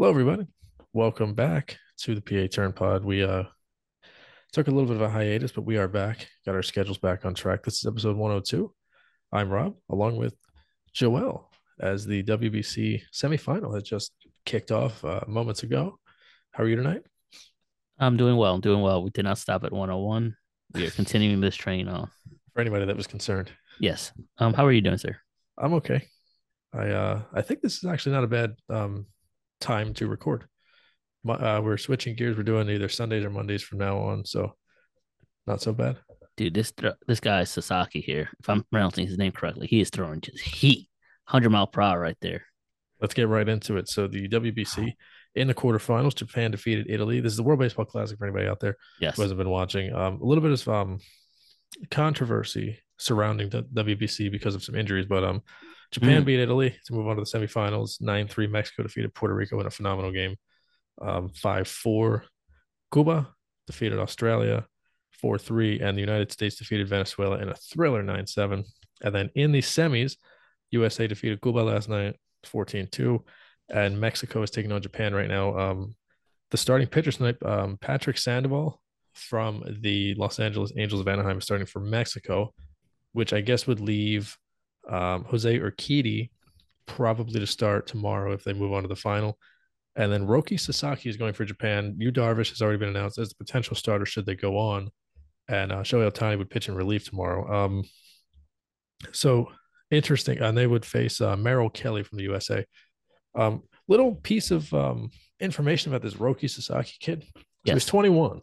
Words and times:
Hello, 0.00 0.08
everybody. 0.08 0.46
Welcome 0.94 1.34
back 1.34 1.76
to 1.98 2.14
the 2.14 2.22
PA 2.22 2.48
Turn 2.50 2.72
Pod. 2.72 3.04
We 3.04 3.22
uh 3.22 3.42
took 4.50 4.66
a 4.66 4.70
little 4.70 4.86
bit 4.86 4.96
of 4.96 5.02
a 5.02 5.10
hiatus, 5.10 5.52
but 5.52 5.66
we 5.66 5.76
are 5.76 5.88
back. 5.88 6.26
Got 6.46 6.54
our 6.54 6.62
schedules 6.62 6.96
back 6.96 7.26
on 7.26 7.34
track. 7.34 7.64
This 7.64 7.80
is 7.80 7.86
episode 7.86 8.16
102. 8.16 8.72
I'm 9.30 9.50
Rob, 9.50 9.74
along 9.90 10.16
with 10.16 10.34
Joel, 10.94 11.50
as 11.78 12.06
the 12.06 12.22
WBC 12.22 13.02
semifinal 13.12 13.74
has 13.74 13.82
just 13.82 14.12
kicked 14.46 14.72
off 14.72 15.04
uh, 15.04 15.20
moments 15.28 15.64
ago. 15.64 15.98
How 16.52 16.64
are 16.64 16.66
you 16.66 16.76
tonight? 16.76 17.02
I'm 17.98 18.16
doing 18.16 18.38
well. 18.38 18.54
I'm 18.54 18.62
doing 18.62 18.80
well. 18.80 19.02
We 19.04 19.10
did 19.10 19.26
not 19.26 19.36
stop 19.36 19.64
at 19.64 19.70
101. 19.70 20.34
We 20.72 20.86
are 20.86 20.90
continuing 20.92 21.42
this 21.42 21.56
train 21.56 21.88
on. 21.88 22.10
For 22.54 22.62
anybody 22.62 22.86
that 22.86 22.96
was 22.96 23.06
concerned, 23.06 23.52
Yes. 23.78 24.12
Um, 24.38 24.54
how 24.54 24.64
are 24.64 24.72
you 24.72 24.80
doing, 24.80 24.96
sir? 24.96 25.18
I'm 25.58 25.74
okay. 25.74 26.08
I 26.72 26.88
uh 26.88 27.22
I 27.34 27.42
think 27.42 27.60
this 27.60 27.76
is 27.76 27.84
actually 27.84 28.12
not 28.12 28.24
a 28.24 28.28
bad 28.28 28.54
um 28.70 29.04
time 29.60 29.94
to 29.94 30.06
record. 30.08 30.44
Uh, 31.28 31.60
we're 31.62 31.76
switching 31.76 32.16
gears. 32.16 32.36
We're 32.36 32.42
doing 32.44 32.68
either 32.70 32.88
Sundays 32.88 33.24
or 33.24 33.30
Mondays 33.30 33.62
from 33.62 33.78
now 33.78 33.98
on, 33.98 34.24
so 34.24 34.54
not 35.46 35.60
so 35.60 35.72
bad. 35.72 35.98
Dude, 36.36 36.54
this 36.54 36.72
this 37.06 37.20
guy 37.20 37.44
Sasaki 37.44 38.00
here, 38.00 38.30
if 38.40 38.48
I'm 38.48 38.64
pronouncing 38.70 39.06
his 39.06 39.18
name 39.18 39.32
correctly, 39.32 39.66
he 39.66 39.80
is 39.80 39.90
throwing 39.90 40.20
just 40.22 40.40
heat. 40.40 40.88
100 41.28 41.50
mile 41.50 41.66
per 41.66 41.82
hour 41.82 42.00
right 42.00 42.16
there. 42.20 42.44
Let's 43.00 43.14
get 43.14 43.28
right 43.28 43.48
into 43.48 43.76
it. 43.76 43.88
So 43.88 44.06
the 44.08 44.28
WBC 44.28 44.92
in 45.36 45.46
the 45.46 45.54
quarterfinals, 45.54 46.14
Japan 46.16 46.50
defeated 46.50 46.86
Italy. 46.88 47.20
This 47.20 47.32
is 47.32 47.36
the 47.36 47.42
World 47.42 47.60
Baseball 47.60 47.84
Classic 47.84 48.18
for 48.18 48.24
anybody 48.26 48.48
out 48.48 48.58
there 48.60 48.76
Yes. 49.00 49.16
who 49.16 49.22
hasn't 49.22 49.38
been 49.38 49.48
watching. 49.50 49.92
Um, 49.94 50.20
a 50.20 50.24
little 50.24 50.42
bit 50.42 50.50
of 50.52 50.68
um, 50.68 50.98
controversy 51.90 52.78
surrounding 52.98 53.48
the 53.48 53.62
WBC 53.62 54.30
because 54.30 54.54
of 54.54 54.62
some 54.64 54.74
injuries, 54.74 55.06
but 55.06 55.24
um, 55.24 55.42
Japan 55.92 56.22
Mm. 56.22 56.26
beat 56.26 56.40
Italy 56.40 56.76
to 56.86 56.92
move 56.92 57.08
on 57.08 57.16
to 57.16 57.22
the 57.22 57.26
semifinals. 57.38 58.00
Nine 58.00 58.28
three. 58.28 58.46
Mexico 58.46 58.82
defeated 58.84 59.14
Puerto 59.14 59.34
Rico 59.34 59.58
in 59.60 59.66
a 59.66 59.70
phenomenal 59.70 60.12
game. 60.12 60.36
Um, 61.00 61.30
five 61.30 61.66
four. 61.68 62.24
Cuba 62.92 63.28
defeated 63.66 63.98
Australia. 63.98 64.66
Four 65.20 65.36
three, 65.38 65.80
and 65.80 65.96
the 65.96 66.00
United 66.00 66.32
States 66.32 66.56
defeated 66.56 66.88
Venezuela 66.88 67.38
in 67.38 67.48
a 67.50 67.54
thriller 67.54 68.02
nine 68.02 68.26
seven. 68.26 68.64
And 69.02 69.14
then 69.14 69.30
in 69.34 69.52
the 69.52 69.60
semis, 69.60 70.16
USA 70.70 71.06
defeated 71.06 71.42
Cuba 71.42 71.58
last 71.58 71.88
night 71.88 72.16
14-2 72.46 73.22
and 73.68 74.00
Mexico 74.00 74.42
is 74.42 74.50
taking 74.50 74.72
on 74.72 74.80
Japan 74.82 75.14
right 75.14 75.28
now. 75.28 75.58
Um, 75.58 75.94
the 76.50 76.56
starting 76.56 76.86
pitcher 76.88 77.12
tonight, 77.12 77.36
um, 77.44 77.76
Patrick 77.80 78.16
Sandoval 78.18 78.80
from 79.14 79.62
the 79.80 80.14
Los 80.14 80.38
Angeles 80.40 80.72
Angels 80.76 81.00
of 81.00 81.08
Anaheim 81.08 81.38
is 81.38 81.44
starting 81.44 81.66
for 81.66 81.80
Mexico, 81.80 82.52
which 83.12 83.32
I 83.32 83.40
guess 83.42 83.66
would 83.66 83.80
leave 83.80 84.36
um, 84.90 85.24
Jose 85.24 85.58
Urquidy 85.58 86.30
probably 86.86 87.40
to 87.40 87.46
start 87.46 87.86
tomorrow 87.86 88.32
if 88.32 88.44
they 88.44 88.52
move 88.52 88.72
on 88.72 88.82
to 88.82 88.88
the 88.88 88.96
final. 88.96 89.38
And 89.96 90.12
then 90.12 90.26
Roki 90.26 90.58
Sasaki 90.58 91.08
is 91.08 91.16
going 91.16 91.32
for 91.32 91.44
Japan. 91.44 91.94
Yu 91.98 92.12
Darvish 92.12 92.50
has 92.50 92.62
already 92.62 92.78
been 92.78 92.88
announced 92.88 93.18
as 93.18 93.28
the 93.28 93.34
potential 93.36 93.76
starter 93.76 94.06
should 94.06 94.26
they 94.26 94.34
go 94.36 94.56
on. 94.58 94.90
And 95.48 95.72
uh, 95.72 95.82
Shohei 95.82 96.10
Ohtani 96.10 96.38
would 96.38 96.50
pitch 96.50 96.68
in 96.68 96.74
relief 96.74 97.08
tomorrow. 97.08 97.64
Um, 97.64 97.84
so 99.12 99.50
interesting. 99.90 100.38
And 100.38 100.56
they 100.56 100.66
would 100.66 100.84
face 100.84 101.20
uh, 101.20 101.36
Merrill 101.36 101.70
Kelly 101.70 102.02
from 102.02 102.18
the 102.18 102.24
USA. 102.24 102.64
Um, 103.34 103.62
little 103.88 104.14
piece 104.14 104.50
of 104.50 104.72
um, 104.72 105.10
information 105.40 105.92
about 105.92 106.02
this 106.02 106.14
Roki 106.14 106.48
Sasaki 106.48 106.94
kid. 107.00 107.24
So 107.24 107.40
He's 107.64 107.74
Yes. 107.74 107.86
21. 107.86 108.40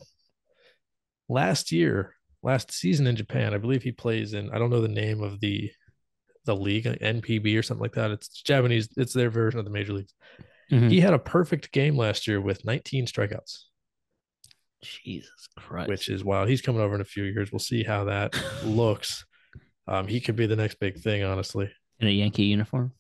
Last 1.29 1.71
year, 1.71 2.13
last 2.43 2.71
season 2.71 3.07
in 3.07 3.15
Japan, 3.15 3.53
I 3.53 3.57
believe 3.57 3.83
he 3.83 3.91
plays 3.91 4.33
in. 4.33 4.51
I 4.51 4.59
don't 4.59 4.69
know 4.69 4.81
the 4.81 4.87
name 4.87 5.23
of 5.23 5.39
the 5.39 5.71
the 6.47 6.55
league, 6.55 6.85
NPB 6.85 7.55
or 7.57 7.61
something 7.61 7.83
like 7.83 7.93
that. 7.93 8.09
It's 8.09 8.41
Japanese. 8.41 8.89
It's 8.97 9.13
their 9.13 9.29
version 9.29 9.59
of 9.59 9.65
the 9.65 9.71
major 9.71 9.93
leagues. 9.93 10.13
Mhm. 10.71 10.89
He 10.89 10.99
had 10.99 11.13
a 11.13 11.19
perfect 11.19 11.71
game 11.71 11.95
last 11.95 12.27
year 12.27 12.41
with 12.41 12.65
19 12.65 13.05
strikeouts, 13.05 13.59
Jesus 14.81 15.47
Christ. 15.55 15.89
which 15.89 16.09
is 16.09 16.23
wild. 16.23 16.49
He's 16.49 16.61
coming 16.61 16.81
over 16.81 16.95
in 16.95 17.01
a 17.01 17.05
few 17.05 17.23
years. 17.23 17.51
We'll 17.51 17.59
see 17.59 17.83
how 17.83 18.05
that 18.05 18.33
looks. 18.65 19.25
Um, 19.87 20.07
he 20.07 20.19
could 20.19 20.35
be 20.35 20.45
the 20.47 20.55
next 20.55 20.79
big 20.79 20.99
thing, 20.99 21.23
honestly. 21.23 21.71
in 21.99 22.07
a 22.07 22.11
Yankee 22.11 22.43
uniform. 22.43 22.93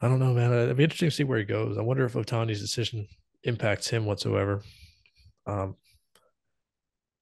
I 0.00 0.08
don't 0.08 0.18
know, 0.18 0.34
man. 0.34 0.52
It'd 0.52 0.76
be 0.76 0.82
interesting 0.82 1.10
to 1.10 1.14
see 1.14 1.22
where 1.24 1.38
he 1.38 1.44
goes. 1.44 1.78
I 1.78 1.82
wonder 1.82 2.04
if 2.04 2.14
Otani's 2.14 2.60
decision 2.60 3.06
impacts 3.44 3.88
him 3.88 4.04
whatsoever. 4.04 4.62
Um, 5.46 5.76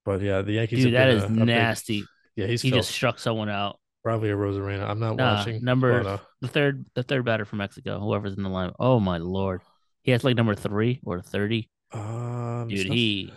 but 0.06 0.22
yeah, 0.22 0.41
the 0.43 0.53
Yankees. 0.53 0.84
Dude, 0.84 0.94
have 0.94 1.09
that 1.09 1.09
been 1.09 1.16
is 1.19 1.22
a- 1.22 1.27
a 1.43 1.47
big- 1.47 1.47
nasty. 1.55 2.05
yeah, 2.37 2.47
he's 2.47 2.62
he 2.62 2.71
felt 2.71 2.78
just 2.84 2.91
struck 2.93 3.19
someone 3.19 3.50
out. 3.50 3.78
Probably 4.03 4.31
a 4.31 4.34
Arozarena. 4.34 4.88
I'm 4.88 4.99
not 4.99 5.16
Nah, 5.16 5.37
watching. 5.37 5.62
number 5.62 6.03
but, 6.03 6.09
uh, 6.09 6.19
the 6.41 6.49
third 6.49 6.87
the 6.94 7.03
third 7.03 7.25
batter 7.25 7.44
for 7.44 7.56
Mexico, 7.56 8.00
whoever's 8.00 8.34
in 8.37 8.43
the 8.43 8.49
line. 8.49 8.72
Oh 8.78 8.99
my 9.00 9.19
lord. 9.19 9.61
He 10.03 10.12
has 10.12 10.25
like 10.25 10.37
number 10.37 10.55
three 10.55 11.00
or 11.05 11.21
30. 11.21 11.69
um, 11.93 12.69
it's 12.71 12.81
Dude, 12.83 12.89
not- 12.89 12.97
he 12.97 13.33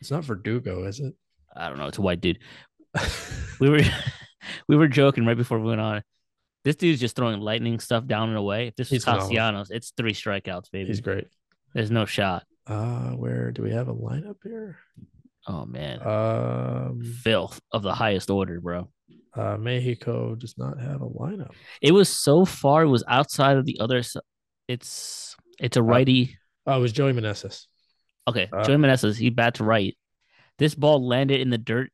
It's 0.00 0.10
not 0.10 0.24
Verdugo, 0.24 0.84
is 0.84 0.98
it? 1.00 1.14
I 1.54 1.68
don't 1.68 1.78
know, 1.78 1.86
it's 1.86 1.98
a 1.98 2.02
white 2.02 2.20
dude. 2.20 2.38
We 3.60 3.70
were 3.70 3.80
we 4.68 4.76
were 4.76 4.88
joking 4.88 5.24
right 5.26 5.36
before 5.36 5.58
we 5.60 5.66
went 5.68 5.80
on. 5.80 6.02
This 6.64 6.76
dude's 6.76 7.00
just 7.00 7.14
throwing 7.14 7.40
lightning 7.40 7.78
stuff 7.78 8.06
down 8.06 8.28
and 8.30 8.36
away. 8.38 8.66
If 8.68 8.76
this 8.76 8.90
is. 8.92 9.04
Castellanos, 9.04 9.70
it's 9.70 9.92
three 9.96 10.12
strikeouts, 10.12 10.70
baby. 10.72 10.88
he's 10.88 11.00
great. 11.00 11.28
There's 11.74 11.92
no 11.92 12.06
shot. 12.06 12.44
Uh, 12.66 13.10
where 13.10 13.52
do 13.52 13.62
we 13.62 13.70
have 13.70 13.86
a 13.88 13.94
lineup 13.94 14.36
here? 14.42 14.78
Oh 15.46 15.64
man. 15.64 16.02
Um, 16.04 17.02
Filth 17.22 17.60
of 17.70 17.82
the 17.82 17.94
highest 17.94 18.30
order, 18.30 18.60
bro. 18.60 18.88
Uh, 19.36 19.56
Mexico 19.58 20.34
does 20.34 20.56
not 20.56 20.80
have 20.80 21.02
a 21.02 21.08
lineup. 21.08 21.50
It 21.82 21.92
was 21.92 22.08
so 22.08 22.44
far, 22.44 22.82
it 22.82 22.88
was 22.88 23.04
outside 23.08 23.56
of 23.56 23.64
the 23.64 23.78
other 23.80 24.02
it's 24.68 25.36
it's 25.58 25.76
a 25.76 25.82
righty. 25.82 26.36
Oh, 26.66 26.78
it 26.78 26.80
was 26.80 26.92
Joey 26.92 27.12
Meneses. 27.12 27.66
Okay, 28.28 28.48
uh, 28.52 28.64
Joey 28.64 28.76
Meneses, 28.76 29.16
he 29.16 29.30
bat 29.30 29.54
to 29.54 29.64
right. 29.64 29.96
This 30.58 30.74
ball 30.74 31.06
landed 31.06 31.40
in 31.40 31.50
the 31.50 31.58
dirt 31.58 31.90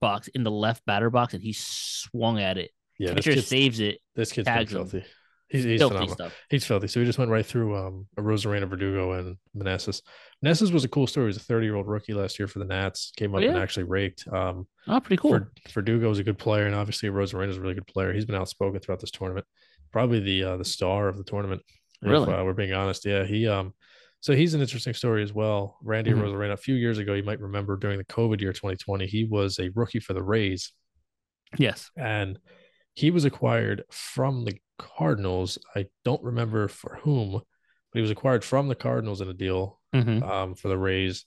box 0.00 0.28
in 0.28 0.42
the 0.42 0.50
left 0.50 0.84
batter 0.86 1.10
box, 1.10 1.34
and 1.34 1.42
he 1.42 1.52
swung 1.52 2.40
at 2.40 2.56
it. 2.56 2.70
Yeah, 2.98 3.14
kid's, 3.14 3.46
saves 3.46 3.80
it. 3.80 3.98
this 4.14 4.32
kid's 4.32 4.46
tags 4.46 4.72
filthy. 4.72 5.04
He's, 5.48 5.62
he's 5.64 5.80
Filthy 5.80 5.94
phenomenal. 5.94 6.14
stuff. 6.16 6.34
He's 6.50 6.66
filthy. 6.66 6.88
So 6.88 6.98
he 7.00 7.06
just 7.06 7.18
went 7.18 7.30
right 7.30 7.46
through 7.46 7.76
um 7.76 8.06
Arozarena 8.18 8.68
Verdugo 8.68 9.12
and 9.12 9.36
Meneses. 9.56 10.02
Meneses 10.44 10.72
was 10.72 10.84
a 10.84 10.88
cool 10.88 11.06
story. 11.06 11.26
He 11.26 11.28
was 11.28 11.36
a 11.36 11.40
30 11.40 11.66
year 11.66 11.76
old 11.76 11.86
rookie 11.86 12.14
last 12.14 12.38
year 12.38 12.48
for 12.48 12.58
the 12.58 12.64
Nats. 12.64 13.12
Came 13.16 13.32
Oh, 13.34 13.38
up 13.38 13.44
and 13.44 13.56
actually 13.56 13.84
raked. 13.84 14.26
Um, 14.28 14.66
Oh, 14.88 14.98
pretty 15.00 15.20
cool. 15.20 15.32
Ver- 15.32 15.52
Verdugo 15.70 16.10
is 16.10 16.18
a 16.18 16.24
good 16.24 16.38
player, 16.38 16.66
and 16.66 16.74
obviously 16.74 17.08
Arozarena 17.08 17.48
is 17.50 17.56
a 17.58 17.60
really 17.60 17.74
good 17.74 17.86
player. 17.86 18.12
He's 18.12 18.24
been 18.24 18.34
outspoken 18.34 18.80
throughout 18.80 19.00
this 19.00 19.10
tournament. 19.12 19.46
Probably 19.92 20.18
the 20.20 20.42
uh, 20.44 20.56
the 20.56 20.64
star 20.64 21.08
of 21.08 21.16
the 21.16 21.24
tournament. 21.24 21.62
if, 22.02 22.08
Really? 22.10 22.32
uh, 22.32 22.42
we're 22.44 22.52
being 22.52 22.72
honest. 22.72 23.04
Yeah, 23.06 23.24
he 23.24 23.46
um. 23.46 23.72
So 24.20 24.34
he's 24.34 24.54
an 24.54 24.60
interesting 24.60 24.94
story 24.94 25.22
as 25.22 25.32
well. 25.32 25.78
Randy 25.82 26.10
Mhm. 26.10 26.22
Arozarena. 26.22 26.52
A 26.54 26.56
few 26.56 26.74
years 26.74 26.98
ago, 26.98 27.14
you 27.14 27.22
might 27.22 27.38
remember 27.40 27.76
during 27.76 27.98
the 27.98 28.04
COVID 28.04 28.40
year 28.40 28.52
2020, 28.52 29.06
he 29.06 29.24
was 29.24 29.58
a 29.60 29.70
rookie 29.76 30.00
for 30.00 30.12
the 30.14 30.22
Rays, 30.22 30.72
yes. 31.58 31.90
and 31.96 32.38
he 32.94 33.10
was 33.10 33.24
acquired 33.24 33.84
from 33.90 34.44
the 34.44 34.58
Cardinals. 34.78 35.58
I 35.74 35.86
don't 36.04 36.22
remember 36.22 36.68
for 36.68 36.98
whom, 37.02 37.32
but 37.32 37.42
he 37.94 38.00
was 38.00 38.10
acquired 38.10 38.44
from 38.44 38.68
the 38.68 38.74
Cardinals 38.74 39.20
in 39.20 39.28
a 39.28 39.34
deal 39.34 39.80
hmm 39.92 40.22
um, 40.22 40.54
for 40.54 40.68
the 40.68 40.78
Rays. 40.78 41.24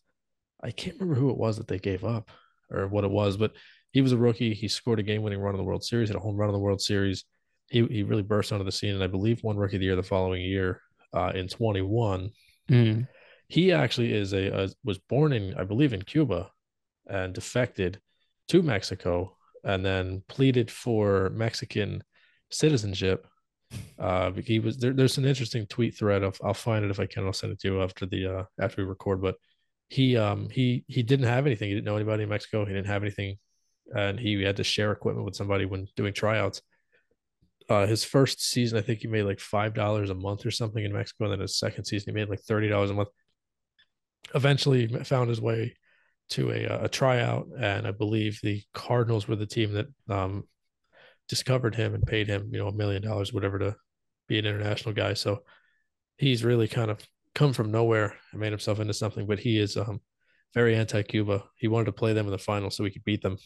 I 0.62 0.72
can't 0.72 1.00
remember 1.00 1.20
who 1.20 1.30
it 1.30 1.38
was 1.38 1.58
that 1.58 1.68
they 1.68 1.80
gave 1.80 2.04
up 2.04 2.30
or 2.70 2.88
what 2.88 3.04
it 3.04 3.12
was, 3.12 3.38
but 3.38 3.54
he 3.92 4.02
was 4.02 4.12
a 4.12 4.18
rookie. 4.18 4.54
He 4.54 4.68
scored 4.68 5.00
a 5.00 5.04
game-winning 5.04 5.40
run 5.40 5.56
in 5.56 5.58
the 5.58 5.64
World 5.64 5.84
Series, 5.84 6.10
had 6.10 6.16
a 6.16 6.20
home 6.20 6.36
run 6.36 6.50
in 6.50 6.54
the 6.54 6.60
World 6.60 6.82
Series. 6.82 7.26
He 7.70 7.86
he 7.86 8.04
really 8.04 8.24
burst 8.24 8.52
onto 8.52 8.66
the 8.66 8.72
scene, 8.72 8.94
and 8.94 9.04
I 9.04 9.08
believe 9.08 9.44
won 9.44 9.58
Rookie 9.58 9.78
of 9.78 9.80
the 9.80 9.86
Year 9.86 9.96
the 9.96 10.04
following 10.04 10.42
year 10.42 10.82
uh, 11.14 11.32
in 11.36 11.48
21. 11.48 12.32
hmm 12.68 13.02
He 13.48 13.72
actually 13.72 14.14
is 14.14 14.34
a, 14.34 14.48
a 14.48 14.70
was 14.84 15.00
born 15.00 15.34
in 15.34 15.56
I 15.56 15.64
believe 15.64 15.94
in 15.94 16.02
Cuba, 16.04 16.52
and 17.08 17.34
defected 17.34 18.00
to 18.50 18.62
Mexico, 18.62 19.36
and 19.64 19.86
then 19.86 20.24
pleaded 20.28 20.70
for 20.72 21.30
Mexican 21.32 22.04
citizenship. 22.50 23.28
Uh, 23.98 24.32
he 24.32 24.60
was 24.60 24.78
there, 24.78 24.94
there's 24.94 25.18
an 25.18 25.26
interesting 25.26 25.66
tweet 25.68 25.96
thread. 25.96 26.24
Of, 26.24 26.40
I'll 26.44 26.54
find 26.54 26.86
it 26.86 26.92
if 26.92 27.00
I 27.00 27.06
can. 27.06 27.26
I'll 27.26 27.34
send 27.34 27.54
it 27.54 27.60
to 27.62 27.68
you 27.68 27.84
after 27.84 28.06
the 28.06 28.26
uh, 28.26 28.44
after 28.60 28.82
we 28.82 28.88
record. 28.88 29.22
But 29.22 29.36
he 29.90 30.18
um 30.18 30.50
he 30.50 30.86
he 30.88 31.04
didn't 31.04 31.28
have 31.28 31.46
anything. 31.46 31.70
He 31.70 31.76
didn't 31.76 31.86
know 31.86 31.96
anybody 31.96 32.24
in 32.24 32.30
Mexico. 32.30 32.66
He 32.66 32.74
didn't 32.74 32.88
have 32.88 33.04
anything, 33.04 33.38
and 33.96 34.20
he 34.20 34.42
had 34.44 34.58
to 34.58 34.64
share 34.64 34.92
equipment 34.92 35.26
with 35.26 35.36
somebody 35.36 35.66
when 35.66 35.88
doing 35.96 36.14
tryouts. 36.14 36.62
Uh, 37.70 37.86
his 37.86 38.04
first 38.04 38.42
season, 38.42 38.80
I 38.80 38.82
think 38.82 39.00
he 39.00 39.08
made 39.08 39.24
like 39.24 39.40
five 39.40 39.74
dollars 39.74 40.10
a 40.10 40.16
month 40.16 40.46
or 40.46 40.52
something 40.52 40.84
in 40.84 40.94
Mexico, 40.94 41.26
and 41.26 41.34
then 41.34 41.40
his 41.42 41.60
second 41.60 41.86
season, 41.86 42.14
he 42.14 42.20
made 42.20 42.30
like 42.30 42.42
thirty 42.42 42.70
dollars 42.70 42.90
a 42.90 42.94
month. 42.94 43.10
Eventually, 44.34 44.88
found 45.04 45.30
his 45.30 45.42
way 45.42 45.76
to 46.30 46.52
a 46.52 46.86
a 46.86 46.90
tryout, 46.90 47.48
and 47.60 47.88
I 47.88 47.92
believe 47.92 48.40
the 48.42 48.64
Cardinals 48.74 49.28
were 49.28 49.36
the 49.36 49.46
team 49.46 49.74
that 49.74 49.88
um 50.10 50.48
discovered 51.30 51.76
him 51.76 51.94
and 51.94 52.04
paid 52.06 52.28
him, 52.28 52.50
you 52.52 52.60
know, 52.60 52.68
a 52.68 52.74
million 52.74 53.02
dollars, 53.02 53.32
whatever, 53.32 53.58
to 53.60 53.76
be 54.28 54.38
an 54.40 54.46
international 54.46 54.94
guy. 54.94 55.14
So 55.14 55.44
he's 56.18 56.44
really 56.44 56.68
kind 56.68 56.92
of 56.92 57.00
come 57.36 57.54
from 57.54 57.72
nowhere 57.72 58.16
and 58.32 58.42
made 58.42 58.52
himself 58.52 58.80
into 58.80 58.94
something. 58.94 59.26
But 59.28 59.40
he 59.40 59.58
is 59.60 59.78
um 59.78 60.02
very 60.54 60.76
anti-Cuba. 60.76 61.44
He 61.56 61.68
wanted 61.68 61.86
to 61.86 61.92
play 61.92 62.14
them 62.14 62.26
in 62.26 62.32
the 62.32 62.38
final 62.40 62.72
so 62.72 62.84
we 62.84 62.92
could 62.92 63.04
beat 63.06 63.22
them. 63.22 63.38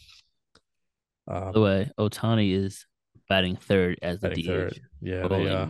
By 1.26 1.36
Um, 1.38 1.52
the 1.52 1.60
way, 1.60 1.90
Otani 1.98 2.52
is 2.54 2.86
batting 3.28 3.56
third 3.56 3.98
as 4.02 4.20
the 4.20 4.30
DH. 4.30 4.46
third. 4.46 4.80
Yeah, 5.00 5.28
they, 5.28 5.48
uh. 5.48 5.68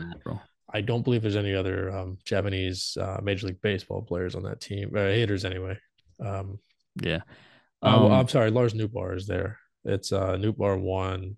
I 0.72 0.80
don't 0.80 1.02
believe 1.02 1.22
there's 1.22 1.36
any 1.36 1.54
other 1.54 1.90
um, 1.96 2.18
Japanese 2.24 2.96
uh, 3.00 3.20
Major 3.22 3.46
League 3.48 3.60
Baseball 3.60 4.02
players 4.02 4.34
on 4.34 4.42
that 4.44 4.60
team, 4.60 4.90
uh, 4.96 5.00
hitters 5.06 5.44
anyway. 5.44 5.78
Um, 6.24 6.58
Yeah. 7.00 7.20
uh, 7.82 8.06
Um, 8.06 8.12
I'm 8.12 8.28
sorry, 8.28 8.50
Lars 8.50 8.74
Nootbaar 8.74 9.16
is 9.16 9.26
there. 9.26 9.58
It's 9.84 10.10
uh, 10.12 10.34
Nootbaar 10.36 10.80
one, 10.80 11.36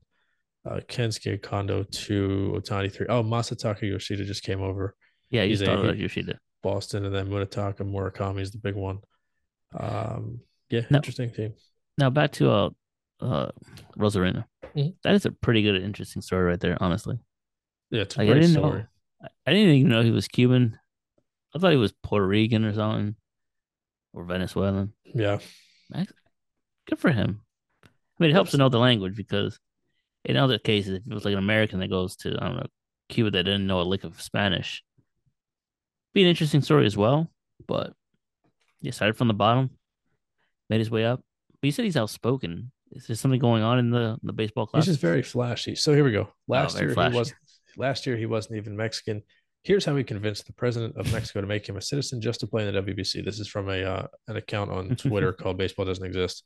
uh, 0.68 0.80
Kensuke 0.88 1.40
Kondo 1.42 1.84
two, 1.84 2.54
Otani 2.56 2.92
three. 2.92 3.06
Oh, 3.08 3.22
Masataka 3.22 3.82
Yoshida 3.82 4.24
just 4.24 4.42
came 4.42 4.60
over 4.62 4.94
yeah, 5.30 5.42
you 5.42 5.50
he's 5.50 5.60
a- 5.60 5.64
started 5.66 5.96
he- 5.96 6.02
Yoshida. 6.02 6.38
Boston, 6.62 7.04
and 7.04 7.14
then 7.14 7.28
Munetaka 7.28 7.78
Murakami 7.82 8.40
is 8.40 8.50
the 8.50 8.58
big 8.58 8.74
one. 8.74 8.98
Um, 9.78 10.40
yeah, 10.70 10.82
No. 10.90 10.96
interesting 10.96 11.30
team. 11.32 11.54
Now 11.98 12.10
back 12.10 12.32
to 12.32 12.50
uh, 12.50 12.70
uh, 13.20 13.50
Arozarena. 13.96 14.44
Mhm. 14.74 14.94
That 15.04 15.14
is 15.14 15.24
a 15.26 15.30
pretty 15.30 15.62
good, 15.62 15.80
interesting 15.80 16.22
story 16.22 16.44
right 16.44 16.58
there. 16.60 16.76
Honestly, 16.80 17.18
Yeah, 17.90 18.02
it's 18.02 18.16
a 18.16 18.18
like, 18.18 18.28
I 18.28 18.32
great 18.32 18.40
didn't 18.42 18.56
story. 18.56 18.78
know. 18.80 18.86
I- 19.22 19.28
I 19.46 19.52
didn't 19.52 19.74
even 19.74 19.90
know 19.90 20.02
he 20.02 20.10
was 20.10 20.26
Cuban. 20.28 20.78
I 21.54 21.58
thought 21.58 21.70
he 21.70 21.76
was 21.78 21.92
Puerto 22.02 22.26
Rican 22.26 22.64
or 22.64 22.74
something, 22.74 23.14
or 24.12 24.24
Venezuelan. 24.24 24.92
Yeah, 25.04 25.38
Good 26.86 26.98
for 26.98 27.10
him. 27.12 27.42
I 27.84 27.88
mean, 28.18 28.30
it 28.30 28.34
helps 28.34 28.50
to 28.52 28.56
know 28.58 28.68
the 28.68 28.78
language 28.78 29.16
because 29.16 29.58
in 30.26 30.36
other 30.36 30.58
cases, 30.58 30.94
if 30.94 31.02
it 31.06 31.14
was 31.14 31.24
like 31.24 31.32
an 31.32 31.38
American 31.38 31.80
that 31.80 31.88
goes 31.88 32.16
to 32.16 32.36
I 32.40 32.46
don't 32.46 32.56
know 32.56 32.66
Cuba 33.08 33.30
that 33.30 33.44
didn't 33.44 33.66
know 33.66 33.80
a 33.80 33.82
lick 33.82 34.04
of 34.04 34.20
Spanish, 34.20 34.82
be 36.12 36.22
an 36.22 36.28
interesting 36.28 36.62
story 36.62 36.84
as 36.84 36.96
well. 36.96 37.30
But 37.66 37.92
he 38.80 38.90
started 38.90 39.16
from 39.16 39.28
the 39.28 39.34
bottom, 39.34 39.70
made 40.68 40.78
his 40.78 40.90
way 40.90 41.04
up. 41.04 41.22
But 41.60 41.66
you 41.66 41.72
said 41.72 41.84
he's 41.84 41.96
outspoken. 41.96 42.72
Is 42.92 43.06
there 43.06 43.16
something 43.16 43.40
going 43.40 43.62
on 43.62 43.78
in 43.78 43.90
the 43.90 44.18
the 44.22 44.32
baseball 44.32 44.66
class? 44.66 44.84
he's 44.84 44.94
just 44.94 45.00
very 45.00 45.22
flashy. 45.22 45.74
So 45.74 45.94
here 45.94 46.04
we 46.04 46.12
go. 46.12 46.28
Last 46.48 46.74
very 46.74 46.88
year 46.88 46.94
flashy. 46.94 47.12
he 47.12 47.18
was 47.18 47.34
last 47.76 48.06
year 48.06 48.16
he 48.16 48.26
wasn't 48.26 48.56
even 48.56 48.76
Mexican. 48.76 49.22
Here's 49.62 49.84
how 49.84 49.96
he 49.96 50.04
convinced 50.04 50.46
the 50.46 50.52
president 50.52 50.96
of 50.96 51.12
Mexico 51.12 51.40
to 51.40 51.46
make 51.46 51.68
him 51.68 51.76
a 51.76 51.80
citizen 51.80 52.20
just 52.20 52.40
to 52.40 52.46
play 52.46 52.66
in 52.66 52.72
the 52.72 52.82
WBC. 52.82 53.24
This 53.24 53.40
is 53.40 53.48
from 53.48 53.68
a 53.68 53.82
uh, 53.82 54.06
an 54.28 54.36
account 54.36 54.70
on 54.70 54.96
Twitter 54.96 55.32
called 55.32 55.58
Baseball 55.58 55.84
Doesn't 55.84 56.04
Exist. 56.04 56.44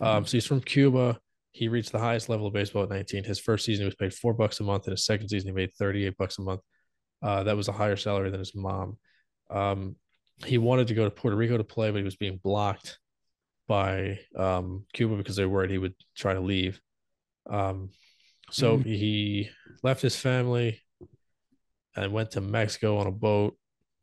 Um, 0.00 0.24
so 0.26 0.32
he's 0.32 0.46
from 0.46 0.60
Cuba. 0.60 1.18
He 1.54 1.68
reached 1.68 1.92
the 1.92 2.00
highest 2.00 2.28
level 2.28 2.48
of 2.48 2.52
baseball 2.52 2.82
at 2.82 2.88
19. 2.88 3.22
His 3.22 3.38
first 3.38 3.64
season 3.64 3.84
he 3.84 3.86
was 3.86 3.94
paid 3.94 4.12
four 4.12 4.34
bucks 4.34 4.58
a 4.58 4.64
month. 4.64 4.88
In 4.88 4.90
his 4.90 5.06
second 5.06 5.28
season, 5.28 5.48
he 5.48 5.54
made 5.54 5.72
38 5.78 6.16
bucks 6.18 6.36
a 6.38 6.42
month. 6.42 6.60
Uh, 7.22 7.44
that 7.44 7.56
was 7.56 7.68
a 7.68 7.72
higher 7.72 7.94
salary 7.94 8.28
than 8.30 8.40
his 8.40 8.56
mom. 8.56 8.98
Um, 9.50 9.94
he 10.44 10.58
wanted 10.58 10.88
to 10.88 10.94
go 10.94 11.04
to 11.04 11.10
Puerto 11.12 11.36
Rico 11.36 11.56
to 11.56 11.62
play, 11.62 11.92
but 11.92 11.98
he 11.98 12.02
was 12.02 12.16
being 12.16 12.40
blocked 12.42 12.98
by 13.68 14.18
um, 14.36 14.84
Cuba 14.92 15.16
because 15.16 15.36
they 15.36 15.44
were 15.44 15.52
worried 15.52 15.70
he 15.70 15.78
would 15.78 15.94
try 16.16 16.34
to 16.34 16.40
leave. 16.40 16.80
Um, 17.48 17.90
so 18.50 18.78
Mhm. 18.78 18.84
he 18.84 19.50
left 19.84 20.02
his 20.02 20.16
family 20.16 20.82
and 21.94 22.12
went 22.12 22.32
to 22.32 22.40
Mexico 22.40 22.98
on 22.98 23.06
a 23.06 23.12
boat 23.12 23.56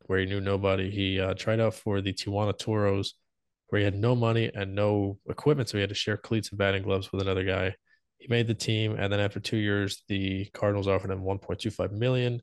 where 0.06 0.20
he 0.20 0.24
knew 0.26 0.40
nobody. 0.40 0.90
He 0.90 1.20
uh, 1.20 1.34
tried 1.34 1.60
out 1.60 1.74
for 1.74 2.00
the 2.00 2.14
Tijuana 2.14 2.58
Toros, 2.58 3.14
where 3.72 3.78
he 3.78 3.86
had 3.86 3.94
no 3.94 4.14
money 4.14 4.50
and 4.54 4.74
no 4.74 5.18
equipment, 5.30 5.66
so 5.66 5.78
he 5.78 5.80
had 5.80 5.88
to 5.88 5.94
share 5.94 6.18
cleats 6.18 6.50
and 6.50 6.58
batting 6.58 6.82
gloves 6.82 7.10
with 7.10 7.22
another 7.22 7.42
guy. 7.42 7.74
He 8.18 8.28
made 8.28 8.46
the 8.46 8.52
team, 8.52 8.96
and 8.98 9.10
then 9.10 9.18
after 9.18 9.40
two 9.40 9.56
years, 9.56 10.02
the 10.08 10.44
Cardinals 10.52 10.86
offered 10.86 11.10
him 11.10 11.22
1.25 11.22 11.90
million. 11.90 12.42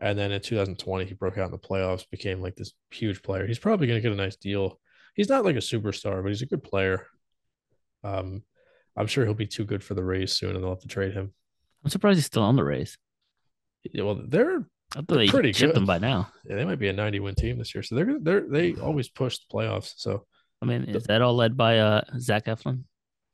And 0.00 0.18
then 0.18 0.32
in 0.32 0.42
2020, 0.42 1.06
he 1.06 1.14
broke 1.14 1.38
out 1.38 1.46
in 1.46 1.50
the 1.50 1.56
playoffs, 1.56 2.04
became 2.10 2.42
like 2.42 2.56
this 2.56 2.74
huge 2.90 3.22
player. 3.22 3.46
He's 3.46 3.58
probably 3.58 3.86
going 3.86 3.96
to 3.96 4.02
get 4.06 4.12
a 4.12 4.22
nice 4.22 4.36
deal. 4.36 4.78
He's 5.14 5.30
not 5.30 5.46
like 5.46 5.56
a 5.56 5.60
superstar, 5.60 6.22
but 6.22 6.28
he's 6.28 6.42
a 6.42 6.46
good 6.46 6.62
player. 6.62 7.06
Um, 8.04 8.42
I'm 8.98 9.06
sure 9.06 9.24
he'll 9.24 9.32
be 9.32 9.46
too 9.46 9.64
good 9.64 9.82
for 9.82 9.94
the 9.94 10.04
Rays 10.04 10.36
soon, 10.36 10.56
and 10.56 10.62
they'll 10.62 10.74
have 10.74 10.80
to 10.80 10.88
trade 10.88 11.14
him. 11.14 11.32
I'm 11.84 11.90
surprised 11.90 12.18
he's 12.18 12.26
still 12.26 12.42
on 12.42 12.56
the 12.56 12.64
Rays. 12.64 12.98
Yeah, 13.82 14.02
well, 14.02 14.20
they're 14.28 14.66
I 14.94 14.96
thought 15.00 15.08
they 15.08 15.28
pretty 15.28 15.52
good. 15.52 15.74
him 15.74 15.86
by 15.86 15.96
now. 15.96 16.28
yeah, 16.46 16.56
they 16.56 16.66
might 16.66 16.78
be 16.78 16.88
a 16.88 16.92
90 16.92 17.20
win 17.20 17.34
team 17.34 17.56
this 17.56 17.74
year, 17.74 17.82
so 17.82 17.94
they're 17.94 18.18
they're 18.20 18.46
they 18.46 18.74
always 18.74 19.08
push 19.08 19.38
the 19.38 19.46
playoffs. 19.50 19.94
So 19.96 20.26
I 20.62 20.66
mean, 20.66 20.84
is 20.84 21.04
that 21.04 21.22
all 21.22 21.34
led 21.34 21.56
by 21.56 21.78
uh 21.78 22.02
Zach 22.18 22.46
Eflin? 22.46 22.84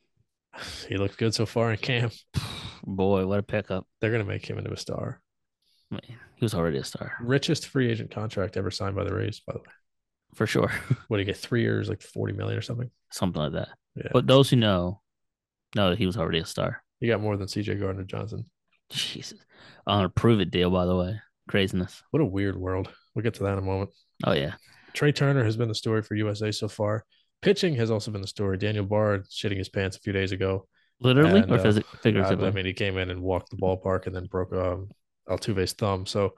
he 0.89 0.97
looked 0.97 1.19
good 1.19 1.35
so 1.35 1.47
far 1.47 1.71
in 1.73 1.79
camp. 1.79 2.13
Boy, 2.85 3.27
what 3.27 3.39
a 3.39 3.43
pickup! 3.43 3.87
They're 4.01 4.11
going 4.11 4.25
to 4.25 4.29
make 4.29 4.45
him 4.49 4.59
into 4.59 4.73
a 4.73 4.77
star. 4.77 5.21
I 5.91 5.95
mean, 5.97 6.19
he 6.37 6.45
was 6.45 6.55
already 6.55 6.79
a 6.79 6.85
star 6.85 7.13
Richest 7.21 7.67
free 7.69 7.91
agent 7.91 8.11
contract 8.11 8.57
ever 8.57 8.71
signed 8.71 8.97
by 8.97 9.05
the 9.05 9.15
Rays, 9.15 9.41
by 9.47 9.53
the 9.53 9.59
way. 9.61 9.65
for 10.35 10.47
sure. 10.47 10.73
What 11.09 11.19
do 11.19 11.21
you 11.21 11.27
get? 11.27 11.37
Three 11.37 11.61
years, 11.63 11.89
like 11.89 12.01
40 12.03 12.33
million 12.33 12.59
or 12.59 12.63
something. 12.63 12.91
Something 13.11 13.43
like 13.43 13.53
that. 13.53 13.69
Yeah, 13.95 14.09
But 14.13 14.27
those 14.27 14.49
who 14.49 14.57
know, 14.57 15.03
know 15.77 15.91
that 15.91 15.99
he 15.99 16.07
was 16.07 16.17
already 16.17 16.39
a 16.39 16.47
star. 16.47 16.83
he 16.99 17.07
got 17.09 17.21
more 17.21 17.37
than 17.37 17.47
CJ 17.47 17.79
Gardner 17.79 18.05
Johnson. 18.05 18.47
Jesus, 18.91 19.39
on 19.87 20.05
a 20.05 20.09
prove 20.09 20.41
it 20.41 20.51
deal, 20.51 20.71
by 20.71 20.87
the 20.87 20.97
way. 20.97 21.21
Craziness. 21.49 22.03
What 22.11 22.23
a 22.23 22.27
weird 22.27 22.57
world. 22.57 22.89
We'll 23.15 23.23
get 23.23 23.35
to 23.35 23.43
that 23.45 23.53
in 23.53 23.59
a 23.59 23.63
moment. 23.63 23.91
Oh 24.25 24.33
yeah, 24.33 24.55
Trea 24.95 25.13
Turner 25.13 25.45
has 25.45 25.57
been 25.57 25.69
the 25.69 25.75
story 25.75 26.03
for 26.03 26.15
USA 26.15 26.51
so 26.53 26.69
far. 26.69 27.05
Pitching 27.41 27.75
has 27.77 27.91
also 27.91 28.11
been 28.11 28.21
the 28.21 28.27
story. 28.29 28.57
Daniel 28.59 28.85
Bard 28.85 29.27
shitting 29.29 29.57
his 29.59 29.69
pants 29.69 29.97
a 29.97 30.01
few 30.01 30.13
days 30.13 30.33
ago. 30.33 30.67
literally 31.01 31.41
And, 31.41 31.51
or 31.51 31.59
uh, 31.59 31.63
phys- 31.65 32.43
I. 32.43 32.47
I 32.47 32.51
mean, 32.51 32.67
he 32.67 32.73
came 32.73 32.97
in 32.99 33.11
and 33.11 33.21
walked 33.23 33.51
the 33.51 33.57
ballpark 33.57 34.07
and 34.07 34.15
then 34.15 34.27
broke 34.27 34.53
um, 34.53 34.89
Altuve's 35.29 35.73
thumb. 35.73 36.07
So 36.07 36.35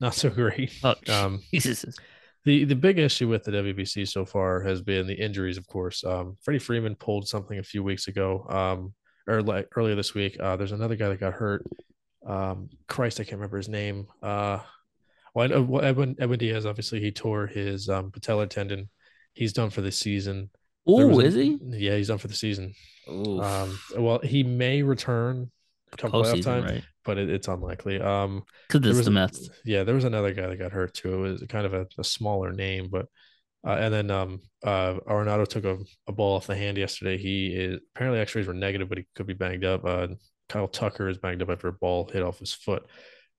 not 0.00 0.14
so 0.14 0.30
great. 0.40 0.72
oh, 0.84 0.94
Um, 1.08 1.40
Jesus. 1.52 1.96
the 2.44 2.64
the 2.64 2.76
big 2.76 2.98
issue 2.98 3.26
with 3.28 3.42
the 3.44 3.50
WBC 3.52 4.06
so 4.08 4.24
far 4.24 4.60
has 4.62 4.80
been 4.82 5.06
the 5.06 5.14
injuries, 5.14 5.56
of 5.56 5.66
course. 5.66 6.04
Um, 6.04 6.36
Freddie 6.42 6.58
Freeman 6.60 6.94
pulled 6.94 7.26
something 7.26 7.58
a 7.58 7.62
few 7.62 7.82
weeks 7.82 8.06
ago, 8.06 8.46
um, 8.48 8.92
or 9.26 9.42
like 9.42 9.68
earlier 9.76 9.94
this 9.96 10.14
week. 10.14 10.36
Uh, 10.38 10.54
there's 10.56 10.72
another 10.72 10.94
guy 10.96 11.08
that 11.08 11.20
got 11.20 11.32
hurt. 11.32 11.64
Um, 12.26 12.68
Christ, 12.88 13.18
I 13.20 13.24
can't 13.24 13.36
remember 13.38 13.56
his 13.56 13.68
name. 13.68 14.06
Uh, 14.22 14.58
well, 15.34 15.62
well, 15.64 15.84
Edwin 15.84 16.16
Edwin 16.18 16.38
Diaz 16.38 16.66
obviously 16.66 17.00
he 17.00 17.10
tore 17.10 17.46
his 17.46 17.88
um, 17.88 18.10
patellar 18.10 18.48
tendon. 18.48 18.88
He's 19.34 19.52
done 19.52 19.70
for 19.70 19.80
the 19.80 19.92
season. 19.92 20.50
Oh, 20.86 21.18
is 21.20 21.34
he? 21.34 21.58
Yeah, 21.62 21.96
he's 21.96 22.08
done 22.08 22.18
for 22.18 22.28
the 22.28 22.34
season. 22.34 22.74
Um, 23.08 23.78
well, 23.96 24.20
he 24.20 24.42
may 24.42 24.82
return 24.82 25.50
come 25.96 26.12
playoff 26.12 26.42
time, 26.42 26.64
right? 26.64 26.84
but 27.04 27.18
it, 27.18 27.28
it's 27.30 27.48
unlikely. 27.48 28.00
Um, 28.00 28.42
Because 28.68 28.82
this 28.82 28.96
was 28.96 29.06
the 29.06 29.10
Mets. 29.10 29.48
yeah, 29.64 29.84
there 29.84 29.94
was 29.94 30.04
another 30.04 30.32
guy 30.32 30.46
that 30.48 30.56
got 30.58 30.72
hurt 30.72 30.94
too. 30.94 31.24
It 31.24 31.30
was 31.30 31.44
kind 31.48 31.66
of 31.66 31.74
a, 31.74 31.86
a 31.98 32.04
smaller 32.04 32.52
name, 32.52 32.88
but 32.90 33.06
uh, 33.66 33.76
and 33.80 33.94
then 33.94 34.10
um 34.10 34.40
uh 34.62 34.94
Arenado 35.08 35.46
took 35.48 35.64
a, 35.64 35.78
a 36.06 36.12
ball 36.12 36.36
off 36.36 36.46
the 36.46 36.56
hand 36.56 36.76
yesterday. 36.76 37.16
He 37.16 37.48
is 37.54 37.80
apparently 37.94 38.20
X-rays 38.20 38.46
were 38.46 38.54
negative, 38.54 38.88
but 38.88 38.98
he 38.98 39.06
could 39.14 39.26
be 39.26 39.34
banged 39.34 39.64
up. 39.64 39.84
Uh, 39.84 40.08
Kyle 40.48 40.68
Tucker 40.68 41.08
is 41.08 41.18
banged 41.18 41.42
up 41.42 41.48
after 41.50 41.68
a 41.68 41.72
ball 41.72 42.08
hit 42.12 42.22
off 42.22 42.38
his 42.38 42.52
foot. 42.52 42.86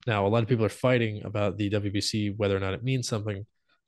Now, 0.05 0.25
a 0.25 0.29
lot 0.29 0.43
of 0.43 0.50
people 0.50 0.65
are 0.65 0.69
fighting 0.69 1.24
about 1.25 1.57
the 1.57 1.69
WBC 1.69 2.38
whether 2.38 2.55
or 2.55 2.59
not 2.59 2.74
it 2.74 2.83
means 2.83 3.07
something. 3.07 3.45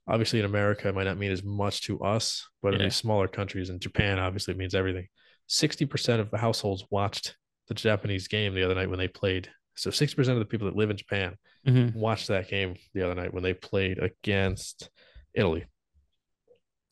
Obviously, 0.08 0.38
in 0.38 0.44
America, 0.46 0.88
it 0.88 0.94
might 0.94 1.04
not 1.04 1.18
mean 1.18 1.30
as 1.30 1.44
much 1.44 1.82
to 1.82 2.00
us, 2.00 2.46
but 2.62 2.72
in 2.74 2.80
these 2.80 2.96
smaller 2.96 3.28
countries, 3.28 3.68
in 3.70 3.78
Japan, 3.78 4.18
obviously, 4.18 4.52
it 4.54 4.56
means 4.58 4.74
everything. 4.74 5.06
Sixty 5.46 5.84
percent 5.86 6.20
of 6.20 6.30
the 6.30 6.38
households 6.38 6.84
watched 6.90 7.36
the 7.68 7.74
Japanese 7.74 8.26
game 8.26 8.54
the 8.54 8.64
other 8.64 8.74
night 8.74 8.88
when 8.90 8.98
they 8.98 9.08
played. 9.08 9.50
So 9.76 9.90
sixty 9.90 10.16
percent 10.16 10.36
of 10.36 10.40
the 10.40 10.46
people 10.50 10.66
that 10.66 10.76
live 10.76 10.90
in 10.90 10.96
Japan 10.96 11.36
Mhm. 11.66 11.94
watched 11.94 12.28
that 12.28 12.48
game 12.48 12.76
the 12.94 13.02
other 13.02 13.14
night 13.14 13.32
when 13.34 13.42
they 13.42 13.54
played 13.54 13.98
against 13.98 14.88
Italy. 15.34 15.66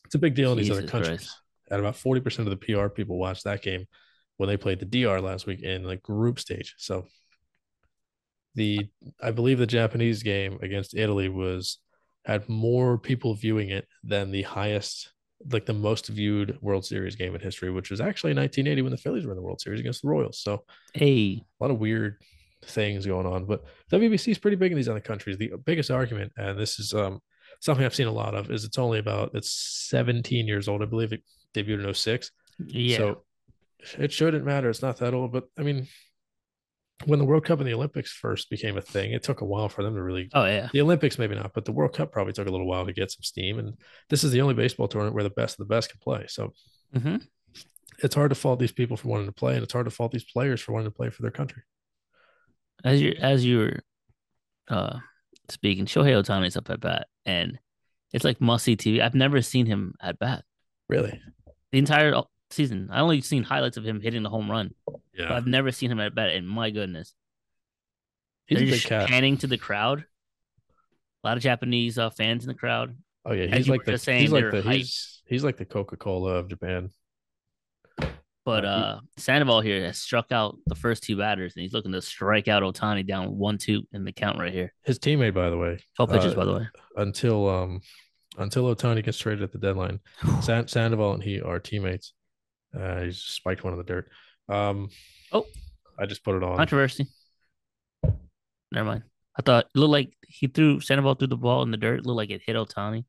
It's 0.05 0.15
a 0.15 0.19
big 0.19 0.35
deal 0.35 0.51
in 0.53 0.57
these 0.59 0.71
other 0.71 0.87
countries. 0.87 1.17
Christ. 1.17 1.41
And 1.69 1.79
about 1.81 1.95
40% 1.95 2.47
of 2.47 2.51
the 2.51 2.55
PR 2.57 2.87
people 2.87 3.17
watched 3.17 3.43
that 3.43 3.61
game 3.61 3.85
when 4.37 4.47
they 4.47 4.55
played 4.57 4.79
the 4.79 4.85
DR 4.85 5.19
last 5.21 5.45
week 5.47 5.63
in 5.63 5.83
the 5.83 5.97
group 5.97 6.39
stage. 6.39 6.75
So 6.77 7.07
the 8.57 8.89
I 9.21 9.31
believe 9.31 9.59
the 9.59 9.67
Japanese 9.67 10.23
game 10.23 10.59
against 10.61 10.95
Italy 10.95 11.29
was 11.29 11.77
had 12.25 12.49
more 12.49 12.97
people 12.97 13.35
viewing 13.35 13.69
it 13.69 13.87
than 14.03 14.31
the 14.31 14.41
highest 14.41 15.13
like 15.51 15.67
the 15.67 15.73
most 15.73 16.07
viewed 16.07 16.57
World 16.61 16.83
Series 16.83 17.15
game 17.15 17.35
in 17.35 17.39
history, 17.39 17.69
which 17.69 17.91
was 17.91 18.01
actually 18.01 18.33
1980 18.33 18.81
when 18.81 18.91
the 18.91 18.97
Phillies 18.97 19.25
were 19.25 19.31
in 19.31 19.37
the 19.37 19.43
World 19.43 19.61
Series 19.61 19.79
against 19.79 20.01
the 20.01 20.09
Royals. 20.09 20.39
So 20.41 20.63
Hey, 20.93 21.43
a 21.59 21.63
lot 21.63 21.71
of 21.71 21.79
weird 21.79 22.17
things 22.65 23.05
going 23.05 23.27
on. 23.27 23.45
But 23.45 23.63
WBC 23.91 24.29
is 24.29 24.39
pretty 24.39 24.57
big 24.57 24.71
in 24.71 24.75
these 24.75 24.89
other 24.89 24.99
countries. 24.99 25.37
The 25.37 25.53
biggest 25.63 25.91
argument, 25.91 26.33
and 26.35 26.59
this 26.59 26.79
is 26.79 26.95
um, 26.95 27.21
something 27.59 27.85
I've 27.85 27.95
seen 27.95 28.07
a 28.07 28.11
lot 28.11 28.33
of, 28.33 28.49
is 28.49 28.63
it's 28.65 28.79
only 28.79 28.97
about 28.97 29.35
it's 29.35 29.51
17 29.89 30.47
years 30.47 30.67
old. 30.67 30.81
I 30.81 30.85
believe 30.85 31.13
it 31.13 31.21
debuted 31.53 31.87
in 31.87 31.93
06. 31.93 32.31
yeah. 32.65 32.97
So 32.97 33.23
it 33.99 34.11
shouldn't 34.11 34.45
matter. 34.45 34.71
It's 34.71 34.81
not 34.81 34.97
that 34.97 35.13
old. 35.13 35.31
But 35.31 35.45
I 35.59 35.61
mean, 35.61 35.87
when 37.05 37.19
the 37.19 37.25
World 37.25 37.45
Cup 37.45 37.59
and 37.59 37.67
the 37.67 37.73
Olympics 37.73 38.11
first 38.11 38.49
became 38.49 38.77
a 38.77 38.81
thing, 38.81 39.11
it 39.11 39.23
took 39.23 39.41
a 39.41 39.45
while 39.45 39.69
for 39.69 39.83
them 39.83 39.95
to 39.95 40.01
really. 40.01 40.29
oh 40.33 40.45
yeah. 40.45 40.69
The 40.73 40.81
Olympics 40.81 41.17
maybe 41.19 41.35
not, 41.35 41.53
but 41.53 41.65
the 41.65 41.71
World 41.71 41.93
Cup 41.93 42.11
probably 42.11 42.33
took 42.33 42.47
a 42.47 42.51
little 42.51 42.67
while 42.67 42.85
to 42.85 42.93
get 42.93 43.11
some 43.11 43.23
steam. 43.23 43.59
And 43.59 43.75
this 44.09 44.23
is 44.23 44.31
the 44.31 44.41
only 44.41 44.53
baseball 44.55 44.87
tournament 44.87 45.13
where 45.15 45.23
the 45.23 45.29
best 45.29 45.59
of 45.59 45.67
the 45.67 45.73
best 45.73 45.89
can 45.91 45.99
play. 45.99 46.25
So 46.27 46.53
hmm 46.93 47.17
it's 48.03 48.13
hard 48.13 48.29
to 48.29 48.35
fault 48.35 48.59
these 48.59 48.71
people 48.71 48.95
for 48.95 49.07
wanting 49.07 49.25
to 49.25 49.31
play, 49.31 49.55
and 49.55 49.63
it's 49.63 49.73
hard 49.73 49.85
to 49.87 49.91
fault 49.91 50.11
these 50.11 50.23
players 50.31 50.61
for 50.61 50.71
wanting 50.71 50.91
to 50.91 50.95
play 50.95 51.09
for 51.09 51.23
their 51.23 51.31
country. 51.31 51.63
As 52.83 53.01
you 53.01 53.15
as 53.19 53.43
you're 53.45 53.79
uh 54.67 54.99
speaking, 55.49 55.85
Shohei 55.85 56.13
Otani's 56.21 56.57
up 56.57 56.69
at 56.69 56.79
bat, 56.79 57.07
and 57.25 57.57
it's 58.13 58.23
like 58.23 58.39
must 58.39 58.65
see 58.65 58.75
TV. 58.75 59.01
I've 59.01 59.15
never 59.15 59.41
seen 59.41 59.65
him 59.65 59.95
at 60.01 60.19
bat 60.19 60.43
Really? 60.89 61.19
the 61.71 61.79
entire 61.79 62.21
season. 62.49 62.89
I 62.91 62.99
only 63.01 63.21
seen 63.21 63.43
highlights 63.43 63.77
of 63.77 63.85
him 63.85 64.01
hitting 64.01 64.23
the 64.23 64.29
home 64.29 64.49
run. 64.49 64.73
Yeah. 65.13 65.27
But 65.29 65.31
I've 65.31 65.47
never 65.47 65.71
seen 65.71 65.91
him 65.91 65.99
at 65.99 66.13
bat, 66.15 66.29
and 66.31 66.47
my 66.47 66.69
goodness, 66.69 67.13
He's 68.45 68.57
they're 68.59 68.65
big 68.65 68.73
just 68.75 68.87
cat. 68.87 69.07
panning 69.09 69.37
to 69.39 69.47
the 69.47 69.57
crowd. 69.57 70.05
A 71.23 71.27
lot 71.27 71.37
of 71.37 71.43
Japanese 71.43 71.97
uh, 71.97 72.09
fans 72.11 72.43
in 72.43 72.47
the 72.47 72.53
crowd. 72.53 72.95
Oh 73.25 73.33
yeah, 73.33 73.53
he's 73.53 73.67
like 73.67 73.83
the 73.83 73.97
saying, 73.97 74.21
he's 74.21 74.31
like 74.31 74.49
the 74.51 74.61
he's 74.61 75.21
he's 75.27 75.43
like 75.43 75.57
the 75.57 75.65
Coca 75.65 75.97
Cola 75.97 76.35
of 76.35 76.47
Japan. 76.49 76.89
But 78.45 78.63
Uh, 78.63 78.99
Sandoval 79.17 79.59
here 79.59 79.83
has 79.83 79.97
struck 79.97 80.31
out 80.31 80.55
the 80.67 80.75
first 80.75 81.03
two 81.03 81.17
batters, 81.17 81.53
and 81.55 81.63
he's 81.63 81.73
looking 81.73 81.91
to 81.91 82.01
strike 82.01 82.47
out 82.47 82.63
Otani 82.63 83.05
down 83.05 83.37
one 83.37 83.57
two 83.57 83.83
in 83.91 84.05
the 84.05 84.13
count 84.13 84.39
right 84.39 84.53
here. 84.53 84.71
His 84.85 84.99
teammate, 84.99 85.33
by 85.33 85.49
the 85.49 85.57
way, 85.57 85.79
Twelve 85.97 86.11
pitches, 86.11 86.31
Uh, 86.31 86.35
by 86.37 86.45
the 86.45 86.53
way. 86.53 86.67
until 86.95 87.49
um 87.49 87.81
until 88.37 88.73
Otani 88.73 89.03
gets 89.03 89.17
traded 89.17 89.43
at 89.43 89.51
the 89.51 89.57
deadline, 89.57 89.99
San- 90.41 90.67
Sandoval 90.69 91.13
and 91.15 91.23
he 91.23 91.41
are 91.41 91.59
teammates. 91.59 92.13
Uh, 92.79 93.01
he's 93.03 93.19
spiked 93.19 93.63
one 93.63 93.73
in 93.73 93.79
the 93.79 93.85
dirt. 93.85 94.09
Um, 94.49 94.89
Oh. 95.31 95.45
I 95.99 96.05
just 96.05 96.23
put 96.23 96.35
it 96.35 96.43
on. 96.43 96.57
Controversy. 96.57 97.07
Never 98.71 98.85
mind. 98.85 99.03
I 99.37 99.41
thought 99.41 99.65
it 99.73 99.77
looked 99.79 99.91
like 99.91 100.13
he 100.27 100.47
threw 100.47 100.79
Sandoval 100.79 101.15
threw 101.15 101.27
the 101.27 101.37
ball 101.37 101.63
in 101.63 101.71
the 101.71 101.77
dirt. 101.77 101.99
It 101.99 102.05
looked 102.05 102.17
like 102.17 102.29
it 102.29 102.41
hit 102.45 102.55
Otani, 102.55 103.05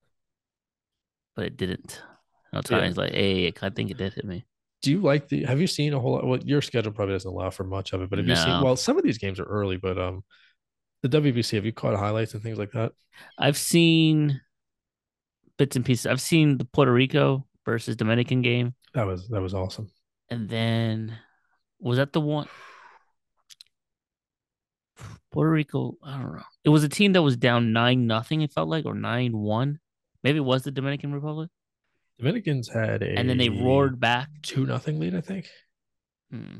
but 1.37 1.44
it 1.46 1.56
didn't. 1.56 2.02
Otani's 2.54 2.96
like, 2.96 3.12
"Hey, 3.12 3.52
I 3.62 3.70
think 3.70 3.90
it 3.90 3.96
did 3.98 4.14
hit 4.14 4.25
me." 4.25 4.44
Do 4.82 4.90
you 4.90 5.00
like 5.00 5.28
the? 5.28 5.44
Have 5.44 5.60
you 5.60 5.66
seen 5.66 5.92
a 5.92 6.00
whole 6.00 6.12
lot? 6.12 6.26
Well, 6.26 6.38
your 6.40 6.62
schedule 6.62 6.92
probably 6.92 7.14
doesn't 7.14 7.30
allow 7.30 7.50
for 7.50 7.64
much 7.64 7.92
of 7.92 8.02
it, 8.02 8.10
but 8.10 8.18
have 8.18 8.28
you 8.28 8.37
seen? 8.37 8.62
Well, 8.62 8.76
some 8.76 8.96
of 8.96 9.04
these 9.04 9.18
games 9.18 9.40
are 9.40 9.44
early, 9.44 9.76
but 9.76 9.98
um, 9.98 10.22
the 11.02 11.08
WBC. 11.08 11.52
Have 11.56 11.64
you 11.66 11.72
caught 11.72 11.96
highlights 11.96 12.34
and 12.34 12.42
things 12.42 12.58
like 12.58 12.72
that? 12.72 12.92
I've 13.38 13.56
seen 13.58 14.40
bits 15.56 15.76
and 15.76 15.84
pieces. 15.84 16.06
I've 16.06 16.20
seen 16.20 16.58
the 16.58 16.64
Puerto 16.64 16.92
Rico 16.92 17.46
versus 17.64 17.96
Dominican 17.96 18.40
game, 18.42 18.75
That 18.95 19.07
was 19.07 19.28
that 19.28 19.40
was 19.42 19.54
awesome. 19.54 19.90
and 20.30 20.49
then 20.49 21.18
was 21.80 21.99
that 21.99 22.12
the 22.12 22.21
one? 22.21 22.49
Puerto 25.30 25.50
Rico, 25.50 25.97
I 26.02 26.18
don't 26.18 26.37
know. 26.37 26.42
It 26.64 26.71
was 26.71 26.83
a 26.85 26.88
team 26.88 27.12
that 27.12 27.23
was 27.23 27.37
down 27.37 27.73
nine 27.73 28.07
nothing. 28.07 28.40
It 28.42 28.52
felt 28.52 28.68
like 28.68 28.87
or 28.87 28.95
nine 28.95 29.37
one. 29.37 29.78
Maybe 30.25 30.38
it 30.38 30.45
was 30.45 30.62
the 30.62 30.71
Dominican 30.71 31.12
Republic, 31.12 31.50
Dominicans 32.18 32.68
had 32.73 33.02
a 33.02 33.16
and 33.16 33.28
then 33.28 33.38
they 33.38 33.49
roared 33.50 34.00
back. 34.00 34.28
two 34.42 34.66
nothing 34.66 34.99
lead. 34.99 35.14
I 35.14 35.21
think. 35.21 35.49
Hmm. 36.33 36.59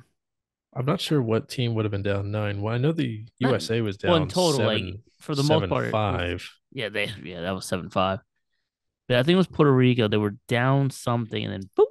I'm 0.75 0.85
not 0.87 1.01
sure 1.01 1.21
what 1.21 1.49
team 1.49 1.75
would 1.75 1.85
have 1.85 1.91
been 1.93 2.03
down 2.03 2.31
nine. 2.31 2.61
Well, 2.61 2.75
I 2.75 2.79
know 2.79 2.93
the 2.93 3.25
Not- 3.41 3.51
USA 3.51 3.81
was 3.81 3.97
down 3.97 4.23
in 4.23 4.29
total, 4.29 4.65
like, 4.67 4.79
seven, 4.79 5.03
For 5.19 5.35
the 5.35 5.43
most 5.43 5.69
part, 5.69 5.85
was- 5.85 5.91
five. 5.91 6.49
Yeah, 6.71 6.91
they 6.91 7.11
yeah 7.25 7.41
that 7.41 7.55
was 7.55 7.65
seven 7.67 7.91
five. 7.91 8.21
But 9.09 9.17
I 9.17 9.23
think 9.23 9.35
it 9.35 9.39
was 9.39 9.47
Puerto 9.49 9.73
Rico. 9.73 10.07
They 10.07 10.19
were 10.19 10.37
down 10.47 10.91
something, 10.91 11.43
and 11.43 11.53
then 11.53 11.71
boop. 11.77 11.87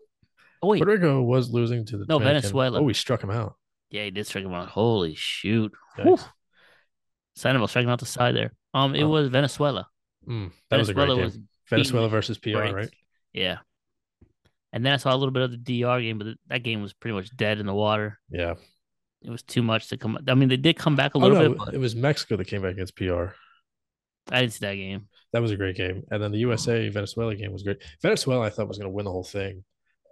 Oh 0.61 0.67
wait, 0.69 0.79
Puerto 0.79 0.93
Rico 0.93 1.21
was 1.21 1.49
losing 1.51 1.85
to 1.87 1.97
the 1.97 2.05
No, 2.07 2.19
Dominican. 2.19 2.41
Venezuela. 2.41 2.79
Oh, 2.79 2.83
we 2.83 2.93
struck 2.93 3.23
him 3.23 3.29
out. 3.31 3.55
yeah, 3.91 4.03
he 4.05 4.11
did 4.11 4.25
strike 4.27 4.43
him 4.45 4.53
out. 4.53 4.69
Holy 4.69 5.13
shoot! 5.15 5.71
Sandoval 7.35 7.67
striking 7.67 7.89
out 7.89 7.99
the 7.99 8.05
side 8.05 8.35
there. 8.35 8.51
Um, 8.73 8.95
it 8.95 9.03
Oh. 9.03 9.09
was 9.09 9.29
Venezuela. 9.29 9.87
Mm, 10.27 10.51
that 10.69 10.77
was 10.79 10.89
a 10.89 10.93
great 10.93 11.03
Venezuela 11.07 11.15
game. 11.15 11.25
was 11.25 11.39
Venezuela 11.69 12.09
versus 12.09 12.37
PR, 12.37 12.57
right? 12.73 12.89
yeah. 13.33 13.59
And 14.73 14.85
then 14.85 14.93
I 14.93 14.97
saw 14.97 15.13
a 15.13 15.17
little 15.17 15.31
bit 15.31 15.43
of 15.43 15.51
the 15.51 15.57
DR 15.57 16.01
game, 16.01 16.17
but 16.17 16.27
that 16.47 16.63
game 16.63 16.81
was 16.81 16.93
pretty 16.93 17.15
much 17.15 17.35
dead 17.35 17.59
in 17.59 17.65
the 17.65 17.73
water. 17.73 18.19
Yeah. 18.29 18.55
It 19.23 19.29
was 19.29 19.41
too 19.41 19.63
much 19.63 19.87
to 19.89 19.97
come. 19.97 20.17
I 20.27 20.33
mean, 20.35 20.49
they 20.49 20.57
did 20.57 20.75
come 20.77 20.95
back 20.95 21.15
a 21.15 21.17
Oh 21.17 21.21
little 21.21 21.37
no, 21.41 21.49
bit, 21.49 21.57
but 21.57 21.73
it 21.73 21.79
was 21.79 21.95
Mexico 21.95 22.35
that 22.37 22.47
came 22.47 22.61
back 22.61 22.73
against 22.73 22.95
PR. 22.95 23.27
I 24.29 24.41
didn't 24.41 24.53
see 24.53 24.65
that 24.65 24.75
game. 24.75 25.07
That 25.31 25.41
was 25.41 25.51
a 25.51 25.55
great 25.55 25.75
game. 25.77 26.03
And 26.11 26.21
then 26.21 26.31
the 26.31 26.39
USA 26.39 26.89
Venezuela 26.89 27.33
game 27.35 27.53
was 27.53 27.63
great. 27.63 27.81
Venezuela, 28.01 28.45
I 28.45 28.49
thought 28.49 28.67
was 28.67 28.77
going 28.77 28.89
to 28.89 28.93
win 28.93 29.05
the 29.05 29.11
whole 29.11 29.23
thing 29.23 29.63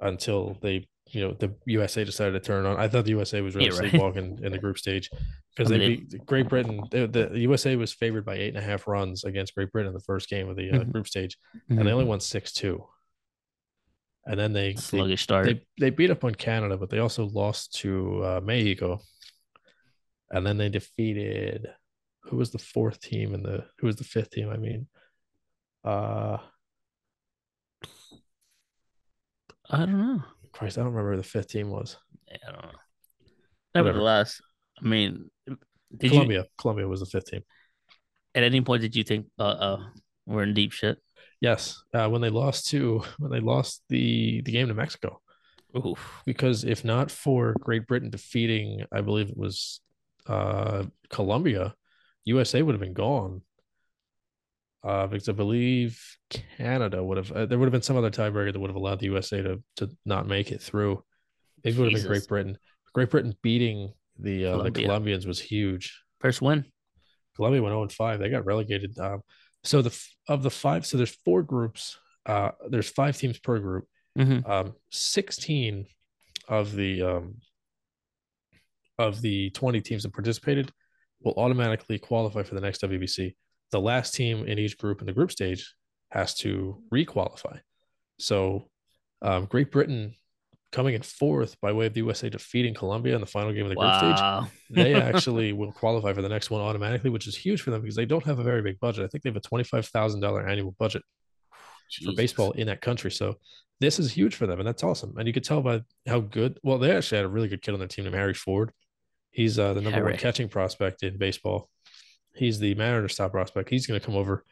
until 0.01 0.57
they, 0.61 0.87
you 1.11 1.21
know, 1.21 1.33
the 1.33 1.53
USA 1.65 2.03
decided 2.03 2.33
to 2.33 2.39
turn 2.39 2.65
on. 2.65 2.77
I 2.77 2.87
thought 2.87 3.05
the 3.05 3.11
USA 3.11 3.41
was 3.41 3.55
really 3.55 3.67
Yeah, 3.69 3.77
right. 3.79 3.89
sleepwalking 3.89 4.39
in 4.43 4.51
the 4.51 4.57
group 4.59 4.77
stage 4.77 5.09
because 5.55 5.69
they 5.69 5.77
beat 5.77 6.25
Great 6.25 6.49
Britain. 6.49 6.87
The, 6.91 7.07
the 7.07 7.39
USA 7.39 7.75
was 7.75 7.93
favored 7.93 8.25
by 8.25 8.35
eight 8.35 8.49
and 8.49 8.57
a 8.57 8.61
half 8.61 8.87
runs 8.87 9.23
against 9.23 9.55
Great 9.55 9.71
Britain 9.71 9.89
in 9.89 9.93
the 9.93 10.03
first 10.03 10.29
game 10.29 10.49
of 10.49 10.55
the 10.57 10.69
uh, 10.71 10.79
Mhm. 10.79 10.91
group 10.91 11.07
stage, 11.07 11.37
and 11.69 11.87
they 11.87 11.91
only 11.91 12.05
won 12.05 12.19
six 12.19 12.51
two. 12.51 12.85
And 14.27 14.39
then 14.39 14.53
they, 14.53 14.69
they 14.73 14.75
sluggish 14.75 15.21
start. 15.21 15.45
they 15.45 15.61
they 15.79 15.89
beat 15.91 16.09
up 16.09 16.23
on 16.23 16.33
Canada, 16.33 16.77
but 16.77 16.89
they 16.89 16.99
also 16.99 17.25
lost 17.27 17.75
to 17.81 18.23
uh, 18.23 18.41
Mexico, 18.43 18.99
and 20.31 20.45
then 20.45 20.57
they 20.57 20.69
defeated 20.69 21.67
who 22.23 22.37
was 22.37 22.49
the 22.49 22.57
fourth 22.57 22.99
team 22.99 23.35
and 23.35 23.45
the 23.45 23.65
who 23.77 23.85
was 23.87 23.97
the 23.97 24.03
fifth 24.03 24.31
team? 24.31 24.49
I 24.49 24.57
mean, 24.57 24.87
uh, 25.83 26.37
I 29.69 29.77
don't 29.79 29.99
know. 29.99 30.23
Christ, 30.51 30.77
I 30.77 30.81
don't 30.81 30.91
remember 30.93 31.11
who 31.11 31.17
the 31.17 31.23
fifth 31.23 31.49
team 31.49 31.69
was. 31.69 31.97
Yeah, 32.27 32.37
I 32.47 32.51
don't 32.51 32.61
know. 32.61 32.79
Whatever. 33.73 33.89
Nevertheless, 33.89 34.41
I 34.81 34.87
mean, 34.87 35.29
did 35.45 35.57
you 36.03 36.09
Colombia, 36.09 36.45
Colombia 36.57 36.87
was 36.87 37.01
the 37.01 37.05
fifth 37.05 37.27
team. 37.31 37.41
at 38.33 38.43
any 38.43 38.61
point 38.61 38.81
did 38.81 38.95
you 38.95 39.03
think, 39.03 39.27
uh, 39.39 39.43
uh, 39.43 39.83
we're 40.25 40.43
in 40.43 40.53
deep 40.53 40.71
shit? 40.71 40.97
Yes, 41.41 41.83
uh, 41.93 42.07
when 42.09 42.21
they 42.21 42.29
lost 42.29 42.69
to 42.69 43.03
when 43.19 43.31
they 43.31 43.39
lost 43.39 43.83
the 43.89 44.41
the 44.41 44.51
game 44.51 44.67
to 44.69 44.73
Mexico, 44.73 45.21
Oof. 45.75 46.21
because 46.25 46.63
if 46.63 46.85
not 46.85 47.11
for 47.11 47.53
Great 47.59 47.85
Britain 47.87 48.09
defeating, 48.09 48.85
I 48.91 49.01
believe 49.01 49.29
it 49.29 49.37
was 49.37 49.81
uh, 50.27 50.85
Colombia, 51.09 51.75
USA 52.23 52.61
would 52.61 52.73
have 52.73 52.81
been 52.81 52.93
gone. 52.93 53.41
Uh, 54.85 55.07
because 55.07 55.27
I 55.27 55.31
believe 55.31 55.99
Canada 56.29 57.03
would 57.03 57.17
have, 57.17 57.31
uh, 57.31 57.45
there 57.47 57.57
would 57.57 57.65
have 57.65 57.71
been 57.71 57.81
some 57.81 57.97
other 57.97 58.11
tiebreaker 58.11 58.53
that 58.53 58.59
would 58.59 58.69
have 58.69 58.75
allowed 58.75 58.99
the 58.99 59.07
USA 59.07 59.41
to 59.41 59.63
to 59.77 59.89
not 60.05 60.27
make 60.27 60.51
it 60.51 60.61
through. 60.61 61.03
Maybe 61.63 61.77
it 61.77 61.79
would 61.79 61.91
have 61.91 62.01
been 62.03 62.11
Great 62.11 62.27
Britain. 62.27 62.57
Great 62.93 63.09
Britain 63.09 63.35
beating 63.41 63.93
the 64.19 64.45
uh, 64.45 64.57
the 64.63 64.71
Colombians 64.71 65.25
was 65.25 65.39
huge. 65.39 65.99
First 66.19 66.41
win. 66.41 66.65
Colombia 67.35 67.61
went 67.61 67.73
0 67.73 67.87
5. 67.89 68.19
They 68.19 68.29
got 68.29 68.45
relegated. 68.45 68.97
Um, 68.99 69.21
so 69.63 69.81
the 69.81 69.97
of 70.29 70.43
the 70.43 70.51
five, 70.51 70.85
so 70.85 70.97
there's 70.97 71.17
four 71.25 71.41
groups. 71.41 71.97
Uh, 72.25 72.51
there's 72.69 72.89
five 72.89 73.17
teams 73.17 73.39
per 73.39 73.59
group. 73.59 73.85
Mm-hmm. 74.17 74.49
Um, 74.49 74.73
16 74.91 75.85
of 76.47 76.75
the 76.75 77.01
um, 77.01 77.35
of 78.97 79.21
the 79.21 79.49
20 79.49 79.81
teams 79.81 80.03
that 80.03 80.13
participated 80.13 80.71
will 81.21 81.33
automatically 81.37 81.99
qualify 81.99 82.43
for 82.43 82.55
the 82.55 82.61
next 82.61 82.81
WBC. 82.81 83.33
The 83.71 83.81
last 83.81 84.13
team 84.13 84.45
in 84.45 84.59
each 84.59 84.77
group 84.77 85.01
in 85.01 85.07
the 85.07 85.13
group 85.13 85.31
stage 85.31 85.73
has 86.11 86.35
to 86.35 86.81
requalify. 86.93 87.59
So 88.19 88.69
um, 89.21 89.45
Great 89.45 89.71
Britain 89.71 90.13
coming 90.71 90.93
in 90.93 91.01
fourth 91.01 91.59
by 91.61 91.71
way 91.71 91.85
of 91.85 91.93
the 91.93 92.01
USA 92.01 92.29
defeating 92.29 92.73
Colombia 92.73 93.15
in 93.15 93.21
the 93.21 93.27
final 93.27 93.53
game 93.53 93.63
of 93.63 93.69
the 93.69 93.75
group 93.75 93.95
stage 93.95 94.17
they 94.69 94.93
actually 95.09 95.53
will 95.53 95.71
qualify 95.71 96.11
for 96.11 96.21
the 96.21 96.29
next 96.29 96.49
one 96.49 96.61
automatically, 96.61 97.09
which 97.09 97.27
is 97.27 97.35
huge 97.35 97.61
for 97.61 97.71
them 97.71 97.81
because 97.81 97.95
they 97.95 98.05
don't 98.05 98.25
have 98.25 98.39
a 98.39 98.43
very 98.43 98.61
big 98.61 98.79
budget. 98.79 99.05
I 99.05 99.07
think 99.07 99.23
they 99.23 99.29
have 99.29 99.37
a 99.37 99.41
twenty-five 99.41 99.85
thousand 99.87 100.19
dollar 100.21 100.47
annual 100.47 100.75
budget 100.77 101.01
for 102.03 102.13
baseball 102.15 102.51
in 102.53 102.67
that 102.67 102.81
country. 102.81 103.11
So 103.11 103.35
this 103.79 103.99
is 103.99 104.11
huge 104.11 104.35
for 104.35 104.47
them, 104.47 104.59
and 104.59 104.67
that's 104.67 104.83
awesome. 104.83 105.13
And 105.17 105.27
you 105.27 105.33
could 105.33 105.43
tell 105.43 105.61
by 105.61 105.81
how 106.07 106.19
good. 106.19 106.59
Well, 106.63 106.77
they 106.77 106.95
actually 106.95 107.17
had 107.17 107.25
a 107.25 107.29
really 107.29 107.47
good 107.47 107.61
kid 107.61 107.73
on 107.73 107.79
their 107.79 107.87
team 107.87 108.05
named 108.05 108.15
Harry 108.15 108.33
Ford. 108.33 108.71
He's 109.31 109.59
uh, 109.59 109.73
the 109.73 109.81
number 109.81 109.99
one 110.03 110.17
catching 110.17 110.49
prospect 110.49 111.03
in 111.03 111.17
baseball. 111.17 111.69
He's 112.35 112.59
the 112.59 112.75
Mariners 112.75 113.15
top 113.15 113.31
prospect. 113.31 113.69
He's 113.69 113.87
going 113.87 113.99
to 113.99 114.05
come 114.05 114.15
over. 114.15 114.43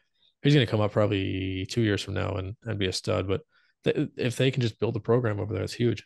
He's 0.42 0.54
going 0.54 0.66
to 0.66 0.70
come 0.72 0.82
up 0.82 0.92
probably 0.92 1.66
two 1.66 1.82
years 1.82 2.02
from 2.02 2.14
now 2.16 2.36
and, 2.36 2.56
and 2.64 2.80
be 2.80 2.88
a 2.88 2.94
stud. 2.94 3.28
But 3.28 3.42
th- 3.84 4.10
if 4.18 4.36
they 4.36 4.52
can 4.52 4.62
just 4.62 4.80
build 4.80 4.96
a 4.96 5.00
program 5.00 5.40
over 5.40 5.54
there, 5.54 5.64
it's 5.64 5.74
huge. 5.74 6.04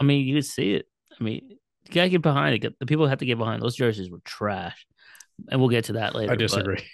I 0.00 0.04
mean, 0.04 0.26
you 0.26 0.34
could 0.34 0.44
see 0.46 0.74
it. 0.74 0.86
I 1.18 1.22
mean, 1.22 1.42
you 1.50 1.94
gotta 1.94 2.08
get 2.08 2.22
behind 2.22 2.62
it. 2.64 2.78
The 2.78 2.86
people 2.86 3.06
have 3.06 3.18
to 3.18 3.26
get 3.26 3.38
behind. 3.38 3.62
Those 3.62 3.76
jerseys 3.76 4.10
were 4.10 4.20
trash, 4.24 4.86
and 5.50 5.60
we'll 5.60 5.70
get 5.70 5.84
to 5.84 5.94
that 5.94 6.14
later. 6.14 6.32
I 6.32 6.34
but- 6.34 6.38
disagree. 6.40 6.84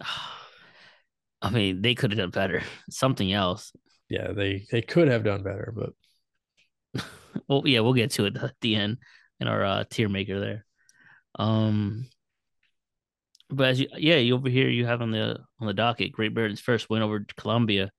I 1.42 1.50
mean, 1.50 1.82
they 1.82 1.94
could 1.94 2.10
have 2.12 2.18
done 2.18 2.30
better. 2.30 2.62
Something 2.90 3.32
else. 3.32 3.72
yeah, 4.08 4.32
they 4.32 4.66
they 4.70 4.82
could 4.82 5.08
have 5.08 5.22
done 5.22 5.42
better, 5.42 5.72
but 5.74 7.02
Well, 7.48 7.62
yeah, 7.66 7.80
we'll 7.80 7.92
get 7.92 8.12
to 8.12 8.24
it 8.24 8.36
at 8.36 8.54
the 8.60 8.76
end 8.76 8.98
in 9.40 9.46
our 9.48 9.64
uh, 9.64 9.84
tier 9.88 10.08
maker 10.08 10.40
there. 10.40 10.64
Um, 11.38 12.08
but 13.50 13.68
as 13.68 13.80
you, 13.80 13.88
yeah, 13.96 14.16
you 14.16 14.34
over 14.34 14.48
here 14.48 14.68
you 14.68 14.86
have 14.86 15.02
on 15.02 15.10
the 15.10 15.38
on 15.60 15.66
the 15.66 15.74
docket 15.74 16.12
Great 16.12 16.34
Britain's 16.34 16.60
first 16.60 16.88
win 16.90 17.02
over 17.02 17.24
Colombia. 17.36 17.90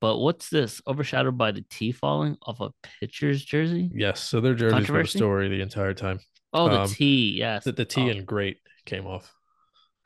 But 0.00 0.16
what's 0.18 0.48
this? 0.48 0.80
Overshadowed 0.86 1.36
by 1.36 1.52
the 1.52 1.64
T 1.70 1.92
falling 1.92 2.36
off 2.42 2.60
a 2.60 2.70
pitcher's 3.00 3.44
jersey? 3.44 3.90
yes, 3.94 4.20
so 4.22 4.40
their 4.40 4.54
jerseys 4.54 4.88
were 4.88 5.00
a 5.00 5.06
story 5.06 5.48
the 5.48 5.60
entire 5.60 5.92
time. 5.94 6.20
Oh, 6.52 6.68
the 6.68 6.80
Um, 6.80 6.88
T, 6.88 7.36
yes. 7.38 7.64
The, 7.64 7.72
the 7.72 7.84
T 7.84 8.00
Oh. 8.02 8.08
and 8.08 8.26
great 8.26 8.58
came 8.86 9.06
off. 9.06 9.32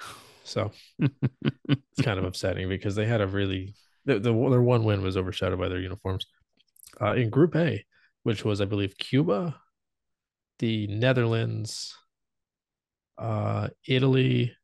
So 0.46 0.72
it's 0.98 2.02
kind 2.02 2.18
of 2.18 2.26
upsetting 2.26 2.68
because 2.68 2.94
they 2.94 3.06
had 3.06 3.22
a 3.22 3.26
really 3.26 3.74
the, 4.04 4.14
the 4.18 4.30
their 4.30 4.60
one 4.60 4.84
win 4.84 5.00
was 5.00 5.16
overshadowed 5.16 5.58
by 5.58 5.68
their 5.70 5.80
uniforms. 5.80 6.26
Uh, 7.00 7.14
in 7.14 7.30
Group 7.30 7.56
A, 7.56 7.82
which 8.24 8.44
was 8.44 8.60
I 8.60 8.66
believe 8.66 8.98
Cuba, 8.98 9.56
the 10.58 10.86
Netherlands, 10.88 11.96
uh, 13.16 13.68
Italy, 13.88 14.54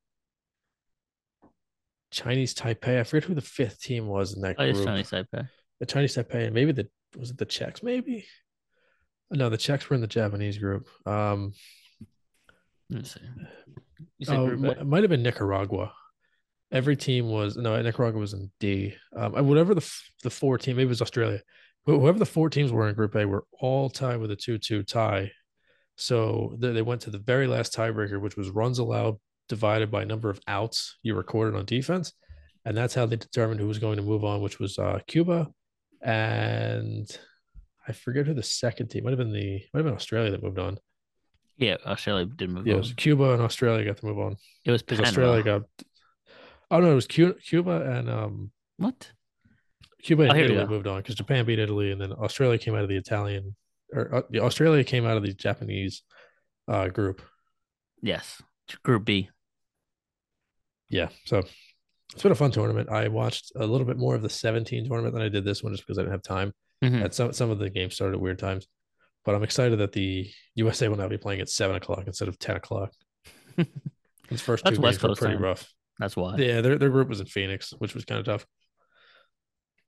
Chinese 2.11 2.55
Taipei. 2.55 3.01
I 3.01 3.05
forget 3.05 3.25
who 3.29 3.35
the 3.35 3.41
fifth 3.41 3.81
team 3.81 4.07
was 4.07 4.35
in 4.35 4.43
that 4.43 4.57
Oh, 4.59 4.73
group. 4.73 4.85
Chinese 4.85 5.11
Taipei. 5.11 5.49
The 5.81 5.87
Chinese 5.87 6.17
Taipei 6.17 6.47
and 6.47 6.55
maybe 6.55 6.73
the 6.73 6.89
was 7.17 7.31
it 7.31 7.39
the 7.39 7.45
Czechs? 7.47 7.83
Maybe 7.83 8.27
no, 9.31 9.49
the 9.49 9.57
Czechs 9.57 9.89
were 9.89 9.95
in 9.95 10.01
the 10.01 10.07
Japanese 10.07 10.59
group. 10.59 10.89
Um, 11.07 11.53
Let 12.91 13.03
me 13.03 13.05
see. 13.09 13.21
You 14.19 14.27
said 14.27 14.37
oh, 14.39 14.49
it 14.49 14.87
might 14.87 15.03
have 15.03 15.11
been 15.11 15.23
Nicaragua. 15.23 15.93
every 16.73 16.97
team 16.97 17.29
was 17.29 17.57
no 17.57 17.81
Nicaragua 17.81 18.21
was 18.21 18.33
in 18.33 18.51
D. 18.61 18.95
Um, 19.17 19.35
and 19.37 19.49
whatever 19.49 19.75
the 19.75 19.81
f- 19.83 20.11
the 20.23 20.31
four 20.31 20.59
team, 20.59 20.77
maybe 20.77 20.87
it 20.87 20.89
was 20.89 21.03
Australia, 21.03 21.41
but 21.87 21.99
whoever 21.99 22.19
the 22.19 22.27
four 22.27 22.51
teams 22.51 22.73
were 22.73 22.89
in 22.89 22.95
Group 22.95 23.15
A 23.17 23.25
were 23.27 23.45
all 23.61 23.89
tied 23.91 24.19
with 24.19 24.31
a 24.31 24.37
two-two 24.37 24.83
tie. 24.83 25.31
So 25.97 26.57
they, 26.59 26.73
they 26.73 26.83
went 26.83 27.03
to 27.03 27.11
the 27.11 27.19
very 27.19 27.47
last 27.47 27.75
tiebreaker, 27.75 28.21
which 28.21 28.37
was 28.37 28.51
runs 28.51 28.79
allowed 28.79 29.17
divided 29.51 29.91
by 29.91 30.05
number 30.05 30.31
of 30.31 30.41
outs 30.49 30.97
you 31.03 31.15
recorded 31.15 31.59
on 31.59 31.67
defense, 31.67 32.15
and 32.65 32.75
that's 32.75 32.95
how 32.95 33.05
they 33.05 33.17
determined 33.17 33.61
who 33.61 33.69
was 33.69 33.79
going 33.79 33.97
to 33.97 34.03
move 34.03 34.25
on, 34.25 34.41
which 34.41 34.59
was 34.59 34.79
uh, 34.79 35.01
Cuba, 35.07 35.49
and 36.01 37.07
I 37.87 37.93
forget 37.93 38.27
who 38.27 38.33
the 38.33 38.43
second 38.43 38.89
team 38.89 39.05
might 39.05 39.11
have 39.11 39.19
been. 39.19 39.33
The 39.33 39.63
might 39.75 39.81
have 39.81 39.85
been 39.85 39.95
Australia 39.95 40.31
that 40.31 40.43
moved 40.43 40.59
on. 40.59 40.79
Yeah, 41.59 41.77
Australia 41.85 42.25
did 42.25 42.49
move 42.49 42.67
Yeah, 42.67 42.75
it 42.75 42.79
was 42.79 42.95
Cuba 42.95 43.35
and 43.35 43.43
Australia 43.43 43.85
got 43.85 43.99
to 43.99 44.07
move 44.07 44.19
on 44.19 44.37
It 44.65 44.71
was 44.71 44.83
Panama. 44.83 45.09
Australia 45.09 45.43
got. 45.43 45.63
Oh 46.71 46.81
no, 46.81 46.93
it 46.93 46.95
was 46.95 47.07
Cuba 47.07 47.99
and 47.99 48.09
um 48.09 48.51
what? 48.79 49.13
Cuba 50.03 50.23
and 50.23 50.33
Oh, 50.33 50.37
Italy 50.37 50.67
moved 50.67 50.87
on 50.87 51.01
because 51.01 51.17
Japan 51.17 51.45
beat 51.45 51.59
Italy, 51.59 51.93
and 51.93 52.01
then 52.01 52.13
Australia 52.13 52.57
came 52.57 52.75
out 52.75 52.83
of 52.83 52.89
the 52.89 52.97
Italian 52.97 53.55
or 53.93 54.15
uh, 54.15 54.39
Australia 54.39 54.85
came 54.85 55.05
out 55.05 55.19
of 55.19 55.23
the 55.23 55.35
Japanese 55.35 56.03
uh, 56.69 56.89
group. 56.89 57.21
Yes, 58.01 58.41
Group 58.83 59.05
B. 59.05 59.29
Yeah, 60.91 61.09
so 61.25 61.43
it's 62.13 62.23
been 62.23 62.33
a 62.33 62.37
fun 62.37 62.51
tournament. 62.51 62.91
I 62.91 63.09
watched 63.09 63.53
a 63.57 63.67
little 63.67 63.87
bit 63.87 63.97
more 63.97 64.15
of 64.15 64.23
the 64.23 64.29
17 64.29 64.87
tournament 64.89 65.15
than 65.15 65.23
I 65.23 65.29
did 65.29 65.45
this 65.45 65.63
one 65.63 65.73
just 65.73 65.87
because 65.87 65.99
I 65.99 66.03
didn't 66.03 66.13
have 66.13 66.23
time. 66.23 66.53
Mhm. 66.85 67.05
And 67.05 67.15
some 67.15 67.33
some 67.33 67.51
of 67.51 67.59
the 67.59 67.71
games 67.71 67.95
started 67.95 68.15
at 68.17 68.21
weird 68.21 68.39
times, 68.39 68.67
but 69.25 69.35
I'm 69.35 69.43
excited 69.45 69.79
that 69.79 69.93
the 69.93 70.31
USA 70.57 70.89
will 70.89 70.97
now 70.97 71.09
be 71.09 71.19
playing 71.19 71.41
at 71.41 71.49
seven 71.49 71.77
o'clock 71.77 72.05
instead 72.07 72.29
of 72.29 72.39
10 72.39 72.57
o'clock. 72.57 72.93
These 74.29 74.41
first 74.41 74.65
That's 74.65 74.77
two 74.77 74.83
West 74.83 75.01
games 75.01 75.11
were 75.11 75.17
pretty 75.17 75.35
time. 75.35 75.43
rough. 75.45 75.73
That's 75.99 76.17
why. 76.17 76.37
Yeah, 76.37 76.61
their 76.63 76.79
their 76.79 76.91
group 76.91 77.09
was 77.09 77.21
in 77.21 77.27
Phoenix, 77.27 77.73
which 77.79 77.95
was 77.95 78.05
kind 78.05 78.19
of 78.21 78.25
tough. 78.27 78.47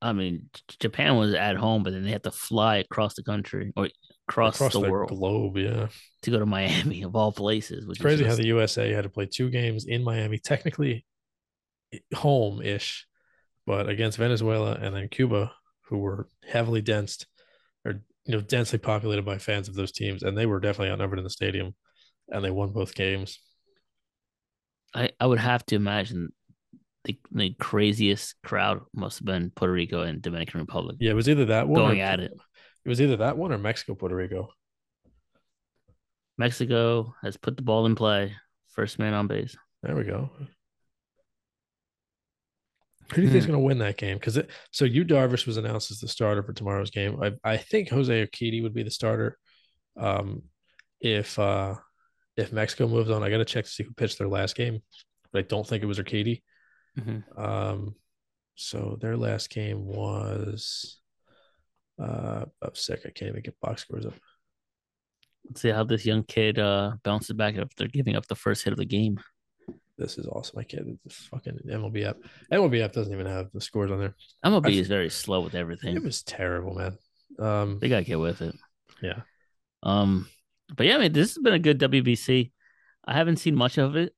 I 0.01 0.13
mean, 0.13 0.51
Japan 0.81 1.17
was 1.17 1.33
at 1.33 1.57
home, 1.57 1.83
but 1.85 1.93
then 1.93 2.03
they 2.05 2.11
had 2.11 2.25
to 2.25 2.33
fly 2.33 2.77
across 2.79 3.15
the 3.15 3.23
country 3.23 3.73
or 3.77 3.89
across, 4.29 4.57
Across 4.57 4.75
the, 4.75 4.81
the 4.81 4.91
world 4.91 5.11
globe, 5.11 5.57
yeah. 5.57 5.89
to 6.23 6.31
go 6.31 6.39
to 6.39 6.47
Miami 6.47 7.03
of 7.03 7.17
all 7.17 7.33
places. 7.33 7.87
Which 7.87 7.99
It's 7.99 8.03
crazy 8.03 8.25
is 8.25 8.31
how 8.31 8.37
the 8.37 8.47
USA 8.47 8.91
had 8.93 9.05
to 9.05 9.11
play 9.11 9.27
two 9.27 9.51
games 9.51 9.85
in 9.85 10.03
Miami, 10.03 10.39
technically 10.39 11.05
home 12.15 12.63
ish, 12.63 13.07
but 13.67 13.89
against 13.89 14.19
Venezuela 14.19 14.75
and 14.81 14.95
then 14.95 15.09
Cuba, 15.09 15.53
who 15.89 15.99
were 15.99 16.29
heavily 16.47 16.81
densed 16.81 17.27
or 17.85 18.03
you 18.25 18.35
know 18.35 18.41
densely 18.41 18.79
populated 18.79 19.25
by 19.25 19.39
fans 19.39 19.69
of 19.69 19.75
those 19.75 19.93
teams, 19.93 20.23
and 20.23 20.37
they 20.37 20.47
were 20.47 20.61
definitely 20.61 20.91
outnumbered 20.91 21.19
in 21.19 21.25
the 21.25 21.31
stadium, 21.31 21.75
and 22.29 22.45
they 22.45 22.51
won 22.51 22.73
both 22.73 22.95
games. 22.95 23.39
I, 24.95 25.11
I 25.19 25.27
would 25.27 25.39
have 25.39 25.65
to 25.67 25.75
imagine 25.75 26.33
the, 27.05 27.19
the 27.33 27.55
craziest 27.59 28.35
crowd 28.43 28.83
must 28.95 29.19
have 29.19 29.27
been 29.27 29.51
Puerto 29.51 29.73
Rico 29.73 30.03
and 30.03 30.23
Dominican 30.23 30.61
Republic 30.61 30.97
Yeah, 31.01 31.13
it 31.13 31.15
was 31.15 31.29
either 31.29 31.47
that 31.47 31.67
one 31.67 31.81
going 31.81 32.01
or, 32.01 32.05
at 32.05 32.21
it. 32.21 32.33
It 32.85 32.89
was 32.89 33.01
either 33.01 33.17
that 33.19 33.37
one 33.39 33.53
or 33.53 33.59
Mexico, 33.59 33.95
Puerto 33.95 34.17
Rico. 34.17 34.49
Mexico 36.39 37.15
has 37.23 37.37
put 37.37 37.57
the 37.57 37.63
ball 37.63 37.87
in 37.87 37.95
play. 37.95 38.35
First 38.71 38.99
man 38.99 39.15
on 39.15 39.27
base. 39.27 39.57
There 39.83 39.95
we 39.95 40.05
go. 40.05 40.31
Who 43.11 43.17
do 43.17 43.23
you 43.23 43.29
think 43.29 43.39
is 43.39 43.45
Hmm. 43.45 43.53
going 43.53 43.61
to 43.63 43.67
win 43.67 43.79
that 43.79 43.99
game? 43.99 44.17
Because 44.17 44.39
so 44.71 44.85
Yu 44.85 45.05
Darvish 45.05 45.47
was 45.47 45.59
announced 45.59 45.91
as 45.91 46.01
the 46.01 46.09
starter 46.09 46.43
for 46.43 46.53
tomorrow's 46.55 46.91
game. 46.91 47.23
I 47.23 47.33
I 47.45 47.57
think 47.59 47.91
Jose 47.91 48.27
Urquidy 48.27 48.63
would 48.63 48.73
be 48.75 48.83
the 48.83 48.91
starter. 48.91 49.37
Um, 49.97 50.45
if 51.01 51.39
uh 51.39 51.75
if 52.37 52.53
Mexico 52.53 52.89
moves 52.89 53.11
on, 53.11 53.23
I 53.23 53.29
got 53.29 53.39
to 53.39 53.45
check 53.45 53.65
to 53.67 53.71
see 53.71 53.83
who 53.85 53.93
pitched 53.93 54.17
their 54.19 54.29
last 54.29 54.57
game, 54.57 54.81
but 55.31 55.41
I 55.41 55.43
don't 55.43 55.67
think 55.67 55.83
it 55.83 55.87
was 55.87 55.99
Urquidy. 55.99 56.43
Mhm. 56.99 57.39
Um, 57.39 57.95
so 58.55 58.97
their 59.01 59.19
last 59.19 59.51
game 59.51 59.85
was 59.85 61.02
uh 62.01 62.45
I'm 62.63 62.75
sick. 62.75 63.01
I 63.05 63.11
can't 63.11 63.31
even 63.31 63.43
get 63.43 63.61
box 63.61 63.83
scores 63.83 64.07
up. 64.07 64.15
Let's 65.49 65.61
see 65.61 65.71
how 65.71 65.85
this 65.85 66.07
young 66.07 66.23
kid 66.23 66.59
uh, 66.59 66.93
bounces 67.03 67.35
back 67.37 67.57
after 67.57 67.87
giving 67.89 68.15
up 68.17 68.27
the 68.29 68.37
first 68.37 68.63
hit 68.65 68.73
of 68.73 68.79
the 68.79 68.85
game. 68.85 69.19
This 69.99 70.17
is 70.17 70.27
awesome. 70.27 70.59
I 70.61 70.63
can't. 70.63 70.87
The 71.05 71.11
fucking 71.13 71.59
MLB 71.69 72.05
app. 72.07 72.17
MLB 72.53 72.83
app 72.83 72.93
doesn't 72.93 73.13
even 73.13 73.27
have 73.27 73.51
the 73.53 73.61
scores 73.61 73.91
on 73.91 73.99
there. 73.99 74.15
MLB 74.45 74.67
I've- 74.69 74.79
is 74.79 74.89
very 74.89 75.11
slow 75.11 75.41
with 75.41 75.55
everything. 75.55 75.97
It 75.97 76.03
was 76.03 76.23
terrible, 76.23 76.75
man. 76.75 76.97
Um, 77.39 77.79
They 77.81 77.89
gotta 77.89 78.05
get 78.05 78.21
with 78.21 78.41
it. 78.41 78.55
yeah. 79.03 79.23
Um, 79.83 80.29
but 80.75 80.87
yeah, 80.87 80.97
I 80.97 81.01
mean, 81.01 81.13
this 81.13 81.35
has 81.35 81.43
been 81.43 81.53
a 81.55 81.59
good 81.59 81.79
WBC. 81.81 82.53
I 83.05 83.15
haven't 83.15 83.37
seen 83.39 83.55
much 83.57 83.79
of 83.79 83.97
it, 83.97 84.15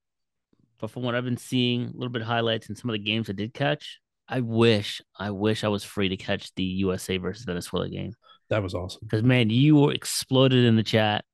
but 0.78 0.90
from 0.90 1.02
what 1.04 1.14
I've 1.14 1.24
been 1.24 1.36
seeing, 1.38 1.84
a 1.86 1.92
little 1.92 2.10
bit 2.10 2.22
of 2.22 2.28
highlights 2.28 2.68
and 2.68 2.76
some 2.76 2.90
of 2.90 2.94
the 2.94 2.98
games 3.02 3.30
I 3.30 3.32
did 3.32 3.54
catch. 3.54 3.98
I 4.28 4.40
wish, 4.40 5.02
I 5.18 5.30
wish 5.30 5.64
I 5.64 5.68
was 5.68 5.84
free 5.84 6.08
to 6.08 6.16
catch 6.16 6.54
the 6.54 6.62
USA 6.64 7.18
versus 7.18 7.44
Venezuela 7.44 7.88
game 7.88 8.14
That 8.48 8.62
was 8.62 8.74
awesome. 8.74 9.00
because 9.02 9.22
man, 9.22 9.50
you 9.50 9.76
were 9.76 9.92
exploded 9.92 10.64
in 10.64 10.76
the 10.76 10.82
chat, 10.82 11.24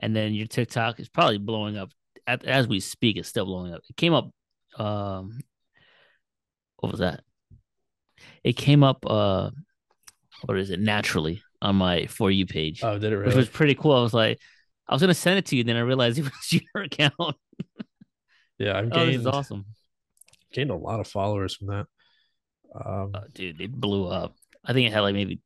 and 0.00 0.14
then 0.14 0.34
your 0.34 0.46
TikTok 0.46 0.98
is 1.00 1.08
probably 1.08 1.38
blowing 1.38 1.76
up 1.76 1.90
At, 2.26 2.44
as 2.44 2.66
we 2.66 2.80
speak. 2.80 3.16
It's 3.16 3.28
still 3.28 3.44
blowing 3.46 3.72
up. 3.72 3.82
It 3.88 3.96
came 3.96 4.12
up. 4.12 4.30
Um, 4.76 5.38
what 6.78 6.90
was 6.92 7.00
that? 7.00 7.22
It 8.44 8.54
came 8.54 8.82
up. 8.82 9.04
Uh, 9.06 9.50
what 10.44 10.58
is 10.58 10.70
it? 10.70 10.80
Naturally 10.80 11.42
on 11.62 11.76
my 11.76 12.06
for 12.06 12.30
you 12.30 12.44
page 12.44 12.82
Oh, 12.84 12.98
did 12.98 13.12
it 13.12 13.24
which 13.24 13.34
was 13.34 13.48
pretty 13.48 13.74
cool. 13.74 13.92
I 13.92 14.02
was 14.02 14.12
like, 14.12 14.38
I 14.86 14.92
was 14.94 15.00
gonna 15.00 15.14
send 15.14 15.38
it 15.38 15.46
to 15.46 15.56
you, 15.56 15.64
then 15.64 15.76
I 15.76 15.80
realized 15.80 16.18
it 16.18 16.24
was 16.24 16.52
your 16.52 16.82
account. 16.84 17.14
yeah, 18.58 18.78
I've 18.78 18.90
Oh, 18.92 19.06
this 19.06 19.16
is 19.16 19.26
awesome, 19.26 19.64
gained 20.52 20.70
a 20.70 20.76
lot 20.76 21.00
of 21.00 21.06
followers 21.08 21.54
from 21.54 21.68
that. 21.68 21.86
Um, 22.74 23.12
oh, 23.14 23.20
dude. 23.32 23.60
It 23.60 23.72
blew 23.72 24.06
up. 24.08 24.34
I 24.64 24.72
think 24.72 24.88
it 24.88 24.92
had 24.92 25.00
like 25.00 25.14
maybe 25.14 25.40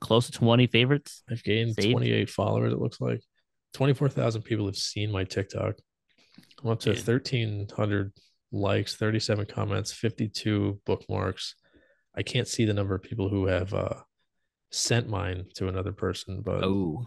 close 0.00 0.26
to 0.26 0.32
twenty 0.32 0.66
favorites. 0.66 1.22
I've 1.30 1.42
gained 1.42 1.74
saved. 1.74 1.92
28 1.92 2.30
followers. 2.30 2.72
It 2.72 2.78
looks 2.78 3.00
like 3.00 3.20
24,000 3.74 4.42
people 4.42 4.66
have 4.66 4.76
seen 4.76 5.12
my 5.12 5.24
TikTok. 5.24 5.74
I'm 6.64 6.70
up 6.70 6.80
to 6.80 6.94
Dude. 6.94 7.06
1,300 7.06 8.12
likes, 8.52 8.94
37 8.96 9.46
comments, 9.46 9.92
52 9.92 10.80
bookmarks. 10.86 11.54
I 12.16 12.22
can't 12.22 12.48
see 12.48 12.64
the 12.64 12.72
number 12.72 12.94
of 12.94 13.02
people 13.02 13.28
who 13.28 13.46
have 13.46 13.74
uh, 13.74 13.94
sent 14.70 15.08
mine 15.08 15.44
to 15.56 15.68
another 15.68 15.92
person, 15.92 16.40
but 16.42 16.64
Oh, 16.64 17.04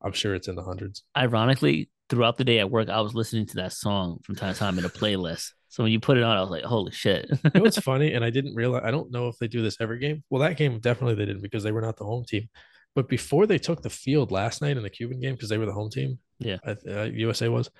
I'm 0.00 0.12
sure 0.12 0.34
it's 0.36 0.46
in 0.48 0.54
the 0.54 0.62
hundreds. 0.62 1.02
ironically, 1.16 1.90
throughout 2.08 2.36
the 2.36 2.44
day 2.44 2.60
at 2.60 2.70
work, 2.70 2.88
I 2.88 3.00
was 3.00 3.14
listening 3.14 3.46
to 3.46 3.56
that 3.56 3.72
song 3.72 4.18
from 4.22 4.36
time 4.36 4.52
to 4.52 4.58
time 4.58 4.78
in 4.78 4.84
a 4.84 4.88
playlist. 4.90 5.48
So 5.74 5.82
when 5.82 5.90
you 5.90 5.98
put 5.98 6.16
it 6.18 6.22
on, 6.22 6.36
I 6.36 6.40
was 6.40 6.50
like, 6.50 6.62
holy 6.62 6.92
shit. 6.92 7.26
You 7.28 7.50
know 7.52 7.62
what's 7.62 7.80
funny? 7.80 8.12
And 8.12 8.24
I 8.24 8.30
didn't 8.30 8.54
realize, 8.54 8.82
I 8.84 8.92
don't 8.92 9.10
know 9.10 9.26
if 9.26 9.36
they 9.38 9.48
do 9.48 9.60
this 9.60 9.76
every 9.80 9.98
game. 9.98 10.22
Well, 10.30 10.40
that 10.42 10.56
game 10.56 10.78
definitely 10.78 11.16
they 11.16 11.26
didn't 11.26 11.42
because 11.42 11.64
they 11.64 11.72
were 11.72 11.80
not 11.80 11.96
the 11.96 12.04
home 12.04 12.24
team. 12.24 12.48
But 12.94 13.08
before 13.08 13.44
they 13.48 13.58
took 13.58 13.82
the 13.82 13.90
field 13.90 14.30
last 14.30 14.62
night 14.62 14.76
in 14.76 14.84
the 14.84 14.88
Cuban 14.88 15.18
game, 15.18 15.34
because 15.34 15.48
they 15.48 15.58
were 15.58 15.66
the 15.66 15.72
home 15.72 15.90
team, 15.90 16.20
Yeah. 16.38 16.58
uh, 16.64 17.02
USA 17.12 17.48
was, 17.48 17.70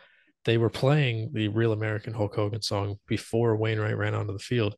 they 0.44 0.58
were 0.58 0.70
playing 0.70 1.30
the 1.34 1.46
Real 1.46 1.70
American 1.70 2.12
Hulk 2.14 2.34
Hogan 2.34 2.62
song 2.62 2.96
before 3.06 3.54
Wainwright 3.54 3.96
ran 3.96 4.12
onto 4.12 4.32
the 4.32 4.40
field. 4.40 4.74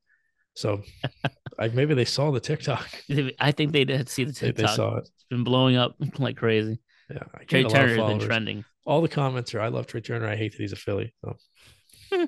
So 0.54 0.82
I, 1.58 1.68
maybe 1.68 1.94
they 1.94 2.04
saw 2.04 2.30
the 2.32 2.38
TikTok. 2.40 2.86
I 3.40 3.50
think 3.52 3.72
they 3.72 3.86
did 3.86 4.10
see 4.10 4.24
the 4.24 4.32
TikTok. 4.34 4.56
they 4.66 4.74
saw 4.76 4.96
it. 4.96 5.04
It's 5.04 5.24
been 5.30 5.42
blowing 5.42 5.76
up 5.76 5.96
like 6.18 6.36
crazy. 6.36 6.80
Yeah. 7.08 7.22
I 7.34 7.44
Trea 7.44 7.62
gained 7.62 7.64
a 7.64 7.68
lot 7.68 7.82
of 7.84 7.88
Turner 7.88 8.02
has 8.02 8.18
been 8.18 8.28
trending. 8.28 8.64
All 8.84 9.00
the 9.00 9.08
comments 9.08 9.54
are, 9.54 9.60
I 9.60 9.68
love 9.68 9.86
Trea 9.86 10.02
Turner. 10.02 10.28
I 10.28 10.36
hate 10.36 10.52
that 10.52 10.58
he's 10.60 10.72
a 10.72 10.76
Philly. 10.76 11.14
So 11.24 11.34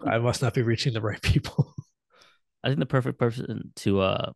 I 0.06 0.18
must 0.18 0.42
not 0.42 0.54
be 0.54 0.62
reaching 0.62 0.92
the 0.92 1.00
right 1.00 1.20
people. 1.22 1.74
I 2.64 2.68
think 2.68 2.78
the 2.80 2.86
perfect 2.86 3.18
person 3.18 3.72
to 3.76 4.00
uh 4.00 4.32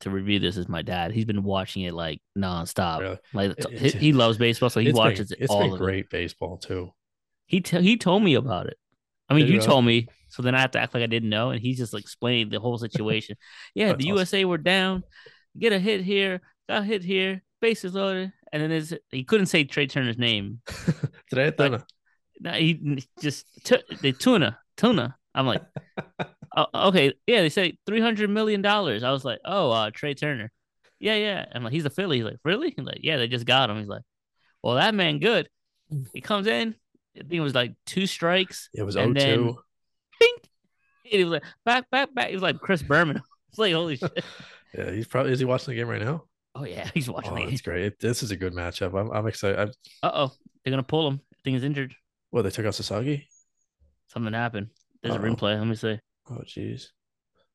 to 0.00 0.10
review 0.10 0.38
this 0.38 0.56
is 0.56 0.68
my 0.68 0.82
dad. 0.82 1.12
He's 1.12 1.24
been 1.24 1.42
watching 1.42 1.82
it 1.82 1.94
like 1.94 2.20
nonstop. 2.36 3.00
Really. 3.00 3.18
Like 3.32 3.54
It- 3.58 3.94
he, 3.94 3.98
he 3.98 4.12
loves 4.12 4.36
baseball, 4.38 4.68
so 4.70 4.80
he 4.80 4.88
It's 4.88 4.98
been- 4.98 5.04
watches 5.04 5.30
it 5.32 5.38
It's 5.40 5.50
all 5.50 5.68
been 5.68 5.76
great 5.76 6.10
baseball 6.10 6.58
too. 6.58 6.92
He 7.46 7.60
t- 7.60 7.80
he 7.80 7.96
told 7.96 8.22
me 8.22 8.34
about 8.34 8.66
it. 8.66 8.76
I 9.28 9.34
mean, 9.34 9.44
Did 9.46 9.52
you 9.52 9.58
really? 9.58 9.66
told 9.66 9.84
me, 9.84 10.08
so 10.28 10.42
then 10.42 10.54
I 10.54 10.60
have 10.60 10.70
to 10.72 10.78
act 10.80 10.94
like 10.94 11.02
I 11.02 11.06
didn't 11.06 11.30
know, 11.30 11.50
and 11.50 11.60
he's 11.60 11.78
just 11.78 11.92
like 11.92 12.02
explaining 12.02 12.48
the 12.50 12.60
whole 12.60 12.78
situation. 12.78 13.36
yeah, 13.74 13.88
That's 13.88 13.98
the 13.98 14.04
awesome. 14.10 14.16
USA 14.18 14.44
were 14.44 14.58
down, 14.58 15.02
get 15.58 15.72
a 15.72 15.78
hit 15.78 16.02
here, 16.02 16.40
got 16.68 16.82
a 16.82 16.84
hit 16.84 17.02
here, 17.02 17.42
bases 17.60 17.94
loaded, 17.94 18.32
and 18.52 18.62
then 18.70 18.98
he 19.10 19.24
couldn't 19.24 19.46
say 19.46 19.64
Trea 19.64 19.86
Turner's 19.86 20.18
name. 20.18 20.60
Today 21.30 21.46
at 21.48 21.58
Like- 21.58 21.72
Donna. 21.72 21.78
No, 21.78 21.84
he 22.44 23.04
just 23.20 23.46
t- 23.64 23.82
the 24.00 24.12
tuna 24.12 24.58
tuna. 24.76 25.16
I'm 25.34 25.46
like, 25.46 25.62
oh, 26.56 26.66
okay, 26.88 27.12
yeah. 27.26 27.42
They 27.42 27.48
say 27.48 27.78
three 27.86 28.00
hundred 28.00 28.30
million 28.30 28.62
dollars. 28.62 29.02
I 29.02 29.10
was 29.12 29.24
like, 29.24 29.38
oh, 29.44 29.70
uh, 29.70 29.90
Trea 29.92 30.14
Turner. 30.14 30.50
Yeah, 30.98 31.16
yeah. 31.16 31.44
I'm 31.54 31.62
like, 31.62 31.72
he's 31.74 31.84
a 31.84 31.90
Philly. 31.90 32.16
He's 32.18 32.24
like, 32.24 32.38
really? 32.44 32.72
He's 32.76 32.86
like, 32.86 33.00
yeah, 33.02 33.18
they 33.18 33.28
just 33.28 33.44
got 33.46 33.68
him. 33.68 33.78
He's 33.78 33.88
like, 33.88 34.02
well, 34.62 34.76
that 34.76 34.94
man 34.94 35.18
good. 35.18 35.48
He 36.14 36.20
comes 36.20 36.46
in. 36.46 36.74
I 37.16 37.20
think 37.20 37.32
it 37.32 37.40
was 37.40 37.54
like 37.54 37.74
two 37.86 38.06
strikes. 38.06 38.68
It 38.74 38.82
was 38.82 38.96
And 38.96 39.18
0 39.18 39.36
then- 39.44 39.54
Bing. 40.20 40.36
And 41.12 41.12
he 41.20 41.24
was 41.24 41.32
like, 41.34 41.44
back, 41.64 41.88
back, 41.90 42.12
back. 42.14 42.28
He 42.28 42.34
was 42.34 42.42
like 42.42 42.58
Chris 42.58 42.82
Berman. 42.82 43.22
It's 43.50 43.58
like, 43.58 43.72
holy 43.74 43.96
shit. 43.96 44.24
Yeah, 44.76 44.90
he's 44.90 45.06
probably 45.06 45.32
is 45.32 45.38
he 45.38 45.44
watching 45.46 45.72
the 45.72 45.80
game 45.80 45.88
right 45.88 46.02
now? 46.02 46.24
Oh 46.54 46.64
yeah, 46.64 46.90
he's 46.92 47.08
watching 47.08 47.32
Oh, 47.32 47.34
the 47.36 47.40
game. 47.42 47.50
that's 47.50 47.62
great. 47.62 47.98
This 47.98 48.22
is 48.22 48.30
a 48.32 48.36
good 48.36 48.52
matchup. 48.52 48.98
I'm, 48.98 49.10
I'm 49.10 49.26
excited. 49.26 49.58
I'm, 49.58 49.68
Uh 50.02 50.10
oh, 50.12 50.32
they're 50.64 50.70
gonna 50.72 50.82
pull 50.82 51.06
him. 51.08 51.20
I 51.32 51.36
think 51.44 51.54
he's 51.54 51.64
injured. 51.64 51.94
Well, 52.32 52.42
they 52.42 52.50
took 52.50 52.66
out 52.66 52.74
Sasaki. 52.74 53.28
Something 54.08 54.32
happened. 54.34 54.68
There's 55.02 55.14
a 55.14 55.18
Uh-oh. 55.18 55.24
replay. 55.34 55.58
Let 55.58 55.66
me 55.66 55.74
see. 55.76 55.98
Oh, 56.30 56.42
jeez. 56.46 56.86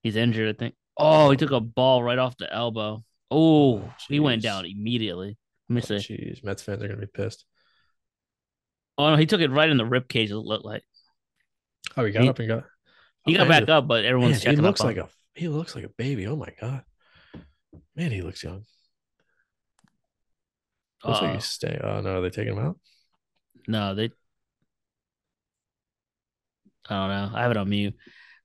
He's 0.03 0.15
injured, 0.15 0.55
I 0.55 0.57
think. 0.57 0.75
Oh, 0.97 1.29
he 1.31 1.37
took 1.37 1.51
a 1.51 1.59
ball 1.59 2.01
right 2.03 2.17
off 2.19 2.37
the 2.37 2.51
elbow. 2.51 3.03
Oh, 3.29 3.77
Oh, 3.79 3.93
he 4.09 4.19
went 4.19 4.41
down 4.41 4.65
immediately. 4.65 5.37
Let 5.69 5.73
me 5.75 5.81
Oh, 5.83 5.99
see. 5.99 6.13
jeez. 6.15 6.43
Mets 6.43 6.63
fans 6.63 6.83
are 6.83 6.87
gonna 6.87 6.99
be 6.99 7.07
pissed. 7.07 7.45
Oh 8.97 9.09
no, 9.09 9.15
he 9.15 9.25
took 9.25 9.41
it 9.41 9.49
right 9.51 9.69
in 9.69 9.77
the 9.77 9.85
rib 9.85 10.07
cage. 10.09 10.31
It 10.31 10.35
looked 10.37 10.65
like 10.65 10.83
Oh, 11.97 12.03
he 12.05 12.11
got 12.11 12.23
He- 12.23 12.29
up 12.29 12.39
and 12.39 12.47
got. 12.47 12.63
he 13.25 13.35
oh, 13.35 13.39
got 13.39 13.47
back 13.47 13.69
up, 13.69 13.87
but 13.87 14.03
everyone's 14.05 14.43
Man, 14.45 14.55
he 14.55 14.61
looks 14.61 14.81
up. 14.81 14.87
like 14.87 14.97
on- 14.97 15.03
a 15.05 15.09
he 15.39 15.47
looks 15.47 15.75
like 15.75 15.85
a 15.85 15.89
baby. 15.89 16.27
Oh 16.27 16.35
my 16.35 16.49
god, 16.59 16.83
man, 17.95 18.11
he 18.11 18.21
looks 18.21 18.43
young. 18.43 18.65
Looks 21.05 21.21
like 21.21 21.29
Uh, 21.31 21.33
he's 21.35 21.45
staying. 21.45 21.79
Oh 21.81 22.01
no, 22.01 22.17
are 22.17 22.21
they 22.21 22.29
taking 22.29 22.53
him 22.57 22.59
out? 22.65 22.79
no, 23.67 23.95
they. 23.95 24.11
I 26.89 26.95
don't 26.95 27.09
know. 27.09 27.37
I 27.37 27.41
have 27.43 27.51
it 27.51 27.57
on 27.57 27.69
mute. 27.69 27.95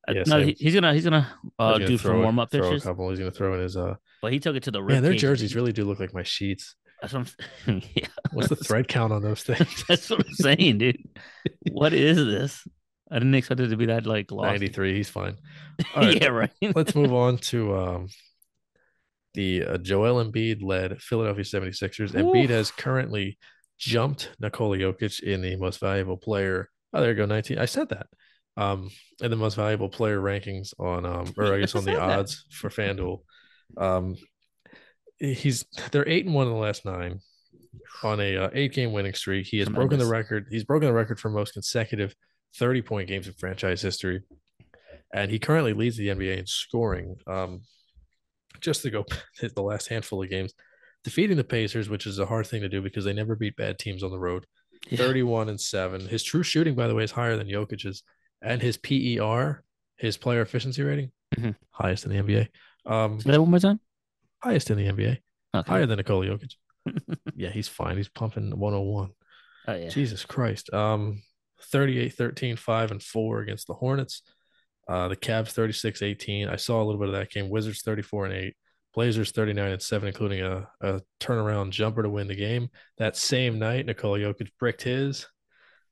Uh, 0.09 0.13
Yeah, 0.13 0.23
no, 0.27 0.43
he, 0.43 0.57
he's 0.59 0.75
gonna 0.75 0.95
he's 0.95 1.05
gonna 1.05 1.27
uh, 1.59 1.73
He's 1.73 1.79
gonna 1.79 1.87
do 1.87 1.99
some 1.99 2.23
warm 2.23 2.39
up 2.39 2.51
pitches, 2.51 2.83
A 2.85 2.89
couple. 2.89 3.11
He's 3.11 3.19
gonna 3.19 3.31
throw 3.31 3.55
in 3.55 3.61
his. 3.61 3.77
Uh, 3.77 3.95
but 4.23 4.33
he 4.33 4.41
took 4.41 4.57
it 4.57 4.63
to 4.65 4.71
the 4.71 4.81
man, 4.81 5.03
their 5.03 5.15
jerseys 5.15 5.55
really 5.55 5.73
do 5.73 5.85
look 5.85 6.01
like 6.01 6.15
my 6.15 6.23
sheets. 6.23 6.77
That's 7.01 7.13
what 7.13 7.33
I'm. 7.67 7.83
yeah, 7.95 8.07
What's 8.33 8.49
the 8.49 8.57
thread 8.57 8.89
count 8.89 9.13
on 9.13 9.23
those 9.23 9.43
things? 9.43 9.85
that's 9.89 10.09
what 10.09 10.21
I'm 10.21 10.33
saying, 10.35 10.79
dude. 10.79 11.09
What 11.71 11.93
is 11.93 12.17
this? 12.17 12.67
I 13.11 13.19
didn't 13.19 13.35
expect 13.35 13.61
it 13.61 13.69
to 13.69 13.77
be 13.77 13.87
that 13.87 14.07
like 14.07 14.31
lost. 14.31 14.51
Ninety 14.51 14.69
three. 14.69 14.95
He's 14.95 15.09
fine. 15.11 15.37
Right, 15.95 16.23
yeah, 16.23 16.29
right. 16.29 16.51
let's 16.75 16.95
move 16.95 17.13
on 17.13 17.37
to 17.37 17.77
um, 17.77 18.09
the 19.35 19.63
uh, 19.65 19.79
Joel 19.79 20.25
Embiid 20.25 20.63
led 20.63 21.01
Philadelphia 21.03 21.45
76ers. 21.45 22.13
Embiid 22.13 22.45
Oof. 22.45 22.51
has 22.51 22.71
currently 22.71 23.39
jumped 23.79 24.31
Nikola 24.41 24.79
Jokic 24.79 25.21
in 25.21 25.43
the 25.43 25.57
most 25.57 25.79
valuable 25.79 26.17
player. 26.17 26.71
Oh, 26.95 27.01
there 27.01 27.11
you 27.11 27.17
go, 27.17 27.27
19. 27.27 27.59
I 27.59 27.67
said 27.67 27.91
that. 27.91 28.07
Um, 28.59 28.91
in 29.21 29.31
the 29.31 29.37
most 29.37 29.55
valuable 29.55 29.91
player 29.91 30.19
rankings 30.19 30.73
on 30.79 31.05
um, 31.05 31.35
or 31.37 31.55
I 31.55 31.61
guess 31.61 31.75
on 31.75 31.85
the 31.85 32.01
odds 32.01 32.47
for 32.51 32.71
FanDuel. 32.71 33.21
Um, 33.77 34.17
he's 35.19 35.65
they're 35.91 36.09
eight 36.09 36.25
and 36.25 36.35
one 36.35 36.47
in 36.47 36.53
the 36.53 36.59
last 36.59 36.85
nine 36.85 37.21
on 38.03 38.21
a 38.21 38.37
uh, 38.37 38.51
eight 38.53 38.73
game 38.73 38.93
winning 38.93 39.15
streak. 39.15 39.47
He 39.47 39.59
has 39.59 39.69
broken 39.69 39.99
the 39.99 40.07
record. 40.07 40.47
He's 40.51 40.65
broken 40.65 40.89
the 40.89 40.95
record 40.95 41.21
for 41.21 41.31
most 41.31 41.53
consecutive 41.53 42.15
30 42.59 42.83
point 42.83 43.09
games 43.09 43.27
in 43.27 43.35
franchise 43.35 43.83
history. 43.83 44.23
And 45.13 45.31
he 45.31 45.39
currently 45.39 45.73
leads 45.73 45.97
the 45.97 46.09
NBA 46.09 46.39
in 46.39 46.47
scoring. 46.47 47.17
Um, 47.27 47.63
just 48.61 48.83
to 48.83 48.91
go 48.91 49.05
hit 49.41 49.55
the 49.55 49.63
last 49.63 49.89
handful 49.89 50.23
of 50.23 50.31
games, 50.31 50.53
defeating 51.05 51.37
the 51.37 51.45
Pacers, 51.45 51.89
which 51.89 52.07
is 52.07 52.19
a 52.19 52.27
hard 52.27 52.47
thing 52.47 52.63
to 52.63 52.69
do 52.69 52.83
because 52.83 53.05
they 53.05 53.13
never 53.13 53.37
beat 53.37 53.57
bad 53.57 53.79
teams 53.79 54.03
on 54.03 54.11
the 54.11 54.19
road. 54.19 54.47
Yeah. 54.89 54.99
31 54.99 55.49
and 55.49 55.61
7. 55.61 56.07
His 56.07 56.23
true 56.23 56.43
shooting, 56.43 56.75
by 56.75 56.87
the 56.87 56.95
way, 56.95 57.05
is 57.05 57.11
higher 57.11 57.37
than 57.37 57.49
Jokic's. 57.49 58.03
And 58.43 58.61
his 58.63 58.77
PER, 58.77 59.63
his 59.97 60.17
player 60.17 60.43
efficiency 60.43 60.83
rating, 60.83 61.11
Mhm. 61.37 61.57
highest 61.71 62.05
in 62.05 62.11
the 62.11 62.19
NBA. 62.19 62.49
Um, 62.85 63.21
Say 63.21 63.31
that 63.33 63.41
one 63.41 63.51
more 63.51 63.59
time. 63.61 63.81
highest 64.43 64.71
in 64.71 64.77
the 64.79 64.87
NBA. 64.87 65.19
Okay. 65.55 65.71
Higher 65.71 65.87
than 65.87 65.97
Nikola 65.97 66.27
Jokic. 66.27 66.55
yeah, 67.35 67.51
he's 67.51 67.69
fine. 67.69 67.97
He's 67.97 68.09
pumping 68.09 68.57
101. 68.59 69.11
Oh 69.69 69.75
yeah. 69.75 69.89
Jesus 69.89 70.25
Christ. 70.25 70.73
Um 70.73 71.23
38 71.73 72.13
13 72.13 72.57
5 72.57 72.91
and 72.93 73.03
4 73.03 73.41
against 73.41 73.67
the 73.67 73.75
Hornets. 73.75 74.23
Uh 74.87 75.09
the 75.09 75.17
Cavs 75.17 75.51
36 75.51 76.03
18. 76.03 76.49
I 76.49 76.57
saw 76.57 76.81
a 76.81 76.85
little 76.85 77.01
bit 77.01 77.09
of 77.09 77.15
that 77.15 77.31
game. 77.31 77.49
Wizards 77.49 77.81
34 77.83 78.27
and 78.27 78.35
8. 78.35 78.55
Blazers 78.95 79.33
39 79.33 79.73
and 79.73 79.83
7 79.83 80.07
including 80.07 80.43
a, 80.43 80.69
a 80.81 81.01
turnaround 81.21 81.71
jumper 81.71 82.03
to 82.03 82.09
win 82.11 82.29
the 82.29 82.35
game. 82.37 82.69
That 82.99 83.17
same 83.17 83.59
night 83.59 83.87
Nikola 83.87 84.19
Jokic 84.21 84.51
bricked 84.61 84.83
his. 84.83 85.27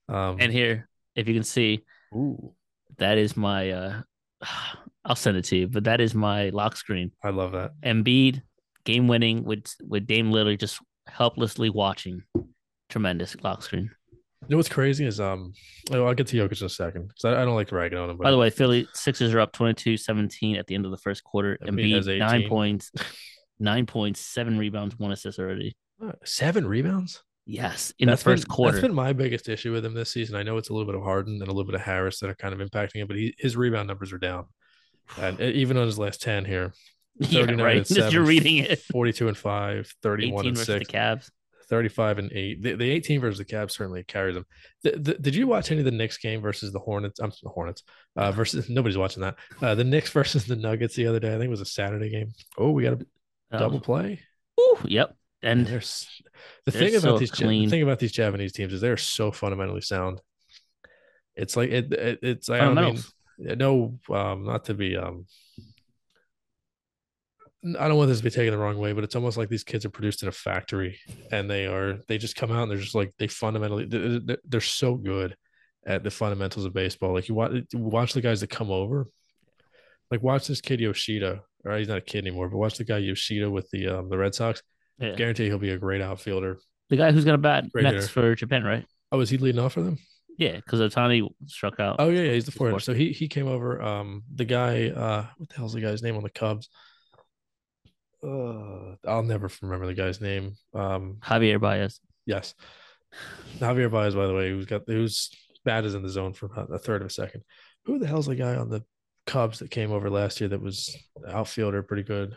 Um 0.08 0.36
And 0.38 0.52
here, 0.52 0.88
if 1.16 1.26
you 1.26 1.34
can 1.34 1.42
see, 1.42 1.84
ooh, 2.14 2.54
that 2.98 3.18
is 3.18 3.36
my. 3.36 3.70
uh 3.70 4.02
I'll 5.06 5.16
send 5.16 5.36
it 5.36 5.44
to 5.46 5.56
you, 5.56 5.68
but 5.68 5.84
that 5.84 6.00
is 6.00 6.14
my 6.14 6.48
lock 6.48 6.76
screen. 6.76 7.12
I 7.22 7.28
love 7.28 7.52
that. 7.52 7.72
Embiid 7.84 8.40
game 8.84 9.06
winning 9.08 9.44
with 9.44 9.66
with 9.86 10.06
Dame 10.06 10.30
Lillard 10.30 10.58
just 10.60 10.80
helplessly 11.06 11.70
watching. 11.70 12.22
Tremendous 12.88 13.36
lock 13.42 13.62
screen. 13.62 13.90
You 14.42 14.48
know 14.48 14.56
what's 14.58 14.68
crazy 14.68 15.06
is 15.06 15.20
um 15.20 15.52
oh, 15.92 16.06
I'll 16.06 16.14
get 16.14 16.26
to 16.28 16.36
Jokic 16.36 16.60
in 16.60 16.66
a 16.66 16.70
second 16.70 17.08
because 17.08 17.24
I, 17.24 17.42
I 17.42 17.44
don't 17.44 17.54
like 17.54 17.72
ragging 17.72 17.98
on 17.98 18.10
him. 18.10 18.16
But 18.16 18.24
By 18.24 18.30
the 18.30 18.38
way, 18.38 18.50
Philly 18.50 18.86
Sixers 18.92 19.32
are 19.34 19.40
up 19.40 19.52
22-17 19.52 20.58
at 20.58 20.66
the 20.66 20.74
end 20.74 20.84
of 20.84 20.90
the 20.90 20.98
first 20.98 21.24
quarter. 21.24 21.58
Embiid 21.62 21.94
Embiid 21.94 22.18
nine 22.18 22.40
18. 22.40 22.48
points, 22.48 22.92
nine 23.58 23.86
points, 23.86 24.20
seven 24.20 24.58
rebounds, 24.58 24.98
one 24.98 25.12
assist 25.12 25.38
already. 25.38 25.76
Uh, 26.02 26.12
seven 26.24 26.66
rebounds. 26.66 27.22
Yes, 27.46 27.92
in 27.98 28.08
That's 28.08 28.22
the 28.22 28.30
first 28.30 28.44
been, 28.44 28.50
quarter. 28.54 28.72
That's 28.72 28.82
been 28.86 28.94
my 28.94 29.12
biggest 29.12 29.48
issue 29.48 29.72
with 29.72 29.84
him 29.84 29.92
this 29.94 30.10
season. 30.12 30.34
I 30.36 30.42
know 30.42 30.56
it's 30.56 30.70
a 30.70 30.72
little 30.72 30.86
bit 30.86 30.94
of 30.94 31.02
Harden 31.02 31.34
and 31.34 31.42
a 31.42 31.52
little 31.52 31.64
bit 31.64 31.74
of 31.74 31.82
Harris 31.82 32.20
that 32.20 32.30
are 32.30 32.34
kind 32.34 32.58
of 32.58 32.66
impacting 32.66 32.96
him, 32.96 33.06
but 33.06 33.16
he, 33.16 33.34
his 33.38 33.56
rebound 33.56 33.86
numbers 33.88 34.12
are 34.12 34.18
down. 34.18 34.46
And 35.18 35.38
even 35.40 35.76
on 35.76 35.86
his 35.86 35.98
last 35.98 36.22
10 36.22 36.46
here, 36.46 36.72
yeah, 37.18 37.40
39 37.46 37.64
right. 37.64 37.76
and 37.78 37.86
Just 37.86 38.12
you're 38.14 38.24
reading 38.24 38.58
it. 38.58 38.78
42 38.90 39.28
and 39.28 39.36
5, 39.36 39.92
31 40.02 40.46
and 40.46 40.58
6, 40.58 40.66
the 40.66 40.84
Cavs. 40.92 41.30
35 41.68 42.18
and 42.18 42.32
8. 42.32 42.62
The, 42.62 42.72
the 42.76 42.90
18 42.90 43.20
versus 43.20 43.38
the 43.38 43.44
Cavs 43.44 43.72
certainly 43.72 44.04
carries 44.04 44.34
them. 44.34 44.44
The, 44.82 44.90
the, 44.92 45.14
did 45.14 45.34
you 45.34 45.46
watch 45.46 45.70
any 45.70 45.80
of 45.80 45.84
the 45.86 45.90
Knicks 45.90 46.18
game 46.18 46.40
versus 46.40 46.72
the 46.72 46.78
Hornets? 46.78 47.20
I'm 47.20 47.30
the 47.42 47.48
Hornets 47.50 47.82
uh, 48.16 48.32
versus 48.32 48.68
nobody's 48.70 48.98
watching 48.98 49.22
that. 49.22 49.36
Uh, 49.62 49.74
the 49.74 49.84
Knicks 49.84 50.10
versus 50.12 50.46
the 50.46 50.56
Nuggets 50.56 50.94
the 50.94 51.06
other 51.06 51.20
day. 51.20 51.28
I 51.28 51.32
think 51.32 51.44
it 51.44 51.50
was 51.50 51.60
a 51.62 51.66
Saturday 51.66 52.10
game. 52.10 52.32
Oh, 52.58 52.70
we 52.70 52.82
got 52.84 52.94
a 52.94 53.06
Oh. 53.52 53.58
double 53.58 53.80
play. 53.80 54.20
Ooh, 54.58 54.78
yep. 54.84 55.14
And 55.44 55.66
there's 55.66 56.06
the 56.64 56.70
they're 56.72 56.80
thing 56.80 56.94
about 56.96 57.20
these 57.20 57.30
Ja- 57.30 57.36
the 57.66 57.70
thing 57.70 57.82
about 57.82 57.98
these 57.98 58.12
Japanese 58.12 58.52
teams 58.52 58.72
is 58.72 58.80
they're 58.80 58.96
so 58.96 59.30
fundamentally 59.30 59.80
sound. 59.82 60.20
It's 61.36 61.56
like 61.56 61.70
it, 61.70 61.92
it 61.92 62.18
it's 62.22 62.48
I 62.50 62.58
don't 62.66 62.74
mean 63.38 63.58
no 63.58 63.98
um 64.14 64.44
not 64.44 64.64
to 64.66 64.74
be 64.74 64.96
um 64.96 65.26
I 67.78 67.88
don't 67.88 67.96
want 67.96 68.08
this 68.10 68.18
to 68.18 68.24
be 68.24 68.30
taken 68.30 68.52
the 68.52 68.58
wrong 68.58 68.76
way, 68.78 68.92
but 68.92 69.04
it's 69.04 69.16
almost 69.16 69.38
like 69.38 69.48
these 69.48 69.64
kids 69.64 69.86
are 69.86 69.90
produced 69.90 70.22
in 70.22 70.28
a 70.28 70.32
factory 70.32 70.98
and 71.32 71.50
they 71.50 71.66
are 71.66 71.98
they 72.08 72.18
just 72.18 72.36
come 72.36 72.52
out 72.52 72.62
and 72.64 72.70
they're 72.70 72.78
just 72.78 72.94
like 72.94 73.12
they 73.18 73.26
fundamentally 73.26 73.86
they're, 73.86 74.20
they're- 74.20 74.38
they're 74.44 74.60
so 74.60 74.94
good 74.96 75.34
at 75.86 76.02
the 76.04 76.10
fundamentals 76.10 76.64
of 76.66 76.74
baseball. 76.74 77.14
Like 77.14 77.28
you 77.28 77.34
watch 77.34 77.52
watch 77.74 78.12
the 78.12 78.20
guys 78.20 78.40
that 78.42 78.50
come 78.50 78.70
over, 78.70 79.06
like 80.10 80.22
watch 80.22 80.46
this 80.46 80.60
kid 80.60 80.80
Yoshida, 80.80 81.42
or 81.64 81.76
he's 81.78 81.88
not 81.88 81.98
a 81.98 82.02
kid 82.02 82.26
anymore, 82.26 82.48
but 82.50 82.58
watch 82.58 82.76
the 82.76 82.84
guy 82.84 82.98
Yoshida 82.98 83.50
with 83.50 83.68
the 83.70 83.88
um, 83.88 84.08
the 84.10 84.18
Red 84.18 84.34
Sox. 84.34 84.62
Yeah. 84.98 85.14
Guarantee 85.16 85.46
he'll 85.46 85.58
be 85.58 85.70
a 85.70 85.78
great 85.78 86.00
outfielder. 86.00 86.58
The 86.90 86.96
guy 86.96 87.12
who's 87.12 87.24
gonna 87.24 87.38
bat 87.38 87.64
Right 87.74 87.82
next 87.82 88.12
there. 88.12 88.22
for 88.30 88.34
Japan, 88.34 88.62
right? 88.64 88.84
Oh, 89.10 89.20
is 89.20 89.30
he 89.30 89.38
leading 89.38 89.60
off 89.60 89.72
for 89.72 89.82
them? 89.82 89.98
Yeah, 90.38 90.56
because 90.56 90.80
Otani 90.80 91.28
struck 91.46 91.78
out. 91.80 91.96
Oh 91.98 92.08
yeah, 92.10 92.22
yeah, 92.22 92.32
he's 92.32 92.44
the 92.44 92.52
fourth. 92.52 92.82
So 92.82 92.92
he 92.94 93.12
he 93.12 93.28
came 93.28 93.46
over. 93.46 93.80
Um, 93.82 94.22
the 94.34 94.44
guy, 94.44 94.88
uh, 94.90 95.26
what 95.38 95.48
the 95.48 95.54
hell's 95.56 95.72
the 95.72 95.80
guy's 95.80 96.02
name 96.02 96.16
on 96.16 96.22
the 96.22 96.30
Cubs? 96.30 96.68
Uh, 98.22 98.94
I'll 99.06 99.22
never 99.22 99.50
remember 99.62 99.86
the 99.86 99.94
guy's 99.94 100.20
name. 100.20 100.56
Um, 100.74 101.18
Javier 101.22 101.60
Baez. 101.60 102.00
yes, 102.26 102.54
Javier 103.58 103.90
Baez. 103.90 104.14
By 104.14 104.26
the 104.26 104.34
way, 104.34 104.50
who's 104.50 104.66
got 104.66 104.82
who's 104.86 105.30
bad 105.64 105.84
is 105.84 105.94
in 105.94 106.02
the 106.02 106.08
zone 106.08 106.32
for 106.32 106.46
about 106.46 106.72
a 106.74 106.78
third 106.78 107.02
of 107.02 107.06
a 107.08 107.10
second. 107.10 107.42
Who 107.84 107.98
the 107.98 108.06
hell's 108.06 108.26
the 108.26 108.34
guy 108.34 108.56
on 108.56 108.70
the 108.70 108.82
Cubs 109.26 109.58
that 109.60 109.70
came 109.70 109.92
over 109.92 110.10
last 110.10 110.40
year 110.40 110.48
that 110.48 110.60
was 110.62 110.96
outfielder, 111.28 111.82
pretty 111.82 112.02
good? 112.02 112.36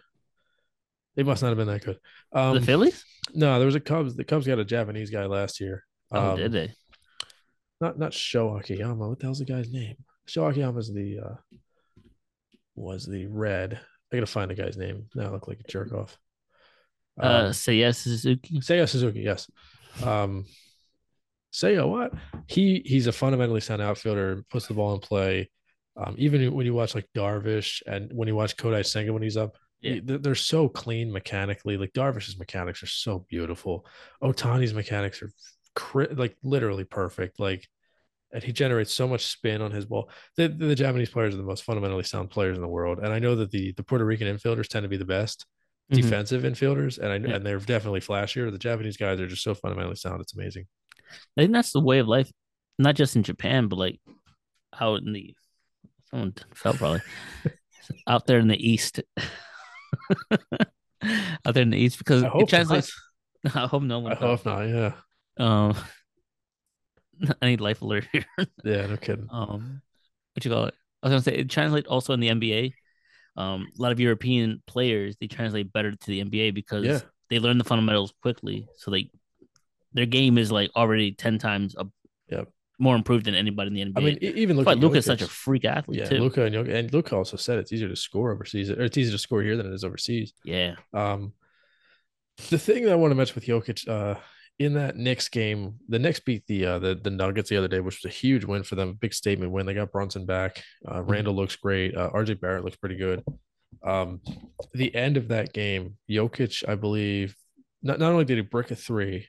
They 1.18 1.24
must 1.24 1.42
not 1.42 1.50
have 1.50 1.58
been 1.58 1.68
that 1.68 1.84
good. 1.84 2.00
Um, 2.32 2.56
the 2.56 2.62
Phillies? 2.62 3.04
no, 3.34 3.58
there 3.58 3.66
was 3.66 3.76
a 3.76 3.82
Cubs. 3.82 4.16
The 4.16 4.24
Cubs 4.24 4.48
got 4.48 4.60
a 4.60 4.64
Japanese 4.64 5.10
guy 5.10 5.26
last 5.26 5.60
year. 5.60 5.84
Oh, 6.12 6.32
Um, 6.32 6.38
did 6.38 6.54
they? 6.54 6.72
not 7.82 8.00
not 8.00 8.14
Sho 8.14 8.56
Akiyama. 8.58 9.10
What 9.10 9.20
the 9.20 9.26
hell's 9.26 9.40
the 9.40 9.46
guy's 9.46 9.70
name? 9.70 9.98
Sho 10.28 10.46
Akiyama's 10.46 10.94
the 10.94 11.20
uh 11.20 11.36
was 12.76 13.06
the 13.06 13.26
red. 13.26 13.80
I 14.12 14.16
gotta 14.16 14.26
find 14.28 14.50
the 14.50 14.56
guy's 14.56 14.78
name. 14.78 15.08
Now 15.16 15.26
I 15.26 15.32
look 15.32 15.48
like 15.50 15.60
a 15.60 15.68
jerk 15.70 15.92
off. 15.92 16.18
Uh, 17.22 17.48
Um, 17.48 17.54
say 17.54 17.76
yes, 17.76 17.98
Suzuki. 18.00 18.60
Seiya 18.62 18.88
Suzuki, 18.88 19.22
yes. 19.22 19.50
Um 20.04 20.46
Seiya, 21.54 21.88
what? 21.90 22.14
He 22.48 22.84
he's 22.86 23.08
a 23.08 23.12
fundamentally 23.12 23.62
sound 23.62 23.82
outfielder, 23.82 24.44
puts 24.52 24.68
the 24.68 24.74
ball 24.76 24.94
in 24.94 25.00
play. 25.00 25.50
Um, 25.96 26.16
even 26.20 26.54
when 26.54 26.66
you 26.68 26.76
watch 26.76 26.94
like 26.94 27.10
Darvish 27.16 27.82
and 27.88 28.12
when 28.14 28.28
you 28.28 28.36
watch 28.36 28.56
Kodai 28.56 28.86
Senga 28.86 29.12
when 29.12 29.24
he's 29.24 29.38
up, 29.38 29.56
Yeah. 29.82 30.00
they're, 30.04 30.36
so 30.36 30.68
clean 30.68 31.12
mechanically. 31.12 31.78
Like 31.78 31.94
Darvish's 31.94 32.38
mechanics 32.40 32.82
are 32.84 32.88
so 32.88 33.26
beautiful. 33.30 33.86
Otani's 34.24 34.74
mechanics 34.74 35.22
are 35.22 35.32
cri- 35.76 36.08
like 36.14 36.36
literally 36.44 36.84
perfect. 36.84 37.40
Like, 37.40 37.68
and 38.34 38.44
he 38.44 38.52
generates 38.52 38.92
so 38.94 39.08
much 39.08 39.26
spin 39.28 39.62
on 39.62 39.72
his 39.72 39.86
ball. 39.86 40.10
The, 40.36 40.48
the 40.50 40.76
Japanese 40.76 41.10
players 41.10 41.34
are 41.34 41.38
the 41.38 41.44
most 41.44 41.64
fundamentally 41.64 42.04
sound 42.04 42.30
players 42.30 42.58
in 42.58 42.62
the 42.62 42.68
world, 42.68 43.00
and 43.00 43.14
I 43.14 43.20
know 43.20 43.36
that 43.36 43.52
the 43.52 43.72
the 43.74 43.84
Puerto 43.84 44.04
Rican 44.04 44.28
infielders 44.28 44.68
tend 44.68 44.84
to 44.84 44.90
be 44.90 44.98
the 44.98 45.06
best 45.06 45.46
Mhm. 45.92 46.02
defensive 46.02 46.44
infielders, 46.44 46.98
and 47.00 47.08
I 47.08 47.16
Yeah. 47.30 47.36
and 47.36 47.46
they're 47.46 47.60
definitely 47.60 48.02
flashier. 48.02 48.52
The 48.52 48.58
Japanese 48.58 48.98
guys 48.98 49.20
are 49.22 49.28
just 49.28 49.44
so 49.44 49.54
fundamentally 49.54 49.96
sound. 49.96 50.20
It's 50.22 50.34
amazing. 50.36 50.66
I 51.38 51.42
think 51.42 51.54
that's 51.54 51.72
the 51.72 51.80
way 51.80 52.00
of 52.00 52.08
life, 52.10 52.30
not 52.78 52.96
just 52.96 53.16
in 53.16 53.24
Japan, 53.24 53.68
but 53.70 53.78
like 53.80 54.02
out 54.78 55.02
in 55.04 55.14
the 55.14 55.34
someone 56.10 56.34
fell 56.54 56.74
probably 56.74 57.02
out 58.08 58.26
there 58.28 58.40
in 58.40 58.48
the 58.50 58.58
east. 58.70 59.00
out 61.46 61.54
there 61.54 61.64
in 61.64 61.70
the 61.70 61.78
east 61.78 61.98
because 62.00 62.24
it 62.24 62.48
translates. 62.50 62.92
I 63.56 63.68
hope 63.68 63.84
no 63.84 64.00
one. 64.00 64.12
I 64.14 64.16
hope 64.16 64.46
not. 64.46 64.62
Yeah, 64.64 64.94
Um, 65.38 65.76
I 67.42 67.48
need 67.48 67.62
life 67.62 67.82
alert 67.82 68.08
here. 68.12 68.26
yeah, 68.64 68.86
no 68.88 68.98
kidding. 68.98 69.28
Um, 69.32 69.82
what 70.34 70.46
you 70.46 70.52
call 70.52 70.66
it? 70.66 70.74
I 71.02 71.08
was 71.08 71.12
gonna 71.12 71.22
say 71.22 71.40
it 71.42 71.50
translates 71.50 71.88
also 71.88 72.14
in 72.14 72.20
the 72.20 72.30
NBA. 72.30 72.74
Um, 73.36 73.68
a 73.78 73.82
lot 73.82 73.92
of 73.92 74.00
European 74.00 74.62
players 74.68 75.16
they 75.20 75.28
translate 75.28 75.72
better 75.72 75.92
to 75.92 76.08
the 76.08 76.24
NBA 76.24 76.54
because 76.54 76.86
Yeah. 76.86 77.00
they 77.30 77.40
learn 77.40 77.58
the 77.60 77.64
fundamentals 77.64 78.14
quickly. 78.22 78.68
So 78.78 78.92
they 78.92 79.12
their 79.94 80.06
game 80.08 80.38
is 80.38 80.52
like 80.52 80.72
already 80.76 81.12
ten 81.14 81.38
times 81.38 81.76
a, 81.76 81.80
Yep. 81.86 81.88
More 82.80 82.96
improved 82.96 83.26
than 83.26 83.34
anybody 83.36 83.82
in 83.82 83.94
the 83.94 84.00
NBA. 84.00 84.04
I 84.04 84.06
mean, 84.06 84.18
even 84.22 84.64
but 84.64 84.74
at 84.74 84.78
Luka's 84.80 85.06
Jokic. 85.06 85.08
such 85.08 85.22
a 85.24 85.28
freak 85.28 85.66
athlete 85.66 86.00
yeah, 86.00 86.10
too. 86.10 86.20
Luka 86.20 86.44
and 86.44 86.54
Jokic, 86.56 86.74
and 86.74 86.94
Luka 86.94 87.16
also 87.16 87.36
said 87.38 87.58
it's 87.58 87.74
easier 87.74 87.90
to 87.90 87.96
score 87.96 88.32
overseas, 88.32 88.70
or 88.70 88.84
it's 88.84 88.98
easier 88.98 89.14
to 89.14 89.18
score 89.18 89.42
here 89.42 89.58
than 89.58 89.66
it 89.66 89.74
is 89.74 89.84
overseas. 89.84 90.34
yeah, 90.44 90.76
Um, 90.94 91.34
the 92.50 92.60
thing 92.60 92.84
that 92.84 92.92
I 92.92 92.96
want 92.96 93.12
to 93.12 93.16
mention 93.16 93.34
with 93.34 93.46
Jokic, 93.46 93.88
uh, 93.88 94.20
in 94.60 94.74
that 94.74 94.96
Knicks 94.96 95.28
game, 95.30 95.76
the 95.90 96.00
Knicks 96.00 96.20
beat 96.20 96.46
the 96.48 96.66
uh, 96.66 96.80
the 96.80 96.96
the 96.96 97.10
Nuggets 97.10 97.50
the 97.50 97.58
other 97.58 97.68
day, 97.68 97.80
which 97.80 98.04
was 98.04 98.12
a 98.12 98.16
huge 98.16 98.44
win 98.46 98.64
for 98.64 98.76
them, 98.76 98.90
a 98.90 98.94
big 98.94 99.14
statement 99.14 99.52
win. 99.52 99.66
They 99.66 99.74
got 99.74 99.92
Brunson 99.92 100.26
back. 100.26 100.64
Uh, 100.88 101.02
Randle 101.02 101.36
looks 101.36 101.56
great. 101.56 101.96
Uh, 101.96 102.10
RJ 102.12 102.40
Barrett 102.40 102.64
looks 102.64 102.78
pretty 102.78 102.96
good. 102.98 103.24
Um, 103.84 104.22
the 104.74 104.94
end 104.96 105.18
of 105.18 105.28
that 105.30 105.54
game, 105.54 105.98
Jokic, 106.10 106.68
I 106.68 106.76
believe, 106.76 107.36
not 107.84 108.00
not 108.00 108.12
only 108.12 108.26
did 108.26 108.38
he 108.38 108.42
brick 108.42 108.72
a 108.72 108.76
three, 108.76 109.28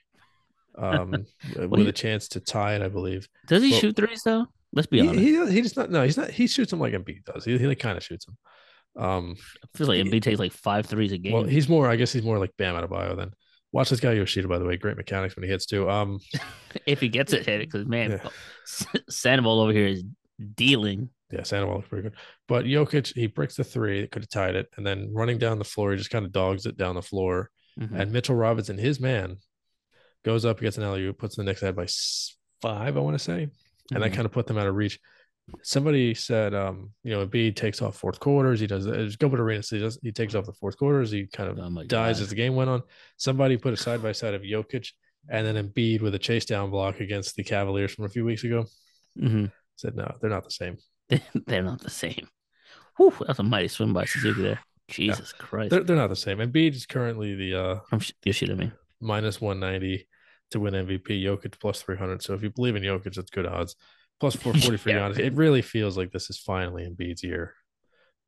um, 0.77 1.11
with 1.55 1.79
you- 1.81 1.87
a 1.87 1.91
chance 1.91 2.27
to 2.29 2.39
tie 2.39 2.75
it, 2.75 2.81
I 2.81 2.87
believe. 2.89 3.27
does 3.47 3.63
he 3.63 3.71
Well, 3.71 3.79
shoot 3.79 3.95
threes 3.95 4.21
though? 4.23 4.45
Let's 4.71 4.87
be 4.87 5.01
He, 5.01 5.07
honest. 5.07 5.19
he 5.49 5.51
he 5.55 5.61
just 5.61 5.77
not 5.77 5.89
no, 5.89 6.03
he's 6.03 6.17
not. 6.17 6.29
He 6.29 6.45
shoots 6.47 6.69
them 6.71 6.79
like 6.79 6.93
Embiid 6.93 7.25
does. 7.25 7.43
He, 7.45 7.57
he 7.57 7.65
like 7.67 7.79
kind 7.79 7.97
of 7.97 8.03
shoots 8.03 8.25
them. 8.25 8.37
Um, 8.95 9.35
I 9.63 9.77
feel 9.77 9.87
like 9.87 9.99
Embiid 10.03 10.21
takes 10.21 10.39
like 10.39 10.51
five 10.51 10.85
threes 10.85 11.11
a 11.11 11.17
game. 11.17 11.33
well, 11.33 11.43
he's 11.43 11.67
more. 11.69 11.89
I 11.89 11.95
guess 11.95 12.11
he's 12.13 12.23
more 12.23 12.37
like 12.39 12.51
Bam 12.57 12.75
Adebayo 12.75 13.15
than. 13.17 13.31
Watch 13.71 13.89
this 13.91 13.99
guy 13.99 14.13
Yoshida, 14.13 14.47
by 14.47 14.57
the 14.57 14.65
way. 14.65 14.77
Great 14.77 14.97
mechanics 14.97 15.35
when 15.35 15.43
he 15.43 15.49
hits 15.49 15.67
too. 15.67 15.87
Um, 15.89 16.19
if 16.87 16.99
he 16.99 17.07
gets 17.07 17.33
it 17.33 17.45
hit, 17.45 17.59
because 17.59 17.85
man, 17.87 18.11
Yeah. 18.11 18.99
Sandoval 19.09 19.59
over 19.61 19.71
here 19.71 19.87
is 19.87 20.03
dealing. 20.55 21.09
yeah, 21.31 21.43
Sandoval 21.43 21.75
looks 21.77 21.87
pretty 21.87 22.03
good. 22.09 22.15
But 22.47 22.65
Jokic, 22.65 23.13
he 23.13 23.27
breaks 23.27 23.55
the 23.55 23.63
three, 23.63 24.01
that 24.01 24.11
could 24.11 24.23
have 24.23 24.29
tied 24.29 24.55
it, 24.55 24.67
and 24.77 24.85
then 24.85 25.09
running 25.13 25.37
down 25.37 25.59
the 25.59 25.65
floor, 25.65 25.91
he 25.91 25.97
just 25.97 26.09
kind 26.09 26.25
of 26.25 26.31
dogs 26.31 26.65
it 26.65 26.77
down 26.77 26.95
the 26.95 27.01
floor. 27.03 27.49
Mhm. 27.79 27.99
And 27.99 28.11
Mitchell 28.11 28.35
Robinson, 28.35 28.77
his 28.79 28.99
man, 28.99 29.37
goes 30.25 30.45
up, 30.45 30.59
gets 30.59 30.77
an 30.77 30.83
alley 30.83 31.11
puts 31.13 31.35
the 31.35 31.43
Knicks 31.43 31.61
ahead 31.61 31.75
by 31.75 31.87
five, 32.61 32.97
I 32.97 32.99
want 32.99 33.15
to 33.17 33.23
say, 33.23 33.49
and 33.93 34.03
that 34.03 34.11
Mhm. 34.11 34.15
kind 34.15 34.25
of 34.25 34.31
put 34.31 34.47
them 34.47 34.57
out 34.57 34.67
of 34.67 34.75
reach. 34.75 34.99
Somebody 35.63 36.13
said, 36.13 36.53
um, 36.53 36.91
you 37.03 37.11
know, 37.11 37.25
Embiid 37.25 37.55
takes 37.55 37.81
off 37.81 37.97
fourth 37.97 38.19
quarters. 38.19 38.59
He 38.59 38.67
does. 38.67 38.85
It's 38.85 39.15
Gilbert 39.15 39.39
Arenas. 39.39 39.69
He 39.71 39.79
does. 39.79 39.97
He 40.03 40.11
takes 40.11 40.35
off 40.35 40.45
the 40.45 40.53
fourth 40.53 40.77
quarters. 40.77 41.09
He 41.09 41.25
kind 41.25 41.49
of 41.49 41.57
Oh 41.57 41.83
dies 41.85 42.17
God. 42.17 42.23
as 42.23 42.29
the 42.29 42.35
game 42.35 42.55
went 42.55 42.69
on. 42.69 42.83
Somebody 43.17 43.57
put 43.57 43.73
a 43.73 43.77
side 43.77 44.03
by 44.03 44.11
side 44.11 44.35
of 44.35 44.43
Jokic 44.43 44.91
and 45.27 45.47
then 45.47 45.55
Embiid 45.71 46.01
with 46.01 46.13
a 46.13 46.19
chase 46.19 46.45
down 46.45 46.69
block 46.69 46.99
against 46.99 47.35
the 47.35 47.43
Cavaliers 47.43 47.91
from 47.91 48.05
a 48.05 48.09
few 48.09 48.23
weeks 48.25 48.43
ago. 48.43 48.65
Mhm. 49.17 49.51
Said 49.75 49.95
no, 49.95 50.15
they're 50.21 50.29
not 50.29 50.43
the 50.43 50.51
same. 50.51 50.77
They're 51.47 51.63
not 51.63 51.81
the 51.81 51.89
same. 51.89 52.27
Whew, 52.97 53.13
that's 53.25 53.39
a 53.39 53.43
mighty 53.43 53.69
swim 53.69 53.91
by 53.93 54.05
Suzuki 54.05 54.43
there. 54.43 54.59
Jesus 54.87 55.33
Christ. 55.33 55.71
They're, 55.71 55.83
they're 55.83 55.95
not 55.95 56.09
the 56.09 56.15
same. 56.15 56.37
Embiid 56.37 56.75
is 56.75 56.85
currently 56.85 57.33
the 57.33 57.55
uh, 57.59 57.79
From 57.89 57.99
Sh- 57.99 58.11
Yoshida, 58.23 58.55
me. 58.55 58.71
Minus 59.01 59.39
190 59.41 60.07
to 60.51 60.59
win 60.59 60.73
MVP. 60.73 61.23
Jokic 61.23 61.59
plus 61.59 61.81
300. 61.81 62.21
So 62.23 62.33
if 62.33 62.43
you 62.43 62.49
believe 62.49 62.75
in 62.75 62.83
Jokic, 62.83 63.17
it's 63.17 63.29
good 63.29 63.45
odds. 63.45 63.75
Plus 64.19 64.35
440 64.35 64.77
for 64.83 64.89
Yeah. 64.89 65.09
Giannis. 65.09 65.19
It 65.19 65.33
really 65.33 65.61
feels 65.61 65.97
like 65.97 66.11
this 66.11 66.29
is 66.29 66.37
finally 66.39 66.83
Embiid's 66.87 67.23
year. 67.23 67.53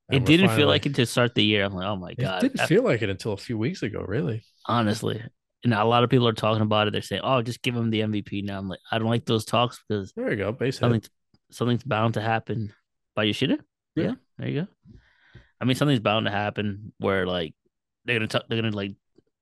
It 0.09 0.15
And 0.17 0.23
we're 0.23 0.27
didn't 0.27 0.47
finally- 0.47 0.61
feel 0.61 0.67
like 0.67 0.85
it 0.85 0.95
to 0.95 1.05
start 1.05 1.35
the 1.35 1.43
year. 1.43 1.63
I'm 1.65 1.73
like, 1.73 1.85
oh 1.87 1.95
my 1.95 2.13
god, 2.13 2.43
It 2.43 2.53
didn't 2.53 2.67
feel 2.67 2.83
like 2.83 3.01
it 3.01 3.09
until 3.09 3.33
a 3.33 3.37
few 3.37 3.57
weeks 3.57 3.83
ago, 3.83 4.03
really. 4.07 4.43
honestly. 4.67 5.21
And 5.63 5.73
a 5.75 5.83
lot 5.85 6.03
of 6.03 6.09
people 6.09 6.27
are 6.27 6.33
talking 6.33 6.63
about 6.63 6.87
it. 6.87 6.91
They're 6.91 7.03
saying, 7.03 7.21
oh, 7.23 7.41
just 7.43 7.61
give 7.61 7.75
him 7.75 7.91
the 7.91 8.01
MVP 8.01 8.43
now. 8.43 8.57
I'm 8.57 8.67
like, 8.67 8.79
I 8.91 8.97
don't 8.97 9.09
like 9.09 9.25
those 9.25 9.45
talks 9.45 9.79
because 9.87 10.11
There 10.15 10.31
you 10.31 10.37
go. 10.37 10.51
Base 10.51 10.75
hit. 10.75 10.79
something's, 10.79 11.09
something's 11.51 11.83
bound 11.83 12.15
to 12.15 12.21
happen 12.21 12.73
by 13.15 13.23
Yoshida. 13.25 13.59
Yeah. 13.95 14.03
Yeah. 14.05 14.13
there 14.39 14.47
you 14.49 14.61
go. 14.61 14.67
I 15.59 15.65
mean, 15.65 15.75
something's 15.75 15.99
bound 15.99 16.25
to 16.25 16.31
happen 16.31 16.93
where 16.97 17.27
like 17.27 17.53
they're 18.05 18.15
gonna 18.17 18.27
t- 18.27 18.39
they're 18.49 18.59
gonna 18.59 18.75
like 18.75 18.93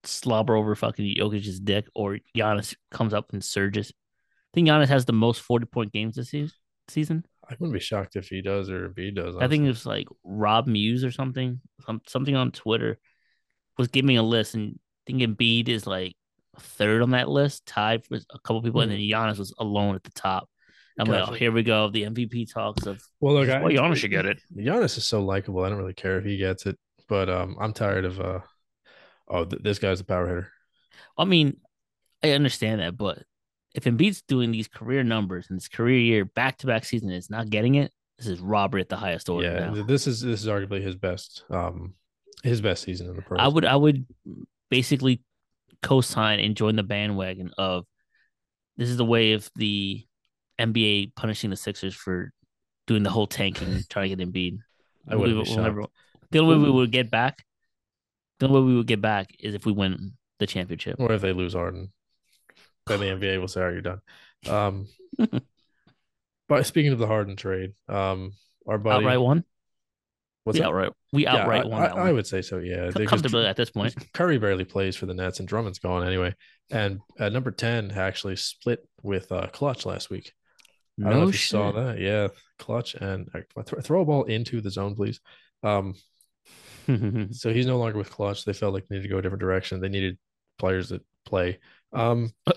slobber 0.04 0.56
over 0.56 0.76
fucking 0.76 1.16
Jokic's 1.18 1.60
dick, 1.60 1.88
or 1.96 2.20
Giannis 2.36 2.76
comes 2.92 3.14
up 3.14 3.34
and 3.34 3.44
surges. 3.44 3.92
I 3.92 4.52
think 4.54 4.68
Giannis 4.68 4.90
has 4.90 5.06
the 5.06 5.14
most 5.14 5.42
forty 5.42 5.66
point 5.66 5.92
games 5.92 6.16
this 6.16 6.34
season. 6.88 7.26
I 7.50 7.56
wouldn't 7.60 7.74
be 7.74 7.80
shocked 7.80 8.16
if 8.16 8.28
he 8.28 8.42
does 8.42 8.70
or 8.70 8.90
Embiid 8.90 9.16
does. 9.16 9.36
I 9.36 9.48
think 9.48 9.64
honestly. 9.64 9.66
it 9.66 9.70
was 9.70 9.86
like 9.86 10.08
Rob 10.24 10.68
Muse 10.68 11.04
or 11.04 11.12
something, 11.12 11.60
some, 11.84 12.00
something 12.08 12.36
on 12.36 12.52
Twitter 12.52 13.00
was 13.78 13.88
giving 13.88 14.18
a 14.18 14.24
list, 14.24 14.54
and 14.54 14.76
I 14.78 15.12
think 15.12 15.22
Embiid 15.22 15.68
is 15.68 15.88
like 15.88 16.16
third 16.60 17.02
on 17.02 17.12
that 17.12 17.28
list, 17.28 17.66
tied 17.66 18.04
with 18.12 18.24
a 18.32 18.40
couple 18.40 18.62
people, 18.62 18.82
and 18.82 18.92
then 18.92 19.00
Giannis 19.00 19.40
was 19.40 19.54
alone 19.58 19.96
at 19.96 20.04
the 20.04 20.12
top. 20.12 20.48
I'm 21.00 21.08
like, 21.08 21.30
oh, 21.30 21.34
here 21.34 21.52
we 21.54 21.64
go, 21.64 21.90
the 21.90 22.04
MVP 22.04 22.54
talks 22.54 22.86
of 22.86 23.02
Well, 23.22 23.34
look, 23.36 23.50
I, 23.50 23.62
well, 23.62 23.72
Giannis 23.72 23.96
should 23.96 24.12
get 24.12 24.26
it. 24.26 24.42
Giannis 24.56 24.98
is 24.98 25.08
so 25.08 25.24
likable. 25.24 25.64
I 25.64 25.70
don't 25.70 25.78
really 25.78 25.94
care 25.94 26.20
if 26.20 26.26
he 26.26 26.38
gets 26.38 26.66
it, 26.66 26.78
but 27.08 27.30
um, 27.30 27.56
I'm 27.60 27.72
tired 27.72 28.04
of 28.04 28.20
uh, 28.20 28.40
oh, 29.30 29.46
th- 29.46 29.62
this 29.64 29.80
guy's 29.80 30.00
a 30.00 30.06
power 30.06 30.28
hitter. 30.28 30.52
I 31.18 31.26
mean, 31.26 31.58
I 32.24 32.32
understand 32.32 32.82
that, 32.82 32.98
but 32.98 33.24
if 33.76 33.84
Embiid's 33.84 34.22
doing 34.24 34.52
these 34.52 34.68
career 34.68 35.04
numbers 35.04 35.48
in 35.50 35.56
his 35.56 35.68
career 35.68 36.00
year, 36.00 36.26
back 36.26 36.58
to 36.60 36.68
back 36.68 36.86
season, 36.86 37.12
is 37.12 37.30
not 37.30 37.50
getting 37.50 37.76
it, 37.76 37.92
this 38.18 38.28
is 38.28 38.40
robbery 38.40 38.82
at 38.82 38.90
the 38.90 38.98
highest 38.98 39.30
order. 39.30 39.48
yeah, 39.52 39.70
now. 39.70 39.84
this 39.84 40.08
is 40.08 40.22
this 40.22 40.42
is 40.42 40.48
arguably 40.48 40.82
his 40.82 40.96
best 40.96 41.44
um, 41.50 41.94
his 42.44 42.62
best 42.62 42.84
season 42.84 43.08
in 43.10 43.16
the 43.16 43.22
pros. 43.22 43.40
I 43.42 43.48
would 43.48 43.66
I 43.66 43.76
would 43.76 44.06
basically 44.70 45.22
co-sign 45.82 46.40
and 46.40 46.56
join 46.58 46.76
the 46.76 46.84
bandwagon 46.84 47.52
of 47.58 47.86
this 48.76 48.90
is 48.90 48.98
the 48.98 49.06
way 49.06 49.34
of 49.34 49.50
the 49.56 50.06
NBA 50.60 51.16
punishing 51.16 51.50
the 51.50 51.56
Sixers 51.56 51.96
for 51.96 52.32
doing 52.88 53.04
the 53.04 53.10
whole 53.10 53.28
tanking, 53.28 53.80
trying 53.90 54.10
to 54.10 54.16
get 54.16 54.28
Embiid. 54.34 54.58
I 55.08 55.16
wouldn't 55.16 55.38
We- 55.38 55.44
be 55.46 55.50
we'll 55.52 55.64
never- 55.64 55.86
the 56.32 56.40
only 56.40 56.58
way 56.58 56.64
we 56.66 56.72
would 56.72 56.92
get 56.92 57.10
back, 57.10 57.44
the 58.40 58.48
only 58.48 58.62
way 58.62 58.68
we 58.68 58.76
would 58.78 58.88
get 58.88 59.02
back 59.02 59.36
is 59.40 59.54
if 59.54 59.66
we 59.66 59.72
win 59.72 60.14
the 60.40 60.48
championship. 60.48 60.96
or 61.00 61.12
if 61.14 61.22
they 61.22 61.34
lose 61.34 61.54
Harden, 61.54 61.92
then 62.88 63.00
the 63.00 63.06
NBA 63.08 63.40
will 63.40 63.48
say, 63.48 63.62
"All 63.62 63.68
right, 63.68 63.74
you're 63.74 63.82
done." 63.82 64.02
Um, 64.48 64.88
but 66.48 66.66
speaking 66.66 66.92
of 66.94 67.00
the 67.00 67.08
Harden 67.08 67.36
trade, 67.36 67.74
um, 67.88 68.34
our 68.68 68.78
buddy, 68.78 69.06
outright 69.06 69.22
one. 69.22 69.44
what's 70.44 70.58
we 70.58 70.64
up? 70.64 70.70
outright 70.70 70.92
we 71.12 71.24
Yeah, 71.24 71.36
outright 71.38 71.66
I, 71.66 71.68
won 71.68 71.82
I- 71.82 71.88
that 71.88 71.98
I 71.98 72.12
would 72.12 72.28
say 72.28 72.42
so. 72.42 72.58
Yeah, 72.60 72.92
Co- 72.92 73.06
comfortably 73.06 73.46
at 73.46 73.56
this 73.56 73.70
point. 73.72 73.96
Curry 74.14 74.38
barely 74.38 74.66
plays 74.66 74.96
for 74.96 75.06
the 75.06 75.14
Nets, 75.14 75.40
and 75.40 75.48
Drummond's 75.48 75.80
gone 75.80 76.06
anyway. 76.08 76.34
And 76.72 77.00
at 77.20 77.34
number 77.34 77.52
ten, 77.52 77.92
actually 77.92 78.36
split 78.38 78.88
with 79.04 79.32
uh, 79.32 79.48
Klutch 79.52 79.86
last 79.86 80.10
week. 80.10 80.34
I 81.00 81.10
don't 81.10 81.20
know 81.22 81.28
if 81.30 81.36
you 81.36 81.40
saw 81.40 81.72
that. 81.72 81.98
Yeah, 82.00 82.28
Klutch 82.58 82.94
and 82.96 83.30
uh, 83.34 83.62
th- 83.64 83.84
throw 83.84 84.02
a 84.02 84.06
ball 84.06 84.26
into 84.26 84.60
the 84.62 84.70
zone, 84.70 84.96
please. 84.96 85.22
Um, 85.64 85.96
so 87.32 87.52
he's 87.54 87.66
no 87.68 87.78
longer 87.78 87.98
with 87.98 88.10
Klutch. 88.12 88.46
They 88.46 88.54
felt 88.54 88.74
like 88.74 88.88
they 88.88 88.96
needed 88.96 89.08
to 89.08 89.14
go 89.14 89.20
a 89.20 89.22
different 89.22 89.42
direction. 89.42 89.80
They 89.80 89.90
needed 89.90 90.18
players 90.58 90.90
that 90.90 91.02
play. 91.26 91.60
Um, 91.94 92.32
I 92.48 92.54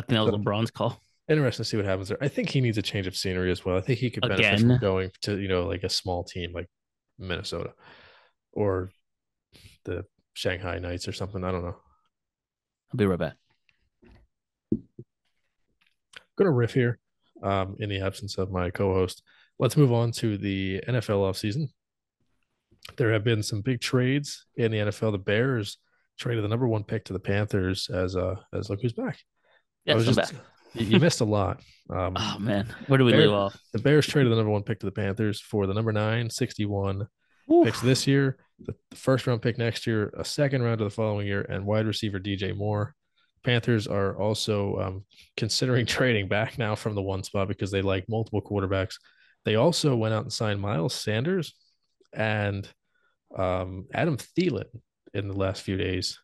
think 0.00 0.08
that 0.08 0.20
was 0.20 0.30
So- 0.32 0.38
LeBron's 0.38 0.70
call. 0.70 1.00
interesting 1.28 1.64
to 1.64 1.68
see 1.68 1.76
what 1.76 1.86
happens 1.86 2.08
there. 2.08 2.18
I 2.20 2.28
think 2.28 2.48
he 2.50 2.60
needs 2.60 2.78
a 2.78 2.82
change 2.82 3.06
of 3.06 3.16
scenery 3.16 3.50
as 3.50 3.64
well. 3.64 3.76
I 3.76 3.80
think 3.80 3.98
he 3.98 4.10
could 4.10 4.22
benefit 4.22 4.60
from 4.60 4.78
going 4.78 5.10
to 5.22 5.38
you 5.38 5.48
know 5.48 5.66
like 5.66 5.82
a 5.84 5.88
small 5.88 6.24
team 6.24 6.52
like 6.52 6.68
Minnesota 7.18 7.72
or 8.52 8.90
the 9.84 10.04
Shanghai 10.34 10.78
Knights 10.78 11.08
or 11.08 11.12
something. 11.12 11.42
I 11.44 11.50
don't 11.52 11.62
know. 11.62 11.76
I'll 12.92 12.96
be 12.96 13.06
right 13.06 13.18
back. 13.18 13.34
Going 16.36 16.46
to 16.46 16.50
riff 16.50 16.74
here 16.74 16.98
um, 17.42 17.76
in 17.80 17.88
the 17.88 18.00
absence 18.00 18.36
of 18.38 18.50
my 18.50 18.70
co-host. 18.70 19.22
Let's 19.58 19.76
move 19.76 19.92
on 19.92 20.12
to 20.12 20.36
the 20.36 20.82
NFL 20.86 21.20
offseason. 21.30 21.68
There 22.96 23.12
have 23.12 23.24
been 23.24 23.42
some 23.42 23.60
big 23.60 23.80
trades 23.80 24.46
in 24.56 24.70
the 24.70 24.78
NFL. 24.78 25.12
The 25.12 25.18
Bears 25.18 25.78
traded 26.18 26.44
the 26.44 26.48
number 26.48 26.66
one 26.68 26.84
pick 26.84 27.04
to 27.06 27.12
the 27.12 27.18
Panthers 27.18 27.90
as 27.90 28.16
uh 28.16 28.36
as 28.54 28.70
look 28.70 28.80
who's 28.80 28.92
back. 28.92 29.18
Yeah, 29.84 29.94
was 29.94 30.08
I'm 30.08 30.14
just 30.14 30.32
back. 30.32 30.42
you 30.74 30.86
you 30.86 31.00
missed 31.00 31.20
a 31.20 31.24
lot. 31.24 31.60
Um, 31.90 32.14
Oh 32.18 32.36
man, 32.38 32.74
where 32.86 32.98
do 32.98 33.04
we 33.04 33.12
Bear- 33.12 33.22
leave 33.22 33.32
off? 33.32 33.58
the 33.72 33.78
Bears 33.80 34.06
traded 34.06 34.32
the 34.32 34.36
number 34.36 34.50
one 34.50 34.62
pick 34.62 34.80
to 34.80 34.86
the 34.86 34.92
Panthers 34.92 35.40
for 35.40 35.66
the 35.66 35.74
number 35.74 35.92
nine, 35.92 36.30
61 36.30 37.06
picks 37.64 37.80
this 37.80 38.06
year, 38.06 38.38
the, 38.60 38.74
the 38.90 38.96
first 38.96 39.26
round 39.26 39.42
pick 39.42 39.56
next 39.58 39.86
year, 39.86 40.12
a 40.16 40.24
second 40.24 40.62
round 40.62 40.80
of 40.80 40.86
the 40.86 40.94
following 40.94 41.26
year, 41.26 41.42
and 41.48 41.64
wide 41.66 41.86
receiver 41.86 42.18
DJ 42.18 42.56
Moore. 42.56 42.94
Panthers 43.44 43.86
are 43.86 44.16
also 44.18 44.76
um, 44.80 45.04
considering 45.36 45.86
trading 45.96 46.26
back 46.28 46.58
now 46.58 46.74
from 46.74 46.94
the 46.96 47.02
one 47.02 47.22
spot 47.22 47.46
because 47.46 47.70
they 47.70 47.82
like 47.82 48.04
multiple 48.08 48.42
quarterbacks. 48.42 48.94
They 49.44 49.54
also 49.54 49.94
went 49.94 50.12
out 50.14 50.24
and 50.24 50.32
signed 50.32 50.60
Miles 50.60 50.94
Sanders 50.94 51.54
and 52.16 52.68
um, 53.36 53.86
Adam 53.92 54.16
Thielen 54.16 54.64
in 55.14 55.28
the 55.28 55.36
last 55.36 55.62
few 55.62 55.76
days. 55.76 56.18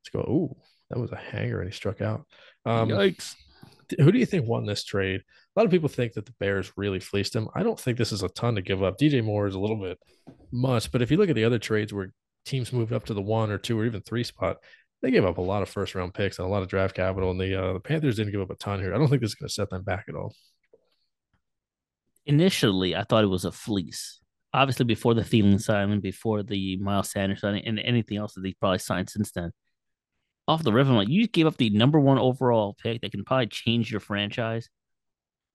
Let's 0.00 0.10
go. 0.10 0.20
Ooh, 0.30 0.56
that 0.90 0.98
was 0.98 1.12
a 1.12 1.16
hanger, 1.16 1.60
and 1.60 1.70
he 1.70 1.76
struck 1.76 2.00
out. 2.00 2.24
Um, 2.64 2.88
Yikes! 2.88 3.34
who 3.98 4.12
do 4.12 4.18
you 4.18 4.26
think 4.26 4.46
won 4.46 4.66
this 4.66 4.84
trade? 4.84 5.20
A 5.20 5.58
lot 5.58 5.64
of 5.64 5.70
people 5.70 5.88
think 5.88 6.12
that 6.12 6.26
the 6.26 6.34
Bears 6.38 6.72
really 6.76 7.00
fleeced 7.00 7.34
him. 7.34 7.48
I 7.54 7.62
don't 7.62 7.78
think 7.78 7.98
this 7.98 8.12
is 8.12 8.22
a 8.22 8.28
ton 8.28 8.54
to 8.56 8.62
give 8.62 8.82
up. 8.82 8.98
DJ 8.98 9.24
Moore 9.24 9.46
is 9.46 9.54
a 9.54 9.60
little 9.60 9.80
bit 9.80 9.98
much, 10.52 10.92
but 10.92 11.02
if 11.02 11.10
you 11.10 11.16
look 11.16 11.30
at 11.30 11.34
the 11.34 11.44
other 11.44 11.58
trades 11.58 11.92
where 11.92 12.12
teams 12.44 12.72
moved 12.72 12.92
up 12.92 13.06
to 13.06 13.14
the 13.14 13.22
one 13.22 13.50
or 13.50 13.58
two 13.58 13.78
or 13.78 13.86
even 13.86 14.02
three 14.02 14.24
spot, 14.24 14.58
they 15.02 15.10
gave 15.10 15.24
up 15.24 15.38
a 15.38 15.42
lot 15.42 15.62
of 15.62 15.68
first 15.68 15.94
round 15.94 16.14
picks 16.14 16.38
and 16.38 16.46
a 16.46 16.50
lot 16.50 16.62
of 16.62 16.68
draft 16.68 16.94
capital. 16.94 17.30
And 17.30 17.40
the 17.40 17.54
uh, 17.54 17.72
the 17.74 17.80
Panthers 17.80 18.16
didn't 18.16 18.32
give 18.32 18.40
up 18.40 18.50
a 18.50 18.56
ton 18.56 18.80
here. 18.80 18.94
I 18.94 18.98
don't 18.98 19.08
think 19.08 19.22
this 19.22 19.30
is 19.30 19.36
going 19.36 19.48
to 19.48 19.54
set 19.54 19.70
them 19.70 19.82
back 19.82 20.06
at 20.08 20.14
all. 20.14 20.34
initially 22.26 22.94
I 22.94 23.04
thought 23.04 23.24
it 23.24 23.28
was 23.28 23.44
a 23.44 23.52
fleece. 23.52 24.20
Obviously, 24.54 24.84
before 24.86 25.14
the 25.14 25.22
Thielen 25.22 25.60
signing, 25.60 26.00
before 26.00 26.42
the 26.42 26.76
Miles 26.78 27.10
Sanders 27.10 27.40
signing, 27.40 27.66
and 27.66 27.78
anything 27.78 28.16
else 28.16 28.34
that 28.34 28.40
they 28.40 28.54
probably 28.54 28.78
signed 28.78 29.10
since 29.10 29.30
then. 29.32 29.52
Off 30.46 30.62
the 30.62 30.72
riff, 30.72 30.88
I'm 30.88 30.96
like, 30.96 31.08
you 31.08 31.28
gave 31.28 31.46
up 31.46 31.58
the 31.58 31.68
number 31.70 32.00
one 32.00 32.18
overall 32.18 32.74
pick 32.82 33.02
that 33.02 33.12
can 33.12 33.24
probably 33.24 33.48
change 33.48 33.90
your 33.90 34.00
franchise 34.00 34.70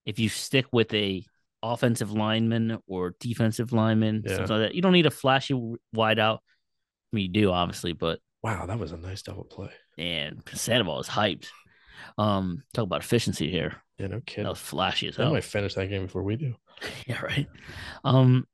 if 0.05 0.19
you 0.19 0.29
stick 0.29 0.67
with 0.71 0.93
a 0.93 1.25
offensive 1.63 2.11
lineman 2.11 2.77
or 2.85 3.15
defensive 3.19 3.71
lineman, 3.73 4.21
Yeah. 4.23 4.35
something 4.35 4.57
like 4.59 4.67
that. 4.69 4.75
You 4.75 4.81
don't 4.83 4.91
need 4.93 5.07
a 5.07 5.11
flashy 5.11 5.59
wide 5.93 6.19
out. 6.19 6.43
I 7.11 7.15
mean, 7.15 7.25
you 7.33 7.41
do 7.41 7.51
obviously, 7.51 7.93
but 7.93 8.19
Wow, 8.43 8.65
that 8.67 8.77
was 8.77 8.91
a 8.91 8.97
nice 8.97 9.21
double 9.23 9.45
play. 9.45 9.71
and 9.97 10.43
Sandoval 10.53 10.99
is 10.99 11.07
hyped. 11.07 11.47
Um, 12.17 12.61
talk 12.73 12.83
about 12.83 13.01
efficiency 13.01 13.49
here. 13.49 13.81
Yeah, 13.97 14.07
no 14.07 14.17
That 14.17 14.25
kidding. 14.27 14.47
was 14.49 14.59
flashy 14.59 15.07
as 15.07 15.15
hell. 15.15 15.31
might 15.31 15.43
finish 15.45 15.73
that 15.75 15.87
game 15.87 16.05
before 16.05 16.21
we 16.23 16.35
do. 16.35 16.53
Yeah, 17.07 17.21
right. 17.21 17.47
Um, 18.03 18.45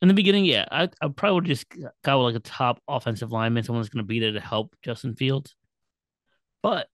in 0.00 0.08
the 0.08 0.14
beginning, 0.14 0.44
yeah, 0.44 0.64
I, 0.70 0.88
I 1.02 1.08
probably 1.08 1.34
would 1.34 1.44
just 1.46 1.66
got 2.04 2.18
with 2.18 2.34
like 2.34 2.36
a 2.36 2.40
top 2.40 2.80
offensive 2.86 3.32
lineman, 3.32 3.64
someone 3.64 3.82
that's 3.82 3.92
going 3.92 4.04
to 4.04 4.08
be 4.08 4.20
there 4.20 4.32
to 4.32 4.40
help 4.40 4.74
Justin 4.82 5.14
Fields. 5.16 5.56
But 6.62 6.86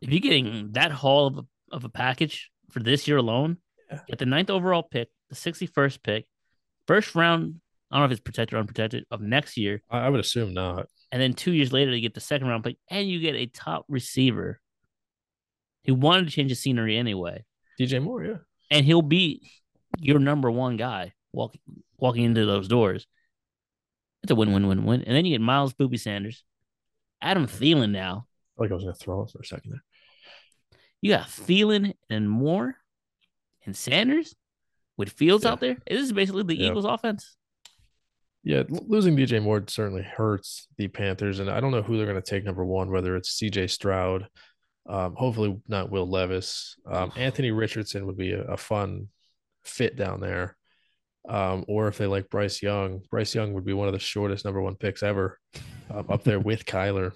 if 0.00 0.10
you're 0.10 0.20
getting 0.20 0.72
that 0.72 0.92
haul 0.92 1.26
of 1.26 1.38
a, 1.38 1.74
of 1.76 1.84
a 1.84 1.88
package 1.88 2.50
for 2.70 2.80
this 2.80 3.08
year 3.08 3.16
alone, 3.16 3.58
Yeah. 3.90 4.00
get 4.08 4.18
the 4.18 4.26
ninth 4.26 4.50
overall 4.50 4.82
pick, 4.82 5.08
the 5.30 5.34
61st 5.36 6.02
pick, 6.02 6.26
first 6.86 7.14
round, 7.14 7.60
I 7.90 7.96
don't 7.96 8.02
know 8.02 8.06
if 8.06 8.12
it's 8.12 8.20
protected 8.20 8.54
or 8.56 8.60
unprotected, 8.60 9.04
of 9.10 9.20
next 9.20 9.56
year, 9.56 9.82
I, 9.90 10.00
I 10.00 10.08
would 10.08 10.20
assume 10.20 10.54
not. 10.54 10.86
and 11.10 11.20
then 11.20 11.32
two 11.32 11.52
years 11.52 11.72
later, 11.72 11.90
you 11.94 12.00
get 12.00 12.14
the 12.14 12.20
second 12.20 12.46
round 12.48 12.62
pick, 12.64 12.76
and 12.90 13.08
you 13.08 13.18
get 13.20 13.34
a 13.34 13.46
top 13.46 13.86
receiver 13.88 14.60
who 15.84 15.94
wanted 15.94 16.26
to 16.26 16.30
change 16.30 16.50
the 16.50 16.54
scenery 16.56 16.96
anyway 16.96 17.44
DJ 17.80 18.02
Moore, 18.02 18.24
yeah. 18.24 18.36
and 18.70 18.84
he'll 18.86 19.02
be 19.02 19.50
your 19.98 20.18
number 20.18 20.50
one 20.50 20.76
guy 20.76 21.12
walking 21.32 21.60
walking 21.96 22.24
into 22.24 22.46
those 22.46 22.68
doors. 22.68 23.06
It's 24.22 24.32
a 24.32 24.34
win 24.34 24.52
win 24.52 24.66
win 24.66 24.84
win. 24.84 25.02
And 25.04 25.14
then 25.16 25.24
you 25.24 25.32
get 25.34 25.40
Miles 25.40 25.72
Booby 25.72 25.96
Sanders, 25.96 26.44
Adam 27.22 27.46
Thielen. 27.46 27.90
Now 27.90 28.26
I 28.58 28.62
like 28.62 28.70
I 28.70 28.74
was 28.74 28.84
gonna 28.84 28.94
throw 28.94 29.22
it 29.22 29.30
for 29.30 29.40
a 29.40 29.44
second 29.44 29.70
there. 29.72 29.84
you 31.00 31.10
got 31.12 31.26
Thielen 31.28 31.94
and 32.10 32.28
Moore 32.28 32.76
and 33.64 33.76
Sanders 33.76 34.34
with 34.96 35.10
Fields 35.10 35.44
Yeah. 35.44 35.52
out 35.52 35.60
there. 35.60 35.76
This 35.88 36.00
is 36.02 36.12
basically 36.12 36.42
the 36.42 36.56
Yeah. 36.56 36.70
Eagles' 36.70 36.84
offense. 36.84 37.36
Yeah, 38.44 38.62
losing 38.68 39.14
DJ 39.16 39.40
Moore 39.42 39.62
certainly 39.66 40.02
hurts 40.02 40.68
the 40.78 40.88
Panthers, 40.88 41.38
and 41.38 41.50
I 41.50 41.60
don't 41.60 41.70
know 41.72 41.82
who 41.82 41.96
they're 41.96 42.06
going 42.06 42.20
to 42.22 42.30
take 42.30 42.44
number 42.44 42.64
one. 42.64 42.90
Whether 42.90 43.14
it's 43.16 43.30
C.J. 43.30 43.66
Stroud, 43.66 44.26
um, 44.88 45.14
hopefully 45.16 45.60
not 45.68 45.90
Will 45.90 46.08
Levis. 46.08 46.76
Um, 46.86 47.12
Anthony 47.16 47.50
Richardson 47.50 48.06
would 48.06 48.16
be 48.16 48.32
a, 48.32 48.42
a 48.44 48.56
fun 48.56 49.08
fit 49.64 49.96
down 49.96 50.20
there, 50.20 50.56
um, 51.28 51.64
or 51.68 51.88
if 51.88 51.98
they 51.98 52.06
like 52.06 52.30
Bryce 52.30 52.62
Young, 52.62 53.00
Bryce 53.10 53.34
Young 53.34 53.52
would 53.54 53.64
be 53.64 53.72
one 53.72 53.88
of 53.88 53.92
the 53.94 53.98
shortest 53.98 54.44
number 54.44 54.60
one 54.60 54.76
picks 54.76 55.02
ever, 55.02 55.38
um, 55.90 56.06
up 56.08 56.24
there 56.24 56.40
with 56.40 56.64
Kyler. 56.64 57.12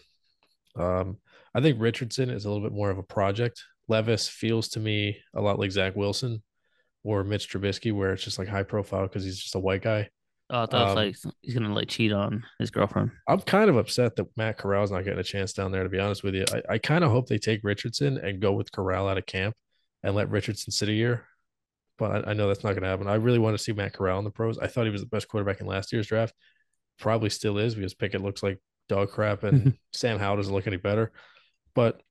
Um, 0.77 1.19
I 1.55 1.61
think 1.61 1.81
Richardson 1.81 2.31
is 2.31 2.45
a 2.45 2.51
little 2.51 2.67
bit 2.67 2.75
more 2.77 2.91
of 2.91 2.99
a 2.99 3.03
project. 3.03 3.63
Levis 3.89 4.29
feels 4.29 4.69
to 4.71 4.81
me 4.81 5.19
a 5.35 5.41
lot 5.41 5.59
like 5.59 5.71
Zach 5.73 5.97
Wilson 5.97 6.43
or 7.05 7.25
Mitch 7.25 7.51
Trubisky, 7.51 7.93
where 7.93 8.13
it's 8.13 8.23
just 8.25 8.39
like 8.39 8.49
high 8.49 8.63
profile 8.63 9.03
because 9.03 9.25
he's 9.25 9.39
just 9.39 9.55
a 9.55 9.59
white 9.59 9.83
guy. 9.83 10.09
Oh, 10.51 10.63
I 10.63 10.67
thought 10.67 10.89
Um, 10.91 10.97
like 10.97 11.17
he's 11.41 11.55
gonna 11.55 11.75
like 11.75 11.89
cheat 11.89 12.13
on 12.13 12.45
his 12.59 12.71
girlfriend. 12.71 13.11
I'm 13.27 13.41
kind 13.41 13.71
of 13.71 13.77
upset 13.77 14.17
that 14.17 14.27
Matt 14.37 14.59
Corral's 14.59 14.91
not 14.91 15.05
getting 15.05 15.19
a 15.19 15.25
chance 15.25 15.53
down 15.53 15.73
there, 15.73 15.83
to 15.83 15.89
be 15.89 15.99
honest 15.99 16.23
with 16.23 16.35
you. 16.35 16.45
I, 16.53 16.75
I 16.75 16.79
kind 16.79 17.05
of 17.05 17.11
hope 17.11 17.27
they 17.27 17.39
take 17.39 17.61
Richardson 17.65 18.19
and 18.19 18.41
go 18.41 18.53
with 18.53 18.71
Corral 18.71 19.09
out 19.09 19.19
of 19.19 19.27
camp 19.27 19.57
and 20.03 20.15
let 20.15 20.31
Richardson 20.31 20.71
sit 20.73 20.89
a 20.89 20.93
year. 20.93 21.27
But 22.03 22.27
I, 22.27 22.31
I 22.31 22.33
know 22.33 22.49
that's 22.49 22.65
not 22.65 22.71
going 22.71 22.83
to 22.83 22.89
happen. 22.89 23.07
I 23.07 23.15
really 23.15 23.39
want 23.39 23.57
to 23.57 23.63
see 23.63 23.73
Matt 23.73 23.93
Corral 23.93 24.19
in 24.19 24.25
the 24.25 24.31
pros. 24.33 24.59
I 24.59 24.67
thought 24.67 24.87
he 24.87 24.91
was 24.91 25.03
the 25.03 25.07
best 25.07 25.29
quarterback 25.29 25.61
in 25.61 25.69
last 25.69 25.93
year's 25.93 26.09
draft. 26.09 26.35
Probably 26.99 27.31
still 27.31 27.59
is 27.59 27.77
because 27.77 27.95
Pickett 27.95 28.21
looks 28.21 28.43
like 28.43 28.59
dog 28.89 29.13
crap 29.13 29.45
and 29.45 29.79
Sam 29.93 30.19
Howell 30.19 30.39
doesn't 30.39 30.53
look 30.53 30.67
any 30.67 30.79
better. 30.79 31.13
But 31.77 32.03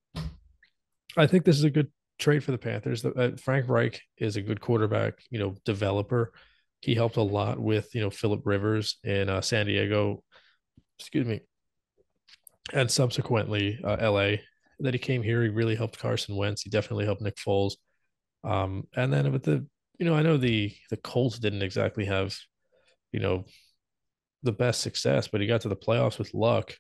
I 1.18 1.28
think 1.28 1.44
this 1.44 1.58
is 1.58 1.66
a 1.66 1.70
good 1.70 1.92
trade 2.20 2.42
for 2.42 2.52
the 2.52 2.58
Panthers. 2.58 3.04
Uh, 3.04 3.32
Frank 3.38 3.68
Reich 3.68 4.02
is 4.18 4.38
a 4.38 4.42
good 4.42 4.62
quarterback, 4.62 5.16
you 5.30 5.40
know, 5.40 5.58
developer. 5.66 6.32
He 6.80 6.96
helped 6.96 7.18
a 7.18 7.22
lot 7.22 7.60
with, 7.60 7.94
you 7.94 8.00
know, 8.00 8.10
Philip 8.10 8.44
Rivers 8.46 8.96
in 9.04 9.28
uh, 9.28 9.42
San 9.42 9.66
Diego, 9.66 10.24
excuse 11.00 11.28
me, 11.28 11.42
and 12.72 12.90
subsequently 12.90 13.78
uh, 13.84 13.98
LA. 14.10 14.38
That 14.80 14.94
he 14.94 15.00
came 15.00 15.22
here, 15.22 15.44
he 15.44 15.50
really 15.50 15.76
helped 15.76 16.00
Carson 16.00 16.38
Wentz. 16.38 16.62
He 16.62 16.70
definitely 16.70 17.04
helped 17.04 17.22
Nick 17.22 17.36
Foles. 17.36 17.74
Um, 18.46 18.88
and 18.96 19.12
then 19.12 19.32
with 19.34 19.44
the, 19.44 19.68
you 20.02 20.08
know, 20.08 20.16
I 20.16 20.24
know 20.24 20.36
the 20.36 20.74
the 20.90 20.98
Colts 20.98 21.38
didn't 21.38 21.62
exactly 21.62 22.06
have, 22.06 22.36
you 23.12 23.20
know, 23.20 23.46
the 24.42 24.52
best 24.52 24.82
success, 24.82 25.28
but 25.28 25.42
he 25.42 25.46
got 25.46 25.62
to 25.62 25.70
the 25.70 25.76
playoffs 25.76 26.18
with 26.18 26.34
luck. 26.34 26.74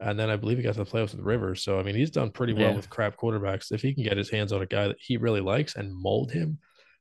And 0.00 0.16
then 0.18 0.30
I 0.30 0.36
believe 0.36 0.58
he 0.58 0.62
got 0.62 0.74
to 0.74 0.84
the 0.84 0.90
playoffs 0.90 1.10
with 1.10 1.24
Rivers. 1.24 1.64
So 1.64 1.80
I 1.80 1.82
mean, 1.82 1.96
he's 1.96 2.12
done 2.12 2.30
pretty 2.30 2.52
well 2.52 2.70
Yeah. 2.70 2.76
with 2.76 2.88
crap 2.88 3.16
quarterbacks. 3.16 3.72
If 3.72 3.82
he 3.82 3.92
can 3.94 4.04
get 4.04 4.16
his 4.16 4.30
hands 4.30 4.52
on 4.52 4.62
a 4.62 4.66
guy 4.66 4.86
that 4.86 4.96
he 5.00 5.16
really 5.16 5.40
likes 5.40 5.74
and 5.74 5.92
mold 5.92 6.30
him, 6.30 6.58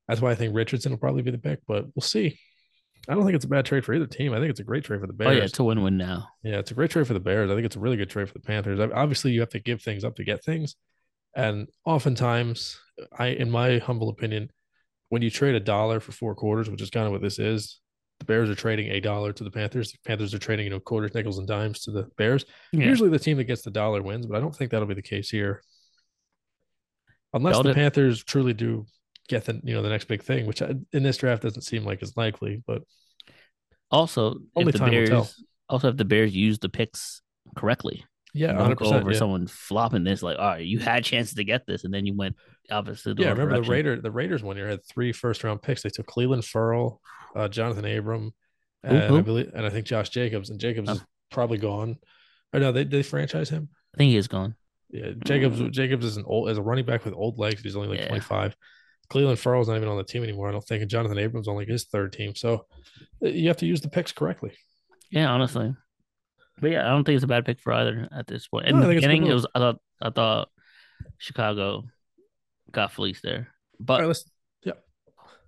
that's 0.07 0.19
why 0.19 0.31
I 0.31 0.35
think 0.35 0.55
Richardson 0.55 0.91
will 0.91 0.97
probably 0.97 1.21
be 1.21 1.29
the 1.31 1.37
pick. 1.37 1.59
But 1.67 1.85
we'll 1.95 2.01
see. 2.01 2.39
I 3.07 3.13
don't 3.13 3.23
think 3.23 3.35
it's 3.35 3.45
a 3.45 3.49
bad 3.49 3.65
trade 3.65 3.85
for 3.85 3.93
either 3.93 4.07
team. 4.07 4.33
I 4.33 4.37
think 4.39 4.49
it's 4.49 4.59
a 4.59 4.63
great 4.63 4.83
trade 4.83 5.01
for 5.01 5.05
the 5.07 5.13
Bears. 5.13 5.31
Oh 5.31 5.37
yeah, 5.37 5.43
it's 5.43 5.59
a 5.59 5.63
win 5.63 5.83
win 5.83 5.95
now. 5.97 6.27
Yeah, 6.43 6.57
it's 6.57 6.71
a 6.71 6.75
great 6.75 6.89
trade 6.89 7.05
for 7.05 7.13
the 7.13 7.19
Bears. 7.19 7.51
I 7.51 7.53
think 7.53 7.65
it's 7.67 7.75
a 7.75 7.79
really 7.79 7.97
good 7.97 8.09
trade 8.09 8.27
for 8.27 8.33
the 8.33 8.39
Panthers. 8.39 8.79
Obviously, 8.79 9.31
you 9.31 9.41
have 9.41 9.49
to 9.49 9.59
give 9.59 9.81
things 9.83 10.03
up 10.03 10.15
to 10.15 10.23
get 10.23 10.43
things, 10.43 10.75
and 11.35 11.67
oftentimes, 11.85 12.79
I, 13.17 13.27
in 13.27 13.49
my 13.51 13.77
humble 13.77 14.09
opinion, 14.09 14.49
when 15.11 15.21
you 15.21 15.29
trade 15.29 15.55
a 15.55 15.59
dollar 15.59 15.99
for 15.99 16.11
four 16.13 16.33
quarters, 16.35 16.69
which 16.69 16.81
is 16.81 16.89
kind 16.89 17.05
of 17.05 17.11
what 17.11 17.21
this 17.21 17.37
is, 17.37 17.79
the 18.19 18.25
Bears 18.25 18.49
are 18.49 18.55
trading 18.55 18.89
a 18.91 18.99
dollar 19.01 19.33
to 19.33 19.43
the 19.43 19.51
Panthers. 19.51 19.91
The 19.91 19.97
Panthers 20.05 20.33
are 20.33 20.39
trading, 20.39 20.65
you 20.65 20.69
know, 20.69 20.79
quarters, 20.79 21.13
nickels, 21.13 21.37
and 21.37 21.47
dimes 21.47 21.81
to 21.81 21.91
the 21.91 22.03
Bears. 22.17 22.45
Yeah. 22.71 22.85
Usually, 22.85 23.09
the 23.09 23.19
team 23.19 23.35
that 23.37 23.43
gets 23.43 23.61
the 23.63 23.71
dollar 23.71 24.01
wins, 24.01 24.25
but 24.25 24.37
I 24.37 24.39
don't 24.39 24.55
think 24.55 24.71
that'll 24.71 24.87
be 24.87 24.93
the 24.93 25.01
case 25.01 25.29
here, 25.29 25.61
unless 27.33 27.55
Y'all 27.55 27.63
the 27.63 27.69
did- 27.69 27.75
Panthers 27.75 28.23
truly 28.23 28.53
do 28.53 28.85
get 29.27 29.45
the 29.45 29.59
you 29.63 29.73
know 29.73 29.81
the 29.81 29.89
next 29.89 30.05
big 30.07 30.21
thing, 30.23 30.45
which 30.45 30.61
I, 30.61 30.73
in 30.93 31.03
this 31.03 31.17
draft 31.17 31.43
doesn't 31.43 31.61
seem 31.63 31.83
like 31.83 32.01
is 32.03 32.15
likely. 32.17 32.61
But 32.65 32.83
Also, 33.89 34.35
Only 34.55 34.69
if 34.69 34.73
the 34.73 34.79
time 34.79 34.89
will 34.89 34.95
Bears 34.97 35.09
tell. 35.09 35.29
also 35.69 35.89
if 35.89 35.97
the 35.97 36.05
Bears 36.05 36.33
use 36.35 36.59
the 36.59 36.69
picks 36.69 37.21
correctly, 37.55 38.05
yeah, 38.33 38.53
don't 38.53 38.75
go 38.77 38.85
over 38.93 39.11
Yeah. 39.11 39.17
someone 39.17 39.47
flopping 39.47 40.03
this 40.03 40.21
like, 40.23 40.37
all 40.39 40.45
right, 40.45 40.65
you 40.65 40.79
had 40.79 41.03
chances 41.03 41.33
to 41.35 41.43
get 41.43 41.65
this, 41.65 41.83
and 41.85 41.93
then 41.93 42.05
you 42.05 42.15
went 42.15 42.35
obviously. 42.69 43.13
The 43.13 43.23
Yeah, 43.23 43.29
remember 43.29 43.51
the 43.55 43.61
direction. 43.61 43.71
Raider 43.73 44.01
the 44.01 44.11
Raiders 44.11 44.43
one 44.43 44.57
year 44.57 44.67
had 44.67 44.85
three 44.85 45.11
first 45.11 45.43
round 45.43 45.61
picks. 45.61 45.81
They 45.83 45.89
took 45.89 46.07
Clelin 46.07 46.43
Ferrell, 46.43 47.01
uh, 47.35 47.47
Jonathan 47.47 47.85
Abram, 47.85 48.33
and 48.83 48.97
I 48.97 49.21
believe 49.21 49.51
and 49.53 49.65
I 49.65 49.69
think 49.69 49.85
Josh 49.85 50.09
Jacobs. 50.09 50.49
And 50.49 50.59
Jacobs 50.59 50.89
Oh. 50.89 50.93
is 50.93 51.01
probably 51.29 51.57
gone. 51.57 51.97
Or 52.53 52.59
no, 52.59 52.71
they 52.71 52.83
they 52.83 53.03
franchise 53.03 53.49
him. 53.49 53.69
I 53.95 53.97
think 53.97 54.09
he 54.11 54.17
is 54.17 54.27
gone. 54.27 54.55
Yeah, 54.89 55.11
Jacobs 55.23 55.61
Jacobs 55.75 56.05
is 56.05 56.17
an 56.17 56.25
old 56.27 56.49
as 56.49 56.57
a 56.57 56.61
running 56.61 56.85
back 56.85 57.05
with 57.05 57.13
old 57.13 57.39
legs. 57.39 57.61
He's 57.61 57.75
only 57.75 57.87
like 57.87 57.99
Yeah. 57.99 58.07
twenty 58.07 58.21
five. 58.21 58.55
Clelin 59.09 59.37
Ferrell's 59.37 59.67
not 59.67 59.75
even 59.77 59.89
on 59.89 59.97
the 59.97 60.03
team 60.05 60.23
anymore. 60.23 60.47
I 60.47 60.51
don't 60.53 60.63
think. 60.65 60.81
And 60.81 60.89
Jonathan 60.89 61.17
Abrams 61.17 61.47
on 61.47 61.55
like 61.55 61.67
his 61.67 61.85
third 61.85 62.13
team. 62.13 62.33
So 62.35 62.65
uh, 63.23 63.27
you 63.29 63.47
have 63.49 63.57
to 63.57 63.65
use 63.65 63.81
the 63.81 63.89
picks 63.89 64.11
correctly. 64.11 64.51
Yeah, 65.09 65.29
honestly. 65.31 65.73
But 66.59 66.71
yeah, 66.71 66.85
I 66.85 66.89
don't 66.89 67.03
think 67.03 67.15
it's 67.15 67.23
a 67.23 67.27
bad 67.27 67.43
pick 67.45 67.59
for 67.59 67.73
either 67.73 68.07
at 68.15 68.27
this 68.27 68.47
point. 68.47 68.67
In 68.67 68.75
No, 68.75 68.81
the 68.81 68.87
think 68.87 68.97
it's 68.97 69.05
a 69.05 69.07
good 69.07 69.11
beginning, 69.13 69.31
it 69.31 69.33
was 69.33 69.47
I 69.55 69.59
thought 69.59 69.77
I 70.01 70.09
thought 70.11 70.49
Chicago 71.17 71.83
got 72.71 72.91
fleeced 72.91 73.23
there, 73.23 73.49
but 73.79 74.01
right, 74.01 74.07
let's 74.07 74.25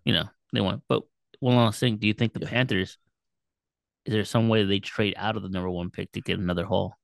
you 0.06 0.14
know 0.14 0.26
they 0.52 0.62
won. 0.62 0.82
But 0.88 1.04
one 1.40 1.56
last 1.56 1.80
thing: 1.80 1.98
Do 1.98 2.08
you 2.08 2.14
think 2.14 2.34
the 2.34 2.42
Yeah. 2.42 2.50
Panthers? 2.50 2.98
Is 4.06 4.14
there 4.14 4.26
some 4.26 4.50
way 4.50 4.66
they 4.66 4.80
trade 4.80 5.14
out 5.16 5.38
of 5.38 5.44
the 5.44 5.50
number 5.50 5.70
one 5.70 5.90
pick 5.90 6.12
to 6.12 6.22
get 6.22 6.38
another 6.38 6.66
haul? 6.66 6.98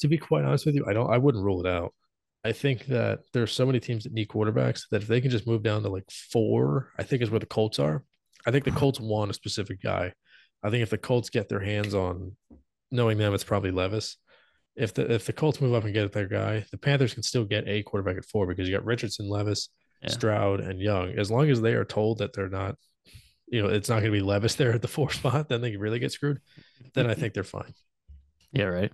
to 0.00 0.08
be 0.08 0.18
quite 0.18 0.44
honest 0.44 0.66
with 0.66 0.74
you, 0.74 0.84
I 0.86 0.92
don't 0.92 1.10
I 1.10 1.18
wouldn't 1.18 1.44
rule 1.44 1.64
it 1.64 1.68
out. 1.68 1.94
I 2.42 2.52
think 2.52 2.86
that 2.86 3.20
there's 3.32 3.52
so 3.52 3.66
many 3.66 3.80
teams 3.80 4.04
that 4.04 4.14
need 4.14 4.28
quarterbacks 4.28 4.84
that 4.90 5.02
if 5.02 5.08
they 5.08 5.20
can 5.20 5.30
just 5.30 5.46
move 5.46 5.62
down 5.62 5.82
to 5.82 5.90
like 5.90 6.10
four, 6.10 6.90
I 6.98 7.02
think 7.02 7.22
is 7.22 7.30
where 7.30 7.38
the 7.38 7.46
Colts 7.46 7.78
are. 7.78 8.02
I 8.46 8.50
think 8.50 8.64
the 8.64 8.70
uh-huh. 8.70 8.80
Colts 8.80 9.00
want 9.00 9.30
a 9.30 9.34
specific 9.34 9.82
guy. 9.82 10.14
I 10.62 10.70
think 10.70 10.82
if 10.82 10.90
the 10.90 10.98
Colts 10.98 11.28
get 11.28 11.50
their 11.50 11.60
hands 11.60 11.94
on 11.94 12.34
knowing 12.90 13.18
them, 13.18 13.34
it's 13.34 13.44
probably 13.44 13.70
Levis. 13.70 14.16
If 14.80 14.94
the 14.94 15.12
if 15.12 15.26
the 15.26 15.32
Colts 15.32 15.60
move 15.60 15.74
up 15.74 15.84
and 15.84 15.92
get 15.94 16.10
their 16.12 16.26
guy, 16.26 16.64
the 16.70 16.78
Panthers 16.78 17.14
can 17.14 17.22
still 17.22 17.44
get 17.44 17.68
a 17.68 17.82
quarterback 17.82 18.16
at 18.16 18.24
four 18.24 18.46
because 18.46 18.68
you 18.68 18.74
got 18.74 18.84
Richardson, 18.84 19.28
Levis, 19.28 19.68
Yeah. 20.02 20.08
Stroud, 20.10 20.60
and 20.60 20.80
Young. 20.80 21.10
As 21.18 21.30
long 21.30 21.50
as 21.50 21.60
they 21.60 21.74
are 21.74 21.84
told 21.84 22.18
that 22.18 22.32
they're 22.32 22.48
not, 22.48 22.76
you 23.48 23.62
know, 23.62 23.68
it's 23.68 23.88
not 23.88 23.96
going 24.00 24.12
to 24.12 24.18
be 24.18 24.22
Levis 24.22 24.54
there 24.56 24.72
at 24.72 24.82
the 24.82 24.88
four 24.88 25.10
spot, 25.10 25.48
then 25.48 25.60
they 25.60 25.76
really 25.76 25.98
get 25.98 26.12
screwed. 26.12 26.38
Then 26.94 27.08
I 27.10 27.14
think 27.14 27.34
they're 27.34 27.44
fine. 27.44 27.74
Yeah, 28.52 28.64
right. 28.64 28.92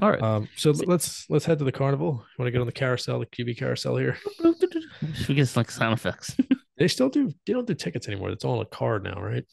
All 0.00 0.10
right. 0.10 0.22
Um, 0.22 0.48
so 0.56 0.70
let's 0.72 1.26
let's 1.30 1.44
head 1.44 1.58
to 1.58 1.64
the 1.64 1.72
carnival. 1.72 2.24
You 2.26 2.42
want 2.42 2.46
to 2.48 2.50
get 2.50 2.60
on 2.60 2.66
the 2.66 2.72
carousel, 2.72 3.20
the 3.20 3.26
QB 3.26 3.58
carousel 3.58 3.96
here? 3.98 4.16
we 5.28 5.34
get 5.34 5.54
like 5.56 5.70
sound 5.70 5.94
effects. 5.94 6.36
They 6.78 6.88
still 6.88 7.10
do. 7.10 7.30
They 7.46 7.52
don't 7.52 7.66
do 7.66 7.74
tickets 7.74 8.08
anymore. 8.08 8.30
It's 8.30 8.44
all 8.44 8.56
on 8.58 8.62
a 8.62 8.64
card 8.64 9.04
now, 9.04 9.20
right? 9.20 9.44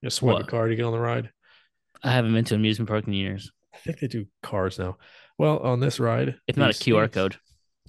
You 0.00 0.10
swipe 0.10 0.32
What? 0.32 0.42
a 0.42 0.46
card, 0.46 0.70
you 0.70 0.76
get 0.76 0.86
on 0.86 0.92
the 0.92 0.98
ride. 0.98 1.30
I 2.02 2.10
haven't 2.10 2.32
been 2.32 2.44
to 2.46 2.54
an 2.54 2.60
amusement 2.60 2.88
park 2.88 3.06
in 3.06 3.12
years. 3.12 3.52
I 3.78 3.80
think 3.84 4.00
they 4.00 4.08
do 4.08 4.26
cards 4.42 4.78
now. 4.78 4.98
Well, 5.38 5.58
on 5.60 5.80
this 5.80 6.00
ride, 6.00 6.36
it's 6.46 6.58
not 6.58 6.70
a 6.70 6.72
QR 6.74 7.02
Saints- 7.04 7.14
code. 7.14 7.36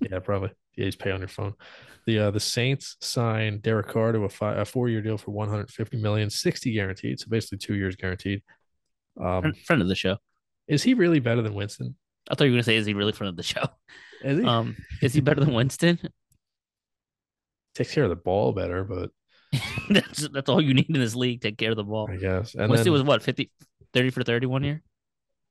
Yeah, 0.09 0.19
probably. 0.19 0.51
yeah, 0.77 0.85
he's 0.85 0.95
pay 0.95 1.11
on 1.11 1.19
your 1.19 1.27
phone. 1.27 1.55
The 2.05 2.19
uh, 2.19 2.31
the 2.31 2.39
Saints 2.39 2.95
signed 3.01 3.61
Derek 3.63 3.87
Carr 3.89 4.13
to 4.13 4.19
a, 4.19 4.29
five, 4.29 4.57
a 4.57 4.63
four 4.63 4.87
year 4.87 5.01
deal 5.01 5.17
for 5.17 5.31
150 5.31 5.97
million, 5.97 6.29
60 6.29 6.71
guaranteed, 6.73 7.19
so 7.19 7.25
basically 7.29 7.57
two 7.57 7.75
years 7.75 7.97
guaranteed. 7.97 8.41
Um, 9.19 9.41
Friend- 9.41 9.57
friend 9.57 9.81
of 9.81 9.89
the 9.89 9.95
show. 9.95 10.15
is 10.69 10.83
he 10.83 10.93
really 10.93 11.19
better 11.19 11.41
than 11.41 11.53
Winston? 11.53 11.95
I 12.31 12.35
thought 12.35 12.45
you 12.45 12.51
were 12.51 12.55
gonna 12.55 12.63
say, 12.63 12.77
is 12.77 12.85
he 12.85 12.93
really 12.93 13.11
friend 13.11 13.29
of 13.29 13.35
the 13.35 13.43
show? 13.43 13.63
Is 14.23 14.37
he? 14.39 14.45
Um, 14.45 14.75
is 15.01 15.13
he 15.13 15.21
better 15.21 15.39
than 15.43 15.53
Winston? 15.53 15.97
Takes 17.75 17.93
care 17.93 18.03
of 18.03 18.09
the 18.09 18.15
ball 18.15 18.51
better, 18.51 18.83
but 18.83 19.11
that's 19.89 20.27
that's 20.29 20.49
all 20.49 20.61
you 20.61 20.73
need 20.73 20.89
in 20.89 20.99
this 20.99 21.15
league. 21.15 21.41
Take 21.41 21.57
care 21.57 21.71
of 21.71 21.77
the 21.77 21.83
ball. 21.83 22.09
I 22.11 22.17
guess. 22.17 22.53
And 22.55 22.69
Winston 22.69 22.85
then, 22.85 22.93
was 22.93 23.03
what 23.03 23.21
50, 23.23 23.49
30 23.93 24.09
for 24.09 24.23
thirty 24.23 24.45
one 24.45 24.63
year. 24.63 24.81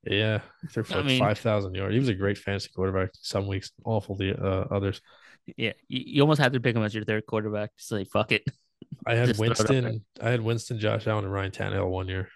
Yeah, 0.05 0.41
he 0.63 0.69
threw 0.69 0.85
for 0.85 0.95
I 0.95 0.97
like 0.99 1.07
mean- 1.07 1.19
5,000 1.21 1.75
yards. 1.75 1.93
He 1.93 1.99
was 1.99 2.09
a 2.09 2.15
great 2.15 2.39
fantasy 2.39 2.71
quarterback. 2.75 3.11
Some 3.21 3.47
weeks, 3.47 3.73
awful 3.85 4.17
the 4.17 4.35
uh, 4.35 4.67
others. 4.71 5.01
Yeah, 5.57 5.73
you, 5.89 6.03
you 6.07 6.23
almost 6.23 6.41
have 6.41 6.53
to 6.53 6.61
pick 6.61 6.77
him 6.77 6.83
as 6.83 6.95
your 6.95 7.05
third 7.05 7.27
quarterback. 7.27 7.77
Just 7.77 7.93
like 7.93 8.09
fuck 8.09 8.33
it. 8.33 8.45
I 9.07 9.15
had 9.15 9.29
Just 9.29 9.39
throw 9.39 9.47
it 9.47 9.61
up 9.61 9.69
Winston. 9.69 10.05
I 10.21 10.31
had 10.31 10.41
Winston, 10.41 10.79
Josh 10.79 11.07
Allen, 11.07 11.25
and 11.25 11.33
Ryan 11.33 11.51
Tannehill 11.51 11.89
one 11.89 12.09
year. 12.09 12.29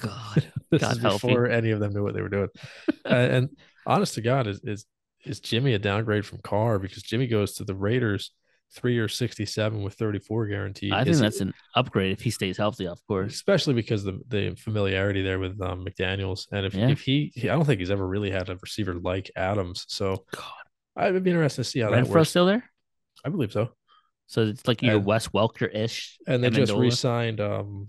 God, 0.00 0.44
This 0.70 0.82
God 0.82 0.96
is 0.96 0.98
before 0.98 1.46
any 1.46 1.70
of 1.70 1.80
them 1.80 1.92
knew 1.92 2.02
what 2.02 2.14
they 2.14 2.22
were 2.22 2.28
doing. 2.28 2.48
uh, 3.04 3.08
and 3.08 3.56
honest 3.86 4.14
to 4.14 4.20
God, 4.20 4.46
is 4.46 4.60
is 4.62 4.86
is 5.24 5.40
Jimmy 5.40 5.74
a 5.74 5.78
downgrade 5.78 6.26
from 6.26 6.38
Carr 6.42 6.78
because 6.78 7.02
Jimmy 7.02 7.26
goes 7.26 7.54
to 7.54 7.64
the 7.64 7.74
Raiders 7.74 8.32
three 8.74 8.98
or 8.98 9.08
sixty 9.08 9.46
seven 9.46 9.82
with 9.82 9.94
thirty 9.94 10.18
four 10.18 10.46
guaranteed. 10.46 10.92
I 10.92 11.00
Is 11.00 11.04
think 11.06 11.16
he- 11.16 11.22
that's 11.22 11.40
an 11.40 11.54
upgrade 11.74 12.12
if 12.12 12.20
he 12.20 12.30
stays 12.30 12.56
healthy, 12.56 12.86
of 12.86 13.00
course. 13.06 13.34
especially 13.34 13.74
because 13.74 14.04
the 14.04 14.20
the 14.28 14.54
familiarity 14.56 15.22
there 15.22 15.38
with 15.38 15.60
um, 15.62 15.84
McDaniels, 15.84 16.46
and 16.52 16.66
if 16.66 16.74
Yeah. 16.74 16.88
if 16.88 17.00
he, 17.00 17.32
he, 17.34 17.48
I 17.48 17.54
don't 17.54 17.64
think 17.64 17.80
he's 17.80 17.90
ever 17.90 18.06
really 18.06 18.30
had 18.30 18.48
a 18.50 18.56
receiver 18.56 18.94
like 18.94 19.30
Adams. 19.36 19.84
So 19.88 20.24
God, 20.32 20.44
I 20.96 21.10
would 21.10 21.22
be 21.24 21.30
interested 21.30 21.64
to 21.64 21.70
see 21.70 21.80
how 21.80 21.90
that 21.90 22.04
Renfrow 22.04 22.08
works. 22.16 22.30
still 22.30 22.46
there, 22.46 22.64
I 23.24 23.28
believe 23.30 23.52
so. 23.52 23.70
so 24.26 24.42
it's 24.42 24.68
like 24.68 24.82
your 24.82 24.96
And- 24.96 25.06
Wes 25.06 25.28
Welker 25.28 25.74
ish. 25.74 26.18
And 26.26 26.44
they 26.44 26.50
just 26.50 26.72
re-signed 26.72 27.40
um, 27.40 27.88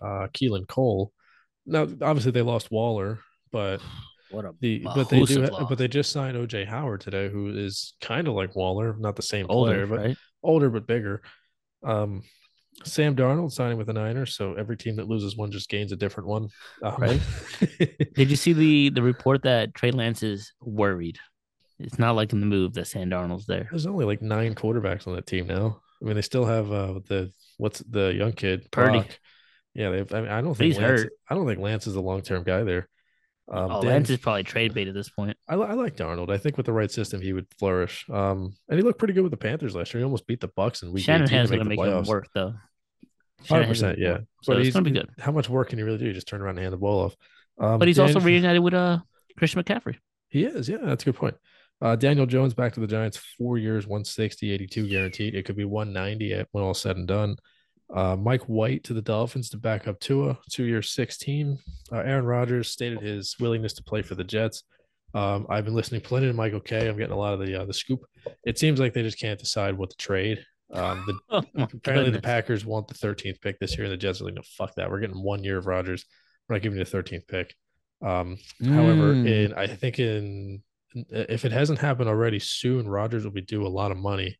uh, 0.00 0.26
Keelan 0.34 0.66
Cole. 0.66 1.12
Now, 1.64 1.82
obviously, 1.82 2.32
they 2.32 2.42
lost 2.42 2.70
Waller, 2.72 3.20
but 3.52 3.80
What 4.30 4.44
a 4.44 4.52
The 4.60 4.80
but 4.80 5.08
they 5.08 5.22
do 5.22 5.48
but 5.68 5.78
they 5.78 5.88
just 5.88 6.12
signed 6.12 6.36
OJ 6.36 6.66
Howard 6.66 7.00
today, 7.00 7.28
who 7.28 7.48
is 7.48 7.94
kind 8.00 8.26
of 8.28 8.34
like 8.34 8.56
Waller, 8.56 8.96
not 8.98 9.16
the 9.16 9.22
same 9.22 9.46
older, 9.48 9.72
player, 9.72 9.86
but 9.86 9.98
right? 9.98 10.16
older 10.42 10.70
but 10.70 10.86
bigger. 10.86 11.22
Um, 11.84 12.22
Sam 12.84 13.16
Darnold 13.16 13.52
signing 13.52 13.78
with 13.78 13.86
the 13.86 13.92
Niners, 13.92 14.36
so 14.36 14.54
every 14.54 14.76
team 14.76 14.96
that 14.96 15.08
loses 15.08 15.36
one 15.36 15.50
just 15.50 15.68
gains 15.70 15.92
a 15.92 15.96
different 15.96 16.28
one. 16.28 16.48
Um, 16.82 16.94
Right. 16.98 17.20
Did 18.14 18.30
you 18.30 18.36
see 18.36 18.52
the 18.52 18.90
the 18.90 19.02
report 19.02 19.42
that 19.42 19.74
Trey 19.74 19.90
Lance 19.90 20.22
is 20.22 20.52
worried? 20.60 21.18
It's 21.78 21.98
not 21.98 22.16
like 22.16 22.32
in 22.32 22.40
the 22.40 22.46
move 22.46 22.74
that 22.74 22.86
Sam 22.86 23.10
Darnold's 23.10 23.46
there. 23.46 23.68
There's 23.70 23.86
only 23.86 24.04
like 24.04 24.22
nine 24.22 24.54
quarterbacks 24.54 25.06
on 25.06 25.14
that 25.14 25.26
team 25.26 25.46
now. 25.46 25.80
I 26.02 26.04
mean, 26.06 26.16
they 26.16 26.22
still 26.22 26.44
have 26.44 26.70
uh 26.70 27.00
the 27.08 27.32
what's 27.58 27.80
the 27.80 28.12
young 28.14 28.32
kid 28.32 28.70
Purdy. 28.70 28.98
Brock. 28.98 29.18
Yeah. 29.74 29.88
I 29.88 29.90
mean, 30.20 30.30
I 30.30 30.40
don't 30.40 30.54
think 30.54 30.72
he's 30.72 30.78
Lance, 30.78 31.02
hurt. 31.02 31.12
I 31.28 31.34
don't 31.34 31.46
think 31.46 31.60
Lance 31.60 31.86
is 31.86 31.96
a 31.96 32.00
long 32.00 32.22
term 32.22 32.42
guy 32.44 32.62
there. 32.62 32.88
Um, 33.48 33.70
oh, 33.70 33.80
Dan- 33.82 33.90
Lance 33.92 34.10
is 34.10 34.18
probably 34.18 34.42
trade 34.42 34.74
bait 34.74 34.88
at 34.88 34.94
this 34.94 35.08
point. 35.08 35.36
I, 35.48 35.54
I 35.54 35.74
like 35.74 35.96
Darnold. 35.96 36.30
I 36.30 36.38
think 36.38 36.56
with 36.56 36.66
the 36.66 36.72
right 36.72 36.90
system, 36.90 37.20
he 37.20 37.32
would 37.32 37.46
flourish. 37.58 38.04
Um, 38.10 38.54
and 38.68 38.78
he 38.78 38.82
looked 38.84 38.98
pretty 38.98 39.14
good 39.14 39.22
with 39.22 39.30
the 39.30 39.36
Panthers 39.36 39.74
last 39.76 39.94
year. 39.94 40.00
He 40.00 40.04
almost 40.04 40.26
beat 40.26 40.40
the 40.40 40.48
Bucs 40.48 40.82
in 40.82 40.92
week 40.92 41.08
18 41.08 41.20
to 41.20 41.26
Shanahan's 41.26 41.50
make 41.50 41.60
gonna 41.60 41.76
the 41.76 41.76
make 41.82 41.86
him 41.86 42.04
work 42.04 42.28
though. 42.34 42.54
Hundred 43.48 43.68
percent, 43.68 43.98
yeah. 43.98 44.18
So 44.42 44.52
but 44.52 44.56
it's 44.58 44.66
he's 44.66 44.74
gonna 44.74 44.84
be 44.84 44.90
good. 44.90 45.08
How 45.20 45.30
much 45.30 45.48
work 45.48 45.68
can 45.68 45.78
you 45.78 45.84
really 45.84 45.98
do? 45.98 46.12
Just 46.12 46.26
turn 46.26 46.40
around 46.40 46.56
and 46.56 46.60
hand 46.60 46.72
the 46.72 46.78
ball 46.78 47.04
off. 47.04 47.16
Um, 47.58 47.78
But 47.78 47.86
he's 47.88 47.98
also 47.98 48.20
reunited 48.20 48.62
with 48.62 48.74
uh 48.74 48.98
Christian 49.38 49.62
McCaffrey. 49.62 49.96
He 50.28 50.44
is, 50.44 50.68
yeah, 50.68 50.78
that's 50.82 51.04
a 51.04 51.06
good 51.06 51.16
point. 51.16 51.36
Uh, 51.80 51.94
Daniel 51.94 52.26
Jones 52.26 52.54
back 52.54 52.72
to 52.72 52.80
the 52.80 52.86
Giants, 52.86 53.18
four 53.38 53.58
years, 53.58 53.86
160, 53.86 54.50
82 54.50 54.88
guaranteed. 54.88 55.34
It 55.34 55.44
could 55.44 55.56
be 55.56 55.64
190 55.64 56.46
when 56.52 56.64
all 56.64 56.74
said 56.74 56.96
and 56.96 57.06
done. 57.06 57.36
Uh, 57.94 58.16
Mike 58.16 58.42
White 58.44 58.82
to 58.84 58.94
the 58.94 59.02
Dolphins 59.02 59.48
to 59.50 59.56
back 59.56 59.86
up 59.86 60.00
Tua, 60.00 60.38
two 60.50 60.64
years, 60.64 60.90
16. 60.90 61.58
Uh, 61.92 61.96
Aaron 61.98 62.24
Rodgers 62.26 62.68
stated 62.68 63.00
his 63.00 63.36
willingness 63.38 63.74
to 63.74 63.84
play 63.84 64.02
for 64.02 64.14
the 64.16 64.24
Jets. 64.24 64.64
Um, 65.14 65.46
I've 65.48 65.64
been 65.64 65.74
listening 65.74 66.00
plenty 66.00 66.26
to 66.26 66.32
Michael 66.32 66.60
K. 66.60 66.88
I'm 66.88 66.96
getting 66.96 67.12
a 67.14 67.18
lot 67.18 67.32
of 67.32 67.40
the 67.40 67.62
uh, 67.62 67.64
the 67.64 67.72
scoop. 67.72 68.00
It 68.44 68.58
seems 68.58 68.80
like 68.80 68.92
they 68.92 69.02
just 69.02 69.20
can't 69.20 69.38
decide 69.38 69.78
what 69.78 69.90
to 69.90 69.96
trade. 69.96 70.44
Um, 70.72 71.04
the, 71.06 71.14
Oh, 71.58 71.68
apparently, 71.72 72.10
the. 72.10 72.20
Packers 72.20 72.66
want 72.66 72.88
the 72.88 72.94
13th 72.94 73.40
pick 73.40 73.58
this 73.60 73.76
year, 73.78 73.84
and 73.84 73.92
the 73.92 73.96
Jets 73.96 74.20
are 74.20 74.24
like, 74.24 74.34
no, 74.34 74.42
fuck 74.58 74.74
that. 74.74 74.90
We're 74.90 75.00
getting 75.00 75.22
one 75.22 75.44
year 75.44 75.56
of 75.58 75.66
Rodgers. 75.66 76.04
We're 76.48 76.56
not 76.56 76.62
giving 76.62 76.78
you 76.78 76.84
the 76.84 76.90
13th 76.98 77.28
pick. 77.28 77.54
Um, 78.04 78.36
However, 78.62 79.14
Mm. 79.14 79.26
in 79.28 79.54
I 79.54 79.68
think 79.68 79.98
in 80.00 80.62
if 81.10 81.44
it 81.44 81.52
hasn't 81.52 81.78
happened 81.78 82.08
already, 82.08 82.38
soon 82.40 82.88
Rodgers 82.88 83.24
will 83.24 83.30
be 83.32 83.40
due 83.42 83.64
a 83.66 83.68
lot 83.68 83.90
of 83.92 83.96
money 83.96 84.38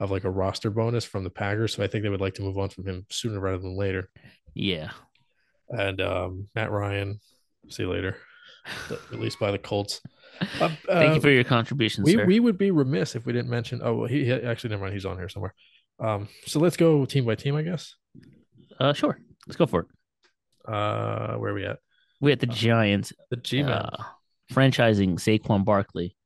of 0.00 0.10
like 0.10 0.24
a 0.24 0.30
roster 0.30 0.70
bonus 0.70 1.04
from 1.04 1.24
the 1.24 1.30
Packers. 1.30 1.74
So 1.74 1.82
I 1.82 1.86
think 1.86 2.02
they 2.02 2.08
would 2.08 2.20
like 2.20 2.34
to 2.34 2.42
move 2.42 2.58
on 2.58 2.68
from 2.68 2.86
him 2.86 3.06
sooner 3.10 3.40
rather 3.40 3.58
than 3.58 3.76
later. 3.76 4.10
yeah, 4.54 4.90
And 5.68 6.00
um, 6.00 6.48
Matt 6.54 6.70
Ryan, 6.70 7.20
see 7.68 7.82
you 7.82 7.90
later, 7.90 8.16
released 9.10 9.38
by 9.40 9.50
the 9.50 9.58
Colts. 9.58 10.00
Uh, 10.60 10.70
thank 10.86 11.10
uh, 11.10 11.14
you 11.14 11.20
for 11.20 11.30
your 11.30 11.44
contribution, 11.44 12.04
we 12.04 12.12
sir. 12.14 12.24
we 12.24 12.38
would 12.38 12.56
be 12.56 12.70
remiss 12.70 13.16
if 13.16 13.26
we 13.26 13.32
didn't 13.32 13.50
mention. 13.50 13.80
Oh, 13.82 13.94
well, 13.94 14.06
he, 14.06 14.24
he 14.24 14.32
actually 14.32 14.70
never 14.70 14.82
mind. 14.82 14.94
He's 14.94 15.04
on 15.04 15.16
here 15.16 15.28
somewhere. 15.28 15.52
Um, 15.98 16.28
so 16.46 16.60
let's 16.60 16.76
go 16.76 17.04
team 17.04 17.24
by 17.24 17.34
team, 17.34 17.56
I 17.56 17.62
guess. 17.62 17.94
uh, 18.78 18.92
sure, 18.92 19.18
let's 19.48 19.56
go 19.56 19.66
for 19.66 19.80
it. 19.80 19.86
Uh, 20.72 21.34
where 21.38 21.50
are 21.50 21.54
we 21.54 21.64
at? 21.64 21.78
We 22.20 22.30
at 22.30 22.40
the 22.40 22.46
Giants 22.46 23.12
The 23.30 23.36
G 23.36 23.62
uh, 23.62 23.90
franchising 24.52 25.14
Saquon 25.14 25.64
Barkley, 25.64 26.16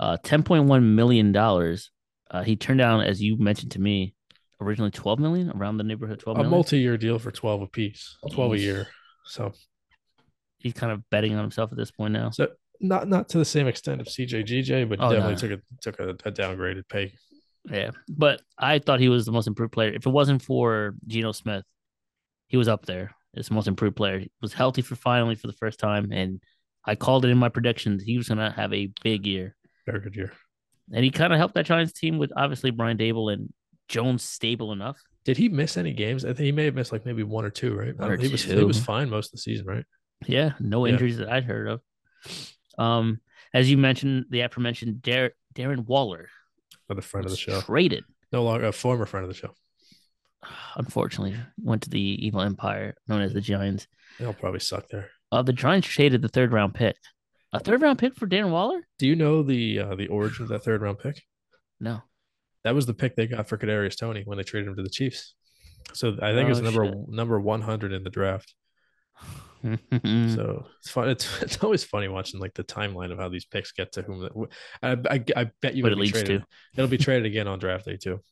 uh, 0.00 0.16
ten 0.22 0.42
point 0.42 0.64
one 0.64 0.94
million 0.96 1.30
dollars. 1.30 1.90
Uh, 2.30 2.42
he 2.42 2.56
turned 2.56 2.78
down, 2.78 3.00
as 3.02 3.22
you 3.22 3.36
mentioned 3.38 3.72
to 3.72 3.80
me, 3.80 4.14
originally 4.60 4.90
twelve 4.90 5.18
million, 5.18 5.50
around 5.50 5.76
the 5.78 5.84
neighborhood 5.84 6.20
twelve 6.20 6.38
a 6.38 6.44
multi-year 6.44 6.96
deal 6.96 7.18
for 7.18 7.30
12 7.30 7.62
apiece, 7.62 8.16
12 8.32 8.52
a 8.52 8.58
year. 8.58 8.88
So 9.24 9.52
He's 10.58 10.72
kind 10.72 10.92
of 10.92 11.08
betting 11.10 11.34
on 11.34 11.40
himself 11.42 11.70
at 11.70 11.78
this 11.78 11.90
point 11.90 12.12
now. 12.14 12.30
So 12.30 12.48
not 12.80 13.08
not 13.08 13.28
to 13.30 13.38
the 13.38 13.44
same 13.44 13.66
extent 13.68 14.00
of 14.00 14.06
CJGJ, 14.08 14.88
but 14.88 14.98
Oh, 15.00 15.10
definitely 15.12 15.34
no. 15.34 15.38
took 15.38 15.50
a 15.50 15.62
took 15.82 16.00
a, 16.00 16.28
a 16.28 16.32
downgraded 16.32 16.88
pay. 16.88 17.12
Yeah, 17.70 17.90
but 18.08 18.40
I 18.58 18.78
thought 18.78 19.00
he 19.00 19.08
was 19.08 19.26
the 19.26 19.32
most 19.32 19.46
improved 19.48 19.72
player. 19.72 19.92
If 19.92 20.06
it 20.06 20.10
wasn't 20.10 20.40
for 20.42 20.94
Geno 21.06 21.32
Smith, 21.32 21.64
he 22.48 22.56
was 22.56 22.68
up 22.68 22.86
there 22.86 23.10
as 23.36 23.48
the 23.48 23.54
most 23.54 23.66
improved 23.68 23.96
player. 23.96 24.20
He 24.20 24.30
was 24.40 24.52
healthy 24.52 24.82
for 24.82 24.94
finally 24.96 25.34
for 25.34 25.46
the 25.48 25.52
first 25.52 25.78
time, 25.78 26.10
and 26.12 26.40
I 26.84 26.94
called 26.94 27.24
it 27.24 27.28
in 27.30 27.38
my 27.38 27.48
predictions. 27.48 28.02
He 28.02 28.16
was 28.16 28.28
gonna 28.28 28.50
have 28.52 28.72
a 28.72 28.90
big 29.02 29.26
year, 29.26 29.56
Very 29.84 30.00
good 30.00 30.16
year. 30.16 30.32
And 30.92 31.04
he 31.04 31.10
kind 31.10 31.32
of 31.32 31.38
helped 31.38 31.54
that 31.54 31.66
Giants 31.66 31.92
team 31.92 32.18
with 32.18 32.32
obviously 32.36 32.70
Brian 32.70 32.96
Daboll 32.96 33.32
and 33.32 33.52
Jones 33.88 34.22
stable 34.22 34.72
enough. 34.72 34.98
Did 35.24 35.36
he 35.36 35.48
miss 35.48 35.76
any 35.76 35.92
games? 35.92 36.24
I 36.24 36.28
think 36.28 36.40
he 36.46 36.52
may 36.52 36.64
have 36.66 36.74
missed 36.76 36.92
like 36.92 37.04
maybe 37.04 37.24
one 37.24 37.44
or 37.44 37.50
two, 37.50 37.74
right? 37.74 37.96
One 37.96 38.12
or 38.12 38.16
he 38.16 38.28
was 38.28 38.44
he 38.44 38.62
was 38.62 38.78
fine 38.78 39.10
most 39.10 39.26
of 39.28 39.32
the 39.32 39.38
season, 39.38 39.66
right? 39.66 39.84
Yeah, 40.26 40.52
no 40.60 40.86
Yeah. 40.86 40.92
injuries 40.92 41.18
that 41.18 41.28
I'd 41.28 41.44
heard 41.44 41.68
of. 41.68 41.80
Um, 42.78 43.20
as 43.52 43.70
you 43.70 43.76
mentioned, 43.76 44.26
the 44.30 44.40
aforementioned 44.42 45.02
Dar- 45.02 45.32
Darren 45.54 45.84
Waller 45.86 46.28
Another 46.88 47.02
friend 47.02 47.24
of 47.24 47.30
the 47.32 47.36
show. 47.36 47.60
traded. 47.62 48.04
No 48.32 48.44
longer 48.44 48.66
a 48.66 48.72
former 48.72 49.06
friend 49.06 49.24
of 49.24 49.28
the 49.28 49.34
show. 49.34 49.54
Unfortunately, 50.76 51.36
went 51.60 51.82
to 51.82 51.90
the 51.90 52.00
evil 52.00 52.40
empire 52.40 52.94
known 53.08 53.22
as 53.22 53.32
the 53.32 53.40
Giants. 53.40 53.86
They'll 54.18 54.32
probably 54.34 54.60
suck 54.60 54.88
there. 54.88 55.10
Uh, 55.32 55.42
the 55.42 55.52
Giants 55.52 55.88
traded 55.88 56.22
the 56.22 56.28
third 56.28 56.52
round 56.52 56.74
pick. 56.74 56.96
A 57.56 57.60
third 57.60 57.82
round 57.82 57.98
pick 57.98 58.14
for 58.16 58.26
Darren 58.26 58.50
Waller? 58.50 58.86
Do 58.98 59.06
you 59.06 59.16
know 59.16 59.42
the 59.42 59.80
uh, 59.80 59.94
the 59.94 60.08
origin 60.08 60.44
of 60.44 60.48
that 60.50 60.64
third 60.64 60.82
round 60.82 60.98
pick? 60.98 61.22
No. 61.80 62.02
That 62.64 62.74
was 62.74 62.86
the 62.86 62.94
pick 62.94 63.14
they 63.16 63.26
got 63.26 63.48
for 63.48 63.56
Kadarius 63.58 63.96
Toney 63.98 64.22
when 64.24 64.38
they 64.38 64.44
traded 64.44 64.68
him 64.68 64.76
to 64.76 64.82
the 64.82 64.88
Chiefs. 64.90 65.34
So 65.92 66.16
I 66.20 66.32
think 66.32 66.46
it 66.46 66.48
was 66.48 66.60
Oh, 66.60 66.64
number 66.64 66.84
shit. 66.86 67.08
number 67.08 67.40
one 67.40 67.60
hundred 67.62 67.92
in 67.92 68.02
the 68.02 68.10
draft. 68.10 68.54
So 69.64 70.66
it's 70.78 70.90
fun. 70.90 71.08
It's 71.08 71.26
it's 71.42 71.56
always 71.64 71.82
funny 71.82 72.06
watching 72.08 72.38
like 72.38 72.54
the 72.54 72.62
timeline 72.62 73.10
of 73.10 73.18
how 73.18 73.28
these 73.28 73.44
picks 73.44 73.72
get 73.72 73.92
to 73.92 74.02
whom. 74.02 74.46
I 74.82 74.92
I, 75.10 75.24
I 75.36 75.50
bet 75.60 75.74
you 75.74 75.82
what 75.82 75.90
it 75.90 75.94
it'll 75.94 75.96
be 75.96 76.00
leads 76.02 76.12
traded. 76.12 76.40
to. 76.42 76.46
It'll 76.76 76.90
be 76.90 76.98
traded 76.98 77.26
again 77.26 77.48
on 77.48 77.58
draft 77.58 77.84
day 77.86 77.96
too. 77.96 78.20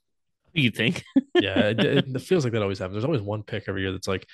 You 0.57 0.71
think? 0.71 1.03
yeah, 1.35 1.71
it, 1.71 1.81
it 2.15 2.23
feels 2.23 2.45
like 2.45 2.53
that 2.53 2.63
always 2.63 2.79
happens. 2.79 2.95
There's 2.95 3.05
always 3.05 3.21
one 3.23 3.43
pick 3.43 3.65
every 3.67 3.83
year 3.83 3.91
that's 3.91 4.07
like 4.07 4.25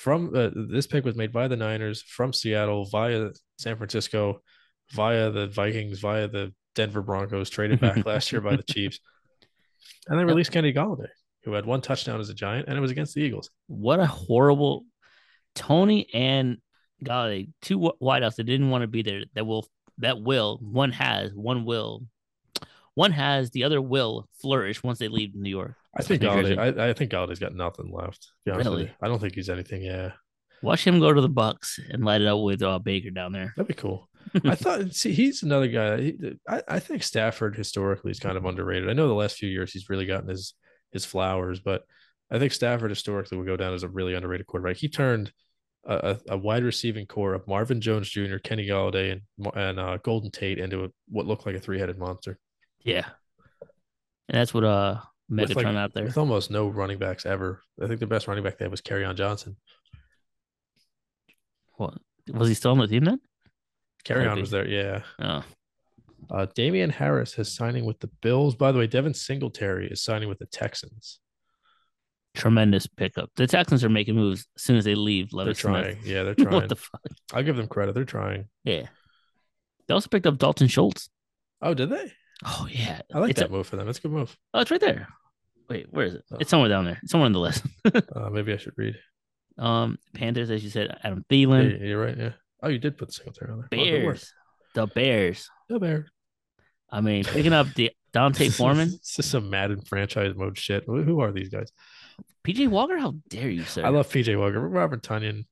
from 0.00 0.34
uh, 0.34 0.48
this 0.54 0.86
pick 0.86 1.04
was 1.04 1.14
made 1.14 1.30
by 1.30 1.46
the 1.46 1.56
Niners 1.56 2.00
from 2.00 2.32
Seattle 2.32 2.86
via 2.86 3.28
San 3.58 3.76
Francisco, 3.76 4.40
via 4.92 5.30
the 5.30 5.46
Vikings, 5.48 6.00
via 6.00 6.26
the 6.26 6.54
Denver 6.74 7.02
Broncos, 7.02 7.50
traded 7.50 7.80
back 7.80 8.06
last 8.06 8.32
year 8.32 8.40
by 8.40 8.56
the 8.56 8.62
Chiefs, 8.62 8.98
and 10.08 10.18
they 10.18 10.24
released 10.24 10.52
Kenny 10.52 10.72
Golladay, 10.72 11.08
who 11.44 11.52
had 11.52 11.66
one 11.66 11.82
touchdown 11.82 12.18
as 12.18 12.30
a 12.30 12.34
Giant, 12.34 12.66
and 12.66 12.78
it 12.78 12.80
was 12.80 12.90
against 12.90 13.14
the 13.14 13.20
Eagles. 13.20 13.50
What 13.66 14.00
a 14.00 14.06
horrible 14.06 14.84
Toney 15.54 16.08
and 16.14 16.58
Golladay, 17.04 17.50
two 17.60 17.78
wi- 17.78 18.20
wideouts 18.20 18.36
that 18.36 18.44
didn't 18.44 18.70
want 18.70 18.82
to 18.82 18.88
be 18.88 19.02
there. 19.02 19.24
That 19.34 19.46
will 19.46 19.68
that 19.98 20.22
will 20.22 20.58
one 20.62 20.92
has 20.92 21.30
one 21.34 21.66
will 21.66 22.06
one 22.94 23.12
has 23.12 23.50
the 23.50 23.64
other 23.64 23.80
will 23.80 24.28
flourish 24.40 24.82
once 24.82 24.98
they 24.98 25.08
leave 25.08 25.34
New 25.34 25.50
York. 25.50 25.74
I 25.96 26.02
think 26.02 26.22
Golladay. 26.22 26.78
I, 26.78 26.90
I 26.90 26.92
think 26.92 27.12
Golladay's 27.12 27.38
got 27.38 27.54
nothing 27.54 27.90
left. 27.92 28.22
to 28.22 28.28
be 28.44 28.50
honest 28.52 28.70
with 28.70 28.78
Really? 28.78 28.92
I 29.02 29.08
don't 29.08 29.20
think 29.20 29.34
he's 29.34 29.48
anything. 29.48 29.82
Yeah, 29.82 30.12
Watch 30.62 30.86
him 30.86 31.00
go 31.00 31.12
to 31.12 31.20
the 31.20 31.28
Bucs 31.28 31.78
and 31.90 32.04
light 32.04 32.20
it 32.20 32.26
up 32.26 32.40
with 32.40 32.62
uh, 32.62 32.78
Baker 32.78 33.10
down 33.10 33.32
there. 33.32 33.54
that'd 33.56 33.68
be 33.68 33.74
cool. 33.74 34.08
I 34.44 34.54
thought, 34.54 34.94
see, 34.94 35.12
he's 35.12 35.42
another 35.42 35.68
guy. 35.68 36.00
He, 36.00 36.38
I, 36.48 36.62
I 36.68 36.78
think 36.78 37.02
Stafford 37.02 37.56
historically 37.56 38.10
is 38.10 38.20
kind 38.20 38.36
of 38.36 38.44
underrated. 38.44 38.90
I 38.90 38.92
know 38.92 39.08
the 39.08 39.14
last 39.14 39.38
few 39.38 39.48
years 39.48 39.72
he's 39.72 39.88
really 39.88 40.06
gotten 40.06 40.28
his 40.28 40.54
his 40.92 41.04
flowers, 41.04 41.60
but 41.60 41.82
I 42.30 42.38
think 42.38 42.52
Stafford 42.52 42.90
historically 42.90 43.38
will 43.38 43.44
go 43.44 43.56
down 43.56 43.74
as 43.74 43.82
a 43.82 43.88
really 43.88 44.14
underrated 44.14 44.46
quarterback. 44.46 44.76
He 44.76 44.88
turned 44.88 45.32
a, 45.84 46.18
a, 46.28 46.36
wide 46.36 46.64
receiving 46.64 47.06
core 47.06 47.32
of 47.32 47.46
Marvin 47.46 47.80
Jones 47.80 48.10
Jr., 48.10 48.36
Kenny 48.36 48.66
Golladay, 48.66 49.12
and 49.12 49.50
and 49.54 49.80
uh, 49.80 49.96
Golden 49.98 50.30
Tate 50.30 50.58
into 50.58 50.84
a, 50.84 50.88
what 51.08 51.26
looked 51.26 51.46
like 51.46 51.56
a 51.56 51.60
three 51.60 51.78
headed 51.78 51.98
monster. 51.98 52.38
Yeah, 52.82 53.06
and 54.28 54.40
that's 54.40 54.54
what 54.54 54.64
uh 54.64 55.00
Megatron 55.30 55.56
like, 55.56 55.76
out 55.76 55.94
there 55.94 56.04
with 56.04 56.18
almost 56.18 56.50
no 56.50 56.68
running 56.68 56.98
backs 56.98 57.24
ever. 57.24 57.62
I 57.82 57.86
think 57.86 58.00
the 58.00 58.06
best 58.06 58.26
running 58.26 58.42
back 58.42 58.58
they 58.58 58.64
had 58.64 58.70
was 58.70 58.80
Kerryon 58.80 59.14
Johnson. 59.14 59.56
What 61.76 61.94
was 62.28 62.48
he 62.48 62.54
still 62.54 62.72
on 62.72 62.78
the 62.78 62.86
team 62.86 63.04
then? 63.04 63.20
Kerryon 64.04 64.40
was 64.40 64.50
there, 64.50 64.66
yeah. 64.66 65.02
Oh. 65.18 65.44
Uh, 66.30 66.46
Damien 66.54 66.90
Harris 66.90 67.34
has 67.34 67.52
signing 67.52 67.84
with 67.84 67.98
the 68.00 68.10
Bills. 68.22 68.54
By 68.54 68.72
the 68.72 68.78
way, 68.78 68.86
Devin 68.86 69.14
Singletary 69.14 69.88
is 69.88 70.02
signing 70.02 70.28
with 70.28 70.38
the 70.38 70.46
Texans. 70.46 71.18
Tremendous 72.34 72.86
pickup. 72.86 73.30
The 73.34 73.46
Texans 73.46 73.82
are 73.82 73.88
making 73.88 74.14
moves 74.14 74.46
as 74.56 74.62
soon 74.62 74.76
as 74.76 74.84
they 74.84 74.94
leave. 74.94 75.32
Levis 75.32 75.60
they're 75.60 75.70
trying. 75.70 75.94
Smith. 75.96 76.06
Yeah, 76.06 76.22
they're 76.22 76.34
trying. 76.38 76.54
what 76.54 76.68
the 76.68 76.76
fuck? 76.76 77.00
I'll 77.32 77.42
give 77.42 77.56
them 77.56 77.66
credit. 77.66 77.94
They're 77.94 78.04
trying. 78.04 78.46
Yeah. 78.64 78.86
They 79.88 79.94
also 79.94 80.08
picked 80.08 80.26
up 80.26 80.38
Dalton 80.38 80.68
Schultz. 80.68 81.08
Oh, 81.60 81.74
did 81.74 81.90
they? 81.90 82.12
Oh 82.44 82.68
yeah. 82.70 83.00
I 83.12 83.18
like 83.18 83.30
it's 83.30 83.40
that 83.40 83.48
a, 83.48 83.52
move 83.52 83.66
for 83.66 83.76
them. 83.76 83.88
It's 83.88 83.98
a 83.98 84.02
good 84.02 84.12
move. 84.12 84.36
Oh, 84.54 84.60
it's 84.60 84.70
right 84.70 84.80
there. 84.80 85.08
Wait, 85.68 85.86
where 85.90 86.06
is 86.06 86.14
it? 86.14 86.24
Oh. 86.32 86.38
It's 86.40 86.50
somewhere 86.50 86.68
down 86.68 86.84
there. 86.84 86.98
It's 87.02 87.12
somewhere 87.12 87.26
in 87.26 87.32
the 87.32 87.40
list. 87.40 87.64
uh, 87.94 88.30
maybe 88.30 88.52
I 88.52 88.56
should 88.56 88.74
read. 88.76 88.96
Um, 89.58 89.98
Panthers, 90.14 90.50
as 90.50 90.64
you 90.64 90.70
said, 90.70 90.96
Adam 91.04 91.24
Thielen. 91.30 91.78
Yeah, 91.80 91.86
you're 91.86 92.02
right. 92.02 92.16
Yeah. 92.16 92.32
Oh, 92.62 92.68
you 92.68 92.78
did 92.78 92.96
put 92.96 93.08
the 93.08 93.12
Singletary 93.12 93.52
on 93.52 93.58
there. 93.58 93.68
Bears. 93.68 94.32
the 94.74 94.86
Bears. 94.86 95.48
The 95.68 95.78
Bears. 95.78 96.10
I 96.90 97.00
mean, 97.00 97.24
picking 97.24 97.52
up 97.52 97.72
the 97.74 97.92
D'Onta 98.12 98.52
Foreman. 98.52 98.88
It's 98.88 99.16
just 99.16 99.30
some 99.30 99.50
Madden 99.50 99.82
franchise 99.82 100.34
mode 100.34 100.58
shit. 100.58 100.84
Who 100.86 101.20
are 101.20 101.30
these 101.30 101.48
guys? 101.48 101.70
PJ 102.44 102.68
Walker, 102.68 102.98
how 102.98 103.14
dare 103.28 103.50
you, 103.50 103.64
sir? 103.64 103.84
I 103.84 103.90
love 103.90 104.08
PJ 104.08 104.36
Walker. 104.38 104.60
Robert 104.60 105.02
Tonyan. 105.02 105.44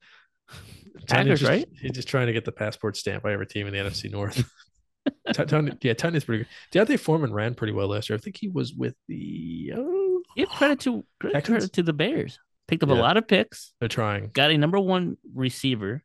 Packers, 1.07 1.41
just, 1.41 1.49
right? 1.49 1.69
He's 1.81 1.93
just 1.93 2.09
trying 2.09 2.27
to 2.27 2.33
get 2.33 2.45
the 2.45 2.53
passport 2.53 2.97
stamp 2.97 3.23
by 3.23 3.33
every 3.33 3.47
team 3.47 3.67
in 3.67 3.73
the 3.73 3.79
NFC 3.79 4.11
North. 4.11 4.51
Tonyan, 5.33 5.79
yeah, 5.83 5.95
Tonyan's 5.95 6.25
pretty 6.25 6.45
good. 6.45 6.87
D'Onta 6.87 6.99
Foreman 6.99 7.33
ran 7.33 7.55
pretty 7.55 7.73
well 7.73 7.89
last 7.89 8.09
year. 8.09 8.17
I 8.17 8.21
think 8.21 8.37
he 8.37 8.49
was 8.49 8.75
with 8.75 8.95
the. 9.09 9.73
Oh, 9.77 10.23
Give 10.37 10.49
credit 10.49 10.81
to 10.81 11.05
credit 11.21 11.73
to 11.73 11.83
the 11.83 11.93
Bears. 11.93 12.39
Picked 12.67 12.83
up 12.83 12.91
yeah. 12.91 12.97
a 12.97 13.01
lot 13.01 13.17
of 13.17 13.27
picks. 13.27 13.73
They're 13.81 13.89
trying. 13.89 14.29
Got 14.29 14.51
a 14.51 14.59
number 14.59 14.79
one 14.79 15.17
receiver. 15.35 16.03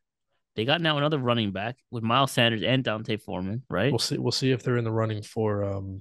They 0.56 0.64
got 0.64 0.80
now 0.80 0.96
another 0.98 1.18
running 1.18 1.50
back 1.50 1.76
with 1.90 2.02
Miles 2.02 2.32
Sanders 2.32 2.62
and 2.62 2.82
D'Onta 2.82 3.20
Foreman, 3.20 3.62
right? 3.68 3.92
We'll 3.92 3.98
see. 3.98 4.18
We'll 4.18 4.32
see 4.32 4.50
if 4.50 4.62
they're 4.62 4.76
in 4.76 4.84
the 4.84 4.92
running 4.92 5.22
for 5.22 5.64
um, 5.64 6.00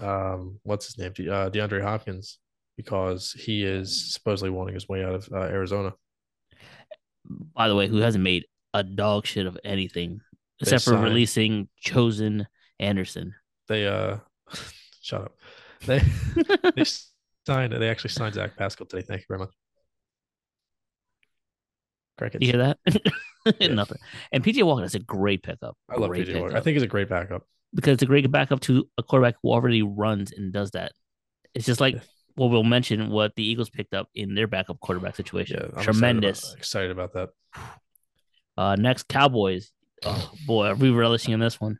um, 0.00 0.60
what's 0.62 0.86
his 0.86 0.98
name? 0.98 1.10
Uh, 1.10 1.50
DeAndre 1.50 1.82
Hopkins, 1.82 2.38
because 2.76 3.32
he 3.32 3.64
is 3.64 4.12
supposedly 4.12 4.50
wanting 4.50 4.74
his 4.74 4.88
way 4.88 5.04
out 5.04 5.14
of 5.14 5.28
uh, 5.32 5.40
Arizona. 5.40 5.92
By 7.54 7.68
the 7.68 7.74
way, 7.74 7.88
who 7.88 7.98
hasn't 7.98 8.24
made 8.24 8.46
a 8.74 8.82
dog 8.82 9.26
shit 9.26 9.46
of 9.46 9.58
anything 9.64 10.20
except 10.62 10.84
for 10.84 10.96
releasing 10.96 11.68
Chosen 11.78 12.46
Anderson? 12.78 13.34
They 13.68 13.86
uh, 13.86 14.18
shut 15.02 15.22
up. 15.22 15.36
They 15.86 15.98
they 16.76 16.84
signed. 17.46 17.72
They 17.72 17.88
actually 17.88 18.10
signed 18.10 18.34
Zach 18.34 18.56
Pascal 18.56 18.86
today. 18.86 19.02
Thank 19.02 19.20
you 19.20 19.26
very 19.28 19.40
much. 19.40 19.50
Crickets. 22.18 22.44
You 22.44 22.52
hear 22.52 22.58
that? 22.58 22.78
yeah. 23.60 23.68
Nothing. 23.68 23.98
And 24.32 24.44
PJ 24.44 24.62
Walker 24.62 24.84
is 24.84 24.94
a 24.94 25.00
great 25.00 25.42
pickup. 25.42 25.76
I 25.88 25.96
love 25.96 26.10
PJ 26.10 26.40
Walker. 26.40 26.56
I 26.56 26.60
think 26.60 26.74
he's 26.74 26.82
a 26.82 26.88
great 26.88 27.08
backup 27.08 27.44
because 27.74 27.94
it's 27.94 28.02
a 28.02 28.06
great 28.06 28.30
backup 28.30 28.60
to 28.60 28.88
a 28.98 29.02
quarterback 29.02 29.36
who 29.42 29.50
already 29.50 29.82
runs 29.82 30.32
and 30.32 30.52
does 30.52 30.72
that. 30.72 30.92
It's 31.54 31.66
just 31.66 31.80
like 31.80 31.96
what 32.34 32.50
we'll 32.50 32.62
mention 32.64 33.10
what 33.10 33.34
the 33.36 33.42
Eagles 33.42 33.70
picked 33.70 33.94
up 33.94 34.08
in 34.14 34.34
their 34.34 34.46
backup 34.46 34.80
quarterback 34.80 35.16
situation. 35.16 35.70
Yeah, 35.74 35.82
Tremendous. 35.82 36.54
Excited 36.54 36.90
about, 36.90 37.10
excited 37.10 37.22
about 37.22 37.32
that. 37.54 37.72
Uh, 38.56 38.76
next 38.76 39.08
Cowboys. 39.08 39.72
Oh 40.04 40.32
boy, 40.46 40.66
are 40.68 40.74
we 40.74 40.90
relishing 40.90 41.32
in 41.32 41.40
this 41.40 41.60
one? 41.60 41.78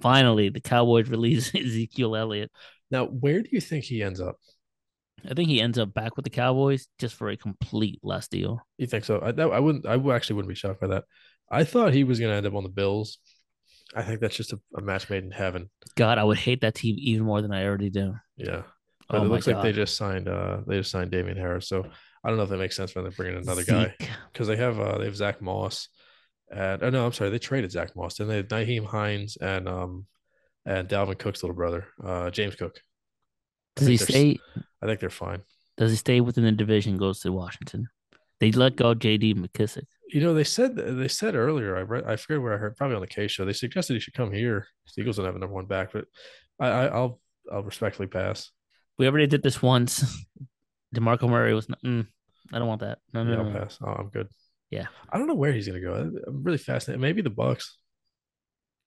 Finally, 0.00 0.48
the 0.50 0.60
Cowboys 0.60 1.08
release 1.08 1.54
Ezekiel 1.54 2.16
Elliott. 2.16 2.50
Now, 2.90 3.06
where 3.06 3.42
do 3.42 3.48
you 3.52 3.60
think 3.60 3.84
he 3.84 4.02
ends 4.02 4.20
up? 4.20 4.36
I 5.28 5.34
think 5.34 5.48
he 5.48 5.60
ends 5.60 5.78
up 5.78 5.92
back 5.92 6.16
with 6.16 6.24
the 6.24 6.30
Cowboys 6.30 6.86
just 6.98 7.16
for 7.16 7.28
a 7.28 7.36
complete 7.36 7.98
last 8.02 8.30
deal. 8.30 8.60
You 8.76 8.86
think 8.86 9.04
so? 9.04 9.18
I, 9.18 9.30
I 9.30 9.58
wouldn't. 9.58 9.86
I 9.86 9.94
actually 10.14 10.36
wouldn't 10.36 10.48
be 10.48 10.54
shocked 10.54 10.80
by 10.80 10.86
that. 10.88 11.04
I 11.50 11.64
thought 11.64 11.92
he 11.92 12.04
was 12.04 12.20
going 12.20 12.30
to 12.30 12.36
end 12.36 12.46
up 12.46 12.54
on 12.54 12.62
the 12.62 12.68
Bills. 12.68 13.18
I 13.94 14.02
think 14.02 14.20
that's 14.20 14.36
just 14.36 14.52
a, 14.52 14.60
a, 14.76 14.82
match 14.82 15.08
made 15.08 15.24
in 15.24 15.30
heaven. 15.30 15.70
God, 15.96 16.18
I 16.18 16.24
would 16.24 16.36
hate 16.36 16.60
that 16.60 16.74
team 16.74 16.96
even 16.98 17.24
more 17.24 17.40
than 17.40 17.52
I 17.52 17.64
already 17.64 17.88
do. 17.88 18.14
Yeah, 18.36 18.62
but 19.08 19.20
oh 19.20 19.24
it 19.24 19.28
looks 19.28 19.46
God. 19.46 19.54
like 19.54 19.62
they 19.62 19.72
just 19.72 19.96
signed. 19.96 20.28
Uh, 20.28 20.58
they 20.66 20.78
just 20.78 20.90
signed 20.90 21.10
Damien 21.10 21.38
Harris. 21.38 21.68
So 21.68 21.86
I 22.22 22.28
don't 22.28 22.36
know 22.36 22.44
if 22.44 22.50
that 22.50 22.58
makes 22.58 22.76
sense 22.76 22.92
for 22.92 23.00
them 23.00 23.10
to 23.10 23.16
bring 23.16 23.32
in 23.32 23.42
another 23.42 23.62
Zeke. 23.62 23.98
guy 23.98 24.08
because 24.32 24.46
they 24.46 24.56
have 24.56 24.78
uh, 24.78 24.98
they 24.98 25.06
have 25.06 25.16
Zach 25.16 25.40
Moss. 25.40 25.88
And 26.50 26.82
oh 26.82 26.90
no, 26.90 27.06
I'm 27.06 27.12
sorry, 27.12 27.30
they 27.30 27.38
traded 27.38 27.72
Zach 27.72 27.94
Moss. 27.94 28.20
and 28.20 28.30
they 28.30 28.36
had 28.36 28.48
Nyheim 28.48 28.86
Hines 28.86 29.36
and 29.40 29.68
um 29.68 30.06
and 30.64 30.88
Dalvin 30.88 31.18
Cook's 31.18 31.42
little 31.42 31.56
brother, 31.56 31.86
uh, 32.04 32.30
James 32.30 32.54
Cook. 32.54 32.80
Does 33.76 33.86
he 33.86 33.96
stay? 33.96 34.38
I 34.82 34.86
think 34.86 35.00
they're 35.00 35.10
fine. 35.10 35.42
Does 35.76 35.90
he 35.90 35.96
stay 35.96 36.20
within 36.20 36.44
the 36.44 36.52
division? 36.52 36.96
Goes 36.96 37.20
to 37.20 37.32
Washington. 37.32 37.88
They 38.40 38.52
let 38.52 38.76
go 38.76 38.94
J.D. 38.94 39.34
McKissic. 39.34 39.84
You 40.10 40.20
know, 40.20 40.34
they 40.34 40.44
said 40.44 40.76
they 40.76 41.08
said 41.08 41.34
earlier. 41.34 41.76
I 41.76 41.82
read. 41.82 42.04
I 42.04 42.16
forget 42.16 42.40
where 42.42 42.54
I 42.54 42.56
heard. 42.56 42.76
Probably 42.76 42.96
on 42.96 43.00
the 43.00 43.06
K 43.06 43.28
show. 43.28 43.44
They 43.44 43.52
suggested 43.52 43.94
he 43.94 44.00
should 44.00 44.14
come 44.14 44.32
here. 44.32 44.66
The 44.94 45.02
Eagles 45.02 45.16
don't 45.16 45.26
have 45.26 45.36
a 45.36 45.38
number 45.38 45.54
one 45.54 45.66
back, 45.66 45.92
but 45.92 46.04
I, 46.58 46.68
I 46.68 46.98
will 46.98 47.20
I'll 47.52 47.62
respectfully 47.62 48.08
pass. 48.08 48.50
We 48.98 49.06
already 49.06 49.26
did 49.26 49.42
this 49.42 49.62
once. 49.62 50.04
Demarco 50.94 51.28
Murray 51.28 51.54
was. 51.54 51.66
Mm, 51.84 52.06
I 52.52 52.58
don't 52.58 52.68
want 52.68 52.80
that. 52.80 52.98
No, 53.12 53.22
no, 53.24 53.42
no. 53.42 53.48
I'll 53.48 53.60
pass. 53.60 53.78
Oh, 53.82 53.90
I'm 53.90 54.08
good. 54.08 54.28
Yeah. 54.70 54.86
I 55.10 55.18
don't 55.18 55.26
know 55.26 55.34
where 55.34 55.52
he's 55.52 55.66
gonna 55.66 55.80
go. 55.80 55.94
I'm 55.94 56.42
really 56.42 56.58
fascinated. 56.58 57.00
Maybe 57.00 57.22
the 57.22 57.30
Bucs. 57.30 57.64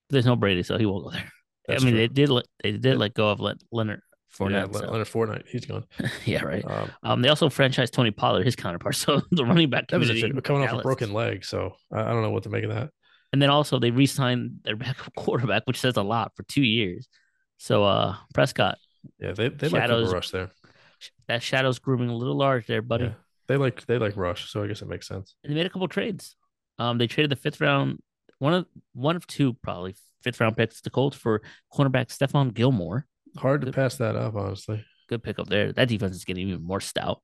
There's 0.09 0.25
no 0.25 0.35
Brady, 0.35 0.63
so 0.63 0.77
he 0.77 0.85
won't 0.85 1.05
go 1.05 1.11
there. 1.11 1.31
That's 1.67 1.81
I 1.81 1.85
mean, 1.85 1.93
true. 1.93 2.01
they 2.01 2.07
did 2.07 2.29
let 2.29 2.45
they 2.63 2.71
did 2.73 2.97
let 2.97 3.13
go 3.13 3.29
of 3.29 3.39
let 3.39 3.57
Leonard 3.71 4.01
Fournette. 4.37 4.73
Yeah, 4.73 4.79
so. 4.79 4.91
Leonard 4.91 5.07
Fournette, 5.07 5.47
he's 5.47 5.65
gone. 5.65 5.85
yeah, 6.25 6.43
right. 6.43 6.63
Um, 6.65 6.91
um, 7.03 7.21
they 7.21 7.29
also 7.29 7.49
franchised 7.49 7.91
Tony 7.91 8.11
Pollard, 8.11 8.45
his 8.45 8.55
counterpart. 8.55 8.95
So 9.01 9.21
the 9.31 9.45
running 9.45 9.69
back 9.69 9.87
that 9.89 9.99
was 9.99 10.09
a, 10.09 10.41
coming 10.41 10.63
off 10.63 10.79
a 10.79 10.81
broken 10.81 11.13
leg. 11.13 11.43
So 11.43 11.75
I, 11.91 12.01
I, 12.01 12.09
don't 12.09 12.21
know 12.21 12.31
what 12.31 12.43
to 12.43 12.49
make 12.49 12.63
of 12.63 12.71
that. 12.71 12.89
And 13.33 13.41
then 13.41 13.49
also 13.49 13.79
they 13.79 13.91
re-signed 13.91 14.59
their 14.63 14.75
backup 14.77 15.13
quarterback, 15.15 15.63
which 15.65 15.79
says 15.79 15.97
a 15.97 16.03
lot 16.03 16.33
for 16.35 16.43
two 16.43 16.63
years. 16.63 17.07
So 17.57 17.83
uh 17.83 18.15
Prescott. 18.33 18.77
Yeah, 19.19 19.33
they 19.33 19.49
they 19.49 19.69
shadows, 19.69 20.07
like 20.07 20.15
Rush 20.15 20.29
there. 20.31 20.51
That 21.27 21.41
shadow's 21.41 21.79
grooming 21.79 22.09
a 22.09 22.15
little 22.15 22.37
large 22.37 22.67
there, 22.67 22.81
buddy. 22.81 23.05
Yeah, 23.05 23.13
they 23.51 23.57
like 23.57 23.85
they 23.85 23.97
like 23.97 24.15
Rush, 24.15 24.49
so 24.49 24.63
I 24.63 24.67
guess 24.67 24.81
it 24.81 24.87
makes 24.87 25.07
sense. 25.07 25.35
And 25.43 25.51
they 25.51 25.55
made 25.55 25.65
a 25.65 25.69
couple 25.69 25.87
trades. 25.87 26.35
Um, 26.79 26.97
they 26.97 27.07
traded 27.07 27.31
the 27.31 27.35
fifth 27.35 27.59
round, 27.59 27.99
one 28.39 28.53
of 28.53 28.65
one 28.93 29.15
of 29.15 29.27
two 29.27 29.53
probably 29.61 29.95
fifth 30.23 30.39
round 30.39 30.55
picks 30.55 30.81
to 30.81 30.89
Colts 30.89 31.17
for 31.17 31.41
cornerback 31.73 32.07
Stephon 32.07 32.53
Gilmore. 32.53 33.05
Hard 33.37 33.61
to 33.61 33.65
good, 33.65 33.75
pass 33.75 33.97
that 33.97 34.15
up, 34.15 34.35
honestly. 34.35 34.83
Good 35.09 35.23
pickup 35.23 35.47
there. 35.47 35.73
That 35.73 35.89
defense 35.89 36.15
is 36.15 36.23
getting 36.23 36.47
even 36.47 36.63
more 36.63 36.79
stout. 36.79 37.21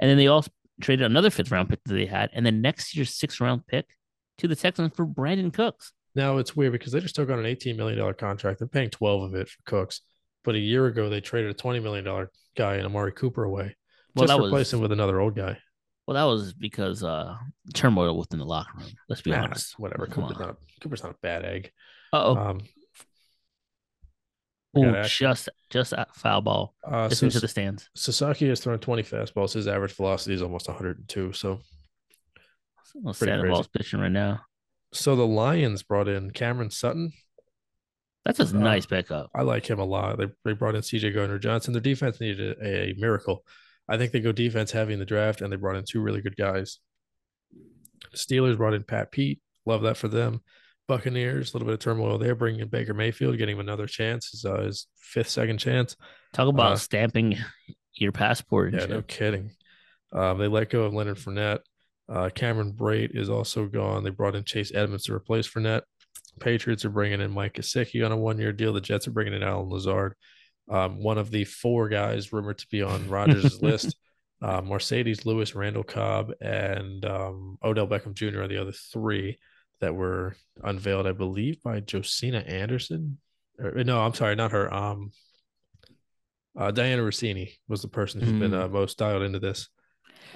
And 0.00 0.08
then 0.08 0.16
they 0.16 0.28
also 0.28 0.50
traded 0.80 1.04
another 1.04 1.30
fifth 1.30 1.50
round 1.50 1.68
pick 1.68 1.80
that 1.84 1.92
they 1.92 2.06
had, 2.06 2.30
and 2.32 2.46
then 2.46 2.62
next 2.62 2.96
year's 2.96 3.14
sixth 3.14 3.40
round 3.40 3.66
pick 3.66 3.86
to 4.38 4.48
the 4.48 4.56
Texans 4.56 4.92
for 4.94 5.06
Brandin 5.06 5.52
Cooks. 5.52 5.92
Now 6.14 6.38
it's 6.38 6.56
weird 6.56 6.72
because 6.72 6.92
they 6.92 7.00
just 7.00 7.14
took 7.14 7.28
on 7.28 7.38
an 7.38 7.44
$18 7.44 7.76
million 7.76 8.14
contract. 8.14 8.58
They're 8.58 8.68
paying 8.68 8.90
12 8.90 9.22
of 9.22 9.34
it 9.34 9.48
for 9.48 9.58
Cooks. 9.66 10.00
But 10.44 10.54
a 10.54 10.58
year 10.58 10.86
ago, 10.86 11.10
they 11.10 11.20
traded 11.20 11.50
a 11.50 11.54
$20 11.54 11.82
million 11.82 12.26
guy 12.56 12.76
in 12.76 12.86
Amari 12.86 13.12
Cooper 13.12 13.44
away. 13.44 13.76
Well, 14.18 14.26
just 14.26 14.38
replace 14.38 14.66
was, 14.66 14.74
him 14.74 14.80
with 14.80 14.92
another 14.92 15.20
old 15.20 15.34
guy. 15.34 15.58
Well, 16.06 16.14
that 16.14 16.24
was 16.24 16.52
because 16.54 17.02
uh 17.04 17.36
turmoil 17.74 18.16
within 18.16 18.38
the 18.38 18.44
locker 18.44 18.78
room. 18.78 18.88
Let's 19.08 19.22
be 19.22 19.30
nah, 19.30 19.44
honest. 19.44 19.78
Whatever. 19.78 20.06
Cooper's 20.06 20.38
not, 20.38 20.56
Cooper's 20.80 21.02
not 21.02 21.12
a 21.12 21.18
bad 21.22 21.44
egg. 21.44 21.72
oh. 22.12 22.36
Um, 22.36 22.60
Oh, 24.76 25.02
just 25.02 25.48
just 25.70 25.92
at 25.94 26.14
foul 26.14 26.42
ball. 26.42 26.74
Uh, 26.86 27.08
just 27.08 27.20
so 27.20 27.26
into 27.26 27.40
the 27.40 27.48
stands. 27.48 27.88
Sasaki 27.96 28.48
has 28.48 28.60
thrown 28.60 28.78
20 28.78 29.02
fastballs. 29.02 29.54
His 29.54 29.66
average 29.66 29.94
velocity 29.94 30.34
is 30.34 30.42
almost 30.42 30.68
102. 30.68 31.32
So 31.32 31.60
Ball's 33.50 33.68
pitching 33.68 34.00
right 34.00 34.12
now. 34.12 34.42
So 34.92 35.16
the 35.16 35.26
Lions 35.26 35.82
brought 35.82 36.08
in 36.08 36.30
Cameron 36.30 36.70
Sutton. 36.70 37.12
That's 38.24 38.40
a 38.40 38.44
uh, 38.44 38.60
nice 38.60 38.86
pickup. 38.86 39.30
I 39.34 39.42
like 39.42 39.68
him 39.68 39.78
a 39.78 39.84
lot. 39.84 40.18
They, 40.18 40.26
they 40.44 40.52
brought 40.52 40.74
in 40.74 40.82
CJ 40.82 41.14
Gardner 41.14 41.38
Johnson. 41.38 41.72
Their 41.72 41.80
defense 41.80 42.20
needed 42.20 42.58
a, 42.60 42.90
a 42.90 42.94
miracle. 42.98 43.44
I 43.88 43.96
think 43.96 44.12
they 44.12 44.20
go 44.20 44.32
defense 44.32 44.70
heavy 44.72 44.92
in 44.92 44.98
the 44.98 45.06
draft, 45.06 45.40
and 45.40 45.52
they 45.52 45.56
brought 45.56 45.76
in 45.76 45.84
two 45.84 46.00
really 46.00 46.20
good 46.20 46.36
guys. 46.36 46.78
The 48.10 48.16
Steelers 48.16 48.56
brought 48.56 48.74
in 48.74 48.84
Pat 48.84 49.10
Pete. 49.10 49.40
Love 49.66 49.82
that 49.82 49.96
for 49.96 50.08
them. 50.08 50.40
Buccaneers, 50.86 51.52
a 51.52 51.56
little 51.56 51.66
bit 51.66 51.74
of 51.74 51.80
turmoil 51.80 52.16
there, 52.18 52.34
bringing 52.34 52.60
in 52.60 52.68
Baker 52.68 52.94
Mayfield, 52.94 53.36
getting 53.36 53.56
him 53.56 53.60
another 53.60 53.86
chance, 53.86 54.30
his, 54.30 54.44
uh, 54.44 54.62
his 54.62 54.86
fifth 54.96 55.28
second 55.28 55.58
chance. 55.58 55.96
Talk 56.32 56.48
about 56.48 56.72
uh, 56.72 56.76
stamping 56.76 57.36
your 57.94 58.12
passport. 58.12 58.72
Yeah, 58.72 58.86
no 58.86 59.02
kidding. 59.02 59.50
Um, 60.12 60.38
they 60.38 60.48
let 60.48 60.70
go 60.70 60.84
of 60.84 60.94
Leonard 60.94 61.18
Fournette. 61.18 61.60
Uh, 62.08 62.30
Cameron 62.34 62.72
Brate 62.72 63.14
is 63.14 63.28
also 63.28 63.66
gone. 63.66 64.02
They 64.02 64.10
brought 64.10 64.34
in 64.34 64.44
Chase 64.44 64.72
Edmonds 64.74 65.04
to 65.04 65.14
replace 65.14 65.46
Fournette. 65.46 65.82
Patriots 66.40 66.86
are 66.86 66.90
bringing 66.90 67.20
in 67.20 67.30
Mike 67.30 67.54
Gesicki 67.54 68.04
on 68.04 68.12
a 68.12 68.16
one-year 68.16 68.52
deal. 68.52 68.72
The 68.72 68.80
Jets 68.80 69.06
are 69.06 69.10
bringing 69.10 69.34
in 69.34 69.42
Allen 69.42 69.68
Lazard, 69.68 70.14
um, 70.70 71.02
one 71.02 71.18
of 71.18 71.30
the 71.30 71.44
four 71.44 71.88
guys 71.88 72.32
rumored 72.32 72.58
to 72.58 72.66
be 72.70 72.82
on 72.82 73.08
Rodgers' 73.08 73.62
list. 73.62 73.96
Uh, 74.40 74.60
Marcedes 74.60 75.26
Lewis, 75.26 75.56
Randall 75.56 75.82
Cobb, 75.82 76.32
and 76.40 77.04
um, 77.04 77.58
Odell 77.62 77.88
Beckham 77.88 78.14
Jr. 78.14 78.42
are 78.42 78.48
the 78.48 78.60
other 78.60 78.72
three 78.72 79.38
that 79.80 79.94
were 79.94 80.36
unveiled, 80.62 81.06
I 81.06 81.12
believe, 81.12 81.60
by 81.62 81.80
Josina 81.80 82.38
Anderson. 82.38 83.18
Or, 83.58 83.82
no, 83.82 84.00
I'm 84.00 84.14
sorry, 84.14 84.36
not 84.36 84.52
her. 84.52 84.72
Um, 84.72 85.10
uh, 86.56 86.70
Dianna 86.70 87.00
Russini 87.00 87.54
was 87.68 87.82
the 87.82 87.88
person 87.88 88.20
who's 88.20 88.30
mm. 88.30 88.40
been 88.40 88.50
hmm. 88.50 88.60
uh, 88.60 88.68
most 88.68 88.98
dialed 88.98 89.22
into 89.22 89.38
this. 89.38 89.68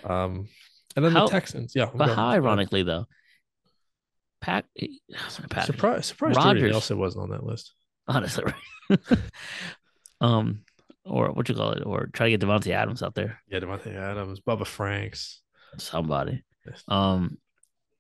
Um, 0.05 0.49
and 0.95 1.05
then 1.05 1.13
how, 1.13 1.27
the 1.27 1.33
Texans, 1.33 1.73
yeah. 1.75 1.91
But 1.93 2.11
how 2.11 2.29
ironically 2.29 2.83
though, 2.83 3.07
Pack, 4.41 4.67
Pack 5.51 5.67
surprise, 5.67 6.07
surprise, 6.07 6.37
Rodgers 6.37 6.71
Nelson 6.71 6.99
wasn't 6.99 7.25
on 7.25 7.31
that 7.31 7.45
list. 7.45 7.73
Honestly, 8.07 8.45
right? 8.45 8.99
um, 10.23 10.65
or 11.05 11.33
what 11.33 11.49
you 11.49 11.55
call 11.55 11.73
it, 11.73 11.83
or 11.85 12.07
try 12.13 12.31
to 12.31 12.37
get 12.37 12.41
Davante 12.41 12.71
Adams 12.71 13.03
out 13.03 13.15
there. 13.15 13.41
Yeah, 13.49 13.59
Davante 13.59 13.95
Adams, 13.95 14.41
Bubba 14.41 14.67
Franks, 14.67 15.43
somebody. 15.79 16.43
Um, 16.89 17.39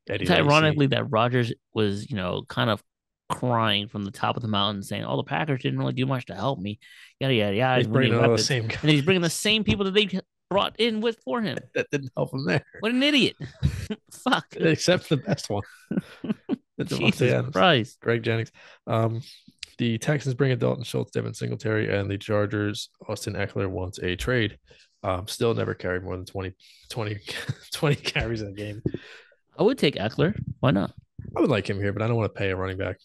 Eddie 0.09 0.23
it's 0.23 0.31
ironically 0.31 0.87
that 0.89 1.11
Rodgers 1.11 1.53
was, 1.75 2.09
you 2.09 2.16
know, 2.16 2.45
kind 2.49 2.70
of 2.70 2.83
crying 3.29 3.89
from 3.89 4.05
the 4.05 4.11
top 4.11 4.37
of 4.37 4.43
the 4.43 4.49
mountain, 4.49 4.83
saying, 4.83 5.05
"Oh, 5.05 5.16
the 5.16 5.25
Packers 5.25 5.62
didn't 5.62 5.79
really 5.79 5.93
do 5.93 6.07
much 6.07 6.27
to 6.27 6.35
help 6.35 6.59
me." 6.59 6.79
Yada 7.18 7.35
yada 7.35 7.57
yada. 7.57 7.79
He's 7.81 7.89
bringing 7.89 8.18
all 8.18 8.31
the 8.31 8.39
same, 8.39 8.68
guys. 8.68 8.79
and 8.83 8.91
he's 8.91 9.03
bringing 9.03 9.23
the 9.23 9.31
same 9.31 9.64
people 9.64 9.85
that 9.85 9.95
they 9.95 10.20
brought 10.49 10.79
in 10.79 11.01
with 11.01 11.18
for 11.25 11.41
him. 11.41 11.59
that 11.75 11.91
didn't 11.91 12.12
help 12.16 12.33
him 12.33 12.45
there. 12.45 12.64
What 12.81 12.93
an 12.93 13.03
idiot! 13.03 13.37
Fuck. 14.12 14.47
Except 14.57 15.09
the 15.09 15.16
best 15.16 15.51
one. 15.51 15.64
Jesus 16.85 17.51
Christ. 17.53 17.99
Greg 18.01 18.23
Jennings. 18.23 18.53
Um, 18.87 19.23
the 19.83 19.99
Texans 19.99 20.37
bring 20.37 20.53
in 20.53 20.61
Dalton 20.61 20.85
Schultz, 20.85 21.11
Devin 21.11 21.35
Singletary, 21.35 21.93
and 21.93 22.09
the 22.09 22.16
Chargers, 22.16 22.89
Austin 23.09 23.35
Ekeler 23.35 23.68
wants 23.68 23.99
a 23.99 24.14
trade. 24.14 24.57
Um, 25.03 25.26
still 25.26 25.55
never 25.55 25.74
carried 25.74 26.05
more 26.05 26.16
than 26.16 26.24
20, 26.24 26.55
20, 26.89 27.18
20 27.72 27.97
carries 27.97 28.43
in 28.43 28.49
a 28.49 28.53
game. 28.53 28.80
I 29.59 29.64
would 29.64 29.78
take 29.78 29.97
Ekeler. 29.97 30.39
Why 30.61 30.70
not? 30.70 30.93
I 31.37 31.41
would 31.41 31.51
like 31.51 31.68
him 31.68 31.80
here, 31.80 31.93
but 31.93 32.01
I 32.01 32.07
don't 32.07 32.16
want 32.16 32.33
to 32.33 32.39
pay 32.39 32.51
a 32.51 32.57
running 32.57 32.78
back. 32.78 32.99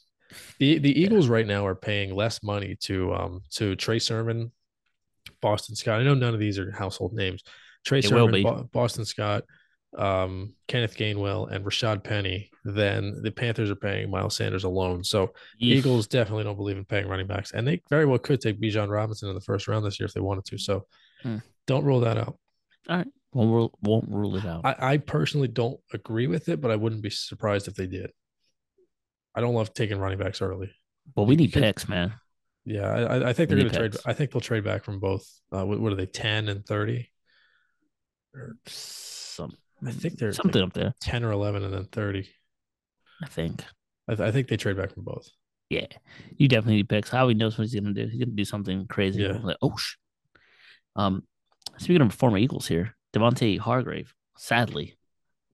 The 0.59 0.77
the 0.77 1.01
Eagles 1.01 1.25
yeah. 1.25 1.33
right 1.33 1.47
now 1.47 1.65
are 1.65 1.73
paying 1.73 2.13
less 2.13 2.43
money 2.43 2.75
to 2.81 3.11
um 3.13 3.41
to 3.53 3.75
Trey 3.75 3.97
Sermon, 3.97 4.51
Boston 5.41 5.75
Scott. 5.75 5.99
I 5.99 6.03
know 6.03 6.13
none 6.13 6.35
of 6.35 6.39
these 6.39 6.59
are 6.59 6.71
household 6.71 7.13
names. 7.13 7.43
Trey 7.85 7.99
it 7.99 8.05
Sermon, 8.05 8.43
Bo- 8.43 8.69
Boston 8.71 9.05
Scott, 9.05 9.45
um, 9.95 10.53
Kenneth 10.67 10.97
Gainwell, 10.97 11.51
and 11.51 11.63
Rashad 11.63 12.03
Penny 12.03 12.49
than 12.65 13.21
the 13.21 13.31
Panthers 13.31 13.69
are 13.69 13.75
paying 13.75 14.09
Miles 14.09 14.35
Sanders 14.35 14.63
alone. 14.63 15.03
So 15.03 15.33
Eagles 15.59 16.07
definitely 16.07 16.43
don't 16.43 16.57
believe 16.57 16.77
in 16.77 16.85
paying 16.85 17.07
running 17.07 17.27
backs, 17.27 17.51
and 17.51 17.67
they 17.67 17.81
very 17.89 18.05
well 18.05 18.19
could 18.19 18.41
take 18.41 18.59
Bijan 18.59 18.89
Robinson 18.89 19.29
in 19.29 19.35
the 19.35 19.41
first 19.41 19.67
round 19.67 19.85
this 19.85 19.99
year 19.99 20.07
if 20.07 20.13
they 20.13 20.21
wanted 20.21 20.45
to. 20.45 20.57
So 20.57 20.85
hmm. 21.23 21.37
don't 21.65 21.85
rule 21.85 22.01
that 22.01 22.17
out. 22.17 22.37
All 22.89 22.97
right, 22.97 23.07
won't 23.33 23.51
rule, 23.51 23.77
won't 23.81 24.09
rule 24.09 24.35
it 24.35 24.45
out. 24.45 24.65
I, 24.65 24.75
I 24.93 24.97
personally 24.97 25.47
don't 25.47 25.79
agree 25.93 26.27
with 26.27 26.49
it, 26.49 26.61
but 26.61 26.71
I 26.71 26.75
wouldn't 26.75 27.01
be 27.01 27.09
surprised 27.09 27.67
if 27.67 27.75
they 27.75 27.87
did. 27.87 28.11
I 29.35 29.41
don't 29.41 29.53
love 29.53 29.73
taking 29.73 29.99
running 29.99 30.17
backs 30.17 30.41
early. 30.41 30.71
Well, 31.15 31.25
we 31.25 31.35
need 31.35 31.53
picks, 31.53 31.87
man. 31.87 32.13
Yeah, 32.65 32.89
I, 32.89 33.29
I 33.29 33.33
think 33.33 33.49
they're 33.49 33.59
going 33.59 33.69
to 33.69 33.77
trade. 33.77 33.95
I 34.05 34.13
think 34.13 34.31
they'll 34.31 34.41
trade 34.41 34.63
back 34.63 34.83
from 34.83 34.99
both. 34.99 35.25
Uh, 35.51 35.65
what, 35.65 35.79
what, 35.79 35.93
are 35.93 35.95
they, 35.95 36.05
ten 36.05 36.49
and 36.49 36.65
thirty? 36.65 37.09
Or 38.33 38.57
some, 38.65 39.55
I 39.85 39.91
think 39.91 40.17
they're 40.17 40.33
something 40.33 40.61
like 40.61 40.69
up 40.69 40.73
there, 40.73 40.93
ten 41.01 41.23
or 41.23 41.31
eleven, 41.31 41.63
and 41.63 41.73
then 41.73 41.85
thirty. 41.85 42.29
I 43.23 43.27
think. 43.27 43.63
I, 44.09 44.15
th- 44.15 44.27
I, 44.27 44.31
think 44.31 44.47
they 44.47 44.57
trade 44.57 44.77
back 44.77 44.93
from 44.93 45.03
both. 45.03 45.27
Yeah, 45.69 45.87
you 46.37 46.47
definitely 46.47 46.77
need 46.77 46.89
picks. 46.89 47.09
Howie 47.09 47.33
knows 47.33 47.57
what 47.57 47.63
he's 47.63 47.73
going 47.73 47.93
to 47.93 48.05
do. 48.05 48.09
He's 48.09 48.19
going 48.19 48.29
to 48.29 48.35
do 48.35 48.45
something 48.45 48.87
crazy. 48.87 49.23
Yeah. 49.23 49.39
Like, 49.43 49.57
oh, 49.61 49.75
sh-. 49.75 49.95
um, 50.95 51.23
speaking 51.77 52.01
of 52.01 52.13
former 52.13 52.37
Eagles 52.37 52.67
here, 52.67 52.95
Devontae 53.13 53.59
Hargrave, 53.59 54.13
sadly, 54.37 54.97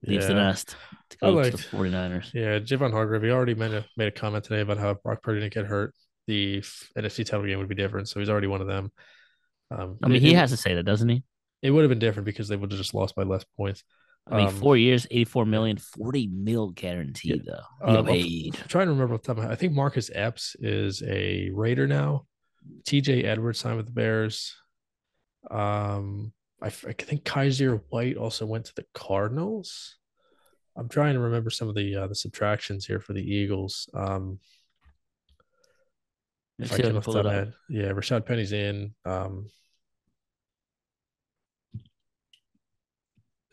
leaves 0.05 0.25
yeah. 0.25 0.27
the 0.27 0.33
nest 0.35 0.75
to 1.09 1.17
go 1.17 1.31
liked, 1.31 1.57
to 1.57 1.71
the 1.71 1.77
49ers. 1.77 2.33
Yeah, 2.33 2.59
Javon 2.59 2.91
Hargrave, 2.91 3.23
he 3.23 3.31
already 3.31 3.55
made 3.55 3.73
a 3.73 3.85
made 3.97 4.07
a 4.07 4.11
comment 4.11 4.43
today 4.43 4.61
about 4.61 4.77
how 4.77 4.93
Brock 4.93 5.23
Purdy 5.23 5.39
didn't 5.39 5.53
get 5.53 5.65
hurt 5.65 5.93
the 6.27 6.61
NFC 6.97 7.25
title 7.25 7.45
game 7.45 7.59
would 7.59 7.69
be 7.69 7.75
different. 7.75 8.07
So 8.09 8.19
he's 8.19 8.29
already 8.29 8.47
one 8.47 8.61
of 8.61 8.67
them. 8.67 8.91
Um, 9.71 9.97
I 10.03 10.07
mean, 10.07 10.17
it, 10.17 10.21
he 10.21 10.33
has 10.33 10.51
to 10.51 10.57
say 10.57 10.75
that, 10.75 10.83
doesn't 10.83 11.09
he? 11.09 11.23
It 11.61 11.71
would 11.71 11.81
have 11.81 11.89
been 11.89 11.99
different 11.99 12.25
because 12.25 12.47
they 12.47 12.55
would 12.55 12.71
have 12.71 12.79
just 12.79 12.93
lost 12.93 13.15
by 13.15 13.23
less 13.23 13.45
points. 13.57 13.83
I 14.29 14.37
mean, 14.37 14.47
um, 14.47 14.55
four 14.55 14.77
years, 14.77 15.05
84 15.11 15.45
million, 15.45 15.77
40 15.77 16.27
mil 16.27 16.69
guaranteed, 16.69 17.43
yeah. 17.45 17.55
though. 17.81 17.99
Um. 17.99 18.07
I'm 18.61 18.67
trying 18.69 18.87
to 18.87 18.93
remember 18.93 19.15
what 19.15 19.23
time. 19.23 19.39
I 19.39 19.55
think 19.55 19.73
Marcus 19.73 20.09
Epps 20.13 20.55
is 20.59 21.03
a 21.03 21.49
Raider 21.53 21.87
now. 21.87 22.25
TJ 22.83 23.25
Edwards 23.25 23.59
signed 23.59 23.77
with 23.77 23.87
the 23.87 23.91
Bears. 23.91 24.55
Um, 25.51 26.31
I, 26.61 26.67
I 26.67 26.93
think 26.93 27.25
Kyzir 27.25 27.81
White 27.89 28.15
also 28.15 28.45
went 28.45 28.65
to 28.65 28.75
the 28.75 28.85
Cardinals. 28.93 29.97
I'm 30.77 30.87
trying 30.87 31.13
to 31.15 31.19
remember 31.19 31.49
some 31.49 31.67
of 31.67 31.75
the 31.75 31.95
uh, 31.95 32.07
the 32.07 32.15
subtractions 32.15 32.85
here 32.85 32.99
for 32.99 33.13
the 33.13 33.21
Eagles. 33.21 33.89
Um, 33.93 34.39
if 36.59 36.71
I 36.71 36.77
can 36.77 37.01
pull 37.01 37.17
it 37.17 37.25
up. 37.25 37.49
Yeah, 37.69 37.89
Rashad 37.89 38.25
Penny's 38.25 38.53
in. 38.53 38.93
Um, 39.05 39.49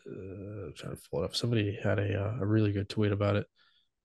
uh, 0.07 0.71
trying 0.75 0.95
to 0.95 1.01
pull 1.09 1.21
it 1.21 1.25
up. 1.25 1.35
Somebody 1.35 1.77
had 1.81 1.99
a 1.99 2.19
uh, 2.19 2.37
a 2.41 2.45
really 2.45 2.71
good 2.71 2.89
tweet 2.89 3.11
about 3.11 3.35
it. 3.35 3.45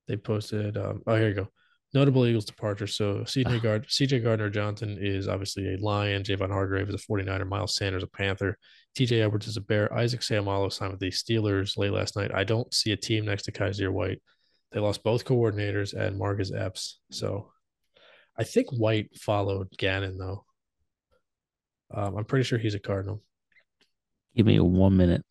They 0.07 0.17
posted. 0.17 0.77
Um, 0.77 1.01
oh, 1.07 1.15
here 1.15 1.29
you 1.29 1.33
go. 1.33 1.47
Notable 1.93 2.25
Eagles 2.25 2.45
departure. 2.45 2.87
So 2.87 3.19
CJ 3.19 3.61
Gard- 3.61 3.87
CJ 3.87 4.23
Gardner 4.23 4.49
Johnson 4.49 4.97
is 4.99 5.27
obviously 5.27 5.73
a 5.73 5.77
Lion. 5.77 6.23
Javon 6.23 6.51
Hargrave 6.51 6.89
is 6.89 6.95
a 6.95 7.11
49er. 7.11 7.47
Miles 7.47 7.75
Sanders 7.75 8.03
a 8.03 8.07
Panther. 8.07 8.57
TJ 8.97 9.23
Edwards 9.23 9.47
is 9.47 9.57
a 9.57 9.61
Bear. 9.61 9.93
Isaac 9.93 10.21
Seumalo 10.21 10.71
signed 10.71 10.91
with 10.91 10.99
the 10.99 11.11
Steelers 11.11 11.77
late 11.77 11.93
last 11.93 12.17
night. 12.17 12.31
I 12.33 12.43
don't 12.43 12.73
see 12.73 12.91
a 12.91 12.97
team 12.97 13.25
next 13.25 13.43
to 13.43 13.51
Kyzir 13.51 13.91
White. 13.91 14.21
They 14.71 14.81
lost 14.81 15.03
both 15.03 15.23
coordinators 15.23 15.93
and 15.93 16.17
Marcus 16.17 16.51
Epps. 16.53 16.99
So 17.09 17.51
I 18.37 18.43
think 18.43 18.69
White 18.69 19.17
followed 19.17 19.69
Gannon 19.77 20.17
though. 20.17 20.45
Um, 21.93 22.17
I'm 22.17 22.25
pretty 22.25 22.43
sure 22.43 22.59
he's 22.59 22.75
a 22.75 22.79
Cardinal. 22.79 23.21
Give 24.35 24.45
me 24.45 24.57
a 24.57 24.63
one 24.63 24.97
minute. 24.97 25.25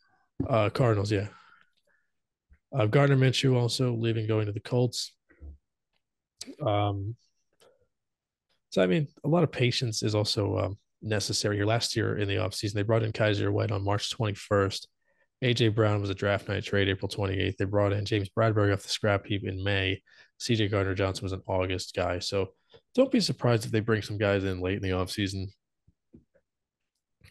Uh, 0.48 0.68
Cardinals, 0.70 1.12
yeah. 1.12 1.28
Uh, 2.76 2.86
Gardner 2.86 3.16
Minshew 3.16 3.56
also 3.56 3.94
leaving, 3.94 4.26
going 4.26 4.46
to 4.46 4.52
the 4.52 4.60
Colts. 4.60 5.14
Um, 6.64 7.16
so 8.70 8.82
I 8.82 8.86
mean, 8.86 9.08
a 9.24 9.28
lot 9.28 9.44
of 9.44 9.52
patience 9.52 10.02
is 10.02 10.14
also 10.14 10.58
um, 10.58 10.78
necessary 11.00 11.56
here. 11.56 11.66
Last 11.66 11.96
year 11.96 12.18
in 12.18 12.28
the 12.28 12.36
offseason, 12.36 12.74
they 12.74 12.82
brought 12.82 13.02
in 13.02 13.12
Kyzir 13.12 13.50
White 13.50 13.70
on 13.70 13.84
March 13.84 14.14
21st. 14.16 14.86
AJ 15.44 15.74
Brown 15.74 16.00
was 16.00 16.10
a 16.10 16.14
draft 16.14 16.48
night 16.48 16.64
trade 16.64 16.88
April 16.88 17.08
28th. 17.08 17.56
They 17.56 17.64
brought 17.64 17.92
in 17.92 18.04
James 18.04 18.28
Bradberry 18.28 18.72
off 18.72 18.82
the 18.82 18.88
scrap 18.88 19.26
heap 19.26 19.44
in 19.44 19.62
May. 19.62 20.02
CJ 20.40 20.70
Gardner 20.70 20.94
Johnson 20.94 21.24
was 21.24 21.32
an 21.32 21.42
August 21.46 21.94
guy. 21.94 22.18
So 22.18 22.50
don't 22.94 23.12
be 23.12 23.20
surprised 23.20 23.64
if 23.64 23.70
they 23.70 23.80
bring 23.80 24.02
some 24.02 24.18
guys 24.18 24.44
in 24.44 24.60
late 24.60 24.76
in 24.76 24.82
the 24.82 24.90
offseason. 24.90 25.46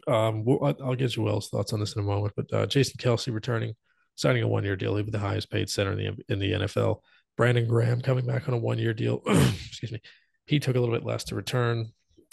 Um, 0.07 0.45
I'll 0.61 0.95
get 0.95 1.11
Joel's 1.11 1.49
thoughts 1.49 1.73
on 1.73 1.79
this 1.79 1.95
in 1.95 2.01
a 2.01 2.05
moment, 2.05 2.33
but 2.35 2.53
uh, 2.53 2.65
Jason 2.67 2.97
Kelce 2.99 3.33
returning, 3.33 3.73
signing 4.15 4.43
a 4.43 4.47
one-year 4.47 4.75
deal, 4.75 4.95
He 4.95 5.01
with 5.01 5.11
the 5.11 5.19
highest 5.19 5.49
paid 5.49 5.69
center 5.69 5.93
in 5.93 5.97
the 5.97 6.23
in 6.33 6.39
the 6.39 6.51
NFL. 6.51 6.99
Brandon 7.37 7.67
Graham 7.67 8.01
coming 8.01 8.25
back 8.25 8.47
on 8.47 8.53
a 8.53 8.59
one-year 8.59 8.93
deal. 8.93 9.21
Excuse 9.27 9.91
me, 9.91 10.01
he 10.45 10.59
took 10.59 10.75
a 10.75 10.79
little 10.79 10.93
bit 10.93 11.05
less 11.05 11.23
to 11.25 11.35
return. 11.35 11.87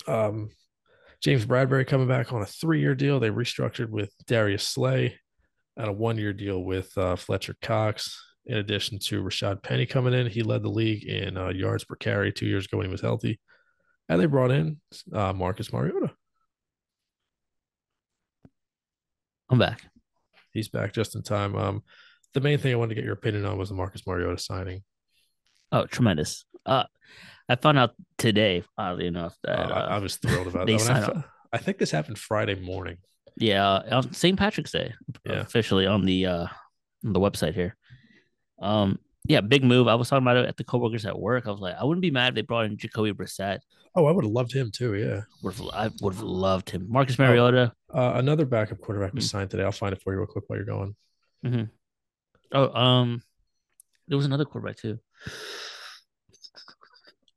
Um, 0.07 0.51
James 1.23 1.47
Bradberry 1.47 1.87
coming 1.87 2.09
back 2.09 2.33
on 2.33 2.43
a 2.43 2.47
three-year 2.47 2.95
deal. 2.95 3.21
They 3.21 3.31
restructured 3.31 3.89
with 3.89 4.13
Darius 4.27 4.67
Slay, 4.67 5.19
and 5.77 5.89
a 5.89 5.93
one-year 5.93 6.35
deal 6.35 6.63
with 6.63 6.97
uh, 6.99 7.17
Fletcher 7.17 7.57
Cox 7.63 8.19
in 8.47 8.59
addition 8.59 8.99
to 8.99 9.23
Rashad 9.23 9.63
Penny 9.63 9.87
coming 9.87 10.15
in. 10.15 10.27
He 10.27 10.43
led 10.43 10.63
the 10.63 10.69
league 10.69 11.05
in 11.05 11.37
uh, 11.37 11.49
yards 11.49 11.85
per 11.85 11.95
carry 11.95 12.33
two 12.33 12.47
years 12.47 12.67
ago 12.67 12.79
when 12.79 12.87
he 12.87 12.93
was 12.93 13.01
healthy. 13.01 13.41
And 14.09 14.21
they 14.21 14.27
brought 14.27 14.51
in 14.51 14.81
uh, 15.13 15.33
Marcus 15.33 15.73
Mariota. 15.73 16.12
I'm 19.53 19.59
back. 19.59 19.83
He's 20.53 20.69
back 20.69 20.95
just 20.95 21.15
in 21.15 21.23
time. 21.23 21.55
Um, 21.57 21.83
the 22.33 22.41
main 22.41 22.57
thing 22.57 22.73
I 22.73 22.77
wanted 22.77 22.89
to 22.89 22.95
get 22.95 23.05
your 23.05 23.13
opinion 23.13 23.45
on 23.45 23.59
was 23.59 23.69
the 23.69 23.75
Marcus 23.75 24.07
Mariota 24.07 24.43
signing. 24.43 24.83
Oh, 25.71 25.85
tremendous. 25.85 26.47
Uh, 26.65 26.85
I 27.51 27.57
found 27.57 27.79
out 27.79 27.91
today, 28.17 28.65
oddly 28.79 29.07
enough, 29.07 29.37
that 29.45 29.71
uh, 29.71 29.75
I, 29.75 29.97
I, 29.97 29.99
was 29.99 30.17
thrilled 30.17 30.47
about 30.47 30.67
that. 30.69 31.17
I, 31.17 31.25
I, 31.53 31.59
think 31.59 31.77
this 31.77 31.91
happened 31.91 32.19
Friday 32.19 32.55
morning. 32.55 32.97
Yeah, 33.37 33.83
on 33.91 34.15
St. 34.15 34.39
Patrick's 34.39 34.73
Day, 34.73 34.95
yeah. 35.27 35.41
officially 35.41 35.87
on 35.87 36.07
the 36.07 36.27
uh, 36.27 36.47
on 37.05 37.13
the 37.13 37.21
website 37.21 37.53
here. 37.53 37.77
Um, 38.59 39.01
yeah, 39.25 39.41
big 39.41 39.65
move. 39.65 39.89
I 39.89 39.95
was 39.95 40.09
talking 40.09 40.25
about 40.25 40.37
it 40.37 40.49
at 40.49 40.57
the 40.57 40.65
coworkers 40.65 41.07
at 41.07 41.19
work. 41.19 41.47
I 41.47 41.51
was 41.51 41.61
like, 41.61 41.77
I 41.79 41.85
wouldn't 41.85 42.03
be 42.03 42.11
mad 42.11 42.31
if 42.31 42.35
they 42.35 42.43
brought 42.43 42.67
in 42.67 42.77
Jacoby 42.77 43.13
Brissett. 43.13 43.61
Oh, 43.95 44.07
I 44.07 44.13
would 44.13 44.25
have 44.25 44.33
loved 44.33 44.53
him 44.53 44.71
too. 44.71 44.95
Yeah, 44.95 45.23
would 45.43 45.55
have, 45.55 45.67
I 45.73 45.91
would 46.01 46.15
have 46.15 46.23
loved 46.23 46.71
him. 46.71 46.87
Marcus 46.89 47.19
Mariota. 47.19 47.73
Uh, 47.93 48.13
another 48.15 48.47
backup 48.47 48.81
quarterback 48.81 49.15
was 49.15 49.27
mm-hmm. 49.27 49.39
signed 49.39 49.51
today. 49.51 49.65
I'll 49.65 49.73
find 49.73 49.93
it 49.93 50.03
for 50.03 50.13
you 50.13 50.19
real 50.19 50.27
quick 50.27 50.45
while 50.47 50.57
you're 50.57 50.67
going. 50.67 50.97
Mm-hmm. 51.45 51.65
Oh, 52.53 52.73
um, 52.75 53.23
there 54.09 54.17
was 54.17 54.27
another 54.27 54.45
quarterback 54.45 54.77
too. 54.77 54.99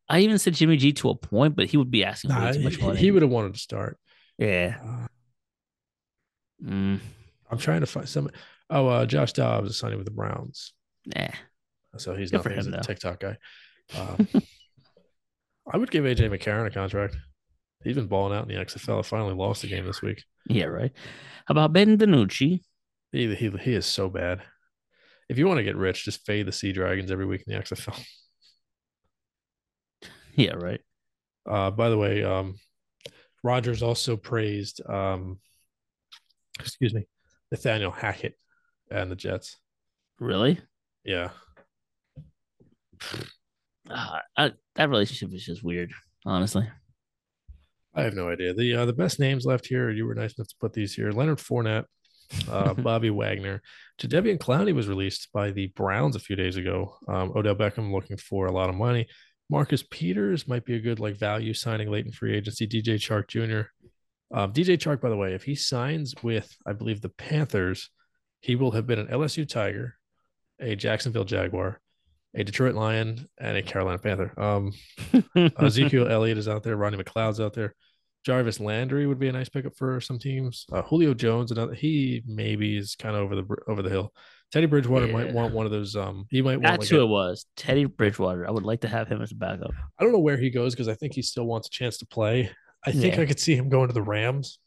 I 0.07 0.19
even 0.19 0.37
said 0.37 0.53
Jimmy 0.53 0.77
G 0.77 0.93
to 0.93 1.09
a 1.09 1.15
point, 1.15 1.55
but 1.55 1.65
he 1.65 1.77
would 1.77 1.91
be 1.91 2.05
asking 2.05 2.29
Nah, 2.29 2.51
too 2.51 2.59
much 2.59 2.75
he, 2.75 2.81
money. 2.85 2.99
he 2.99 3.11
would 3.11 3.21
have 3.21 3.31
wanted 3.31 3.53
to 3.53 3.59
start. 3.59 3.97
yeah. 4.37 4.77
Uh, 4.83 5.07
Mm, 6.63 6.99
I'm 7.51 7.57
trying 7.57 7.81
to 7.81 7.85
find 7.85 8.07
some. 8.07 8.29
Oh, 8.69 8.87
uh, 8.87 9.05
Josh 9.05 9.33
Dobbs 9.33 9.69
is 9.69 9.77
signing 9.77 9.97
with 9.97 10.05
the 10.05 10.11
Browns, 10.11 10.73
nah. 11.05 11.27
So 11.97 12.15
he's 12.15 12.31
Good 12.31 12.37
not 12.37 12.43
for 12.43 12.49
he's 12.51 12.67
him, 12.67 12.73
a. 12.73 12.81
TikTok 12.81 13.19
guy. 13.19 13.37
Um, 13.95 14.27
I 15.71 15.77
would 15.77 15.91
give 15.91 16.05
AJ 16.05 16.31
McCarron 16.31 16.65
a 16.65 16.71
contract. 16.71 17.15
He's 17.83 17.93
been 17.93 18.07
balling 18.07 18.35
out 18.35 18.49
in 18.49 18.55
the 18.55 18.63
XFL. 18.65 18.97
I 18.97 19.01
finally 19.03 19.35
lost 19.35 19.61
the 19.61 19.67
game 19.67 19.85
this 19.85 20.01
week. 20.01 20.23
Yeah, 20.49 20.65
right. 20.65 20.91
How 21.45 21.51
about 21.51 21.71
Ben 21.71 21.95
DiNucci? 21.95 22.61
He, 23.11 23.35
he, 23.35 23.49
he 23.49 23.75
is 23.75 23.85
so 23.85 24.09
bad. 24.09 24.41
If 25.29 25.37
you 25.37 25.45
want 25.45 25.59
to 25.59 25.63
get 25.63 25.75
rich, 25.75 26.03
just 26.03 26.25
fade 26.25 26.47
the 26.47 26.51
Sea 26.51 26.71
Dragons 26.71 27.11
every 27.11 27.27
week 27.27 27.43
in 27.45 27.53
the 27.53 27.59
XFL. 27.61 28.03
Yeah, 30.37 30.55
right. 30.55 30.81
Uh, 31.49 31.71
by 31.71 31.89
the 31.89 31.97
way, 31.97 32.21
um, 32.23 32.55
Rodgers 33.41 33.81
also 33.81 34.17
praised, 34.17 34.81
um, 34.85 35.39
excuse 36.59 36.93
me, 36.93 37.07
Nathaniel 37.51 37.91
Hackett 37.91 38.33
and 38.91 39.09
the 39.09 39.15
Jets. 39.15 39.55
Really? 40.19 40.59
Yeah, 41.05 41.29
Uh, 43.89 44.19
I, 44.37 44.51
that 44.75 44.89
relationship 44.89 45.33
is 45.33 45.45
just 45.45 45.63
weird, 45.63 45.91
honestly. 46.25 46.67
I 47.93 48.03
have 48.03 48.13
no 48.13 48.29
idea. 48.29 48.53
The 48.53 48.75
uh, 48.75 48.85
the 48.85 48.93
best 48.93 49.19
names 49.19 49.45
left 49.45 49.67
here. 49.67 49.89
You 49.89 50.05
were 50.05 50.15
nice 50.15 50.33
enough 50.37 50.49
to 50.49 50.55
put 50.59 50.73
these 50.73 50.93
here: 50.93 51.11
Leonard 51.11 51.39
Fournette, 51.39 51.85
uh, 52.49 52.73
Bobby 52.77 53.09
Wagner, 53.09 53.61
Jadeveon 53.99 54.37
Clowney 54.37 54.73
was 54.73 54.87
released 54.87 55.29
by 55.33 55.51
the 55.51 55.67
Browns 55.67 56.15
a 56.15 56.19
few 56.19 56.35
days 56.35 56.57
ago. 56.57 56.97
Um, 57.07 57.31
Odell 57.35 57.55
Beckham 57.55 57.93
looking 57.93 58.17
for 58.17 58.47
a 58.47 58.51
lot 58.51 58.69
of 58.69 58.75
money. 58.75 59.07
Marcus 59.49 59.83
Peters 59.83 60.47
might 60.47 60.65
be 60.65 60.75
a 60.75 60.81
good 60.81 60.99
like 60.99 61.15
value 61.15 61.53
signing 61.53 61.89
late 61.89 62.05
in 62.05 62.11
free 62.11 62.35
agency. 62.35 62.67
DJ 62.67 62.95
Chark 62.95 63.27
Jr. 63.27 63.69
Um, 64.33 64.51
DJ 64.51 64.77
Chark, 64.77 65.01
by 65.01 65.09
the 65.09 65.17
way, 65.17 65.33
if 65.33 65.43
he 65.43 65.55
signs 65.55 66.15
with, 66.23 66.53
I 66.65 66.73
believe, 66.73 67.01
the 67.01 67.09
Panthers, 67.09 67.89
he 68.41 68.55
will 68.55 68.71
have 68.71 68.87
been 68.87 68.99
an 68.99 69.07
LSU 69.07 69.47
Tiger, 69.47 69.95
a 70.59 70.75
Jacksonville 70.75 71.25
Jaguar, 71.25 71.79
a 72.35 72.43
Detroit 72.43 72.75
Lion, 72.75 73.27
and 73.37 73.57
a 73.57 73.61
Carolina 73.63 73.97
Panther. 73.97 74.39
Um, 74.39 74.71
Ezekiel 75.59 76.07
Elliott 76.07 76.37
is 76.37 76.47
out 76.47 76.63
there. 76.63 76.75
Ronnie 76.75 76.97
McLeod's 76.97 77.39
out 77.39 77.53
there. 77.53 77.73
Jarvis 78.25 78.59
Landry 78.59 79.05
would 79.05 79.19
be 79.19 79.27
a 79.27 79.31
nice 79.31 79.49
pickup 79.49 79.77
for 79.77 80.01
some 80.01 80.19
teams. 80.19 80.65
Uh, 80.71 80.81
Julio 80.81 81.13
Jones, 81.13 81.51
another 81.51 81.73
he 81.73 82.23
maybe 82.25 82.75
is 82.75 82.95
kind 82.95 83.15
of 83.15 83.21
over 83.21 83.35
the 83.35 83.55
over 83.67 83.81
the 83.81 83.89
hill. 83.89 84.11
Teddy 84.51 84.67
Bridgewater 84.67 85.07
might 85.07 85.33
want 85.33 85.53
one 85.53 85.65
of 85.65 85.71
those. 85.71 85.95
Um, 85.95 86.25
he 86.29 86.41
might 86.41 86.57
want. 86.57 86.63
That's 86.63 86.79
Like 86.81 86.89
who 86.89 87.01
a, 87.01 87.05
it 87.05 87.09
was. 87.09 87.45
Teddy 87.55 87.85
Bridgewater. 87.85 88.47
I 88.47 88.51
would 88.51 88.63
like 88.63 88.81
to 88.81 88.87
have 88.87 89.07
him 89.07 89.21
as 89.21 89.31
a 89.31 89.35
backup. 89.35 89.71
I 89.99 90.03
don't 90.03 90.11
know 90.13 90.19
where 90.19 90.37
he 90.37 90.49
goes 90.49 90.73
because 90.73 90.87
I 90.87 90.95
think 90.95 91.13
he 91.13 91.21
still 91.21 91.45
wants 91.45 91.67
a 91.67 91.71
chance 91.71 91.97
to 91.99 92.05
play. 92.05 92.51
I 92.85 92.91
think 92.91 93.15
Yeah. 93.15 93.21
I 93.21 93.25
could 93.25 93.39
see 93.39 93.55
him 93.55 93.69
going 93.69 93.87
to 93.87 93.93
the 93.93 94.01
Rams, 94.01 94.59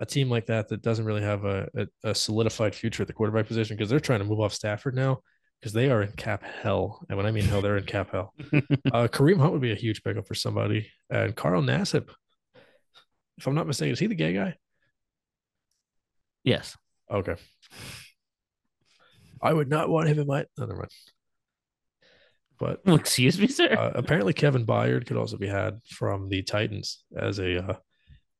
a 0.00 0.06
team 0.06 0.30
like 0.30 0.46
that 0.46 0.68
that 0.68 0.82
doesn't 0.82 1.04
really 1.04 1.22
have 1.22 1.44
a, 1.44 1.68
a, 1.76 2.10
a 2.10 2.14
solidified 2.14 2.74
future 2.74 3.02
at 3.02 3.06
the 3.06 3.12
quarterback 3.12 3.46
position 3.46 3.76
because 3.76 3.90
they're 3.90 4.00
trying 4.00 4.20
to 4.20 4.24
move 4.24 4.40
off 4.40 4.52
Stafford 4.54 4.94
now 4.94 5.20
because 5.62 5.72
they 5.72 5.88
are 5.90 6.02
in 6.02 6.10
cap 6.12 6.42
hell. 6.42 7.06
And 7.08 7.16
when 7.16 7.24
I 7.24 7.30
mean 7.30 7.44
hell, 7.44 7.62
they're 7.62 7.76
in 7.76 7.84
cap 7.84 8.10
hell. 8.10 8.34
Uh, 8.92 9.06
Kareem 9.08 9.38
Hunt 9.38 9.52
would 9.52 9.62
be 9.62 9.70
a 9.72 9.76
huge 9.76 10.02
pickup 10.02 10.26
for 10.26 10.34
somebody, 10.34 10.90
and 11.08 11.36
Carl 11.36 11.62
Nassib. 11.62 12.10
If 13.38 13.46
I'm 13.46 13.54
not 13.54 13.66
mistaken, 13.66 13.92
is 13.92 13.98
he 13.98 14.06
the 14.08 14.14
gay 14.14 14.32
guy? 14.34 14.56
yes. 16.44 16.76
Okay. 17.10 17.36
I 19.40 19.52
would 19.52 19.68
not 19.68 19.88
want 19.88 20.08
him 20.08 20.18
in 20.18 20.26
my. 20.26 20.44
No, 20.58 20.66
never 20.66 20.78
mind. 20.78 20.90
But 22.58 22.80
Excuse 23.00 23.38
me, 23.38 23.46
sir. 23.48 23.72
uh, 23.72 23.92
apparently, 23.94 24.32
Kevin 24.32 24.66
Byard 24.66 25.06
could 25.06 25.16
also 25.16 25.36
be 25.36 25.48
had 25.48 25.80
from 25.88 26.28
the 26.28 26.42
Titans 26.42 27.04
as 27.16 27.38
a 27.38 27.70
uh, 27.70 27.76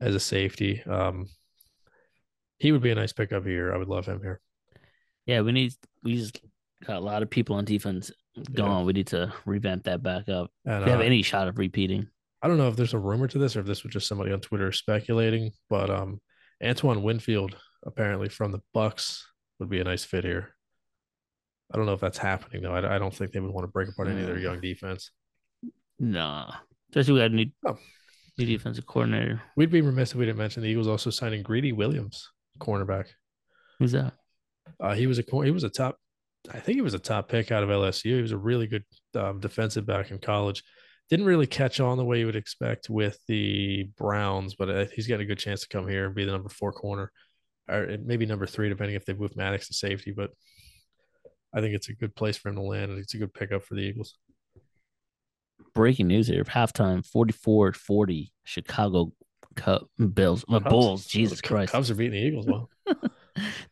as 0.00 0.14
a 0.14 0.20
safety. 0.20 0.82
Um, 0.82 1.26
he 2.58 2.72
would 2.72 2.82
be 2.82 2.90
a 2.90 2.94
nice 2.94 3.12
pickup 3.12 3.44
here. 3.44 3.72
I 3.74 3.78
would 3.78 3.88
love 3.88 4.06
him 4.06 4.20
here. 4.22 4.40
yeah, 5.26 5.40
we 5.40 5.52
need. 5.52 5.72
We 6.04 6.16
just 6.16 6.40
got 6.86 6.96
a 6.96 7.00
lot 7.00 7.22
of 7.22 7.30
people 7.30 7.56
on 7.56 7.64
defense 7.64 8.10
gone. 8.54 8.84
We 8.86 8.92
need 8.92 9.06
to 9.08 9.32
revamp 9.46 9.84
that 9.84 10.02
back 10.02 10.28
up. 10.28 10.50
And 10.64 10.82
If 10.82 10.86
you 10.86 10.92
have 10.92 11.00
uh, 11.00 11.04
any 11.04 11.22
shot 11.22 11.48
of 11.48 11.58
repeating. 11.58 12.08
I 12.42 12.48
don't 12.48 12.58
know 12.58 12.68
if 12.68 12.76
there's 12.76 12.94
a 12.94 12.98
rumor 12.98 13.28
to 13.28 13.38
this 13.38 13.54
or 13.56 13.60
if 13.60 13.66
this 13.66 13.84
was 13.84 13.92
just 13.92 14.08
somebody 14.08 14.32
on 14.32 14.40
Twitter 14.40 14.72
speculating, 14.72 15.52
but 15.70 15.90
um, 15.90 16.20
Antoine 16.64 17.02
Winfield 17.02 17.56
apparently 17.86 18.28
from 18.28 18.50
the 18.52 18.60
Bucs 18.74 19.22
would 19.58 19.68
be 19.70 19.80
a 19.80 19.84
nice 19.84 20.04
fit 20.04 20.24
here. 20.24 20.54
I 21.72 21.76
don't 21.76 21.86
know 21.86 21.92
if 21.94 22.00
that's 22.00 22.18
happening 22.18 22.62
though. 22.62 22.74
I, 22.74 22.96
I 22.96 22.98
don't 22.98 23.14
think 23.14 23.32
they 23.32 23.40
would 23.40 23.52
want 23.52 23.64
to 23.64 23.70
break 23.72 23.88
apart 23.88 24.08
any 24.08 24.20
of 24.22 24.26
their 24.26 24.36
Mm. 24.36 24.42
young 24.42 24.60
defense. 24.60 25.10
Nah. 25.98 26.52
Especially 26.90 27.14
we 27.14 27.20
got 27.20 27.30
a 27.30 27.34
new, 27.34 27.46
Oh. 27.66 27.78
new 28.38 28.46
defensive 28.46 28.86
coordinator. 28.86 29.40
We'd 29.56 29.70
be 29.70 29.80
remiss 29.80 30.10
if 30.10 30.16
we 30.16 30.26
didn't 30.26 30.38
mention 30.38 30.62
the 30.62 30.68
Eagles 30.68 30.88
also 30.88 31.10
signing 31.10 31.42
Greedy 31.42 31.72
Williams, 31.72 32.28
cornerback. 32.58 33.06
Who's 33.78 33.92
that? 33.92 34.14
Uh, 34.80 34.94
he 34.94 35.06
was 35.06 35.18
a 35.18 35.22
he 35.44 35.50
was 35.50 35.64
a 35.64 35.70
top, 35.70 35.96
I 36.50 36.58
think 36.58 36.76
he 36.76 36.82
was 36.82 36.94
a 36.94 36.98
top 36.98 37.28
pick 37.28 37.52
out 37.52 37.62
of 37.62 37.68
LSU. 37.68 38.16
He 38.16 38.22
was 38.22 38.32
a 38.32 38.38
really 38.38 38.66
good 38.66 38.84
um, 39.14 39.40
defensive 39.40 39.86
back 39.86 40.10
in 40.10 40.18
college. 40.18 40.62
Didn't 41.08 41.26
really 41.26 41.46
catch 41.46 41.78
on 41.78 41.98
the 41.98 42.04
way 42.04 42.20
you 42.20 42.26
would 42.26 42.36
expect 42.36 42.88
with 42.88 43.18
the 43.28 43.84
Browns, 43.96 44.54
but 44.54 44.68
uh, 44.68 44.86
he's 44.92 45.06
got 45.06 45.20
a 45.20 45.24
good 45.24 45.38
chance 45.38 45.60
to 45.60 45.68
come 45.68 45.86
here 45.86 46.06
and 46.06 46.14
be 46.14 46.24
the 46.24 46.32
number 46.32 46.48
four 46.48 46.72
corner, 46.72 47.12
or 47.68 47.96
maybe 48.04 48.26
number 48.26 48.46
three, 48.46 48.68
depending 48.68 48.96
if 48.96 49.04
they 49.04 49.12
move 49.12 49.36
Maddox 49.36 49.68
to 49.68 49.74
safety. 49.74 50.10
But 50.10 50.30
I 51.54 51.60
think 51.60 51.74
it's 51.74 51.88
a 51.90 51.94
good 51.94 52.16
place 52.16 52.36
for 52.36 52.48
him 52.48 52.56
to 52.56 52.62
land, 52.62 52.90
and 52.90 53.00
it's 53.00 53.14
a 53.14 53.18
good 53.18 53.34
pickup 53.34 53.62
for 53.62 53.74
the 53.74 53.82
Eagles. 53.82 54.16
Breaking 55.74 56.08
news 56.08 56.26
here. 56.26 56.44
Halftime 56.44 57.04
44 57.06 57.72
40 57.72 58.32
Chicago 58.44 59.12
Cub 59.54 59.86
Bills. 60.14 60.44
Uh, 60.48 60.60
Bulls. 60.60 61.06
Jesus 61.06 61.40
Christ. 61.40 61.72
Cubs 61.72 61.90
are 61.90 61.94
beating 61.94 62.12
the 62.12 62.26
Eagles. 62.26 62.46
Well, 62.46 62.70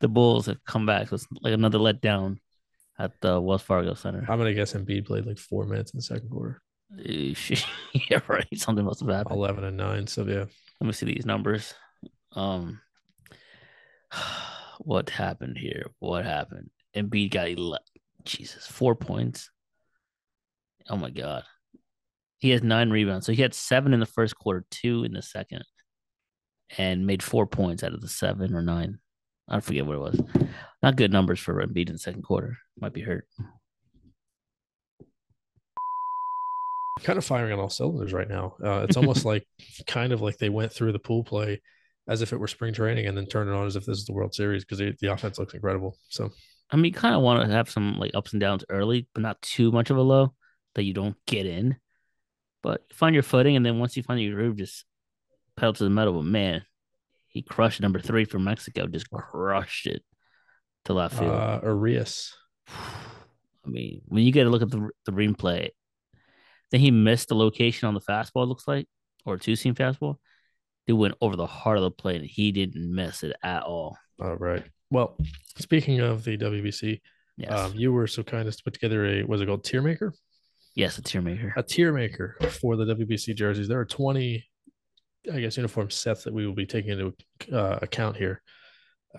the 0.00 0.08
Bulls 0.08 0.46
have 0.46 0.62
come 0.64 0.86
back. 0.86 1.08
So 1.08 1.16
it's 1.16 1.26
like 1.40 1.54
another 1.54 1.78
letdown 1.78 2.38
at 3.00 3.12
the 3.22 3.40
Wells 3.40 3.62
Fargo 3.62 3.94
Center. 3.94 4.20
I'm 4.28 4.38
gonna 4.38 4.52
guess 4.54 4.74
Embiid 4.74 5.06
played 5.06 5.26
like 5.26 5.38
four 5.38 5.64
minutes 5.64 5.92
in 5.92 5.98
the 5.98 6.02
second 6.02 6.28
quarter, 6.28 6.60
yeah, 8.10 8.20
right. 8.28 8.46
Something 8.54 8.84
must 8.84 9.00
have 9.00 9.08
happened. 9.08 9.36
eleven 9.36 9.64
and 9.64 9.76
nine. 9.76 10.06
So 10.06 10.24
yeah, 10.24 10.44
Let 10.80 10.86
me 10.86 10.92
see 10.92 11.06
these 11.06 11.24
numbers. 11.26 11.74
Um, 12.32 12.80
what 14.78 15.08
happened 15.10 15.56
here? 15.58 15.86
What 15.98 16.24
happened? 16.24 16.70
Embiid 16.94 17.30
got 17.30 17.48
11. 17.48 17.78
Jesus, 18.24 18.66
four 18.66 18.94
points. 18.94 19.50
Oh 20.90 20.96
my 20.96 21.10
god, 21.10 21.44
he 22.38 22.50
has 22.50 22.62
nine 22.62 22.90
rebounds. 22.90 23.24
So 23.24 23.32
he 23.32 23.40
had 23.42 23.54
seven 23.54 23.94
in 23.94 24.00
the 24.00 24.06
first 24.06 24.36
quarter, 24.36 24.64
two 24.70 25.04
in 25.04 25.12
the 25.12 25.22
second, 25.22 25.64
and 26.76 27.06
made 27.06 27.22
four 27.22 27.46
points 27.46 27.82
out 27.82 27.94
of 27.94 28.02
the 28.02 28.08
seven 28.08 28.54
or 28.54 28.62
nine. 28.62 28.98
I 29.48 29.60
forget 29.60 29.86
what 29.86 29.96
it 29.96 30.00
was. 30.00 30.20
Not 30.82 30.96
good 30.96 31.12
numbers 31.12 31.40
for 31.40 31.54
Embiid 31.54 31.88
in 31.88 31.94
the 31.94 31.98
second 31.98 32.22
quarter. 32.22 32.58
Might 32.80 32.94
be 32.94 33.02
hurt. 33.02 33.26
kind 37.02 37.18
of 37.18 37.24
firing 37.24 37.52
on 37.52 37.58
all 37.58 37.70
cylinders 37.70 38.12
right 38.12 38.28
now. 38.28 38.54
Uh, 38.62 38.84
it's 38.88 38.96
almost 38.96 39.24
like 39.24 39.46
kind 39.86 40.12
of 40.12 40.20
like 40.20 40.38
they 40.38 40.48
went 40.48 40.72
through 40.72 40.92
the 40.92 40.98
pool 40.98 41.24
play 41.24 41.60
as 42.08 42.22
if 42.22 42.32
it 42.32 42.38
were 42.38 42.48
spring 42.48 42.74
training 42.74 43.06
and 43.06 43.16
then 43.16 43.26
turn 43.26 43.48
it 43.48 43.52
on 43.52 43.66
as 43.66 43.76
if 43.76 43.84
this 43.84 43.98
is 43.98 44.04
the 44.04 44.12
World 44.12 44.34
Series 44.34 44.64
because 44.64 44.78
the 45.00 45.12
offense 45.12 45.38
looks 45.38 45.54
incredible. 45.54 45.96
So 46.08 46.30
I 46.70 46.76
mean, 46.76 46.92
kind 46.92 47.14
of 47.14 47.22
want 47.22 47.42
to 47.42 47.54
have 47.54 47.70
some 47.70 47.98
like 47.98 48.12
ups 48.14 48.32
and 48.32 48.40
downs 48.40 48.64
early, 48.68 49.08
but 49.14 49.22
not 49.22 49.40
too 49.42 49.72
much 49.72 49.90
of 49.90 49.96
a 49.96 50.02
low 50.02 50.34
that 50.74 50.84
you 50.84 50.94
don't 50.94 51.16
get 51.26 51.46
in. 51.46 51.76
But 52.62 52.82
find 52.92 53.14
your 53.14 53.22
footing, 53.22 53.56
and 53.56 53.64
then 53.64 53.78
once 53.78 53.96
you 53.96 54.02
find 54.02 54.20
your 54.20 54.34
groove, 54.34 54.56
just 54.56 54.84
pedal 55.56 55.72
to 55.72 55.84
the 55.84 55.90
metal. 55.90 56.12
But 56.12 56.24
man, 56.24 56.62
he 57.28 57.42
crushed 57.42 57.80
number 57.80 58.00
three 58.00 58.24
from 58.24 58.44
Mexico, 58.44 58.86
just 58.86 59.10
crushed 59.10 59.86
it 59.86 60.02
to 60.86 60.92
left 60.94 61.18
field. 61.18 61.30
uh, 61.32 61.60
Urías, 61.62 62.30
I 62.68 63.68
mean, 63.68 64.02
when 64.06 64.22
you 64.24 64.32
get 64.32 64.46
a 64.46 64.50
look 64.50 64.62
at 64.62 64.70
the 64.70 64.88
the 65.06 65.12
replay, 65.12 65.70
then 66.70 66.80
he 66.80 66.90
missed 66.90 67.28
the 67.28 67.34
location 67.34 67.86
on 67.88 67.94
the 67.94 68.00
fastball. 68.00 68.44
It 68.44 68.48
looks 68.48 68.66
like, 68.68 68.86
or 69.24 69.36
two 69.36 69.56
seam 69.56 69.74
fastball. 69.74 70.16
It 70.86 70.92
went 70.94 71.14
over 71.20 71.36
the 71.36 71.46
heart 71.46 71.76
of 71.76 71.82
the 71.82 71.90
plate, 71.90 72.20
and 72.20 72.28
he 72.30 72.52
didn't 72.52 72.92
miss 72.94 73.22
it 73.22 73.36
at 73.42 73.62
all. 73.62 73.96
all 74.20 74.36
right. 74.36 74.64
Well, 74.90 75.16
speaking 75.58 76.00
of 76.00 76.24
the 76.24 76.36
WBC, 76.36 77.00
Yes, 77.36 77.52
um, 77.58 77.72
you 77.74 77.92
were 77.92 78.06
so 78.06 78.22
kind 78.22 78.46
as 78.48 78.56
to 78.56 78.64
put 78.64 78.74
together 78.74 79.06
a 79.06 79.22
was 79.24 79.40
it 79.40 79.46
called 79.46 79.64
tier 79.64 79.82
maker? 79.82 80.12
yes, 80.74 80.98
a 80.98 81.02
tier 81.02 81.22
maker. 81.22 81.52
A 81.56 81.62
tier 81.62 81.92
maker 81.92 82.36
for 82.60 82.76
the 82.76 82.84
WBC 82.84 83.34
jerseys. 83.36 83.68
There 83.68 83.78
are 83.80 83.84
twenty, 83.84 84.44
I 85.32 85.40
guess, 85.40 85.56
uniform 85.56 85.90
sets 85.90 86.24
that 86.24 86.34
we 86.34 86.46
will 86.46 86.54
be 86.54 86.66
taking 86.66 86.90
into 86.92 87.14
uh, 87.52 87.78
account 87.82 88.16
here, 88.16 88.42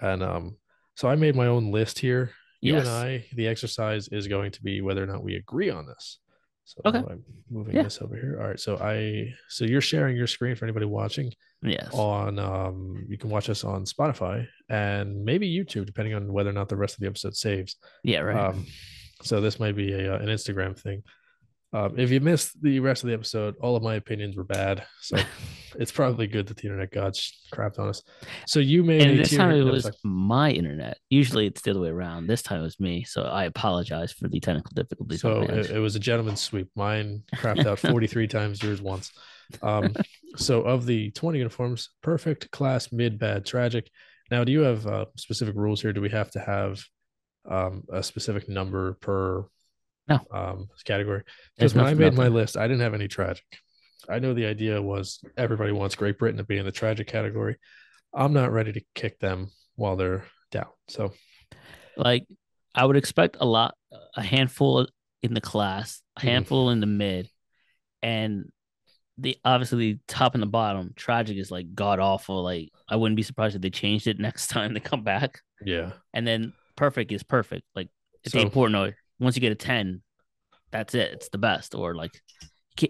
and 0.02 0.22
um, 0.24 0.58
so 1.02 1.10
I 1.10 1.16
made 1.16 1.36
my 1.36 1.48
own 1.48 1.72
list 1.72 1.98
here. 1.98 2.32
You 2.62 2.74
Yes. 2.76 2.86
and 2.86 2.90
I, 2.96 3.26
the 3.34 3.48
exercise 3.48 4.08
is 4.10 4.28
going 4.28 4.52
to 4.52 4.62
be 4.62 4.82
whether 4.82 5.04
or 5.04 5.08
not 5.08 5.24
we 5.24 5.36
agree 5.36 5.72
on 5.72 5.88
this. 5.88 6.20
So 6.66 6.80
Okay. 6.86 7.00
I'm 7.00 7.24
moving 7.50 7.76
Yeah. 7.76 7.84
this 7.84 8.00
over 8.04 8.16
here. 8.16 8.38
All 8.40 8.48
right. 8.48 8.60
So 8.60 8.78
I 8.78 9.34
so 9.50 9.66
you're 9.66 9.82
sharing 9.82 10.16
your 10.16 10.28
screen 10.28 10.56
for 10.56 10.66
anybody 10.66 10.86
watching 10.86 11.34
Yes, 11.64 11.90
on 11.92 12.38
um 12.38 13.04
you 13.10 13.18
can 13.18 13.32
watch 13.32 13.50
us 13.50 13.64
on 13.64 13.84
Spotify 13.86 14.48
and 14.70 15.26
maybe 15.26 15.50
YouTube, 15.52 15.86
depending 15.88 16.14
on 16.14 16.32
whether 16.32 16.52
or 16.52 16.54
not 16.54 16.70
the 16.70 16.78
rest 16.78 16.94
of 16.96 17.00
the 17.02 17.08
episode 17.08 17.36
saves. 17.36 17.78
yeah, 18.04 18.20
right. 18.20 18.38
Um 18.50 18.66
so 19.24 19.42
this 19.42 19.60
might 19.60 19.76
be 19.76 19.92
a 19.94 20.14
uh, 20.14 20.20
an 20.20 20.28
Instagram 20.28 20.78
thing. 20.80 21.02
Um, 21.74 21.98
if 21.98 22.12
you 22.12 22.20
missed 22.20 22.62
the 22.62 22.80
rest 22.82 23.04
of 23.04 23.08
the 23.08 23.14
episode, 23.14 23.56
all 23.62 23.78
of 23.78 23.84
my 23.84 23.96
opinions 23.96 24.36
were 24.36 24.44
bad. 24.44 24.86
So 25.00 25.18
it's 25.80 25.92
probably 25.92 26.28
good 26.28 26.48
that 26.48 26.58
the 26.58 26.64
internet 26.64 26.92
gods 26.92 27.48
crapped 27.54 27.80
on 27.80 27.88
us. 27.88 28.04
So 28.46 28.60
you 28.60 28.84
made 28.84 29.02
And 29.02 29.20
this 29.20 29.36
time 29.36 29.52
it 29.52 29.64
was 29.64 29.90
my 30.04 30.52
internet. 30.52 30.98
Usually 31.10 31.48
it's 31.48 31.62
the 31.62 31.72
other 31.72 31.80
way 31.80 31.90
around. 31.90 32.28
This 32.28 32.42
time 32.42 32.60
it 32.60 32.64
was 32.64 32.80
me. 32.80 33.06
So 33.06 33.24
I 33.24 33.46
apologize 33.46 34.12
for 34.12 34.28
the 34.28 34.40
technical 34.42 34.72
difficulties. 34.76 35.22
So 35.22 35.44
it, 35.44 35.72
it 35.72 35.80
was 35.80 35.96
a 35.96 36.00
gentleman's 36.00 36.42
sweep. 36.42 36.70
Mine 36.76 37.24
crapped 37.36 37.66
out 37.66 37.80
43 37.80 38.28
times, 38.28 38.62
yours 38.62 38.82
once. 38.82 39.12
Um, 39.62 39.96
so 40.36 40.64
of 40.64 40.86
the 40.86 41.12
20 41.12 41.38
uniforms, 41.38 41.90
perfect, 42.02 42.52
class, 42.52 42.92
mid, 42.92 43.18
bad, 43.18 43.46
tragic. 43.46 43.90
Now, 44.30 44.44
do 44.44 44.52
you 44.52 44.62
have 44.62 44.86
uh, 44.88 45.06
specific 45.18 45.56
rules 45.56 45.82
here? 45.82 45.94
Do 45.94 46.02
we 46.02 46.10
have 46.10 46.32
to 46.32 46.40
have 46.40 46.84
um, 47.50 47.84
a 47.92 48.04
specific 48.04 48.50
number 48.50 48.94
per 48.94 49.46
No. 50.08 50.20
um, 50.34 50.68
category? 50.86 51.24
Because 51.58 51.74
when 51.76 51.86
I 51.86 51.94
made 51.94 52.14
my 52.14 52.28
list, 52.28 52.58
I 52.58 52.68
didn't 52.68 52.82
have 52.82 52.94
any 52.94 53.08
tragic. 53.08 53.44
I 54.10 54.20
know 54.20 54.34
the 54.34 54.46
idea 54.48 54.82
was 54.82 55.20
everybody 55.38 55.72
wants 55.72 55.96
Great 55.96 56.18
Britain 56.18 56.38
to 56.38 56.44
be 56.44 56.58
in 56.58 56.66
the 56.66 56.72
tragic 56.72 57.08
category. 57.08 57.58
I'm 58.14 58.34
not 58.34 58.52
ready 58.52 58.74
to 58.74 58.82
kick 58.96 59.20
them 59.20 59.52
while 59.76 59.96
they're 59.96 60.26
down. 60.52 60.68
So 60.90 61.14
like 61.96 62.26
I 62.76 62.86
would 62.86 62.98
expect 62.98 63.38
a 63.40 63.46
lot, 63.46 63.76
a 64.16 64.22
handful 64.24 64.88
in 65.22 65.34
the 65.34 65.42
class, 65.42 66.02
a 66.18 66.22
Mhm. 66.22 66.24
handful 66.24 66.70
in 66.72 66.80
the 66.80 66.88
mid, 66.88 67.30
and 68.02 68.50
the 69.18 69.38
obviously 69.46 69.94
the 69.94 70.00
top 70.08 70.34
and 70.34 70.42
the 70.42 70.48
bottom. 70.48 70.94
Tragic 70.96 71.38
is 71.38 71.52
like 71.52 71.76
god 71.76 72.00
awful. 72.00 72.42
Like 72.44 72.70
I 72.90 72.96
wouldn't 72.96 73.18
be 73.18 73.24
surprised 73.24 73.56
if 73.56 73.62
they 73.62 73.70
changed 73.70 74.08
it 74.08 74.20
next 74.20 74.48
time 74.48 74.74
they 74.74 74.80
come 74.80 75.04
back. 75.04 75.42
yeah, 75.64 75.94
And 76.14 76.26
then 76.26 76.54
perfect 76.76 77.12
is 77.12 77.22
perfect. 77.24 77.64
Like 77.76 77.90
it's 78.24 78.34
So- 78.34 78.40
important. 78.40 78.76
Or 78.78 78.98
once 79.22 79.36
you 79.38 79.42
get 79.42 79.52
a 79.52 79.56
ten, 79.56 80.02
that's 80.72 80.94
it. 80.96 81.12
It's 81.14 81.30
the 81.30 81.38
best. 81.38 81.76
Or 81.76 81.96
like 81.96 82.12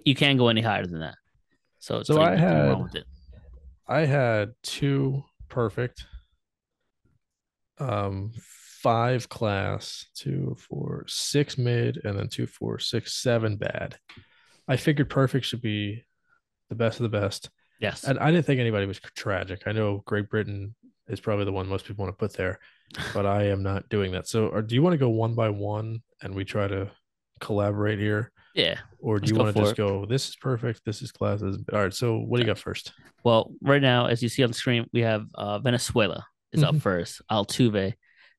you 0.05 0.15
can't, 0.15 0.38
go 0.39 0.47
any 0.47 0.61
higher 0.61 0.86
than 0.86 1.01
that. 1.01 1.15
So 1.79 1.97
it's 1.99 2.07
So 2.07 2.15
like 2.15 2.34
I 2.34 2.36
had- 2.38 2.69
wrong 2.69 2.84
with 2.84 2.95
it. 2.95 3.05
I 3.88 4.05
had 4.05 4.53
two 4.63 5.23
perfect, 5.49 6.05
um, 7.77 8.32
five 8.38 9.27
class, 9.29 10.07
two, 10.15 10.55
four, 10.59 11.03
six 11.07 11.57
mid, 11.57 11.99
and 12.03 12.17
then 12.17 12.29
two, 12.29 12.47
four, 12.47 12.79
six, 12.79 13.13
seven 13.13 13.57
bad. 13.57 13.97
I 14.67 14.77
figured 14.77 15.09
perfect 15.09 15.45
should 15.45 15.61
be 15.61 16.05
the 16.69 16.75
best 16.75 16.99
of 16.99 17.03
the 17.11 17.17
best. 17.19 17.49
Yes. 17.79 18.03
And 18.05 18.17
I 18.19 18.32
didn't 18.32 18.45
think 18.45 18.59
anybody 18.59 18.86
was 18.86 18.99
tragic. 18.99 19.63
I 19.65 19.71
know 19.71 20.03
Great 20.05 20.29
Britain 20.29 20.75
is 21.12 21.20
probably 21.20 21.45
the 21.45 21.51
one 21.51 21.68
most 21.68 21.86
people 21.86 22.03
want 22.05 22.18
to 22.18 22.20
put 22.20 22.34
there, 22.34 22.59
but 23.14 23.26
I 23.26 23.43
am 23.47 23.62
not 23.62 23.89
doing 23.89 24.12
that. 24.14 24.28
So, 24.28 24.47
or 24.47 24.62
do 24.62 24.76
you 24.76 24.82
want 24.82 24.93
to 24.93 24.97
go 24.97 25.09
one 25.09 25.36
by 25.36 25.49
one 25.49 26.01
and 26.22 26.34
we 26.34 26.45
try 26.45 26.68
to 26.68 26.89
collaborate 27.39 27.99
here? 27.99 28.32
yeah. 28.55 28.78
Or 28.99 29.20
do 29.20 29.32
you 29.32 29.36
want 29.39 29.55
to 29.55 29.62
just 29.62 29.74
it. 29.74 29.78
go, 29.78 30.05
this 30.05 30.30
is 30.30 30.36
perfect, 30.36 30.82
this 30.86 31.01
is 31.01 31.12
classes? 31.12 31.57
All 31.74 31.80
right. 31.80 31.93
So, 31.93 32.18
what 32.18 32.38
do 32.38 32.43
you 32.43 32.47
got 32.47 32.59
first? 32.59 32.93
Well, 33.24 33.51
right 33.62 33.82
now, 33.82 34.05
as 34.05 34.22
you 34.22 34.30
see 34.30 34.43
on 34.43 34.49
the 34.51 34.53
screen, 34.53 34.86
we 34.93 35.01
have 35.01 35.26
uh, 35.34 35.59
Venezuela 35.59 36.26
is 36.51 36.64
up 36.64 36.76
Mhm. 36.76 36.82
first. 36.82 37.22
Altuve. 37.32 37.93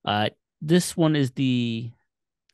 Uh, 0.04 0.28
this 0.60 0.96
one 0.96 1.16
is 1.16 1.32
the, 1.32 1.90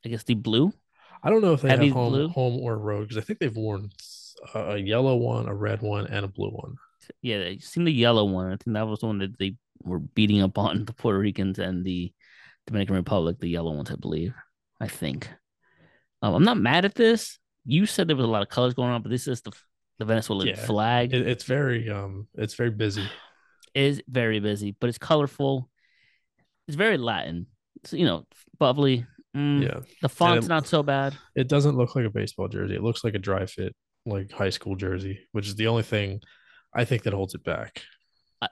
I 0.05 0.09
guess 0.09 0.23
the 0.23 0.33
blue. 0.35 0.73
I 1.21 1.29
don't 1.29 1.41
know 1.41 1.53
if 1.53 1.61
they 1.61 1.69
Heavy 1.69 1.87
have 1.87 1.93
home, 1.95 2.13
blue? 2.13 2.29
home 2.29 2.59
or 2.61 2.77
road 2.77 3.09
because 3.09 3.17
I 3.17 3.25
think 3.25 3.39
they've 3.39 3.55
worn 3.55 3.89
a, 4.55 4.77
yellow 4.77 5.15
one, 5.17 5.47
a 5.47 5.53
red 5.53 5.81
one, 5.81 6.07
and 6.07 6.25
a 6.25 6.29
blue 6.29 6.49
one. 6.49 6.75
Yeah, 7.21 7.39
I 7.39 7.57
seen 7.57 7.83
the 7.83 7.91
yellow 7.91 8.25
one. 8.25 8.47
I 8.47 8.57
think 8.57 8.73
that 8.73 8.87
was 8.87 9.01
the 9.01 9.07
one 9.07 9.19
that 9.19 9.37
they 9.37 9.55
were 9.83 9.99
beating 9.99 10.41
up 10.41 10.57
on 10.57 10.85
the 10.85 10.93
Puerto 10.93 11.19
Ricans 11.19 11.59
and 11.59 11.83
the 11.85 12.13
Dominican 12.67 12.95
Republic. 12.95 13.39
The 13.39 13.49
yellow 13.49 13.73
ones, 13.73 13.91
I 13.91 13.95
believe. 13.95 14.33
I 14.79 14.87
think. 14.87 15.29
Um, 16.21 16.33
I'm 16.35 16.43
not 16.43 16.57
mad 16.57 16.85
at 16.85 16.95
this. 16.95 17.37
You 17.65 17.85
said 17.85 18.07
there 18.07 18.15
was 18.15 18.25
a 18.25 18.29
lot 18.29 18.41
of 18.41 18.49
colors 18.49 18.73
going 18.73 18.89
on, 18.89 19.01
but 19.01 19.09
this 19.09 19.27
is 19.27 19.41
the 19.41 19.51
the 19.99 20.05
Venezuelan 20.05 20.47
Yeah. 20.47 20.55
flag. 20.55 21.13
It, 21.13 21.27
it's 21.27 21.43
very 21.43 21.89
um, 21.89 22.27
it's 22.35 22.53
very 22.55 22.71
busy. 22.71 23.05
is 23.75 24.01
very 24.07 24.39
busy, 24.39 24.75
but 24.79 24.87
it's 24.89 24.97
colorful. 24.97 25.69
It's 26.67 26.75
very 26.75 26.97
Latin. 26.97 27.47
It's, 27.77 27.93
you 27.93 28.05
know, 28.05 28.25
bubbly. 28.57 29.05
Mm, 29.35 29.61
Yeah, 29.63 29.79
The 30.01 30.09
font's 30.09 30.45
it- 30.45 30.49
not 30.49 30.67
so 30.67 30.81
bad. 30.83 31.15
it 31.35 31.47
doesn't 31.49 31.75
look 31.77 31.95
like 31.95 32.05
a 32.05 32.09
baseball 32.09 32.47
jersey. 32.47 32.75
It 32.75 32.81
looks 32.83 33.03
like 33.03 33.13
a 33.15 33.19
dry 33.19 33.45
fit, 33.45 33.75
like 34.05 34.31
high 34.31 34.49
school 34.49 34.75
jersey, 34.75 35.19
which 35.33 35.47
is 35.47 35.55
the 35.55 35.67
only 35.67 35.83
thing 35.83 36.21
I 36.73 36.85
think 36.85 37.03
that 37.03 37.13
holds 37.13 37.35
it 37.35 37.43
back. 37.43 37.81
I 38.41 38.47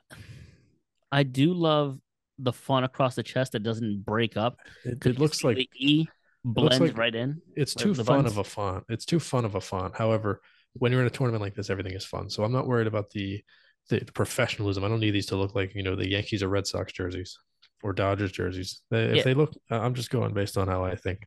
do 1.24 1.54
love 1.54 2.00
the 2.40 2.54
font 2.54 2.86
across 2.86 3.16
the 3.16 3.24
chest 3.24 3.54
that 3.54 3.64
doesn't 3.64 4.06
break 4.06 4.38
up. 4.38 4.58
It, 4.86 5.04
it 5.06 5.20
looks 5.20 5.44
like 5.44 5.58
the 5.58 5.70
E 5.76 6.08
blends 6.46 6.80
like- 6.80 6.98
right 6.98 7.14
in. 7.16 7.42
it's 7.56 7.74
too 7.74 7.94
fun 7.96 8.06
buttons. 8.06 8.32
of 8.34 8.38
a 8.38 8.44
font. 8.44 8.84
It's 8.90 9.06
too 9.06 9.20
fun 9.20 9.46
of 9.46 9.56
a 9.56 9.62
font. 9.62 9.96
However, 9.96 10.42
when 10.74 10.92
you're 10.92 11.02
in 11.02 11.08
a 11.08 11.12
tournament 11.12 11.42
like 11.42 11.56
this, 11.56 11.70
everything 11.70 11.94
is 11.94 12.06
fun. 12.06 12.30
So 12.30 12.44
I'm 12.44 12.52
not 12.52 12.68
worried 12.68 12.88
about 12.88 13.10
the, 13.10 13.42
the 13.90 14.00
the 14.00 14.12
professionalism. 14.12 14.84
I 14.84 14.88
don't 14.90 15.00
need 15.00 15.12
these 15.12 15.26
to 15.28 15.36
look 15.36 15.56
like 15.56 15.74
you 15.74 15.84
know 15.84 15.96
the 15.96 16.10
Yankees 16.10 16.44
or 16.44 16.50
Red 16.50 16.68
Sox 16.68 16.94
jerseys 16.94 17.38
or 17.84 17.94
Dodgers 17.94 18.32
jerseys. 18.32 18.82
They, 18.92 19.04
if 19.06 19.16
Yeah. 19.18 19.24
they 19.24 19.34
look, 19.34 19.54
I'm 19.72 19.94
just 19.96 20.10
going 20.10 20.34
based 20.34 20.58
on 20.58 20.68
how 20.68 20.84
I 20.84 20.96
think. 20.96 21.20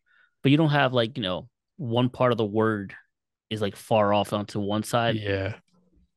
But 0.43 0.51
you 0.53 0.57
don't 0.59 0.71
have 0.71 0.93
like, 0.93 1.17
you 1.17 1.23
know, 1.23 1.49
one 1.77 2.09
part 2.09 2.33
of 2.33 2.39
the 2.39 2.45
word 2.45 2.95
is 3.51 3.61
like 3.61 3.77
far 3.77 4.15
off 4.15 4.33
onto 4.33 4.61
one 4.61 4.83
side. 4.85 5.17
Yeah, 5.17 5.55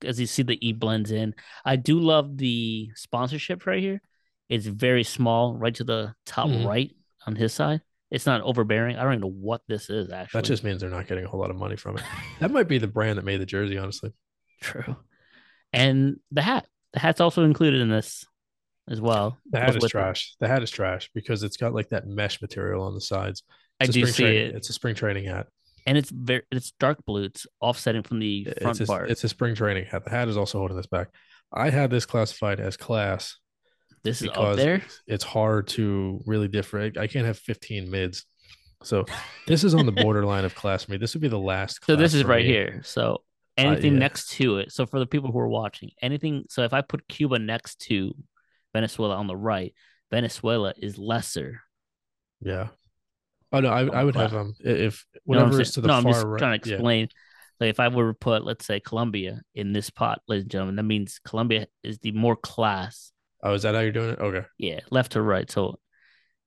As 0.04 0.20
you 0.20 0.26
see 0.26 0.43
the 0.43 0.58
E 0.68 0.74
blends 0.74 1.12
in. 1.12 1.34
I 1.66 1.76
do 1.76 1.99
love 1.99 2.38
the 2.38 2.89
sponsorship 2.95 3.66
right 3.66 3.82
here. 3.82 4.01
It's 4.49 4.66
very 4.66 5.04
small, 5.04 5.56
right 5.58 5.74
to 5.76 5.84
the 5.84 6.14
top 6.26 6.47
Mhm. 6.49 6.66
right 6.66 6.91
on 7.26 7.36
his 7.36 7.54
side. 7.54 7.82
It's 8.12 8.26
not 8.26 8.41
overbearing. 8.41 8.97
I 8.97 9.04
don't 9.04 9.14
even 9.14 9.22
know 9.22 9.28
what 9.30 9.62
this 9.68 9.89
is 9.89 10.12
actually. 10.12 10.41
that 10.41 10.47
just 10.47 10.64
means 10.64 10.82
they're 10.82 10.89
not 10.89 11.08
getting 11.08 11.26
a 11.26 11.28
whole 11.28 11.39
lot 11.39 11.49
of 11.49 11.56
money 11.56 11.76
from 11.76 11.97
it. 11.97 12.04
That 12.39 12.51
might 12.51 12.68
be 12.68 12.78
the 12.78 12.88
brand 12.88 13.18
that 13.18 13.26
made 13.26 13.38
the 13.41 13.45
jersey, 13.45 13.78
honestly. 13.78 14.12
True. 14.62 14.95
And 15.72 16.18
the 16.32 16.41
hat. 16.43 16.68
The 16.93 16.99
hat's 16.99 17.22
also 17.22 17.43
included 17.43 17.82
in 17.82 17.89
this 17.89 18.24
as 18.88 19.01
well. 19.01 19.39
The 19.49 19.60
hat 19.60 19.70
is 19.70 19.76
with 19.78 19.86
it. 19.86 19.89
trash. 19.89 20.36
The 20.39 20.47
hat 20.47 20.62
is 20.62 20.70
trash 20.70 21.10
because 21.16 21.41
it's 21.41 21.58
got 21.58 21.74
like 21.74 21.89
that 21.89 22.06
mesh 22.06 22.39
material 22.41 22.84
on 22.84 22.93
the 22.93 23.01
sides. 23.01 23.41
I 23.80 23.86
It's 23.86 23.89
a 23.89 23.93
do 23.93 23.99
spring 24.01 24.14
see 24.14 24.24
training- 24.24 24.47
it. 24.49 24.56
It's 24.56 24.70
a 24.70 24.74
spring 24.74 24.93
training 24.93 25.26
hat. 25.26 25.47
And 25.86 25.98
it's 25.98 26.10
very 26.10 26.44
it's 26.52 26.72
dark 26.80 27.06
blue. 27.06 27.24
It's 27.24 27.46
offsetting 27.60 28.04
from 28.04 28.20
the 28.20 28.48
front 28.62 28.80
It's 28.80 28.90
a, 28.90 28.92
part. 28.92 29.10
it's 29.10 29.24
a 29.24 29.30
spring 29.30 29.56
training 29.56 29.86
hat. 29.86 30.04
The 30.04 30.12
hat 30.12 30.28
is 30.28 30.38
also 30.38 30.58
holding 30.60 30.78
this 30.78 30.88
back. 30.88 31.10
I 31.52 31.70
had 31.70 31.90
this 31.90 32.06
classified 32.06 32.60
as 32.60 32.78
class 32.78 33.38
this 34.04 34.22
is 34.22 34.30
up 34.34 34.58
there. 34.58 34.82
it's 35.08 35.24
hard 35.24 35.68
to 35.70 36.22
really 36.26 36.48
different. 36.48 36.98
I 36.98 37.08
can't 37.08 37.26
have 37.26 37.38
15 37.40 37.90
mids. 37.90 38.26
So 38.84 39.06
this 39.48 39.64
is 39.64 39.74
on 39.74 39.86
the 39.86 39.92
borderline 40.04 40.44
of 40.44 40.56
class 40.56 40.90
me. 40.90 40.98
This 40.98 41.14
would 41.14 41.22
be 41.22 41.30
the 41.30 41.40
last. 41.40 41.80
So 41.86 41.96
this 41.96 42.14
is 42.14 42.26
right 42.26 42.46
me. 42.46 42.52
here. 42.52 42.82
So 42.84 43.14
uh, 43.58 43.62
anything 43.62 43.94
yeah. 43.94 44.00
next 44.00 44.32
to 44.32 44.58
it. 44.58 44.72
So 44.72 44.86
for 44.86 45.00
the 45.00 45.06
people 45.06 45.32
who 45.32 45.40
are 45.40 45.48
watching, 45.48 45.92
anything. 46.02 46.46
So 46.50 46.64
if 46.64 46.74
I 46.74 46.82
put 46.82 47.08
Cuba 47.08 47.40
next 47.40 47.80
to 47.84 48.14
Venezuela 48.74 49.16
on 49.16 49.28
the 49.28 49.38
right, 49.38 49.74
Venezuela 50.12 50.74
is 50.78 50.98
lesser. 50.98 51.62
Yeah. 52.42 52.68
Oh 53.54 53.60
no, 53.60 53.70
I, 53.70 53.86
I 53.86 54.04
would 54.04 54.16
have 54.16 54.34
Wow. 54.34 54.39
um 54.41 54.56
if 54.60 55.06
whatever 55.24 55.62
is 55.62 55.72
to 55.74 55.82
the 55.82 55.88
no, 55.88 55.93
I'm 55.93 56.04
just 56.04 56.26
right. 56.26 56.39
trying 56.39 56.60
to 56.60 56.70
yeah. 56.70 56.76
explain. 56.76 57.08
Like 57.60 57.70
if 57.70 57.80
I 57.80 57.88
were 57.88 58.12
to 58.12 58.18
put, 58.18 58.43
let's 58.43 58.66
say, 58.66 58.80
Colombia 58.80 59.41
in 59.54 59.72
this 59.72 59.89
pot, 59.89 60.22
ladies 60.28 60.43
and 60.43 60.51
gentlemen, 60.51 60.76
that 60.76 60.84
means 60.84 61.20
Colombia 61.24 61.68
is 61.84 61.99
the 61.99 62.12
more 62.12 62.36
class. 62.36 63.12
Oh, 63.43 63.54
is 63.54 63.62
that 63.62 63.76
how 63.76 63.82
you're 63.82 63.91
doing 63.91 64.10
it? 64.10 64.20
Okay. 64.20 64.45
Yeah, 64.58 64.80
left 64.89 65.14
to 65.14 65.22
right. 65.22 65.49
So 65.49 65.80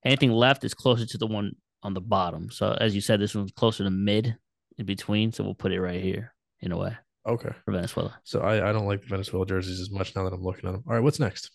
anything 0.05 0.33
left 0.33 0.65
is 0.65 0.75
closer 0.75 1.07
to 1.07 1.19
the 1.19 1.27
one 1.27 1.53
on 1.83 1.95
the 1.95 2.01
bottom. 2.01 2.51
So 2.51 2.73
as 2.73 2.95
you 2.95 3.01
said, 3.01 3.21
this 3.21 3.35
one's 3.35 3.53
closer 3.53 3.85
to 3.85 3.91
mid 3.91 4.37
in 4.77 4.85
between. 4.85 5.33
So 5.33 5.45
we'll 5.45 5.55
put 5.55 5.73
it 5.73 5.81
right 5.81 6.03
here 6.03 6.35
in 6.61 6.73
a 6.73 6.77
way 6.77 6.97
Okay. 7.27 7.51
for 7.65 7.73
Venezuela. 7.73 8.19
So 8.25 8.41
I, 8.41 8.69
I 8.69 8.73
don't 8.73 8.87
like 8.87 9.03
the 9.03 9.09
Venezuela 9.09 9.47
jerseys 9.47 9.81
as 9.81 9.91
much 9.91 10.17
now 10.17 10.25
that 10.25 10.35
I'm 10.35 10.43
looking 10.43 10.69
at 10.69 10.73
them. 10.73 10.83
All 10.89 10.95
right, 10.95 11.03
what's 11.03 11.21
next? 11.21 11.51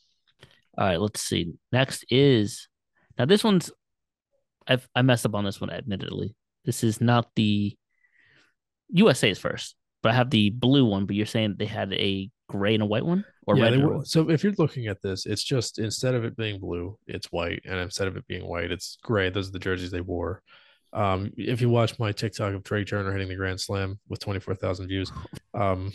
All 0.78 0.88
right, 0.88 1.00
let's 1.00 1.22
see. 1.22 1.54
Next 1.74 2.06
is 2.10 2.70
now 3.20 3.26
this 3.26 3.44
one's 3.44 3.70
I've 4.68 4.88
I 4.96 5.02
messed 5.02 5.26
up 5.26 5.36
on 5.36 5.46
this 5.46 5.60
one, 5.60 5.70
admittedly. 5.70 6.36
This 6.66 6.84
is 6.84 7.02
not 7.02 7.30
the 7.36 7.76
USA 8.90 9.30
is 9.30 9.40
first, 9.40 9.76
but 10.04 10.12
I 10.12 10.16
have 10.16 10.30
the 10.30 10.50
blue 10.50 10.86
one, 10.86 11.06
but 11.06 11.16
you're 11.16 11.26
saying 11.26 11.56
they 11.58 11.66
had 11.66 11.94
a 11.94 12.30
gray 12.50 12.74
and 12.74 12.84
a 12.84 12.86
white 12.86 13.06
one 13.06 13.26
or 13.48 13.56
yeah, 13.56 13.64
red 13.64 13.74
they 13.74 13.78
and 13.78 13.84
a 13.84 13.88
were, 13.88 14.06
so 14.06 14.30
if 14.30 14.44
you're 14.44 14.54
looking 14.58 14.88
at 14.88 15.02
this, 15.02 15.26
it's 15.26 15.44
just 15.44 15.80
instead 15.80 16.16
of 16.16 16.24
it 16.24 16.36
being 16.36 16.60
blue, 16.60 16.98
it's 17.08 17.32
white, 17.32 17.62
and 17.66 17.80
instead 17.80 18.08
of 18.08 18.18
it 18.18 18.28
being 18.28 18.46
white, 18.46 18.72
it's 18.72 18.98
gray. 19.04 19.30
Those 19.30 19.50
are 19.50 19.54
the 19.54 19.60
jerseys 19.60 19.92
they 19.92 20.02
wore. 20.02 20.42
Um, 20.94 21.32
if 21.38 21.62
you 21.62 21.70
watch 21.70 21.98
my 22.00 22.12
TikTok 22.12 22.54
of 22.54 22.64
Trea 22.64 22.84
Turner 22.84 23.14
hitting 23.14 23.30
the 23.30 23.36
Grand 23.36 23.62
Slam 23.62 24.00
with 24.10 24.20
24,000 24.20 24.88
views, 24.88 25.12
um, 25.54 25.94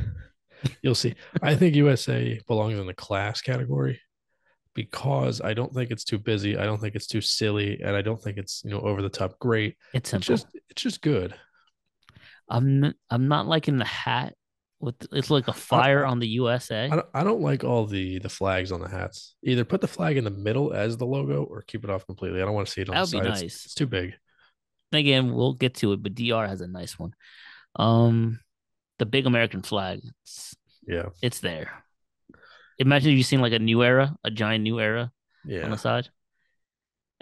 you'll 0.82 0.96
see. 0.96 1.14
I 1.40 1.54
think 1.54 1.76
USA 1.76 2.40
belongs 2.48 2.78
in 2.78 2.86
the 2.86 2.94
class 2.94 3.40
category 3.40 4.00
because 4.86 5.40
I 5.40 5.54
don't 5.54 5.74
think 5.74 5.90
it's 5.90 6.04
too 6.04 6.18
busy. 6.18 6.56
I 6.56 6.64
don't 6.64 6.78
think 6.80 6.94
it's 6.94 7.08
too 7.08 7.20
silly, 7.20 7.80
and 7.82 7.96
I 7.96 8.02
don't 8.02 8.22
think 8.22 8.38
it's 8.38 8.62
you 8.64 8.70
know 8.70 8.80
over 8.80 9.02
the 9.02 9.08
top 9.08 9.38
great. 9.40 9.76
It's 9.92 10.12
It's 10.14 10.24
just 10.26 10.46
it's 10.70 10.82
just 10.82 11.02
good. 11.02 11.34
I'm 12.48 12.94
I'm 13.10 13.26
not 13.28 13.46
liking 13.48 13.78
the 13.78 13.84
hat 13.84 14.34
with 14.80 14.94
it's 15.12 15.30
like 15.30 15.48
a 15.48 15.52
fire 15.52 16.04
on 16.06 16.20
the 16.20 16.28
USA. 16.28 16.84
I 16.84 16.96
don't, 16.96 17.06
I 17.12 17.24
don't 17.24 17.40
like 17.42 17.64
all 17.64 17.86
the 17.86 18.18
the 18.20 18.28
flags 18.28 18.70
on 18.70 18.80
the 18.80 18.88
hats. 18.88 19.34
Either 19.42 19.64
put 19.64 19.80
the 19.80 19.88
flag 19.88 20.16
in 20.16 20.24
the 20.24 20.30
middle 20.30 20.72
as 20.72 20.96
the 20.96 21.06
logo 21.06 21.42
or 21.42 21.62
keep 21.62 21.82
it 21.82 21.90
off 21.90 22.06
completely. 22.06 22.40
I 22.40 22.44
don't 22.44 22.54
want 22.54 22.68
to 22.68 22.72
see 22.72 22.82
it 22.82 22.88
on 22.88 22.94
That 22.94 23.10
the 23.10 23.16
would 23.16 23.22
be 23.24 23.28
side. 23.28 23.36
It's- 23.36 23.42
nice. 23.42 23.64
It's, 23.66 23.74
too 23.74 23.86
big. 23.86 24.14
again, 24.92 25.34
we'll 25.34 25.54
get 25.54 25.74
to 25.76 25.92
it, 25.92 26.02
but 26.02 26.14
DR 26.14 26.46
has 26.46 26.60
a 26.60 26.68
nice 26.68 26.96
one. 26.98 27.12
Um, 27.76 28.38
the 28.98 29.06
big 29.06 29.26
American 29.26 29.62
flag. 29.62 30.00
It's 30.22 30.56
Yeah. 30.86 31.08
it's 31.20 31.40
there. 31.40 31.84
Imagine 32.78 33.12
if 33.12 33.16
you 33.16 33.22
seen 33.24 33.40
like 33.40 33.52
a 33.52 33.58
new 33.58 33.82
era, 33.82 34.16
a 34.24 34.30
giant 34.30 34.62
new 34.62 34.80
era 34.80 35.12
on 35.48 35.70
the 35.70 35.76
side. 35.78 36.08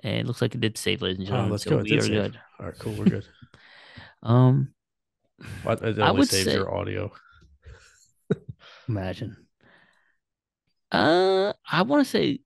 And 0.03 0.17
it 0.21 0.27
looks 0.27 0.43
like 0.43 0.55
it 0.55 0.61
did 0.61 0.77
save, 0.77 1.01
ladies 1.03 1.19
and 1.19 1.27
Oh, 1.29 1.31
gentlemen. 1.31 1.53
let's 1.53 1.65
so 1.65 1.71
go. 1.71 1.77
We 1.79 1.97
are 1.97 2.01
save. 2.03 2.11
good. 2.11 2.41
All 2.61 2.67
right, 2.67 2.79
cool. 2.79 2.93
We're 2.95 3.05
good. 3.07 3.27
Um, 4.23 4.75
What- 5.63 5.83
It 5.83 5.99
I 5.99 6.09
only 6.09 6.21
would 6.21 6.29
saves 6.29 6.45
say- 6.47 6.55
your 6.55 6.75
audio. 6.75 7.13
imagine. 8.89 9.37
Uh, 10.91 11.53
I 11.71 11.83
want 11.83 12.05
to 12.05 12.11
say 12.11 12.41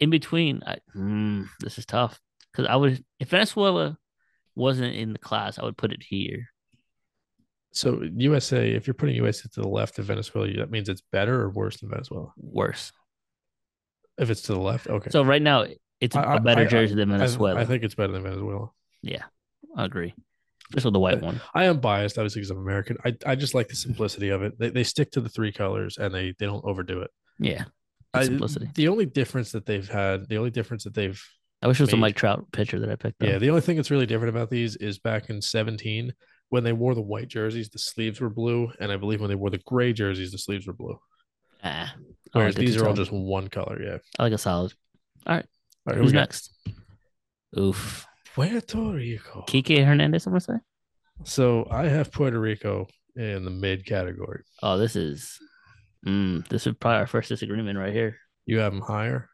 in 0.00 0.10
between. 0.10 0.62
I, 0.66 0.78
mm, 0.94 1.46
this 1.60 1.78
is 1.78 1.86
tough 1.86 2.20
because 2.52 2.66
I 2.66 2.76
would 2.76 3.04
if 3.18 3.30
Venezuela 3.30 3.98
wasn't 4.54 4.94
in 4.94 5.12
the 5.12 5.18
class, 5.18 5.58
I 5.58 5.64
would 5.64 5.76
put 5.76 5.92
it 5.92 6.02
here. 6.02 6.48
So 7.76 8.02
USA, 8.16 8.70
if 8.70 8.86
you're 8.86 8.94
putting 8.94 9.16
USA 9.16 9.48
to 9.52 9.60
the 9.60 9.68
left 9.68 9.98
of 9.98 10.06
Venezuela, 10.06 10.50
that 10.56 10.70
means 10.70 10.88
it's 10.88 11.02
better 11.12 11.42
or 11.42 11.50
worse 11.50 11.76
than 11.78 11.90
Venezuela. 11.90 12.32
Worse. 12.38 12.90
If 14.18 14.30
it's 14.30 14.40
to 14.42 14.54
the 14.54 14.60
left, 14.60 14.86
okay. 14.86 15.10
So 15.10 15.22
right 15.22 15.42
now, 15.42 15.66
it's 16.00 16.16
a 16.16 16.20
I- 16.20 16.34
I- 16.36 16.38
better 16.38 16.62
I- 16.62 16.66
jersey 16.66 16.94
than 16.94 17.10
Venezuela. 17.10 17.60
I, 17.60 17.66
think 17.66 17.82
it's 17.84 17.94
better 17.94 18.12
than 18.14 18.22
Venezuela. 18.22 18.70
yeah, 19.02 19.24
I 19.76 19.84
agree. 19.84 20.14
Especially 20.70 20.92
the 20.92 20.98
white 21.00 21.20
one. 21.20 21.40
I 21.54 21.64
am 21.64 21.78
biased, 21.78 22.16
obviously, 22.18 22.40
because 22.40 22.50
I'm 22.50 22.58
American. 22.58 22.96
I, 23.04 23.14
I 23.26 23.34
just 23.36 23.54
like 23.54 23.68
the 23.68 23.76
simplicity 23.76 24.30
of 24.30 24.42
it. 24.42 24.58
They, 24.58 24.70
they 24.70 24.82
stick 24.82 25.10
to 25.12 25.20
the 25.20 25.28
three 25.28 25.52
colors 25.52 25.96
and 25.98 26.12
they, 26.12 26.34
they 26.38 26.46
don't 26.46 26.64
overdo 26.64 27.02
it. 27.02 27.10
Yeah, 27.38 27.64
the 28.14 28.18
I, 28.20 28.24
simplicity. 28.24 28.70
the 28.74 28.88
only 28.88 29.04
difference 29.06 29.52
that 29.52 29.66
they've 29.66 29.88
had, 29.88 30.28
the 30.28 30.38
only 30.38 30.50
difference 30.50 30.84
that 30.84 30.94
they've, 30.94 31.22
I 31.62 31.68
wish 31.68 31.78
it 31.78 31.84
was 31.84 31.92
a 31.92 31.96
Mike 31.98 32.16
Trout 32.16 32.50
picture 32.52 32.80
that 32.80 32.90
I 32.90 32.96
picked. 32.96 33.22
yeah, 33.22 33.34
up. 33.34 33.40
the 33.40 33.50
only 33.50 33.60
thing 33.60 33.76
that's 33.76 33.90
really 33.90 34.06
different 34.06 34.34
about 34.34 34.48
these 34.50 34.76
is 34.76 34.98
back 34.98 35.28
in 35.30 35.40
17, 35.42 36.12
when 36.48 36.64
they 36.64 36.72
wore 36.72 36.94
the 36.94 37.02
white 37.02 37.28
jerseys, 37.28 37.68
the 37.70 37.78
sleeves 37.78 38.20
were 38.20 38.30
blue. 38.30 38.70
And 38.80 38.92
I 38.92 38.96
believe 38.96 39.20
when 39.20 39.28
they 39.30 39.34
wore 39.34 39.50
the 39.50 39.60
gray 39.66 39.92
jerseys, 39.92 40.32
the 40.32 40.38
sleeves 40.38 40.66
were 40.66 40.72
blue. 40.72 40.98
Ah, 41.64 41.94
I 41.96 42.38
Whereas 42.38 42.56
like 42.56 42.66
these 42.66 42.76
are 42.76 42.86
all 42.86 42.94
just 42.94 43.12
one 43.12 43.48
color. 43.48 43.82
Yeah. 43.82 43.98
I 44.18 44.24
like 44.24 44.32
a 44.32 44.38
solid. 44.38 44.72
All 45.26 45.36
right, 45.36 45.46
here 45.88 45.96
Who's 45.96 46.06
we 46.06 46.12
go. 46.12 46.20
next? 46.20 46.54
Oof, 47.58 48.06
Puerto 48.34 48.78
Rico. 48.92 49.44
Kike 49.48 49.84
Hernandez. 49.84 50.26
I'm 50.26 50.32
gonna 50.32 50.40
say. 50.40 50.54
So 51.24 51.66
I 51.70 51.86
have 51.86 52.12
Puerto 52.12 52.38
Rico 52.38 52.86
in 53.16 53.44
the 53.44 53.50
mid 53.50 53.86
category. 53.86 54.42
Oh, 54.62 54.78
this 54.78 54.94
is. 54.94 55.38
Mm, 56.06 56.46
this 56.48 56.66
is 56.66 56.74
probably 56.78 56.98
our 56.98 57.06
first 57.06 57.28
disagreement 57.28 57.78
right 57.78 57.92
here. 57.92 58.18
You 58.44 58.58
have 58.58 58.72
them 58.72 58.82
higher. 58.82 59.28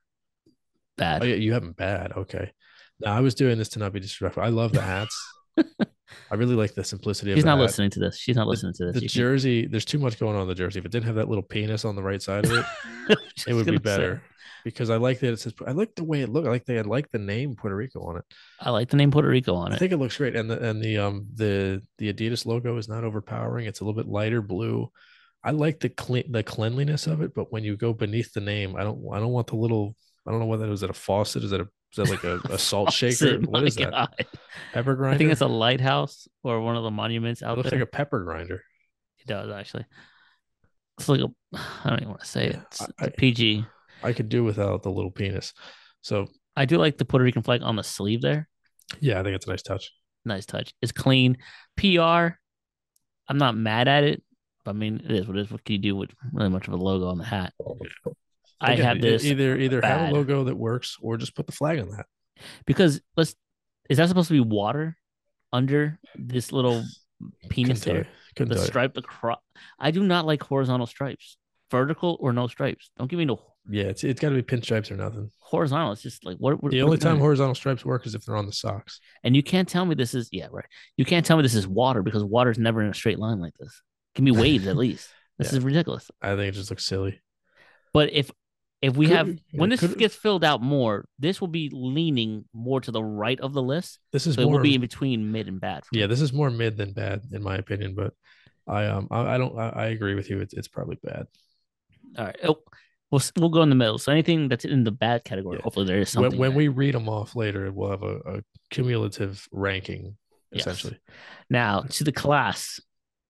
Bad. 0.97 1.23
Oh 1.23 1.27
yeah, 1.27 1.35
you 1.35 1.53
have 1.53 1.63
them 1.63 1.73
bad. 1.73 2.13
Okay. 2.13 2.53
Now 3.01 3.15
I 3.15 3.21
was 3.21 3.35
doing 3.35 3.59
this 3.59 3.71
to 3.71 3.79
not 3.79 3.93
be 3.93 4.01
disrespectful. 4.01 4.43
I 4.43 4.49
love 4.49 4.73
the 4.73 4.81
hats. 4.81 5.35
I 6.33 6.37
really 6.37 6.55
like 6.55 6.75
the 6.75 6.83
simplicity 6.83 7.31
of 7.33 7.37
She's 7.37 7.45
the 7.45 7.51
not 7.51 7.59
hat. 7.59 7.65
listening 7.65 7.91
to 7.91 8.01
this. 8.01 8.17
She's 8.19 8.37
not 8.37 8.47
listening 8.47 8.73
to 8.79 8.87
this. 8.87 8.95
The 8.95 9.03
You 9.03 9.09
can- 9.11 9.15
jersey, 9.21 9.67
there's 9.67 9.85
too 9.85 9.99
much 9.99 10.19
going 10.19 10.35
on 10.35 10.43
in 10.43 10.49
the 10.49 10.55
jersey. 10.55 10.79
If 10.79 10.87
it 10.87 10.91
didn't 10.91 11.05
have 11.05 11.17
that 11.17 11.29
little 11.29 11.43
penis 11.45 11.85
on 11.85 11.95
the 11.95 12.03
right 12.03 12.23
side 12.23 12.47
of 12.47 12.53
it, 12.53 12.65
it 13.47 13.53
would 13.53 13.67
be 13.67 13.73
gonna 13.73 13.79
say, 13.79 13.83
better. 13.83 14.23
Because 14.65 14.89
I 14.91 14.97
like 14.97 15.19
that 15.21 15.33
it 15.33 15.41
says 15.41 15.53
I 15.67 15.73
like 15.73 15.95
the 15.95 16.05
way 16.05 16.23
it 16.23 16.29
looked. 16.31 16.47
I 16.47 16.51
like 16.51 16.65
they 16.65 16.77
had 16.77 16.87
like 16.87 17.11
the 17.11 17.19
name 17.19 17.55
Puerto 17.57 17.77
Rico 17.77 18.01
on 18.05 18.17
it. 18.17 18.25
I 18.61 18.71
like 18.71 18.89
the 18.89 18.97
name 18.97 19.11
Puerto 19.11 19.29
Rico 19.29 19.55
on 19.55 19.73
it. 19.73 19.75
I 19.75 19.79
think 19.79 19.93
it 19.93 19.99
looks 19.99 20.17
great. 20.17 20.35
And 20.37 20.49
the 20.51 20.59
and 20.69 20.81
the 20.83 20.99
um 20.99 21.27
the 21.35 21.83
the 21.99 22.13
Adidas 22.13 22.47
logo 22.47 22.77
is 22.79 22.89
not 22.89 23.05
overpowering. 23.05 23.67
It's 23.67 23.81
a 23.81 23.85
little 23.85 24.01
bit 24.01 24.11
lighter 24.11 24.41
blue. 24.41 24.91
I 25.45 25.51
like 25.51 25.81
the 25.81 25.89
clean 25.89 26.31
the 26.31 26.45
cleanliness 26.45 27.09
of 27.09 27.21
it, 27.23 27.35
but 27.35 27.53
when 27.53 27.65
you 27.65 27.77
go 27.77 27.93
beneath 27.93 28.33
the 28.33 28.41
name, 28.41 28.77
I 28.77 28.85
don't 28.85 29.03
I 29.13 29.19
don't 29.19 29.33
want 29.33 29.49
the 29.49 29.57
little 29.57 29.97
I 30.27 30.31
don't 30.31 30.39
know 30.39 30.47
what 30.47 30.59
that 30.61 30.67
is. 30.67 30.71
was 30.71 30.81
that 30.83 30.91
a 30.91 30.95
faucet? 30.95 31.43
Is 31.43 31.51
that 31.51 31.61
a 31.61 31.69
is 31.93 31.97
that 31.97 32.09
like 32.11 32.25
a, 32.25 32.41
a 32.53 32.59
salt 32.59 32.93
shaker? 32.95 33.39
What 33.41 33.63
my 33.63 33.69
that? 33.71 34.27
Pepper 34.73 34.95
grinder? 34.95 35.15
I 35.15 35.19
think 35.19 35.31
it's 35.33 35.41
a 35.41 35.47
lighthouse 35.47 36.27
or 36.43 36.61
one 36.61 36.77
of 36.77 36.83
the 36.83 36.91
monuments 36.91 37.43
it 37.43 37.47
out 37.47 37.57
looks 37.59 37.71
there. 37.71 37.79
Looks 37.79 37.93
like 37.93 37.95
a 37.95 37.97
pepper 37.97 38.25
grinder. 38.25 38.63
it 39.21 39.27
does 39.27 39.51
actually. 39.51 39.85
It's 40.99 41.09
like 41.09 41.21
a. 41.21 41.29
I 41.85 41.91
don't 41.91 41.99
even 42.01 42.09
want 42.09 42.21
to 42.21 42.27
say 42.27 42.47
it. 42.49 42.57
It's, 42.67 42.83
I- 42.83 43.07
it's 43.07 43.17
PG. 43.17 43.65
I 44.03 44.13
could 44.13 44.29
do 44.29 44.43
without 44.45 44.83
the 44.83 44.91
little 44.91 45.11
penis. 45.13 45.53
So 46.01 46.27
I 46.57 46.65
do 46.65 46.77
like 46.79 46.99
the 46.99 47.05
Puerto 47.05 47.25
Rican 47.25 47.43
flag 47.43 47.63
on 47.63 47.77
the 47.77 47.85
sleeve 47.85 48.21
there. 48.21 48.49
yeah, 49.01 49.21
I 49.21 49.23
think 49.23 49.37
it's 49.37 49.47
a 49.47 49.51
nice 49.51 49.63
touch. 49.63 49.93
Nice 50.25 50.45
touch. 50.47 50.75
It's 50.83 50.93
clean. 50.93 51.37
PR. 51.77 52.35
I'm 53.29 53.39
not 53.39 53.57
mad 53.57 53.87
at 53.89 54.03
it. 54.05 54.23
I 54.67 54.73
mean, 54.73 55.01
it 55.05 55.11
is 55.11 55.27
what 55.27 55.37
it 55.37 55.43
is. 55.43 55.51
What 55.51 55.65
can 55.65 55.75
you 55.75 55.79
do 55.81 55.97
with 55.97 56.11
really 56.33 56.49
much 56.51 56.67
of 56.69 56.75
a 56.75 56.77
logo 56.77 57.07
on 57.09 57.19
the 57.19 57.25
hat? 57.25 57.53
I 58.63 58.73
Again, 58.75 58.85
have 58.87 59.01
this 59.01 59.25
either 59.25 59.57
either 59.57 59.81
have 59.83 60.11
a 60.11 60.15
logo 60.15 60.45
that 60.45 60.57
works 60.57 60.97
or 61.03 61.17
just 61.17 61.35
put 61.35 61.47
the 61.47 61.53
flag 61.53 61.79
on 61.81 61.91
that. 61.91 62.07
because 62.67 63.01
let's. 63.17 63.35
Is 63.91 63.99
that 63.99 64.09
supposed 64.09 64.29
to 64.29 64.35
be 64.35 64.41
water 64.41 64.97
under 65.53 65.99
this 66.15 66.53
little 66.53 66.85
penis 67.51 67.81
there? 67.81 68.07
The 68.37 68.59
stripe 68.59 68.97
across. 68.97 69.41
I 69.79 69.91
do 69.91 70.03
not 70.03 70.25
like 70.25 70.43
horizontal 70.43 70.87
stripes, 70.87 71.37
vertical 71.71 72.17
or 72.21 72.33
no 72.33 72.47
stripes. 72.47 72.91
Don't 72.99 73.11
give 73.11 73.19
me 73.19 73.27
no 73.27 73.41
Yeah, 73.69 73.85
it's 73.85 74.05
it's 74.05 74.21
got 74.21 74.31
to 74.31 74.37
be 74.37 74.43
pinstripes 74.43 74.91
or 74.91 74.97
nothing. 74.97 75.31
horizontal. 75.41 75.93
It's 75.93 76.03
just 76.03 76.25
like 76.25 76.39
what. 76.39 76.63
what 76.63 76.73
The 76.73 76.81
only 76.83 76.97
doing? 76.97 77.13
time 77.15 77.21
horizontal 77.21 77.55
stripes 77.55 77.85
work 77.85 78.07
is 78.07 78.15
if 78.15 78.25
they're 78.25 78.37
on 78.37 78.47
the 78.47 78.53
socks. 78.53 79.01
and 79.25 79.37
you 79.37 79.43
can't 79.43 79.69
tell 79.69 79.85
me 79.85 79.95
this 79.95 80.15
is 80.15 80.29
yeah 80.33 80.47
right. 80.51 80.65
You 80.97 81.05
can't 81.05 81.27
tell 81.27 81.37
me 81.37 81.43
this 81.43 81.55
is 81.55 81.67
water 81.69 82.03
because 82.03 82.25
water 82.25 82.51
is 82.51 82.59
never 82.59 82.81
in 82.83 82.89
a 82.89 82.95
straight 82.95 83.19
line 83.19 83.41
like 83.41 83.55
this. 83.59 83.83
Give 84.15 84.25
me 84.25 84.31
waves 84.31 84.67
at 84.67 84.77
least. 84.77 85.09
This 85.39 85.51
Yeah. 85.53 85.59
is 85.59 85.65
ridiculous. 85.65 86.11
I 86.21 86.37
think 86.37 86.49
it 86.49 86.53
just 86.53 86.69
looks 86.71 86.85
silly. 86.87 87.21
But 87.95 88.13
if 88.13 88.31
if 88.83 88.97
we 88.97 89.07
Could- 89.07 89.17
have 89.17 89.39
when 89.53 89.71
this 89.71 89.81
could- 89.81 89.97
gets 89.99 90.15
filled 90.15 90.45
out 90.45 90.61
more, 90.61 91.07
this 91.19 91.41
will 91.41 91.49
be 91.49 91.71
leaning 91.73 92.45
more 92.53 92.81
to 92.81 92.91
the 92.91 93.03
right 93.03 93.39
of 93.41 93.53
the 93.53 93.63
list. 93.63 94.01
This 94.13 94.27
is 94.27 94.35
So 94.35 94.43
it 94.43 94.45
more 94.47 94.55
will 94.57 94.63
be 94.63 94.75
in 94.75 94.81
between 94.81 95.31
mid 95.33 95.47
and 95.49 95.61
bad. 95.61 95.85
yeah, 95.93 96.07
this 96.09 96.21
is 96.21 96.33
more 96.33 96.51
mid 96.51 96.77
than 96.77 96.93
bad 96.93 97.23
in 97.33 97.43
my 97.43 97.57
opinion. 97.57 97.95
But 97.95 98.13
I 98.67 98.87
um 98.87 99.09
I, 99.11 99.35
I 99.35 99.39
don't 99.39 99.57
I, 99.59 99.69
I 99.69 99.87
agree 99.87 100.15
with 100.15 100.29
you. 100.31 100.41
It's 100.41 100.53
it's 100.55 100.69
probably 100.69 100.99
bad. 101.03 101.27
All 102.19 102.25
right. 102.27 102.37
Oh, 102.45 102.59
we'll 103.11 103.23
we'll 103.39 103.49
go 103.51 103.63
in 103.63 103.69
the 103.71 103.75
middle. 103.77 103.99
So 103.99 104.11
anything 104.13 104.49
that's 104.49 104.65
in 104.65 104.85
the 104.85 104.91
bad 104.93 105.25
category, 105.25 105.59
Yeah. 105.59 105.63
hopefully 105.63 105.87
there 105.87 105.99
is 106.01 106.15
When, 106.15 106.25
something. 106.25 106.39
when 106.41 106.51
there. 106.51 106.59
we 106.59 106.69
read 106.69 106.95
them 106.95 107.09
off 107.09 107.35
later, 107.37 107.71
we'll 107.73 107.91
have 107.91 108.03
a, 108.03 108.17
a 108.37 108.43
cumulative 108.71 109.47
ranking 109.53 110.17
Yes. 110.51 110.63
essentially. 110.67 110.99
Now 111.49 111.81
to 111.83 112.05
the 112.05 112.13
class, 112.13 112.81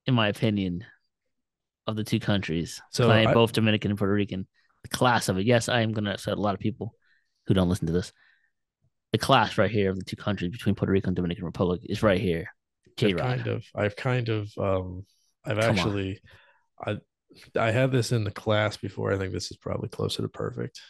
in 0.06 0.14
my 0.14 0.28
opinion, 0.28 0.84
of 1.86 1.94
the 1.96 2.04
two 2.04 2.20
countries, 2.20 2.80
So 2.90 3.06
playing 3.06 3.28
I- 3.28 3.34
both 3.34 3.52
Dominican 3.52 3.90
and 3.92 3.98
Puerto 3.98 4.14
Rican, 4.14 4.46
the 4.82 4.88
class 4.88 5.28
of 5.28 5.38
it. 5.38 5.46
Yes, 5.46 5.68
I 5.68 5.80
am 5.80 5.92
going 5.92 6.04
to 6.04 6.12
upset 6.14 6.38
a 6.38 6.40
lot 6.40 6.54
of 6.54 6.60
people 6.60 6.94
who 7.46 7.54
don't 7.54 7.68
listen 7.68 7.86
to 7.86 7.92
this. 7.92 8.12
The 9.12 9.18
class 9.18 9.58
right 9.58 9.70
here 9.70 9.90
of 9.90 9.98
the 9.98 10.04
two 10.04 10.16
countries 10.16 10.50
between 10.50 10.74
Puerto 10.74 10.92
Rico 10.92 11.08
and 11.08 11.16
Dominican 11.16 11.44
Republic 11.44 11.82
is 11.84 12.02
right 12.02 12.20
here. 12.20 12.46
J 12.96 13.12
I've 13.12 13.14
Rod. 13.14 13.38
kind 13.38 13.46
of 13.46 13.64
I've 13.74 13.96
kind 13.96 14.28
of 14.28 14.50
um 14.58 15.06
I've 15.44 15.58
Come 15.60 15.78
on. 15.78 15.98
actually 15.98 16.20
I 16.84 16.98
I 17.56 17.70
had 17.72 17.92
this 17.92 18.12
in 18.12 18.24
the 18.24 18.30
class 18.32 18.76
before. 18.76 19.12
I 19.12 19.18
think 19.18 19.32
this 19.32 19.50
is 19.50 19.58
probably 19.58 19.88
closer 19.90 20.22
to 20.22 20.28
perfect. 20.28 20.80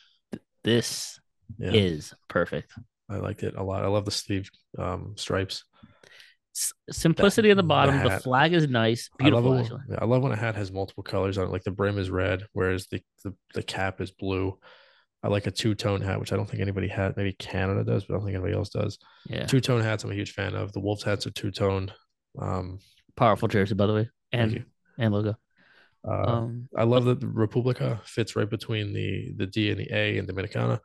This 0.64 1.20
Yeah, 1.58 1.72
is 1.72 2.14
perfect. 2.28 2.72
I 3.08 3.16
liked 3.16 3.42
it 3.42 3.54
a 3.56 3.62
lot. 3.62 3.84
I 3.84 3.88
love 3.88 4.04
the 4.04 4.10
sleeve 4.10 4.50
um 4.78 5.14
stripes. 5.16 5.64
Simplicity 6.90 7.50
at 7.50 7.56
the 7.56 7.62
bottom. 7.62 8.02
The 8.02 8.18
flag 8.20 8.52
is 8.52 8.68
nice. 8.68 9.08
I 9.20 9.28
love, 9.28 9.44
Beautiful, 9.44 9.78
when, 9.88 9.98
I 9.98 10.04
love 10.04 10.22
when 10.22 10.32
a 10.32 10.36
hat 10.36 10.54
has 10.56 10.70
multiple 10.70 11.02
colors 11.02 11.38
on 11.38 11.46
it. 11.46 11.50
Like 11.50 11.64
the 11.64 11.70
brim 11.70 11.98
is 11.98 12.10
red, 12.10 12.44
whereas 12.52 12.88
the 12.88 13.00
the, 13.24 13.34
the 13.54 13.62
cap 13.62 14.00
is 14.00 14.10
blue. 14.10 14.58
I 15.22 15.28
like 15.28 15.46
a 15.46 15.50
two 15.50 15.74
tone 15.74 16.00
hat, 16.02 16.20
which 16.20 16.32
I 16.32 16.36
don't 16.36 16.48
think 16.48 16.60
anybody 16.60 16.88
had. 16.88 17.16
Maybe 17.16 17.32
Canada 17.32 17.84
does, 17.84 18.04
but 18.04 18.14
I 18.14 18.16
don't 18.18 18.26
think 18.26 18.34
anybody 18.34 18.54
else 18.54 18.68
does. 18.70 18.98
Yeah. 19.28 19.46
Two 19.46 19.60
tone 19.60 19.80
hats, 19.80 20.04
I'm 20.04 20.10
a 20.10 20.14
huge 20.14 20.32
fan 20.32 20.54
of. 20.54 20.72
The 20.72 20.80
Wolves 20.80 21.02
hats 21.04 21.26
are 21.26 21.30
two 21.30 21.50
tone. 21.50 21.92
Um, 22.38 22.80
Powerful 23.16 23.48
jersey, 23.48 23.74
by 23.74 23.86
the 23.86 23.94
way. 23.94 24.10
And 24.32 24.64
and 24.98 25.14
logo. 25.14 25.36
uh, 26.06 26.10
Um, 26.10 26.68
I 26.76 26.82
love 26.84 27.04
that 27.04 27.20
the 27.20 27.28
Republica 27.28 28.00
fits 28.04 28.36
right 28.36 28.48
between 28.50 28.92
the 28.92 29.32
the 29.36 29.46
D 29.46 29.70
and 29.70 29.78
the 29.80 29.88
A 29.94 30.18
in 30.18 30.26
Dominicana, 30.26 30.80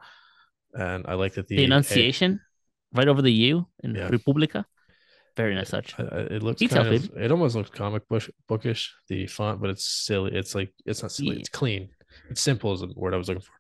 and 0.74 1.05
I 1.07 1.15
like 1.15 1.34
that 1.34 1.47
the 1.47 1.57
the 1.57 1.63
A- 1.63 1.65
enunciation 1.65 2.39
right 2.93 3.07
over 3.07 3.22
the 3.22 3.32
U 3.34 3.68
in 3.84 3.95
Yeah. 3.95 4.07
Republica. 4.09 4.65
Very 5.38 5.53
nice 5.55 5.69
touch. 5.69 5.93
I- 5.99 6.03
I- 6.03 6.19
it 6.35 6.43
looks 6.43 6.59
Detail, 6.59 6.83
kind 6.83 6.95
of. 6.95 7.15
It 7.15 7.31
almost 7.31 7.55
looks 7.55 7.69
comic 7.69 8.03
bookish. 8.47 8.93
The 9.07 9.27
font, 9.27 9.61
but 9.61 9.69
it's 9.69 9.85
silly. 9.85 10.35
It's 10.35 10.53
like 10.55 10.73
it's 10.85 11.01
not 11.03 11.11
silly. 11.11 11.35
Yeah. 11.35 11.39
It's 11.41 11.49
clean. 11.49 11.89
It's 12.29 12.41
simple 12.41 12.73
is 12.73 12.81
the 12.81 12.91
word 12.95 13.13
I 13.13 13.17
was 13.17 13.29
looking 13.29 13.43
for. 13.43 13.53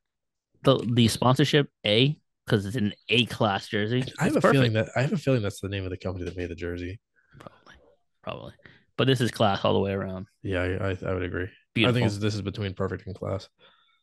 The 0.63 0.83
the 0.93 1.07
sponsorship 1.07 1.69
A 1.85 2.17
because 2.45 2.65
it's 2.65 2.75
an 2.75 2.93
A 3.09 3.25
class 3.25 3.67
jersey. 3.67 4.03
I 4.19 4.23
have 4.25 4.35
It's 4.37 4.43
a 4.45 4.51
feeling 4.51 4.73
that 4.73 4.89
I 4.95 5.01
have 5.03 5.13
a 5.13 5.17
feeling 5.17 5.41
that's 5.43 5.59
the 5.61 5.69
name 5.69 5.83
of 5.83 5.91
the 5.91 5.97
company 5.97 6.25
that 6.25 6.35
made 6.35 6.49
the 6.49 6.55
jersey. 6.55 6.99
probably, 7.39 7.75
probably. 8.23 8.53
But 8.97 9.05
this 9.05 9.21
is 9.21 9.29
class 9.29 9.63
all 9.63 9.73
the 9.73 9.79
way 9.79 9.91
around. 9.91 10.25
Yeah, 10.41 10.63
I 10.63 10.89
I, 10.89 10.97
I 11.05 11.13
would 11.13 11.23
agree. 11.23 11.47
Beautiful. 11.75 12.03
I 12.03 12.07
think 12.09 12.19
this 12.19 12.33
is 12.33 12.41
between 12.41 12.73
perfect 12.73 13.05
and 13.05 13.15
class. 13.15 13.47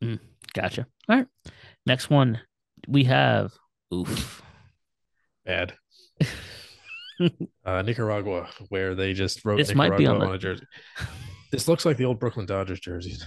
Mm, 0.01 0.21
gotcha. 0.53 0.87
All 1.09 1.17
right. 1.17 1.27
Next 1.87 2.09
one 2.09 2.41
we 2.87 3.03
have. 3.05 3.53
Oof. 3.93 4.43
Bad. 5.45 5.75
uh, 7.65 7.83
Nicaragua, 7.83 8.49
where 8.69 8.95
they 8.95 9.13
just 9.13 9.45
wrote 9.45 9.59
This 9.59 9.75
might 9.75 9.97
be 9.97 10.07
on 10.07 10.21
on, 10.21 10.29
the- 10.29 10.35
a 10.35 10.39
jersey. 10.39 10.67
This 11.51 11.69
looks 11.69 11.85
like 11.85 11.97
the 11.97 12.05
old 12.05 12.19
Brooklyn 12.19 12.47
Dodgers 12.47 12.81
jerseys. 12.81 13.25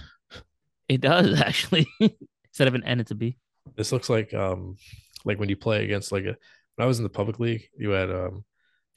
It 0.86 1.00
does 1.00 1.40
actually. 1.40 1.86
Instead 1.98 2.68
of 2.68 2.74
an 2.74 2.84
N, 2.84 3.00
it's 3.00 3.10
a 3.10 3.14
B. 3.14 3.38
This 3.74 3.90
looks 3.90 4.10
like 4.10 4.34
um 4.34 4.76
like 5.24 5.38
when 5.38 5.48
you 5.48 5.56
play 5.56 5.82
against 5.82 6.12
like 6.12 6.24
a 6.24 6.36
when 6.74 6.84
I 6.84 6.86
was 6.86 6.98
in 6.98 7.04
the 7.04 7.08
public 7.08 7.40
league, 7.40 7.62
you 7.78 7.90
had 7.90 8.10
um 8.10 8.44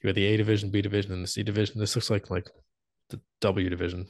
You 0.02 0.08
had 0.08 0.16
the 0.16 0.26
A 0.26 0.36
division, 0.36 0.70
B 0.70 0.82
division, 0.82 1.14
and 1.14 1.24
the 1.24 1.28
C 1.30 1.44
division. 1.44 1.80
This 1.80 1.96
looks 1.96 2.10
like 2.10 2.30
like 2.30 2.50
the 3.10 3.22
W 3.40 3.70
division. 3.70 4.06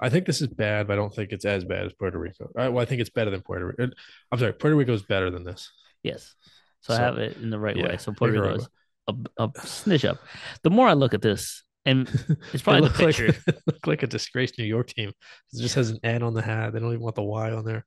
I 0.00 0.08
think 0.08 0.24
this 0.26 0.40
is 0.40 0.48
bad, 0.48 0.86
but 0.86 0.94
I 0.94 0.96
don't 0.96 1.14
think 1.14 1.32
it's 1.32 1.44
as 1.44 1.64
bad 1.64 1.86
as 1.86 1.92
Puerto 1.92 2.18
Rico. 2.18 2.50
I, 2.56 2.68
well, 2.68 2.82
I 2.82 2.86
think 2.86 3.00
it's 3.00 3.10
better 3.10 3.30
than 3.30 3.42
Puerto 3.42 3.66
Rico. 3.66 3.90
I'm 4.32 4.38
sorry, 4.38 4.52
Puerto 4.54 4.76
Rico 4.76 4.92
is 4.92 5.02
better 5.02 5.30
than 5.30 5.44
this. 5.44 5.70
Yes. 6.02 6.34
So, 6.80 6.94
I 6.94 6.98
have 6.98 7.18
it 7.18 7.36
in 7.36 7.50
the 7.50 7.58
right 7.58 7.76
yeah, 7.76 7.88
way. 7.88 7.96
So 7.96 8.12
Puerto 8.12 8.40
Rico 8.40 8.56
is 8.56 8.68
a, 9.08 9.14
a 9.38 9.50
snitch 9.66 10.04
up. 10.04 10.18
The 10.62 10.70
more 10.70 10.88
I 10.88 10.94
look 10.94 11.14
at 11.14 11.22
this, 11.22 11.62
and 11.84 12.08
it's 12.52 12.62
probably 12.62 12.82
the 12.82 12.86
look 12.88 12.98
like, 12.98 13.16
picture. 13.16 13.42
look 13.66 13.86
like 13.86 14.02
a 14.02 14.06
disgraced 14.06 14.58
New 14.58 14.64
York 14.64 14.88
team. 14.88 15.10
It 15.52 15.60
just 15.60 15.74
has 15.74 15.90
an 15.90 15.98
N 16.02 16.22
on 16.22 16.34
the 16.34 16.42
hat. 16.42 16.72
They 16.72 16.80
don't 16.80 16.90
even 16.90 17.02
want 17.02 17.16
the 17.16 17.22
Y 17.22 17.50
on 17.50 17.64
there. 17.64 17.84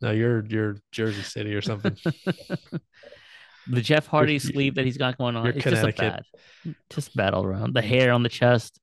No, 0.00 0.10
you're 0.10 0.44
you're 0.46 0.76
Jersey 0.92 1.22
City 1.22 1.54
or 1.54 1.62
something. 1.62 1.96
the 3.68 3.80
Jeff 3.80 4.06
Hardy 4.06 4.38
sleeve 4.38 4.74
that 4.74 4.84
he's 4.84 4.98
got 4.98 5.16
going 5.18 5.36
on. 5.36 5.46
It's 5.46 5.64
just 5.64 5.82
a 5.82 5.92
bad, 5.92 6.22
just 6.90 7.16
bad 7.16 7.34
all 7.34 7.44
around. 7.44 7.74
The 7.74 7.82
hair 7.82 8.12
on 8.12 8.22
the 8.22 8.28
chest. 8.28 8.78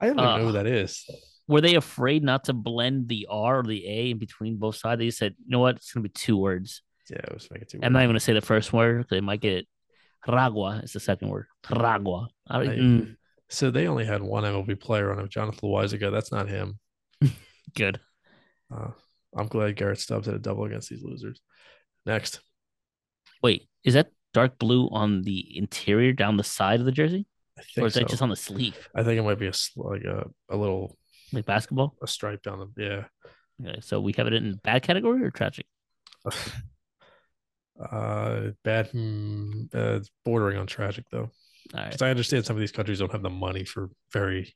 I 0.00 0.06
don't 0.06 0.18
even 0.18 0.24
know 0.24 0.42
who 0.44 0.48
Uh, 0.50 0.52
that 0.52 0.66
is. 0.66 1.04
Were 1.48 1.60
they 1.60 1.74
afraid 1.74 2.22
not 2.22 2.44
to 2.44 2.52
blend 2.52 3.08
the 3.08 3.26
R 3.30 3.60
or 3.60 3.62
the 3.62 3.86
A 3.86 4.10
in 4.10 4.18
between 4.18 4.56
both 4.56 4.76
sides? 4.76 5.00
They 5.00 5.10
said, 5.10 5.34
you 5.38 5.50
know 5.50 5.60
what? 5.60 5.76
It's 5.76 5.92
gonna 5.92 6.04
be 6.04 6.10
two 6.10 6.36
words. 6.36 6.82
Yeah, 7.10 7.18
it 7.18 7.32
was 7.32 7.48
making 7.50 7.62
it 7.62 7.70
too. 7.70 7.80
I'm 7.82 7.92
not 7.92 8.00
even 8.00 8.10
gonna 8.10 8.20
say 8.20 8.34
the 8.34 8.40
first 8.40 8.72
word 8.72 8.98
because 8.98 9.16
they 9.16 9.20
might 9.20 9.40
get. 9.40 9.66
Ragua 10.26 10.80
is 10.82 10.92
the 10.92 11.00
second 11.00 11.28
word. 11.28 11.46
Ragua. 11.70 12.28
I, 12.48 12.58
mm, 12.64 13.16
So 13.48 13.70
they 13.70 13.86
only 13.86 14.04
had 14.04 14.22
one 14.22 14.44
MLB 14.44 14.80
player 14.80 15.12
on 15.12 15.20
it, 15.20 15.30
Jonathan 15.30 15.68
Loáisiga. 15.68 16.10
That's 16.10 16.32
not 16.32 16.48
him. 16.48 16.78
good. 17.76 18.00
Uh, 18.74 18.90
I'm 19.36 19.46
glad 19.46 19.76
Garrett 19.76 20.00
Stubbs 20.00 20.26
had 20.26 20.34
a 20.34 20.38
double 20.38 20.64
against 20.64 20.90
these 20.90 21.02
losers. 21.02 21.40
Next, 22.06 22.40
Wait, 23.42 23.68
is 23.84 23.94
that 23.94 24.10
dark 24.34 24.58
blue 24.58 24.88
on 24.90 25.22
the 25.22 25.56
interior 25.56 26.12
down 26.12 26.36
the 26.36 26.44
side 26.44 26.80
of 26.80 26.86
the 26.86 26.92
jersey, 26.92 27.26
I 27.58 27.80
or 27.80 27.86
is 27.86 27.94
that 27.94 28.08
just 28.08 28.22
on 28.22 28.30
the 28.30 28.36
sleeve, 28.36 28.88
I 28.94 29.02
think 29.02 29.18
it 29.18 29.22
might 29.22 29.38
be 29.38 29.46
a 29.46 29.52
like 29.76 30.04
a, 30.04 30.26
a 30.50 30.56
little 30.56 30.96
like 31.32 31.46
basketball? 31.46 31.94
a 32.02 32.06
stripe 32.06 32.42
down 32.42 32.72
the 32.74 32.82
yeah. 32.82 33.04
Okay, 33.60 33.80
so 33.80 34.00
we 34.00 34.12
have 34.16 34.26
it 34.26 34.32
in 34.32 34.60
bad 34.62 34.82
category 34.82 35.24
or 35.24 35.30
tragic? 35.30 35.66
uh, 37.80 38.50
bad, 38.64 38.90
mm, 38.92 39.74
uh, 39.74 40.00
bordering 40.24 40.58
on 40.58 40.66
tragic 40.66 41.04
though, 41.10 41.30
All 41.74 41.80
right. 41.80 41.86
because 41.86 42.02
I 42.02 42.10
understand 42.10 42.44
some 42.44 42.56
of 42.56 42.60
these 42.60 42.72
countries 42.72 42.98
don't 42.98 43.12
have 43.12 43.22
the 43.22 43.30
money 43.30 43.64
for 43.64 43.90
very 44.12 44.54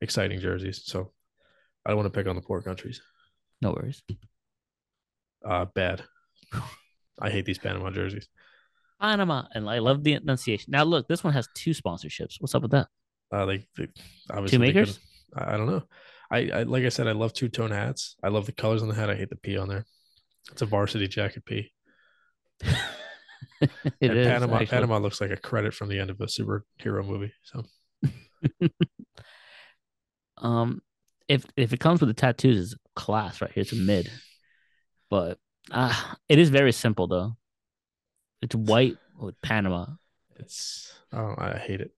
exciting 0.00 0.40
jerseys. 0.40 0.82
So 0.84 1.12
I 1.84 1.90
don't 1.90 1.98
want 1.98 2.12
to 2.12 2.18
pick 2.18 2.28
on 2.28 2.36
the 2.36 2.42
poor 2.42 2.62
countries. 2.62 3.00
No 3.60 3.70
worries. 3.72 4.02
Uh, 5.44 5.66
bad. 5.74 6.02
I 7.20 7.30
hate 7.30 7.44
these 7.44 7.58
Panama 7.58 7.90
jerseys. 7.90 8.28
Panama, 9.00 9.44
and 9.52 9.68
I 9.68 9.78
love 9.80 10.04
the 10.04 10.14
enunciation. 10.14 10.70
Now, 10.70 10.84
look, 10.84 11.08
this 11.08 11.24
one 11.24 11.32
has 11.32 11.48
two 11.54 11.72
sponsorships. 11.72 12.36
What's 12.38 12.54
up 12.54 12.62
with 12.62 12.70
that? 12.70 12.88
Uh, 13.32 13.46
they 13.46 13.66
obviously 14.30 14.58
Two 14.58 14.60
makers? 14.60 15.00
I, 15.34 15.54
I 15.54 15.56
don't 15.56 15.66
know. 15.66 15.82
I, 16.30 16.50
I 16.50 16.62
like 16.62 16.84
I 16.84 16.88
said, 16.88 17.08
I 17.08 17.12
love 17.12 17.32
two 17.32 17.48
tone 17.48 17.70
hats. 17.70 18.16
I 18.22 18.28
love 18.28 18.46
the 18.46 18.52
colors 18.52 18.82
on 18.82 18.88
the 18.88 18.94
hat. 18.94 19.10
I 19.10 19.14
hate 19.14 19.30
the 19.30 19.36
P 19.36 19.58
on 19.58 19.68
there. 19.68 19.84
It's 20.50 20.62
a 20.62 20.66
varsity 20.66 21.08
jacket 21.08 21.44
P. 21.44 21.72
It 24.00 24.10
and 24.10 24.18
is, 24.18 24.26
Panama 24.26 24.58
actually. 24.58 24.66
Panama 24.66 24.98
looks 24.98 25.20
like 25.20 25.30
a 25.30 25.36
credit 25.36 25.72
from 25.72 25.88
the 25.88 25.98
end 26.00 26.10
of 26.10 26.20
a 26.20 26.26
superhero 26.26 27.06
movie. 27.06 27.32
So 27.44 27.64
Um, 30.38 30.82
if 31.28 31.44
if 31.56 31.72
it 31.72 31.80
comes 31.80 32.00
with 32.00 32.08
the 32.08 32.14
tattoos, 32.14 32.72
it's 32.72 32.80
class 32.96 33.40
right 33.40 33.50
here. 33.52 33.62
It's 33.62 33.72
a 33.72 33.76
mid, 33.76 34.10
but 35.08 35.38
uh, 35.70 35.94
it 36.28 36.38
is 36.38 36.48
very 36.50 36.72
simple 36.72 37.06
though. 37.06 37.36
It's 38.40 38.54
white 38.54 38.96
with 39.18 39.40
Panama. 39.42 39.86
it's 40.36 40.92
I 41.12 41.18
don't 41.18 41.38
I 41.38 41.58
hate 41.58 41.80
it. 41.80 41.92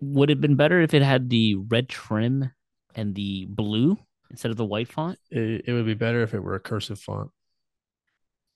Would 0.00 0.30
it 0.30 0.34
have 0.34 0.40
been 0.40 0.56
better 0.56 0.80
if 0.80 0.92
it 0.94 1.02
had 1.02 1.30
the 1.30 1.54
red 1.54 1.88
trim 1.88 2.50
and 2.94 3.14
the 3.14 3.46
blue 3.48 3.96
instead 4.30 4.50
of 4.50 4.56
the 4.58 4.66
white 4.66 4.88
font? 4.88 5.18
it. 5.30 5.64
It 5.66 5.72
would 5.72 5.86
be 5.86 5.94
better 5.94 6.22
if 6.22 6.34
it 6.34 6.40
were 6.40 6.56
a 6.56 6.60
cursive 6.60 6.98
font. 6.98 7.30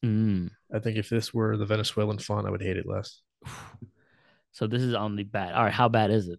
Mm. 0.04 0.50
I 0.72 0.78
think 0.78 0.96
if 0.98 1.08
this 1.08 1.32
were 1.34 1.56
the 1.56 1.66
Venezuelan 1.66 2.18
font, 2.18 2.46
I 2.46 2.50
would 2.50 2.62
hate 2.62 2.76
it 2.76 2.86
less. 2.86 3.22
So 4.52 4.66
this 4.66 4.82
is 4.82 4.94
on 4.94 5.16
the 5.16 5.24
bad. 5.24 5.54
All 5.54 5.64
right, 5.64 5.72
how 5.72 5.88
bad 5.88 6.10
is 6.10 6.28
it? 6.28 6.38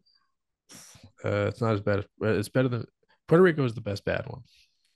Uh, 1.23 1.47
it's 1.47 1.61
not 1.61 1.73
as 1.73 1.81
bad. 1.81 1.99
As, 1.99 2.05
it's 2.21 2.49
better 2.49 2.67
than 2.67 2.85
Puerto 3.27 3.43
Rico 3.43 3.63
is 3.65 3.73
the 3.73 3.81
best 3.81 4.05
bad 4.05 4.25
one. 4.27 4.41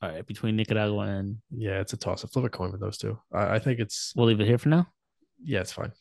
All 0.01 0.09
right, 0.09 0.25
between 0.25 0.55
Nicaragua 0.55 1.01
and 1.01 1.37
Yeah, 1.51 1.79
it's 1.79 1.93
a 1.93 1.97
toss. 1.97 2.23
up. 2.23 2.31
Flip 2.31 2.45
a 2.45 2.49
coin 2.49 2.71
with 2.71 2.81
those 2.81 2.97
two. 2.97 3.19
I, 3.31 3.55
I 3.55 3.59
think 3.59 3.79
it's 3.79 4.13
we'll 4.15 4.25
leave 4.27 4.39
it 4.39 4.47
here 4.47 4.57
for 4.57 4.69
now. 4.69 4.87
yeah, 5.43 5.59
it's 5.61 5.71
fine. 5.71 5.91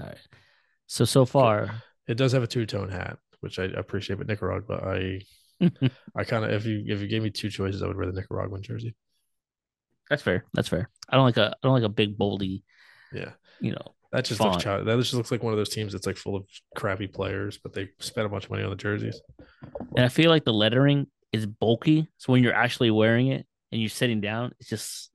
All 0.00 0.06
right. 0.06 0.18
So 0.86 1.04
so 1.04 1.24
far, 1.24 1.82
It 2.08 2.14
does 2.16 2.32
have 2.32 2.42
a 2.42 2.46
two 2.48 2.66
tone 2.66 2.88
hat, 2.88 3.18
which 3.40 3.58
I 3.58 3.64
appreciate. 3.64 4.16
But 4.18 4.26
Nicaragua, 4.28 4.64
But 4.66 4.84
I 4.84 5.20
I 6.16 6.24
kind 6.24 6.44
of 6.44 6.50
if 6.52 6.64
you 6.66 6.84
if 6.86 7.00
you 7.00 7.06
gave 7.08 7.22
me 7.22 7.30
two 7.30 7.50
choices, 7.50 7.82
I 7.82 7.86
would 7.86 7.96
wear 7.96 8.06
the 8.06 8.12
Nicaraguan 8.20 8.62
jersey. 8.62 8.94
That's 10.10 10.22
fair. 10.22 10.44
That's 10.54 10.68
fair. 10.68 10.88
I 11.08 11.16
don't 11.16 11.24
like 11.24 11.36
a 11.36 11.50
I 11.50 11.66
don't 11.66 11.72
like 11.74 11.82
a 11.82 11.88
big 11.88 12.18
boldy. 12.18 12.62
Yeah, 13.12 13.30
You 13.60 13.72
know, 13.72 13.94
that 14.12 14.24
just 14.26 14.38
Font. 14.38 14.52
looks 14.52 14.64
child. 14.64 14.86
That 14.86 14.96
just 14.98 15.14
looks 15.14 15.30
like 15.30 15.42
one 15.42 15.52
of 15.52 15.56
those 15.58 15.70
teams 15.70 15.92
that's 15.92 16.06
like 16.06 16.16
full 16.16 16.36
of 16.36 16.46
crappy 16.76 17.06
players, 17.06 17.58
but 17.58 17.72
they 17.72 17.88
spent 18.00 18.26
a 18.26 18.28
bunch 18.28 18.44
of 18.44 18.50
money 18.50 18.62
on 18.62 18.70
the 18.70 18.76
jerseys. 18.76 19.20
and 19.96 20.04
I 20.04 20.08
feel 20.08 20.30
like 20.30 20.44
the 20.44 20.52
lettering 20.52 21.06
is 21.32 21.46
bulky. 21.46 22.08
So 22.18 22.32
when 22.32 22.42
you're 22.42 22.54
actually 22.54 22.90
wearing 22.90 23.28
it 23.28 23.46
and 23.72 23.80
you're 23.80 23.88
sitting 23.90 24.20
down, 24.20 24.52
it's 24.60 24.68
just 24.68 25.10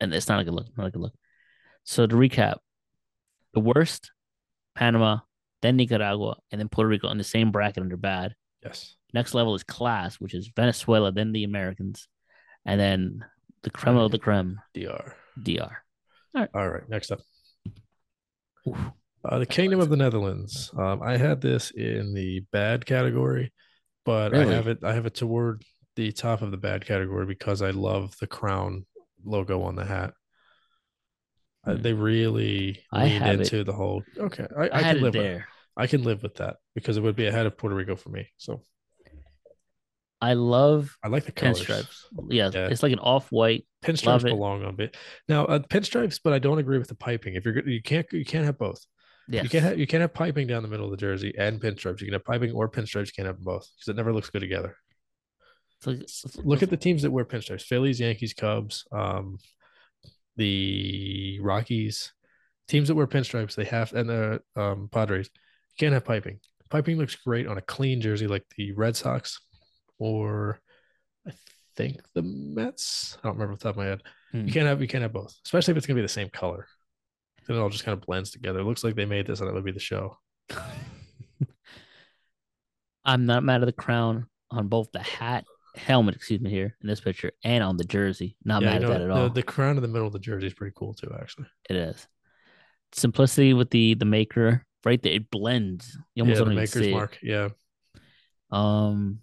and 0.00 0.12
it's 0.14 0.28
not 0.28 0.40
a 0.40 0.44
good 0.44 0.54
look. 0.54 0.66
Not 0.76 0.86
a 0.86 0.90
good 0.90 1.02
look. 1.02 1.14
So 1.84 2.06
to 2.06 2.14
recap, 2.14 2.56
the 3.52 3.60
worst, 3.60 4.10
Panama, 4.74 5.18
then 5.62 5.76
Nicaragua, 5.76 6.36
and 6.50 6.60
then 6.60 6.68
Puerto 6.68 6.88
Rico 6.88 7.08
in 7.10 7.18
the 7.18 7.24
same 7.24 7.50
bracket 7.52 7.82
under 7.82 7.96
bad. 7.96 8.34
Yes, 8.62 8.96
Next 9.12 9.34
level 9.34 9.54
is 9.54 9.62
class, 9.62 10.16
which 10.16 10.34
is 10.34 10.50
Venezuela, 10.56 11.12
then 11.12 11.32
the 11.32 11.44
Americans, 11.44 12.08
and 12.64 12.80
then 12.80 13.24
the 13.64 13.70
creme 13.70 13.96
of 13.96 14.12
the 14.12 14.18
creme, 14.18 14.60
DR. 14.74 15.14
DR. 15.42 15.70
All 16.34 16.40
right. 16.40 16.50
All 16.54 16.68
right. 16.68 16.88
next 16.88 17.10
up. 17.10 17.20
Uh, 19.24 19.38
the 19.38 19.46
Kingdom 19.46 19.80
of 19.80 19.88
the 19.88 19.96
Netherlands. 19.96 20.70
Um, 20.76 21.02
I 21.02 21.16
had 21.16 21.40
this 21.40 21.70
in 21.70 22.14
the 22.14 22.40
bad 22.52 22.84
category, 22.86 23.52
but 24.04 24.32
Really? 24.32 24.52
I 24.52 24.56
have 24.56 24.68
it. 24.68 24.78
I 24.84 24.92
have 24.94 25.06
it 25.06 25.14
toward 25.14 25.62
the 25.96 26.12
top 26.12 26.42
of 26.42 26.50
the 26.50 26.56
bad 26.56 26.84
category 26.86 27.26
because 27.26 27.62
I 27.62 27.70
love 27.70 28.16
the 28.20 28.26
crown 28.26 28.84
logo 29.24 29.62
on 29.62 29.76
the 29.76 29.84
hat. 29.84 30.12
Uh, 31.66 31.74
Hmm. 31.76 31.82
they 31.82 31.92
really 31.94 32.80
I 32.92 33.04
leaned 33.04 33.24
have 33.24 33.34
it. 33.40 33.40
into 33.52 33.64
the 33.64 33.72
whole. 33.72 34.02
Okay, 34.18 34.46
I, 34.56 34.62
I, 34.62 34.64
I, 34.78 34.82
can 34.82 34.96
it 34.96 35.02
live 35.02 35.14
with. 35.14 35.22
there. 35.22 35.48
I 35.76 35.86
can 35.86 36.02
live 36.04 36.22
with 36.22 36.34
that 36.36 36.56
because 36.74 36.96
it 36.96 37.02
would 37.02 37.16
be 37.16 37.26
ahead 37.26 37.46
of 37.46 37.56
Puerto 37.56 37.74
Rico 37.74 37.96
for 37.96 38.10
me. 38.10 38.28
So 38.36 38.62
I 40.20 40.34
love 40.34 40.96
I 41.02 41.08
like 41.08 41.24
the 41.26 41.32
colors. 41.32 41.60
pinstripes. 41.60 42.04
Yeah, 42.30 42.50
Yeah. 42.52 42.68
it's 42.68 42.82
like 42.82 42.92
an 42.92 42.98
off-white. 43.00 43.66
Pinstripes 43.84 44.20
it. 44.20 44.24
belong 44.30 44.64
on 44.64 44.76
bit 44.76 44.96
now. 45.28 45.44
Uh, 45.44 45.58
pinstripes, 45.58 46.18
but 46.22 46.32
I 46.32 46.38
don't 46.38 46.58
agree 46.58 46.78
with 46.78 46.88
the 46.88 46.94
piping. 46.94 47.34
If 47.34 47.44
you're 47.44 47.68
you 47.68 47.82
can't 47.82 48.06
you 48.12 48.24
can't 48.24 48.44
have 48.46 48.56
both. 48.58 48.84
Yeah, 49.28 49.42
You 49.42 49.48
can't 49.48 49.64
have 49.64 49.78
you 49.78 49.86
can't 49.86 50.00
have 50.00 50.14
piping 50.14 50.46
down 50.46 50.62
the 50.62 50.68
middle 50.68 50.86
of 50.86 50.90
the 50.90 50.96
jersey 50.96 51.34
and 51.38 51.60
pinstripes. 51.60 52.00
You 52.00 52.06
can 52.06 52.12
have 52.14 52.24
piping 52.24 52.52
or 52.52 52.68
pinstripes. 52.70 53.06
You 53.06 53.12
can't 53.16 53.26
have 53.26 53.36
them 53.36 53.44
both 53.44 53.68
because 53.76 53.88
it 53.88 53.96
never 53.96 54.12
looks 54.12 54.30
good 54.30 54.40
together. 54.40 54.76
Like- 55.86 56.08
Look 56.42 56.62
at 56.62 56.70
the 56.70 56.76
teams 56.86 57.02
that 57.02 57.10
wear 57.10 57.24
pinstripes: 57.26 57.62
Phillies, 57.62 58.00
Yankees, 58.00 58.32
Cubs, 58.32 58.86
um, 58.92 59.38
the 60.36 61.38
Rockies. 61.40 62.12
Teams 62.66 62.88
that 62.88 62.94
wear 62.94 63.06
pinstripes, 63.06 63.54
they 63.54 63.64
have, 63.64 63.92
and 63.92 64.08
the 64.08 64.40
um, 64.56 64.88
Padres. 64.90 65.28
You 65.34 65.76
can't 65.78 65.92
have 65.92 66.04
piping. 66.06 66.40
Piping 66.70 66.96
looks 66.96 67.14
great 67.14 67.46
on 67.46 67.58
a 67.58 67.62
clean 67.62 68.00
jersey 68.00 68.26
like 68.26 68.44
the 68.56 68.72
Red 68.72 68.96
Sox, 68.96 69.38
or 69.98 70.60
I 71.26 71.32
think 71.76 72.00
the 72.14 72.22
Mets. 72.22 73.16
I 73.22 73.26
don't 73.28 73.34
remember 73.34 73.54
off 73.54 73.58
the 73.60 73.64
top 73.64 73.74
of 73.74 73.78
my 73.78 73.86
head. 73.86 74.02
Hmm. 74.32 74.46
You 74.46 74.52
can't 74.52 74.66
have 74.66 74.80
you 74.80 74.88
can't 74.88 75.02
have 75.02 75.12
both, 75.12 75.34
especially 75.44 75.72
if 75.72 75.78
it's 75.78 75.86
gonna 75.86 75.96
be 75.98 76.02
the 76.02 76.08
same 76.08 76.28
color. 76.30 76.66
Then 77.46 77.56
it 77.56 77.60
all 77.60 77.68
just 77.70 77.84
kind 77.84 77.96
of 77.98 78.04
blends 78.06 78.30
together. 78.30 78.60
It 78.60 78.64
looks 78.64 78.82
like 78.84 78.94
they 78.96 79.04
made 79.04 79.26
this 79.26 79.40
and 79.40 79.48
it 79.48 79.54
would 79.54 79.64
be 79.64 79.72
the 79.72 79.78
show. 79.80 80.18
I'm 83.04 83.26
not 83.26 83.44
mad 83.44 83.62
at 83.62 83.66
the 83.66 83.72
crown 83.72 84.26
on 84.50 84.68
both 84.68 84.90
the 84.92 85.00
hat, 85.02 85.44
helmet, 85.74 86.14
excuse 86.14 86.40
me, 86.40 86.48
here 86.50 86.74
in 86.80 86.88
this 86.88 87.00
picture, 87.00 87.32
and 87.44 87.62
on 87.62 87.76
the 87.76 87.84
jersey. 87.84 88.36
Not 88.44 88.62
yeah, 88.62 88.70
mad 88.70 88.82
you 88.82 88.88
at 88.88 88.92
that 88.92 89.02
at 89.02 89.10
all. 89.10 89.28
the 89.28 89.42
crown 89.42 89.76
in 89.76 89.82
the 89.82 89.88
middle 89.88 90.06
of 90.06 90.12
the 90.14 90.18
jersey 90.18 90.46
is 90.46 90.54
pretty 90.54 90.72
cool 90.74 90.94
too, 90.94 91.14
actually. 91.20 91.46
It 91.68 91.76
is 91.76 92.06
simplicity 92.92 93.52
with 93.52 93.70
the 93.70 93.94
the 93.94 94.04
maker 94.06 94.64
right 94.84 95.02
there. 95.02 95.12
It 95.12 95.30
blends. 95.30 95.98
You 96.14 96.22
almost 96.22 96.38
yeah, 96.38 96.44
don't 96.44 96.54
the 96.54 96.62
even 96.62 96.62
maker's 96.62 96.82
see 96.82 96.90
it. 96.90 96.94
mark. 96.94 97.18
Yeah, 97.22 97.48
Um, 98.50 99.18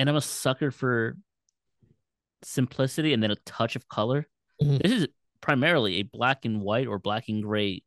and 0.00 0.08
I'm 0.08 0.16
a 0.16 0.22
sucker 0.22 0.70
for 0.70 1.14
simplicity 2.42 3.12
and 3.12 3.22
then 3.22 3.30
a 3.30 3.36
touch 3.44 3.76
of 3.76 3.86
color. 3.86 4.26
Mhm. 4.62 4.82
This 4.82 4.92
is 4.92 5.08
primarily 5.42 5.96
a 5.96 6.04
black 6.04 6.46
and 6.46 6.62
white 6.62 6.86
or 6.86 6.98
black 6.98 7.28
and 7.28 7.42
gray 7.42 7.82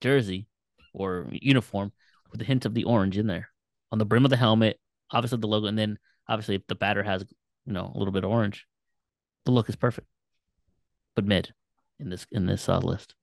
jersey 0.00 0.48
or 0.92 1.28
uniform 1.30 1.92
with 2.32 2.40
a 2.40 2.44
hint 2.44 2.64
of 2.64 2.74
the 2.74 2.82
orange 2.82 3.16
in 3.16 3.28
there 3.28 3.48
on 3.92 4.00
the 4.00 4.04
brim 4.04 4.24
of 4.24 4.30
the 4.30 4.36
helmet. 4.36 4.80
Obviously, 5.12 5.38
the 5.38 5.46
logo, 5.46 5.68
and 5.68 5.78
then 5.78 6.00
obviously, 6.28 6.56
if 6.56 6.66
the 6.66 6.74
batter 6.74 7.04
has 7.04 7.24
you 7.64 7.72
know 7.72 7.92
a 7.94 7.96
little 7.96 8.12
bit 8.12 8.24
of 8.24 8.30
orange, 8.30 8.66
the 9.44 9.52
look 9.52 9.68
is 9.68 9.76
perfect. 9.76 10.08
But 11.14 11.26
mid 11.26 11.54
in 12.00 12.10
this 12.10 12.26
in 12.32 12.46
this 12.46 12.68
uh, 12.68 12.78
list, 12.78 13.14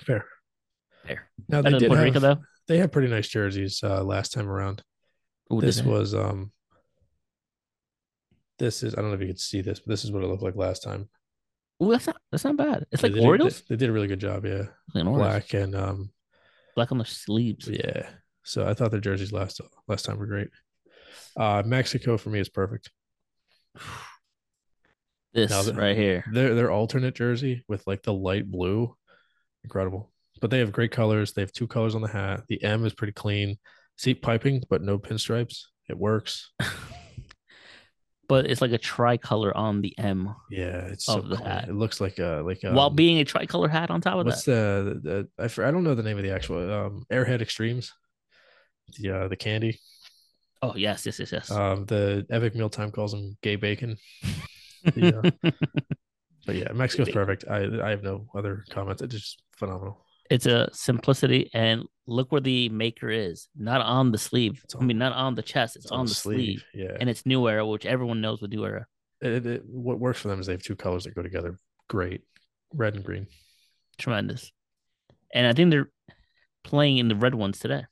fair. 0.00 0.26
Fair. 1.06 1.30
Now 1.48 1.62
they 1.62 1.70
better 1.70 1.78
did 1.78 1.86
Puerto 1.86 2.04
have, 2.04 2.14
Rico 2.14 2.18
though. 2.18 2.42
they 2.66 2.78
had 2.78 2.90
pretty 2.90 3.08
nice 3.08 3.28
jerseys 3.28 3.80
uh, 3.84 4.02
last 4.02 4.32
time 4.32 4.48
around. 4.48 4.82
Ooh, 5.52 5.60
this 5.60 5.80
was 5.82 6.12
um, 6.12 6.50
this 8.58 8.82
is 8.82 8.94
I 8.94 9.00
don't 9.00 9.08
know 9.10 9.14
if 9.16 9.20
you 9.20 9.26
could 9.28 9.40
see 9.40 9.60
this, 9.60 9.80
but 9.80 9.88
this 9.90 10.04
is 10.04 10.10
what 10.12 10.22
it 10.22 10.26
looked 10.28 10.42
like 10.42 10.56
last 10.56 10.82
time. 10.82 11.08
Ooh, 11.82 11.90
that's 11.90 12.06
not 12.06 12.16
that's 12.32 12.44
not 12.44 12.56
bad. 12.56 12.86
It's 12.90 13.02
They 13.02 13.08
like 13.08 13.14
did, 13.16 13.24
Orioles. 13.24 13.60
They, 13.62 13.74
they 13.74 13.76
did 13.76 13.90
a 13.90 13.92
really 13.92 14.06
good 14.08 14.20
job. 14.20 14.44
Yeah, 14.46 14.64
Like 14.94 15.04
an 15.04 15.12
black 15.12 15.54
and 15.54 15.74
um, 15.74 16.10
Black 16.74 16.92
on 16.92 16.98
the 16.98 17.04
sleeves. 17.04 17.68
yeah. 17.68 18.08
So 18.44 18.66
I 18.66 18.74
thought 18.74 18.90
their 18.92 19.00
jerseys 19.00 19.32
last 19.32 19.60
last 19.88 20.04
time 20.04 20.18
were 20.18 20.26
great. 20.26 20.48
Uh, 21.36 21.62
Mexico 21.66 22.16
for 22.16 22.30
me 22.30 22.38
is 22.40 22.48
perfect. 22.48 22.90
This 25.34 25.50
Now 25.50 25.62
the- 25.62 25.74
right 25.74 25.96
here. 25.96 26.24
Their 26.32 26.54
their 26.54 26.70
alternate 26.70 27.14
jersey 27.14 27.62
with 27.68 27.86
like 27.86 28.02
the 28.02 28.12
light 28.14 28.50
blue, 28.50 28.96
incredible. 29.64 30.10
But 30.40 30.50
they 30.50 30.60
have 30.60 30.72
great 30.72 30.92
colors. 30.92 31.32
They 31.32 31.42
have 31.42 31.52
two 31.52 31.66
colors 31.66 31.94
on 31.94 32.00
the 32.02 32.08
hat. 32.08 32.44
The 32.48 32.62
M 32.62 32.84
is 32.86 32.94
pretty 32.94 33.12
clean. 33.12 33.58
Seat 33.98 34.22
piping, 34.22 34.62
but 34.70 34.80
no 34.82 34.98
pinstripes. 34.98 35.64
It 35.88 35.98
works. 35.98 36.52
But 38.28 38.46
it's 38.46 38.60
like 38.60 38.72
a 38.72 38.78
tricolor 38.78 39.56
on 39.56 39.82
the 39.82 39.96
M 39.98 40.34
Yeah, 40.50 40.86
it's 40.86 41.04
so 41.04 41.20
the 41.20 41.36
cool. 41.36 41.46
hat. 41.46 41.68
It 41.68 41.74
looks 41.74 42.00
like 42.00 42.18
a 42.18 42.42
like 42.44 42.64
a, 42.64 42.72
while 42.72 42.90
being 42.90 43.18
a 43.18 43.24
tricolor 43.24 43.68
hat 43.68 43.90
on 43.90 44.00
top 44.00 44.18
of 44.18 44.26
what's 44.26 44.44
that. 44.44 44.98
the, 45.04 45.28
the 45.38 45.62
I, 45.62 45.68
I 45.68 45.70
don't 45.70 45.84
know 45.84 45.94
the 45.94 46.02
name 46.02 46.16
of 46.16 46.24
the 46.24 46.32
actual 46.32 46.72
um 46.72 47.06
Airhead 47.10 47.40
Extremes. 47.40 47.92
The 48.98 49.10
uh, 49.10 49.28
the 49.28 49.36
candy. 49.36 49.80
Oh 50.62 50.74
yes, 50.76 51.04
yes, 51.04 51.18
yes, 51.18 51.32
yes. 51.32 51.50
Um, 51.50 51.84
the 51.86 52.26
Epic 52.30 52.54
Mealtime 52.54 52.90
calls 52.90 53.12
them 53.12 53.36
gay 53.42 53.56
bacon. 53.56 53.96
the, 54.84 55.18
uh, 55.44 55.50
But 56.46 56.54
yeah, 56.54 56.72
Mexico's 56.72 57.10
perfect. 57.10 57.44
I 57.50 57.66
I 57.82 57.90
have 57.90 58.02
no 58.02 58.26
other 58.34 58.64
comments. 58.70 59.02
It's 59.02 59.14
just 59.14 59.42
phenomenal. 59.56 60.05
It's 60.30 60.46
a 60.46 60.68
simplicity 60.72 61.50
and 61.54 61.84
look 62.06 62.32
where 62.32 62.40
the 62.40 62.68
maker 62.68 63.10
is. 63.10 63.48
Not 63.56 63.80
on 63.80 64.12
the 64.12 64.18
sleeve. 64.18 64.60
It's 64.64 64.74
I 64.74 64.80
mean 64.80 64.98
not 64.98 65.12
on 65.12 65.34
the 65.34 65.42
chest, 65.42 65.76
it's, 65.76 65.90
on, 65.90 66.06
the 66.06 66.14
sleeve. 66.14 66.64
Yeah, 66.74 66.96
And 66.98 67.08
it's 67.10 67.26
new 67.26 67.48
era, 67.48 67.66
which 67.66 67.86
everyone 67.86 68.20
knows 68.20 68.40
with 68.40 68.50
new 68.52 68.64
era. 68.64 68.86
it, 69.20 69.46
it, 69.46 69.62
what 69.66 69.98
works 69.98 70.20
for 70.20 70.28
them 70.28 70.40
is 70.40 70.46
they 70.46 70.52
have 70.52 70.62
two 70.62 70.76
colors 70.76 71.04
that 71.04 71.14
go 71.14 71.22
together. 71.22 71.58
Great, 71.88 72.22
red 72.72 72.94
and 72.94 73.04
green. 73.04 73.26
Tremendous. 73.98 74.52
And 75.34 75.46
I 75.46 75.52
think 75.52 75.70
they're 75.70 75.90
playing 76.64 76.98
in 76.98 77.08
the 77.08 77.16
red 77.16 77.34
ones 77.34 77.58
today, 77.58 77.84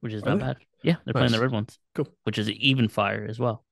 which 0.00 0.12
is 0.12 0.22
Are 0.22 0.30
not 0.30 0.38
they? 0.38 0.44
bad. 0.44 0.56
Yeah, 0.82 0.96
they're 1.04 1.14
playing 1.14 1.32
the 1.32 1.40
red 1.40 1.50
ones. 1.52 1.78
Cool. 1.94 2.08
Which 2.24 2.38
is 2.38 2.50
even 2.50 2.88
fire 2.88 3.26
as 3.28 3.38
well. 3.38 3.64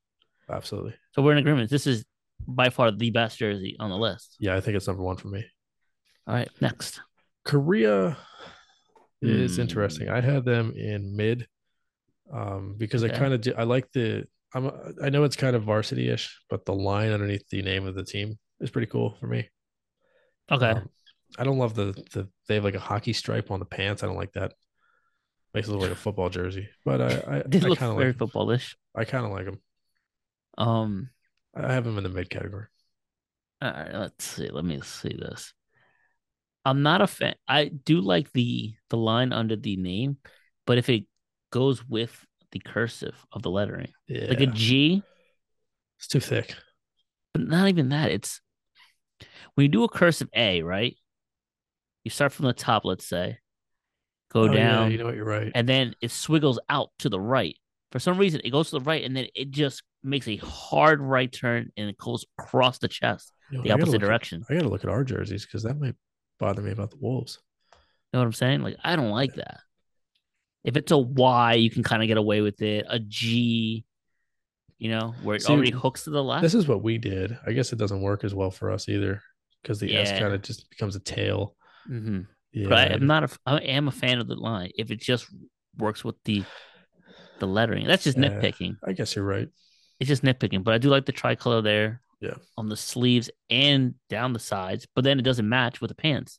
Absolutely. 0.50 0.94
So 1.12 1.22
we're 1.22 1.32
in 1.32 1.38
agreement. 1.38 1.70
This 1.70 1.86
is 1.86 2.04
by 2.46 2.70
far 2.70 2.90
the 2.90 3.10
best 3.10 3.38
jersey 3.38 3.76
on 3.78 3.90
the 3.90 3.96
list. 3.96 4.36
Yeah, 4.40 4.56
I 4.56 4.60
think 4.60 4.76
it's 4.76 4.86
number 4.86 5.02
one 5.02 5.16
for 5.16 5.28
me. 5.28 5.44
All 6.26 6.34
right, 6.34 6.48
next. 6.60 7.00
Korea 7.44 8.16
is 9.22 9.58
Hmm. 9.58 9.60
interesting. 9.60 10.08
I 10.08 10.20
had 10.20 10.44
them 10.44 10.72
in 10.76 11.16
mid, 11.16 11.46
um, 12.32 12.76
because 12.78 13.04
Okay. 13.04 13.14
I 13.14 13.18
kind 13.18 13.34
of. 13.34 13.54
I 13.58 13.64
like 13.64 13.90
the. 13.92 14.26
I'm. 14.54 14.70
I 15.02 15.10
know 15.10 15.24
it's 15.24 15.36
kind 15.36 15.56
of 15.56 15.64
varsity 15.64 16.10
ish, 16.10 16.40
but 16.50 16.64
the 16.64 16.74
line 16.74 17.12
underneath 17.12 17.48
the 17.50 17.62
name 17.62 17.86
of 17.86 17.94
the 17.94 18.04
team 18.04 18.38
is 18.60 18.70
pretty 18.70 18.86
cool 18.88 19.16
for 19.20 19.26
me. 19.26 19.48
Okay. 20.50 20.74
Um, 20.74 20.90
I 21.38 21.44
don't 21.44 21.58
love 21.58 21.74
the 21.74 21.92
the. 22.12 22.28
They 22.48 22.56
have 22.56 22.64
like 22.64 22.74
a 22.74 22.80
hockey 22.80 23.12
stripe 23.12 23.50
on 23.50 23.58
the 23.60 23.66
pants. 23.66 24.02
I 24.02 24.06
don't 24.06 24.16
like 24.16 24.32
that. 24.34 24.54
Makes 25.54 25.68
it 25.68 25.72
look 25.72 25.82
like 25.82 25.90
a 25.92 25.96
football 25.96 26.30
jersey, 26.30 26.68
but 26.84 27.00
I 27.00 27.38
I, 27.38 27.42
they 27.46 27.60
I 27.62 27.68
look 27.68 27.78
kind 27.78 27.90
of 27.92 27.96
very 27.96 28.12
like. 28.12 28.14
footballish. 28.14 28.74
I 28.94 29.04
kind 29.04 29.24
of 29.26 29.32
like 29.32 29.46
them. 29.46 29.60
Um, 30.58 31.10
I 31.54 31.72
have 31.72 31.82
them 31.84 31.98
in 31.98 32.04
the 32.04 32.10
mid 32.10 32.30
category. 32.30 32.66
all 33.62 33.70
right, 33.72 33.92
let's 33.94 34.24
see. 34.24 34.48
Let 34.48 34.64
me 34.64 34.80
see 34.82 35.16
this. 35.18 35.52
I'm 36.64 36.82
not 36.82 37.02
a 37.02 37.06
fan. 37.06 37.34
I 37.46 37.66
do 37.66 38.00
like 38.00 38.32
the 38.32 38.74
the 38.90 38.96
line 38.96 39.32
under 39.32 39.56
the 39.56 39.76
name, 39.76 40.16
but 40.66 40.78
if 40.78 40.88
it 40.88 41.04
goes 41.52 41.86
with 41.86 42.24
the 42.52 42.58
cursive 42.60 43.14
of 43.32 43.42
the 43.42 43.50
lettering, 43.50 43.92
Yeah, 44.08 44.26
like 44.28 44.40
a 44.40 44.46
G, 44.46 45.02
it's 45.98 46.08
too 46.08 46.20
thick. 46.20 46.54
but 47.32 47.42
not 47.46 47.68
even 47.68 47.90
that. 47.90 48.10
It's 48.10 48.40
when 49.54 49.64
you 49.64 49.68
do 49.68 49.84
a 49.84 49.88
cursive 49.88 50.28
A, 50.34 50.62
right? 50.62 50.96
You 52.04 52.10
start 52.10 52.32
from 52.32 52.46
the 52.46 52.52
top, 52.52 52.84
let's 52.84 53.06
say, 53.06 53.38
go 54.32 54.42
Oh, 54.42 54.44
yeah, 54.46 54.52
down, 54.52 54.92
you 54.92 54.98
know 54.98 55.06
what? 55.06 55.14
You're 55.16 55.24
right. 55.24 55.52
and 55.54 55.68
then 55.68 55.94
it 56.00 56.10
swiggles 56.10 56.58
out 56.68 56.90
to 57.00 57.08
the 57.08 57.20
right. 57.20 57.56
For 57.92 57.98
some 58.00 58.18
reason, 58.18 58.40
it 58.42 58.50
goes 58.50 58.70
to 58.70 58.78
the 58.78 58.84
right, 58.84 59.04
and 59.04 59.16
then 59.16 59.26
it 59.34 59.50
just 59.50 59.82
makes 60.02 60.26
a 60.28 60.36
hard 60.36 61.00
right 61.00 61.30
turn, 61.32 61.70
and 61.76 61.88
it 61.88 61.96
goes 61.98 62.24
across 62.38 62.78
the 62.78 62.88
chest, 62.88 63.32
know, 63.52 63.62
the 63.62 63.70
I 63.70 63.74
opposite 63.74 63.92
look 63.92 64.00
direction. 64.00 64.44
I 64.50 64.54
got 64.54 64.62
to 64.62 64.68
look 64.68 64.82
at 64.84 64.90
our 64.90 65.04
jerseys 65.04 65.46
because 65.46 65.62
that 65.62 65.78
might 65.78 65.94
bother 66.38 66.62
me 66.62 66.70
about 66.70 66.90
the 66.90 66.98
Wolves. 67.00 67.38
You 68.12 68.18
know 68.18 68.20
what 68.20 68.26
I'm 68.26 68.32
saying? 68.32 68.62
Like, 68.62 68.76
I 68.84 68.96
don't 68.96 69.10
like 69.10 69.34
that. 69.34 69.60
If 70.62 70.76
it's 70.76 70.92
a 70.92 70.98
Y, 70.98 71.54
you 71.54 71.70
can 71.70 71.82
kind 71.82 72.02
of 72.02 72.08
get 72.08 72.16
away 72.16 72.40
with 72.40 72.62
it. 72.62 72.86
A 72.88 72.98
G, 72.98 73.84
you 74.78 74.90
know, 74.90 75.14
where 75.22 75.36
it 75.36 75.42
See, 75.42 75.52
already 75.52 75.70
hooks 75.70 76.04
to 76.04 76.10
the 76.10 76.22
left. 76.22 76.42
This 76.42 76.54
is 76.54 76.66
what 76.68 76.82
we 76.82 76.98
did. 76.98 77.36
I 77.46 77.52
guess 77.52 77.72
it 77.72 77.78
doesn't 77.78 78.00
work 78.00 78.24
as 78.24 78.34
well 78.34 78.50
for 78.50 78.70
us 78.70 78.88
either 78.88 79.22
because 79.62 79.78
the 79.80 79.94
S 79.94 80.10
kind 80.18 80.32
of 80.32 80.42
just 80.42 80.70
becomes 80.70 80.96
a 80.96 81.00
tail. 81.00 81.54
hmm 81.86 82.20
Yeah, 82.52 82.68
But 82.68 82.78
I 82.78 82.94
am 82.94 83.06
not 83.06 83.24
a. 83.24 83.38
I 83.46 83.58
am 83.58 83.88
a 83.88 83.92
fan 83.92 84.20
of 84.20 84.28
the 84.28 84.36
line 84.36 84.70
if 84.76 84.90
it 84.90 85.00
just 85.00 85.26
works 85.76 86.04
with 86.04 86.16
the 86.24 86.44
the 87.40 87.46
lettering. 87.46 87.86
That's 87.86 88.04
just 88.04 88.16
Yeah. 88.16 88.28
nitpicking. 88.28 88.76
I 88.84 88.92
guess 88.92 89.16
you're 89.16 89.24
right. 89.24 89.48
It's 90.00 90.08
just 90.08 90.22
nitpicking. 90.22 90.64
But 90.64 90.74
I 90.74 90.78
do 90.78 90.88
like 90.88 91.06
the 91.06 91.12
tricolor 91.12 91.62
there. 91.62 92.00
Yeah. 92.24 92.34
On 92.56 92.68
the 92.68 92.76
sleeves 92.76 93.30
and 93.50 93.94
down 94.08 94.32
the 94.32 94.38
sides, 94.38 94.86
but 94.94 95.04
then 95.04 95.18
it 95.18 95.22
doesn't 95.22 95.48
match 95.48 95.80
with 95.80 95.88
the 95.88 95.94
pants. 95.94 96.38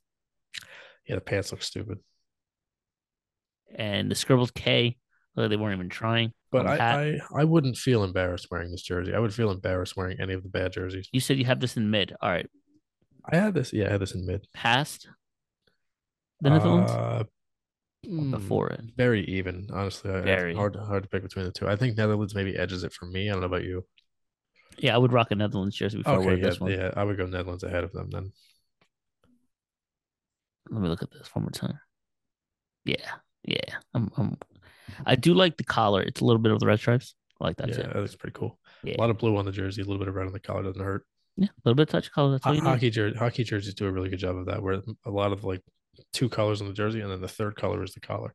Yeah, 1.07 1.15
the 1.15 1.21
pants 1.21 1.51
look 1.51 1.61
stupid. 1.61 1.99
And 3.75 4.09
the 4.09 4.15
scribbled 4.15 4.53
K, 4.53 4.97
they 5.35 5.55
weren't 5.57 5.75
even 5.75 5.89
trying. 5.89 6.33
But 6.51 6.65
on 6.65 6.65
the 6.65 6.81
hat. 6.81 6.99
I, 6.99 7.03
I 7.03 7.41
I 7.41 7.43
wouldn't 7.43 7.77
feel 7.77 8.03
embarrassed 8.03 8.47
wearing 8.49 8.71
this 8.71 8.81
jersey. 8.81 9.13
I 9.13 9.19
would 9.19 9.33
feel 9.33 9.51
embarrassed 9.51 9.95
wearing 9.95 10.19
any 10.19 10.33
of 10.33 10.41
the 10.43 10.49
bad 10.49 10.71
jerseys. 10.71 11.07
You 11.11 11.19
said 11.19 11.37
you 11.37 11.45
have 11.45 11.59
this 11.59 11.77
in 11.77 11.91
mid. 11.91 12.15
All 12.21 12.29
right, 12.29 12.49
I 13.31 13.35
had 13.35 13.53
this. 13.53 13.73
Yeah, 13.73 13.87
I 13.87 13.91
had 13.91 14.01
this 14.01 14.15
in 14.15 14.25
mid. 14.25 14.47
past 14.53 15.07
the 16.41 16.49
Netherlands 16.49 16.91
Uh, 16.91 17.23
or 18.05 18.09
mm, 18.09 18.31
before 18.31 18.69
it. 18.69 18.81
Very 18.95 19.25
even, 19.25 19.67
honestly. 19.73 20.11
Very. 20.11 20.55
Hard 20.55 20.75
hard 20.75 21.03
to 21.03 21.09
pick 21.09 21.23
between 21.23 21.45
the 21.45 21.51
two. 21.51 21.67
I 21.67 21.75
think 21.75 21.97
Netherlands 21.97 22.33
maybe 22.33 22.55
edges 22.57 22.83
it 22.83 22.93
for 22.93 23.05
me. 23.05 23.29
I 23.29 23.33
don't 23.33 23.41
know 23.41 23.47
about 23.47 23.63
you. 23.63 23.85
Yeah, 24.77 24.95
I 24.95 24.97
would 24.97 25.13
rock 25.13 25.31
a 25.31 25.35
Netherlands 25.35 25.75
jersey 25.75 25.97
before 25.97 26.13
I 26.13 26.17
wear 26.17 26.37
yeah, 26.37 26.45
this 26.45 26.59
one. 26.59 26.71
yeah, 26.71 26.91
I 26.95 27.03
would 27.03 27.17
go 27.17 27.25
Netherlands 27.25 27.63
ahead 27.63 27.83
of 27.83 27.91
them 27.91 28.09
then. 28.09 28.31
Let 30.69 30.81
me 30.81 30.89
look 30.89 31.03
at 31.03 31.11
this 31.11 31.33
one 31.33 31.43
more 31.43 31.51
time. 31.51 31.79
Yeah, 32.83 33.11
yeah. 33.43 33.75
I'm, 33.93 34.11
I'm, 34.17 34.37
I 35.05 35.15
do 35.15 35.33
like 35.33 35.57
the 35.57 35.63
collar. 35.63 36.01
It's 36.01 36.21
a 36.21 36.25
little 36.25 36.41
bit 36.41 36.51
of 36.51 36.59
the 36.59 36.65
red 36.65 36.79
stripes. 36.79 37.15
I 37.39 37.45
like 37.45 37.57
that 37.57 37.69
yeah, 37.69 37.75
too. 37.75 37.81
that 37.83 37.95
looks 37.95 38.15
pretty 38.15 38.33
cool. 38.33 38.59
Yeah. 38.83 38.95
A 38.97 39.01
lot 39.01 39.09
of 39.09 39.17
blue 39.17 39.37
on 39.37 39.45
the 39.45 39.51
jersey, 39.51 39.81
a 39.81 39.85
little 39.85 39.99
bit 39.99 40.07
of 40.07 40.15
red 40.15 40.27
on 40.27 40.33
the 40.33 40.39
collar 40.39 40.63
doesn't 40.63 40.81
hurt. 40.81 41.05
Yeah, 41.37 41.47
a 41.47 41.61
little 41.65 41.75
bit 41.75 41.89
of 41.89 41.89
touch 41.89 42.11
color. 42.11 42.31
That's 42.31 42.45
all 42.45 42.53
Ho- 42.53 42.55
you 42.55 42.63
need. 42.63 42.69
hockey 42.69 42.89
jer- 42.89 43.17
hockey 43.17 43.43
jerseys 43.43 43.73
do 43.73 43.87
a 43.87 43.91
really 43.91 44.09
good 44.09 44.19
job 44.19 44.37
of 44.37 44.45
that, 44.45 44.63
where 44.63 44.81
a 45.05 45.11
lot 45.11 45.33
of 45.33 45.43
like 45.43 45.61
two 46.13 46.29
colors 46.29 46.61
on 46.61 46.67
the 46.67 46.73
jersey, 46.73 47.01
and 47.01 47.11
then 47.11 47.21
the 47.21 47.27
third 47.27 47.55
color 47.55 47.83
is 47.83 47.93
the 47.93 47.99
collar. 47.99 48.33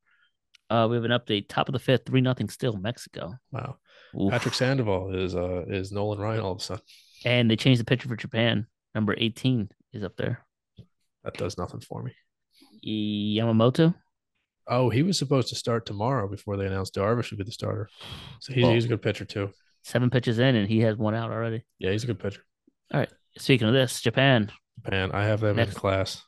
Uh, 0.68 0.86
we 0.88 0.96
have 0.96 1.04
an 1.04 1.10
update. 1.10 1.48
Top 1.48 1.68
of 1.68 1.72
the 1.72 1.78
fifth, 1.78 2.02
three 2.06 2.20
nothing 2.20 2.48
still 2.48 2.76
Mexico. 2.76 3.34
Wow. 3.50 3.78
Oof. 4.18 4.30
Patrick 4.30 4.54
Sandoval 4.54 5.14
is 5.14 5.34
uh 5.34 5.64
is 5.68 5.92
Nolan 5.92 6.18
Ryan 6.18 6.40
all 6.40 6.52
of 6.52 6.58
a 6.58 6.62
sudden. 6.62 6.84
And 7.24 7.50
they 7.50 7.56
changed 7.56 7.80
the 7.80 7.84
picture 7.84 8.08
for 8.08 8.16
Japan. 8.16 8.66
Number 8.94 9.14
eighteen 9.18 9.68
is 9.92 10.02
up 10.04 10.16
there. 10.16 10.44
That 11.24 11.34
does 11.34 11.58
nothing 11.58 11.80
for 11.80 12.02
me. 12.02 12.12
Yamamoto. 12.86 13.94
Oh, 14.66 14.88
he 14.88 15.02
was 15.02 15.18
supposed 15.18 15.48
to 15.48 15.54
start 15.54 15.84
tomorrow 15.84 16.28
before 16.28 16.56
they 16.56 16.66
announced 16.66 16.94
Darvish 16.94 17.30
would 17.30 17.38
be 17.38 17.44
the 17.44 17.52
starter. 17.52 17.88
So 18.40 18.52
he's, 18.52 18.62
Well- 18.64 18.72
he's 18.72 18.84
a 18.84 18.88
good 18.88 19.02
pitcher 19.02 19.24
too. 19.24 19.50
Seven 19.82 20.10
pitches 20.10 20.38
in, 20.38 20.56
and 20.56 20.68
he 20.68 20.80
has 20.80 20.96
one 20.96 21.14
out 21.14 21.30
already. 21.30 21.64
Yeah, 21.78 21.90
he's 21.92 22.04
a 22.04 22.06
good 22.06 22.18
pitcher. 22.18 22.42
All 22.92 23.00
right. 23.00 23.08
Speaking 23.38 23.66
of 23.66 23.72
this, 23.74 24.00
Japan. 24.00 24.50
Japan, 24.84 25.10
I 25.12 25.24
have 25.24 25.40
them 25.40 25.56
Next. 25.56 25.72
in 25.72 25.78
class. 25.80 26.22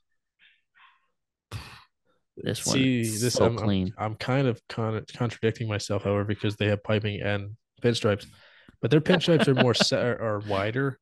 This 2.37 2.65
one 2.67 2.75
See, 2.77 3.01
is 3.03 3.21
this 3.21 3.35
so 3.35 3.45
I'm, 3.45 3.59
I'm- 3.59 3.65
clean. 3.67 3.95
I'm, 3.99 4.15
kind 4.15 4.47
of 4.49 4.61
con- 4.69 5.05
contradicting 5.15 5.69
myself, 5.69 6.05
however, 6.05 6.25
because 6.25 6.57
they 6.57 6.67
have 6.69 6.83
piping 6.83 7.21
and 7.21 7.51
pinstripes, 7.83 8.27
but 8.81 8.91
their 8.91 9.01
pinstripes 9.01 9.49
are 9.49 9.55
more 9.55 9.75
set 9.75 10.05
are, 10.07 10.23
are 10.23 10.39
wider. 10.41 10.99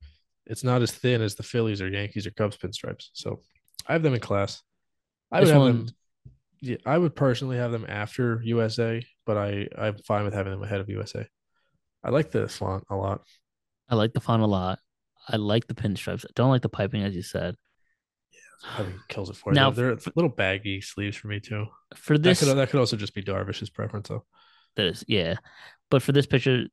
It's 0.46 0.64
not 0.64 0.82
as 0.82 0.90
thin 0.90 1.22
as 1.22 1.36
the 1.36 1.42
Phillies 1.42 1.80
or 1.80 1.88
Yankees 1.88 2.26
or 2.26 2.30
Cubs 2.32 2.56
pinstripes. 2.56 3.10
So 3.12 3.40
I 3.86 3.92
have 3.92 4.02
them 4.02 4.14
in 4.14 4.20
class. 4.20 4.62
I 5.30 5.40
would 5.40 5.48
have 5.48 5.58
one- 5.58 5.72
them. 5.86 5.88
Yeah, 6.62 6.76
I 6.84 6.98
would 6.98 7.16
personally 7.16 7.56
have 7.56 7.72
them 7.72 7.86
after 7.88 8.42
USA, 8.44 9.02
but 9.24 9.38
I 9.38 9.68
I'm 9.78 9.96
fine 9.98 10.24
with 10.24 10.34
having 10.34 10.52
them 10.52 10.62
ahead 10.62 10.80
of 10.80 10.90
USA. 10.90 11.26
I 12.04 12.10
like 12.10 12.30
the 12.32 12.48
font 12.48 12.84
a 12.90 12.96
lot. 12.96 13.22
I 13.88 13.94
like 13.94 14.12
the 14.12 14.20
font 14.20 14.42
a 14.42 14.46
lot. 14.46 14.78
I 15.28 15.36
like 15.36 15.66
the 15.68 15.74
pinstripes. 15.74 16.24
I 16.26 16.30
don't 16.34 16.50
like 16.50 16.60
the 16.62 16.68
piping, 16.68 17.02
as 17.02 17.14
you 17.14 17.22
said. 17.22 17.54
Yeah, 18.32 18.70
I 18.78 18.82
think 18.84 18.96
kills 19.08 19.30
it 19.30 19.36
for 19.36 19.52
Now, 19.52 19.70
you. 19.70 19.74
They're 19.74 19.96
they're 19.96 20.12
little 20.16 20.30
baggy 20.30 20.82
sleeves 20.82 21.16
for 21.16 21.28
me 21.28 21.40
too. 21.40 21.66
For 21.94 22.18
That 22.18 22.22
this, 22.24 22.40
could 22.44 22.54
that 22.54 22.68
could 22.68 22.80
also 22.80 22.96
just 22.96 23.14
be 23.14 23.22
Darvish's 23.22 23.70
preference 23.70 24.08
though. 24.10 24.24
That 24.76 24.86
is 24.86 25.04
yeah. 25.08 25.36
But 25.90 26.02
for 26.02 26.12
this 26.12 26.26
picture, 26.26 26.66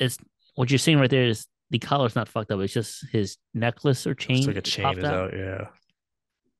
it's 0.00 0.18
what 0.54 0.70
you're 0.70 0.78
seeing 0.78 0.98
right 0.98 1.10
there 1.10 1.26
is 1.26 1.46
the 1.70 1.78
collar's 1.78 2.16
not 2.16 2.28
fucked 2.28 2.50
up. 2.50 2.60
It's 2.60 2.72
just 2.72 3.06
his 3.12 3.36
necklace 3.54 4.06
or 4.06 4.14
chain. 4.14 4.38
It's 4.38 4.46
like 4.46 4.56
a 4.56 4.62
chain 4.62 4.98
is 4.98 5.04
out. 5.04 5.36
Yeah, 5.36 5.66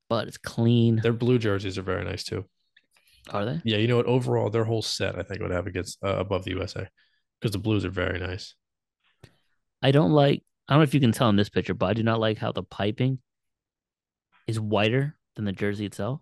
but 0.07 0.27
it's 0.27 0.37
clean. 0.37 0.97
their 0.97 1.13
blue 1.13 1.39
jerseys 1.39 1.77
are 1.77 1.83
very 1.83 2.03
nice 2.03 2.23
too. 2.23 2.45
Are 3.31 3.45
they? 3.45 3.61
Yeah, 3.63 3.77
you 3.77 3.87
know 3.87 3.97
what? 3.97 4.05
Overall, 4.05 4.49
their 4.49 4.63
whole 4.63 4.81
set, 4.81 5.17
I 5.17 5.23
think, 5.23 5.41
would 5.41 5.51
have 5.51 5.67
against 5.67 5.99
uh, 6.03 6.17
above 6.17 6.45
the 6.45 6.51
USA 6.51 6.87
because 7.39 7.51
the 7.51 7.59
Blues 7.59 7.85
are 7.85 7.89
very 7.89 8.19
nice. 8.19 8.55
I 9.81 9.91
don't 9.91 10.11
like. 10.11 10.43
I 10.67 10.73
don't 10.73 10.79
know 10.79 10.83
if 10.83 10.93
you 10.93 10.99
can 10.99 11.11
tell 11.11 11.29
in 11.29 11.35
this 11.35 11.49
picture, 11.49 11.73
but 11.73 11.87
I 11.87 11.93
do 11.93 12.03
not 12.03 12.19
like 12.19 12.37
how 12.37 12.51
the 12.51 12.63
piping 12.63 13.19
is 14.47 14.59
whiter 14.59 15.17
than 15.35 15.45
the 15.45 15.51
jersey 15.51 15.85
itself. 15.85 16.21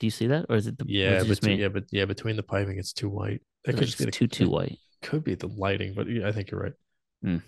Do 0.00 0.06
you 0.06 0.10
see 0.10 0.28
that, 0.28 0.46
or 0.48 0.56
is 0.56 0.66
it 0.66 0.78
the? 0.78 0.84
Yeah, 0.88 1.16
is 1.16 1.24
it 1.24 1.26
just 1.28 1.46
yeah, 1.46 1.68
but 1.68 1.84
yeah, 1.90 2.04
between 2.04 2.36
the 2.36 2.42
piping, 2.42 2.78
it's 2.78 2.92
too 2.92 3.08
white. 3.08 3.42
That 3.64 3.76
could 3.76 3.86
just 3.86 3.98
be 3.98 4.04
the, 4.06 4.10
too 4.10 4.26
too 4.26 4.50
white. 4.50 4.78
could 5.02 5.24
be 5.24 5.34
the 5.34 5.48
lighting, 5.48 5.94
but 5.94 6.08
yeah, 6.08 6.28
I 6.28 6.32
think 6.32 6.50
you're 6.50 6.60
right. 6.60 7.40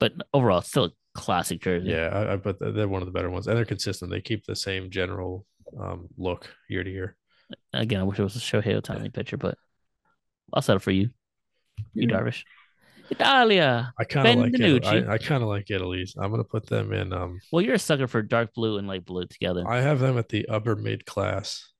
But 0.00 0.12
overall, 0.32 0.58
it's 0.60 0.68
still 0.68 0.84
a 0.84 0.90
classic 1.14 1.60
jersey. 1.60 1.90
Yeah, 1.90 2.08
I, 2.08 2.32
I 2.32 2.36
but 2.36 2.58
they're 2.60 2.88
one 2.88 3.02
of 3.02 3.06
the 3.06 3.12
better 3.12 3.30
ones, 3.30 3.46
and 3.46 3.56
they're 3.56 3.64
consistent. 3.64 4.10
They 4.10 4.20
keep 4.20 4.44
the 4.46 4.56
same 4.56 4.90
general 4.90 5.44
um, 5.78 6.08
look 6.16 6.54
year 6.68 6.84
to 6.84 6.90
year. 6.90 7.16
Again, 7.72 8.00
I 8.00 8.04
wish 8.04 8.18
it 8.18 8.22
was 8.22 8.36
a 8.36 8.38
Shohei 8.38 8.80
Ohtani 8.80 9.12
picture, 9.12 9.36
but 9.36 9.58
I'll 10.52 10.62
settle 10.62 10.80
for 10.80 10.90
you. 10.90 11.10
You 11.94 12.08
Yeah. 12.08 12.16
Darvish. 12.16 12.44
Italia. 13.10 13.92
I 13.98 14.04
kind 14.04 14.28
of 14.28 14.36
like 14.36 14.52
it. 14.54 14.84
I, 14.86 15.14
I 15.14 15.18
kind 15.18 15.42
of 15.42 15.48
like 15.48 15.70
Italy's. 15.70 16.14
I'm 16.18 16.30
gonna 16.30 16.44
put 16.44 16.66
them 16.66 16.92
in. 16.92 17.12
Um, 17.12 17.40
Well, 17.50 17.62
you're 17.62 17.74
a 17.74 17.78
sucker 17.78 18.06
for 18.06 18.22
dark 18.22 18.52
blue 18.54 18.78
and 18.78 18.86
light 18.86 19.04
blue 19.04 19.26
together. 19.26 19.64
I 19.66 19.80
have 19.80 19.98
them 19.98 20.18
at 20.18 20.28
the 20.28 20.46
upper 20.48 20.76
mid 20.76 21.06
class 21.06 21.72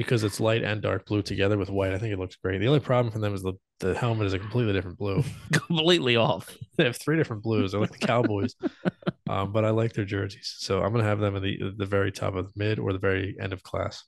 because 0.00 0.24
it's 0.24 0.40
light 0.40 0.62
and 0.62 0.80
dark 0.80 1.04
blue 1.04 1.20
together 1.20 1.58
with 1.58 1.68
white. 1.68 1.92
I 1.92 1.98
think 1.98 2.10
it 2.10 2.18
looks 2.18 2.36
great. 2.36 2.58
The 2.58 2.68
only 2.68 2.80
problem 2.80 3.12
for 3.12 3.18
them 3.18 3.34
is 3.34 3.42
the 3.42 3.52
the 3.80 3.94
helmet 3.94 4.26
is 4.26 4.32
a 4.32 4.38
completely 4.38 4.72
different 4.72 4.96
blue. 4.96 5.22
Completely 5.52 6.16
off. 6.16 6.56
they 6.78 6.84
have 6.84 6.96
three 6.96 7.18
different 7.18 7.42
blues. 7.42 7.72
They're 7.72 7.80
like 7.82 7.92
the 7.92 8.06
Cowboys, 8.06 8.54
um, 9.28 9.52
but 9.52 9.66
I 9.66 9.70
like 9.70 9.92
their 9.92 10.06
jerseys, 10.06 10.54
so 10.58 10.82
I'm 10.82 10.92
gonna 10.92 11.04
have 11.04 11.18
them 11.18 11.36
in 11.36 11.42
the 11.42 11.74
the 11.76 11.84
very 11.84 12.10
top 12.12 12.34
of 12.34 12.46
the 12.46 12.52
mid 12.56 12.78
or 12.78 12.94
the 12.94 12.98
very 12.98 13.36
end 13.38 13.52
of 13.52 13.62
class. 13.62 14.02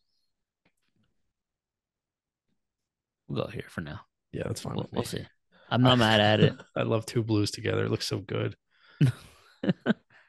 We'll 3.29 3.45
go 3.45 3.51
here 3.51 3.67
for 3.69 3.83
now. 3.83 4.01
Yeah, 4.33 4.45
that's 4.47 4.63
fine. 4.63 4.77
We'll, 4.77 4.89
we'll 4.93 5.05
see. 5.05 5.27
I'm 5.69 5.83
not 5.83 5.99
mad 5.99 6.21
at 6.21 6.41
it. 6.41 6.55
I 6.75 6.85
love 6.85 7.05
two 7.05 7.23
blues 7.23 7.51
together. 7.51 7.85
It 7.85 7.91
looks 7.91 8.07
so 8.07 8.19
good. 8.19 8.57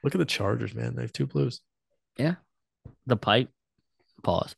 Look 0.04 0.14
at 0.14 0.20
the 0.20 0.26
Chargers, 0.26 0.76
man. 0.76 0.96
They 0.96 1.04
have 1.04 1.14
two 1.14 1.26
blues. 1.26 1.62
Yeah. 2.18 2.36
The 3.08 3.16
pipe, 3.16 3.50
pause. 4.24 4.56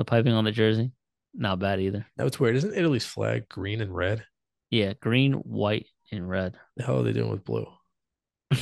The 0.00 0.04
piping 0.06 0.32
on 0.32 0.44
the 0.44 0.50
jersey, 0.50 0.92
not 1.34 1.58
bad 1.58 1.78
either. 1.78 2.06
That's 2.16 2.40
weird. 2.40 2.56
Isn't 2.56 2.72
Italy's 2.72 3.04
flag 3.04 3.50
green 3.50 3.82
and 3.82 3.94
red? 3.94 4.24
Yeah, 4.70 4.94
green, 4.98 5.34
white, 5.34 5.88
and 6.10 6.26
red. 6.26 6.56
The 6.78 6.84
hell 6.84 7.00
are 7.00 7.02
they 7.02 7.12
doing 7.12 7.30
with 7.30 7.44
blue? 7.44 7.66
I 8.50 8.56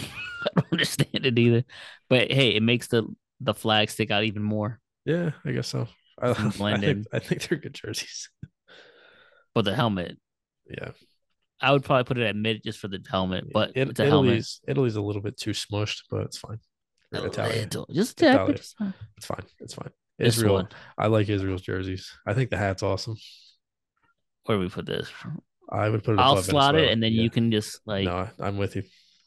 don't 0.56 0.72
understand 0.72 1.24
it 1.24 1.38
either. 1.38 1.62
But 2.10 2.32
hey, 2.32 2.56
it 2.56 2.62
makes 2.64 2.88
the 2.88 3.04
the 3.40 3.54
flag 3.54 3.88
stick 3.88 4.10
out 4.10 4.24
even 4.24 4.42
more. 4.42 4.80
Yeah, 5.04 5.30
I 5.44 5.52
guess 5.52 5.68
so. 5.68 5.86
I, 6.20 6.30
I 6.30 6.34
think 6.34 6.82
in. 6.82 7.04
I 7.12 7.20
think 7.20 7.46
they're 7.46 7.58
good 7.58 7.74
jerseys. 7.74 8.30
But 9.54 9.64
the 9.64 9.76
helmet, 9.76 10.18
Yeah, 10.68 10.90
I 11.60 11.70
would 11.70 11.84
probably 11.84 12.02
put 12.02 12.18
it 12.18 12.26
at 12.26 12.34
mid 12.34 12.64
just 12.64 12.80
for 12.80 12.88
the 12.88 13.00
helmet. 13.08 13.44
But 13.52 13.76
It- 13.76 13.90
it's 13.90 14.00
a 14.00 14.06
helmet. 14.06 14.30
Italy's 14.30 14.60
Italy's 14.66 14.96
a 14.96 15.02
little 15.02 15.22
bit 15.22 15.36
too 15.36 15.52
smushed, 15.52 16.02
but 16.10 16.22
it's 16.22 16.38
fine. 16.38 16.58
A 17.14 17.20
oh, 17.20 17.26
Italian. 17.26 17.70
just 17.92 18.20
a 18.22 18.24
tad, 18.24 18.50
it's 18.50 18.72
fine. 18.72 19.44
It's 19.60 19.74
fine. 19.74 19.90
It's 20.18 20.26
fine. 20.26 20.26
This 20.26 20.36
Israel. 20.36 20.54
one. 20.54 20.68
I 20.96 21.06
like 21.06 21.28
Israel's 21.28 21.62
jerseys. 21.62 22.12
I 22.26 22.34
think 22.34 22.50
the 22.50 22.56
hat's 22.58 22.82
awesome. 22.82 23.16
Where 24.46 24.56
do 24.58 24.62
we 24.62 24.68
put 24.68 24.86
this? 24.86 25.10
I 25.70 25.88
would 25.88 26.02
put 26.02 26.14
it. 26.14 26.20
I'll 26.20 26.42
slot 26.42 26.74
it, 26.74 26.90
and 26.90 27.02
then 27.02 27.12
Yeah. 27.12 27.22
you 27.22 27.30
can 27.30 27.50
just 27.50 27.80
like. 27.86 28.04
No, 28.04 28.28
I'm 28.40 28.56
with 28.56 28.76
you. 28.76 28.82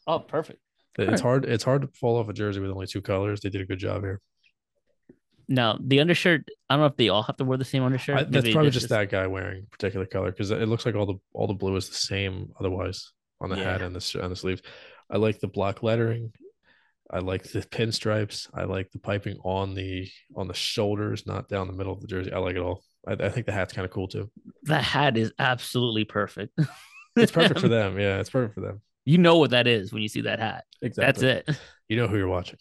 Oh, 0.08 0.20
perfect. 0.20 0.60
It's 0.98 1.08
Alright. 1.08 1.22
hard. 1.22 1.46
It's 1.46 1.64
hard 1.64 1.84
to 1.84 1.88
fall 1.90 2.18
off 2.18 2.28
a 2.28 2.34
jersey 2.34 2.60
with 2.60 2.72
only 2.72 2.88
two 2.88 3.02
colors. 3.02 3.40
They 3.42 3.50
did 3.50 3.62
a 3.62 3.66
good 3.66 3.80
job 3.80 4.02
here. 4.02 4.20
Now 5.48 5.78
the 5.82 6.00
undershirt. 6.00 6.48
I 6.70 6.74
don't 6.76 6.82
know 6.82 6.88
if 6.88 6.98
they 6.98 7.10
all 7.10 7.24
have 7.24 7.38
to 7.38 7.44
wear 7.46 7.58
the 7.58 7.66
same 7.66 7.84
undershirt. 7.84 8.18
I, 8.18 8.24
that's 8.24 8.44
Maybe 8.46 8.54
probably 8.54 8.70
this 8.70 8.76
just 8.82 8.90
that 8.90 9.10
guy 9.10 9.28
wearing 9.28 9.64
a 9.68 9.70
particular 9.70 10.06
color 10.06 10.32
because 10.32 10.52
it 10.52 10.68
looks 10.68 10.86
like 10.86 10.96
all 10.96 11.06
the 11.06 11.16
all 11.34 11.48
the 11.48 11.54
blue 11.54 11.76
is 11.76 11.90
the 11.90 11.96
same 11.96 12.52
otherwise 12.60 13.12
on 13.40 13.50
the 13.50 13.56
hat 13.58 13.82
and 13.82 13.96
the 13.96 14.20
and 14.22 14.32
the 14.32 14.36
sleeves. 14.36 14.62
I 15.10 15.18
like 15.18 15.40
the 15.40 15.48
block 15.48 15.84
lettering. 15.84 16.32
I 17.12 17.20
like 17.20 17.44
the 17.44 17.60
pinstripes. 17.62 18.48
I 18.54 18.64
like 18.64 18.92
the 18.92 19.00
piping 19.00 19.38
on 19.44 19.76
the 19.76 20.08
on 20.36 20.48
the 20.48 20.54
shoulders, 20.54 21.28
not 21.28 21.50
down 21.50 21.68
the 21.68 21.74
middle 21.74 21.92
of 21.94 22.00
the 22.02 22.08
jersey. 22.08 22.32
I 22.32 22.40
like 22.40 22.56
it 22.56 22.62
all. 22.62 22.84
I, 23.08 23.14
I 23.14 23.30
think 23.30 23.46
the 23.46 23.52
hat's 23.52 23.74
kind 23.74 23.86
of 23.86 23.92
cool 23.92 24.08
too. 24.08 24.32
The 24.64 24.80
hat 24.82 25.18
is 25.18 25.34
absolutely 25.38 26.06
perfect. 26.06 26.58
It's 27.16 27.32
perfect 27.32 27.60
for 27.60 27.68
them. 27.80 28.00
Yeah, 28.00 28.20
it's 28.20 28.30
perfect 28.30 28.56
for 28.56 28.62
them. 28.62 28.82
You 29.04 29.18
know 29.18 29.38
what 29.40 29.50
that 29.52 29.68
is 29.68 29.92
when 29.92 30.02
you 30.04 30.08
see 30.08 30.22
that 30.22 30.40
hat. 30.40 30.64
Exactly. 30.82 31.28
That's 31.28 31.50
it. 31.50 31.60
You 31.90 31.98
know 31.98 32.08
who 32.08 32.18
you're 32.18 32.28
watching. 32.28 32.60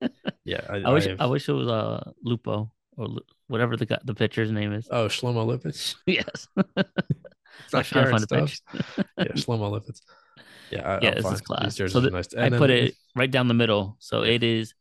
yeah, 0.44 0.60
I, 0.68 0.76
I 0.78 0.92
wish 0.92 1.04
have- 1.06 1.20
I 1.20 1.26
wish 1.26 1.48
it 1.48 1.52
was 1.52 1.68
uh 1.68 2.10
Lupo 2.22 2.72
or 2.96 3.06
Lu- 3.06 3.20
whatever 3.46 3.76
the 3.76 3.86
guy, 3.86 3.98
the 4.04 4.14
pitcher's 4.14 4.50
name 4.50 4.72
is. 4.72 4.88
Oh, 4.90 5.06
Shlomo 5.06 5.46
Lipetz. 5.46 5.94
yes. 6.06 6.48
It's 6.76 7.74
I 7.74 7.78
was 7.78 7.88
trying 7.88 8.04
to 8.06 8.10
find 8.10 8.28
Karen 8.28 8.46
picture. 8.46 9.04
Yeah, 9.18 9.24
Shlomo 9.34 9.70
Lipetz. 9.72 10.00
Yeah, 10.70 10.88
I, 10.88 10.98
Yeah, 11.02 11.14
this 11.14 11.24
is 11.24 11.40
class. 11.40 11.76
So 11.76 12.00
the- 12.00 12.10
nice. 12.10 12.34
I 12.34 12.50
put 12.50 12.70
it 12.70 12.94
right 13.14 13.30
down 13.30 13.48
the 13.48 13.54
middle, 13.54 13.96
so 13.98 14.22
it 14.22 14.42
is 14.42 14.74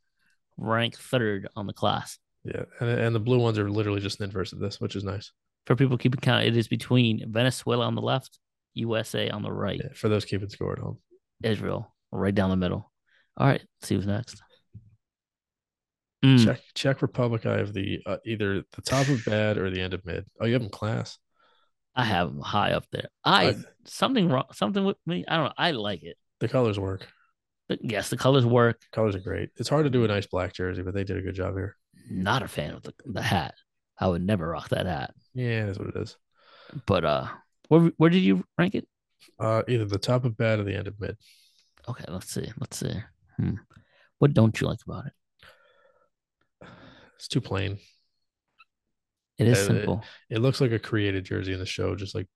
ranked 0.58 0.98
third 0.98 1.48
on 1.56 1.68
the 1.68 1.74
class. 1.74 2.20
Yeah, 2.44 2.64
and 2.80 2.90
and 2.90 3.16
the 3.16 3.20
blue 3.20 3.40
ones 3.40 3.58
are 3.60 3.70
literally 3.70 4.00
just 4.02 4.20
an 4.20 4.26
inverse 4.26 4.54
of 4.54 4.60
this, 4.60 4.80
which 4.80 4.96
is 4.96 5.04
nice. 5.04 5.32
For 5.66 5.76
people 5.76 5.98
keeping 5.98 6.22
count, 6.22 6.46
it 6.46 6.56
is 6.56 6.68
between 6.68 7.30
Venezuela 7.32 7.86
on 7.86 7.96
the 7.96 8.02
left, 8.02 8.40
USA 8.74 9.30
on 9.30 9.42
the 9.42 9.52
right, 9.52 9.82
Yeah, 9.84 9.94
for 9.94 10.08
those 10.08 10.24
keeping 10.24 10.50
score 10.50 10.74
at 10.74 10.80
home. 10.80 11.00
Israel 11.44 11.94
right 12.12 12.34
down 12.34 12.50
the 12.50 12.56
middle. 12.56 12.92
All 13.36 13.48
right, 13.48 13.62
let's 13.62 13.88
see 13.88 13.96
who's 13.96 14.08
next. 14.08 14.42
Mm, 16.24 16.44
Czech 16.44 16.62
Czech 16.74 17.02
Republic. 17.02 17.46
I 17.46 17.58
have 17.58 17.74
the 17.74 18.00
uh, 18.06 18.18
either 18.26 18.64
the 18.76 18.82
top 18.82 19.08
of 19.10 19.24
bad 19.26 19.58
or 19.58 19.70
the 19.70 19.82
end 19.82 19.94
of 19.94 20.06
mid. 20.06 20.26
Oh, 20.40 20.46
you 20.46 20.54
have 20.54 20.62
them 20.62 20.72
class. 20.72 21.20
I 21.98 22.04
have 22.06 22.30
them 22.30 22.42
high 22.42 22.72
up 22.74 22.86
there. 22.92 23.10
I, 23.26 23.50
I- 23.50 23.56
something 23.86 24.30
wrong, 24.30 24.46
something 24.54 24.86
with 24.86 24.98
me. 25.06 25.26
I 25.28 25.36
don't 25.36 25.46
know. 25.46 25.54
I 25.58 25.72
like 25.72 26.04
it. 26.04 26.16
The 26.40 26.48
colors 26.48 26.80
work. 26.80 27.08
But 27.68 27.80
yes, 27.82 28.10
the 28.10 28.18
colors 28.18 28.46
work. 28.46 28.80
Colors 28.94 29.16
are 29.16 29.20
great. 29.20 29.50
It's 29.58 29.68
hard 29.68 29.84
to 29.86 29.90
do 29.90 30.06
a 30.06 30.08
nice 30.08 30.28
black 30.28 30.54
jersey, 30.54 30.84
but 30.84 30.94
they 30.94 31.04
did 31.04 31.18
a 31.18 31.22
good 31.22 31.36
job 31.36 31.56
here. 31.56 31.76
Not 32.10 32.44
a 32.44 32.48
fan 32.48 32.72
of 32.76 32.84
the, 32.84 32.94
the 33.06 33.22
hat. 33.22 33.56
I 34.00 34.08
would 34.08 34.22
never 34.22 34.48
rock 34.48 34.70
that 34.70 34.86
hat. 34.86 35.14
Yeah, 35.34 35.66
that's 35.66 35.80
what 35.80 35.90
it 35.90 35.98
is. 35.98 36.16
But 36.86 37.04
uh, 37.04 37.28
where 37.68 37.92
where 37.98 38.10
did 38.12 38.20
you 38.22 38.46
rank 38.58 38.76
it? 38.76 38.88
Uh, 39.40 39.64
either 39.68 39.86
the 39.86 39.98
top 39.98 40.24
of 40.24 40.38
bad 40.38 40.60
or 40.60 40.64
the 40.64 40.76
end 40.76 40.88
of 40.88 41.00
mid. 41.00 41.18
Okay, 41.90 42.06
let's 42.08 42.30
see. 42.30 42.52
Let's 42.60 42.78
see. 42.78 42.94
Hmm. 43.38 43.56
What 44.20 44.34
don't 44.34 44.60
you 44.62 44.68
like 44.68 44.80
about 44.88 45.08
it? 45.08 45.14
It's 47.18 47.28
too 47.28 47.42
plain. 47.42 47.80
It 49.38 49.48
is 49.48 49.66
simple. 49.66 50.04
It 50.30 50.40
looks 50.40 50.62
like 50.62 50.72
a 50.72 50.80
created 50.80 51.26
jersey 51.26 51.54
in 51.54 51.60
the 51.60 51.66
show, 51.66 51.96
just 51.96 52.16
like 52.16 52.28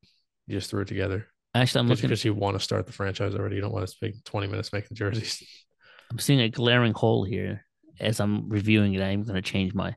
you 0.48 0.58
just 0.58 0.70
threw 0.70 0.82
it 0.82 0.88
together. 0.88 1.28
Actually, 1.54 1.82
I'm 1.82 1.88
looking. 1.88 2.04
Because 2.04 2.24
you 2.24 2.34
want 2.34 2.58
to 2.58 2.64
start 2.64 2.86
the 2.86 2.94
franchise 2.94 3.36
already. 3.36 3.56
You 3.56 3.62
don't 3.62 3.74
want 3.74 3.86
to 3.86 3.92
spend 3.92 4.24
20 4.24 4.48
minutes 4.48 4.72
making 4.72 4.96
jerseys. 4.96 5.44
I'm 6.12 6.20
seeing 6.20 6.42
a 6.42 6.50
glaring 6.50 6.94
hole 6.94 7.24
here 7.24 7.66
as 8.00 8.20
I'm 8.20 8.50
reviewing 8.50 8.94
it. 8.94 9.02
I'm 9.02 9.24
going 9.24 9.36
to 9.36 9.42
change 9.42 9.74
my. 9.74 9.96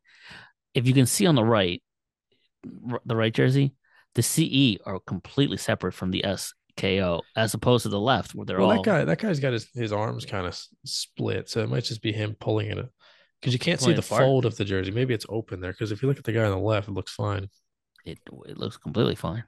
If 0.72 0.86
you 0.86 0.94
can 0.94 1.06
see 1.06 1.26
on 1.26 1.34
the 1.34 1.44
right, 1.44 1.82
r- 2.90 3.00
the 3.04 3.16
right 3.16 3.32
jersey, 3.32 3.74
the 4.14 4.22
CE 4.22 4.80
are 4.86 5.00
completely 5.00 5.56
separate 5.56 5.92
from 5.92 6.10
the 6.10 6.24
SKO, 6.24 7.20
as 7.36 7.54
opposed 7.54 7.82
to 7.82 7.88
the 7.88 8.00
left 8.00 8.34
where 8.34 8.46
they're 8.46 8.58
well, 8.58 8.70
all. 8.70 8.82
that 8.82 8.84
guy, 8.84 9.04
that 9.04 9.18
guy's 9.18 9.40
got 9.40 9.52
his, 9.52 9.68
his 9.74 9.92
arms 9.92 10.24
kind 10.24 10.46
of 10.46 10.58
split, 10.84 11.48
so 11.48 11.62
it 11.62 11.68
might 11.68 11.84
just 11.84 12.02
be 12.02 12.12
him 12.12 12.36
pulling 12.38 12.70
it 12.70 12.78
because 13.44 13.52
you 13.52 13.58
can't 13.58 13.80
see 13.80 13.92
the 13.92 14.00
fold 14.02 14.46
of 14.46 14.56
the 14.56 14.64
jersey. 14.64 14.90
Maybe 14.90 15.12
it's 15.12 15.26
open 15.28 15.60
there 15.60 15.72
because 15.72 15.92
if 15.92 16.00
you 16.02 16.08
look 16.08 16.18
at 16.18 16.24
the 16.24 16.32
guy 16.32 16.44
on 16.44 16.50
the 16.50 16.58
left, 16.58 16.88
it 16.88 16.92
looks 16.92 17.12
fine. 17.12 17.48
It 18.06 18.18
it 18.46 18.56
looks 18.58 18.76
completely 18.78 19.14
fine. 19.14 19.44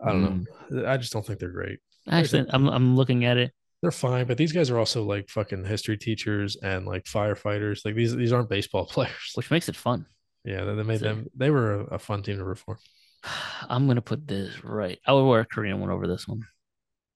I 0.00 0.12
don't 0.12 0.22
Mm. 0.22 0.46
know. 0.70 0.88
I 0.88 0.96
just 0.98 1.12
don't 1.12 1.26
think 1.26 1.38
they're 1.38 1.48
great. 1.50 1.78
Actually, 2.08 2.46
I'm 2.50 2.68
I'm 2.68 2.96
looking 2.96 3.24
at 3.24 3.36
it. 3.38 3.52
They're 3.80 3.90
fine, 3.90 4.26
but 4.26 4.36
these 4.36 4.52
guys 4.52 4.70
are 4.70 4.78
also 4.78 5.04
like 5.04 5.28
fucking 5.28 5.64
history 5.64 5.96
teachers 5.96 6.56
and 6.56 6.86
like 6.86 7.04
firefighters. 7.04 7.84
Like 7.84 7.94
these 7.94 8.14
these 8.14 8.32
aren't 8.32 8.48
baseball 8.50 8.86
players. 8.90 9.32
which 9.34 9.50
makes 9.50 9.68
it 9.68 9.76
fun. 9.76 10.06
yeah, 10.44 10.64
they 10.64 10.74
they 10.74 10.82
made 10.82 11.00
them. 11.00 11.26
They 11.34 11.50
were 11.50 11.80
a, 11.80 11.84
a 11.94 11.98
fun 11.98 12.22
team 12.22 12.36
to 12.38 12.44
root 12.44 12.58
for. 12.58 12.78
I'm 13.68 13.86
gonna 13.86 14.02
put 14.02 14.26
this 14.28 14.62
right. 14.64 14.98
I 15.06 15.12
would 15.12 15.24
wear 15.24 15.40
a 15.40 15.46
Korean 15.46 15.80
one 15.80 15.90
over 15.90 16.06
this 16.06 16.28
one, 16.28 16.42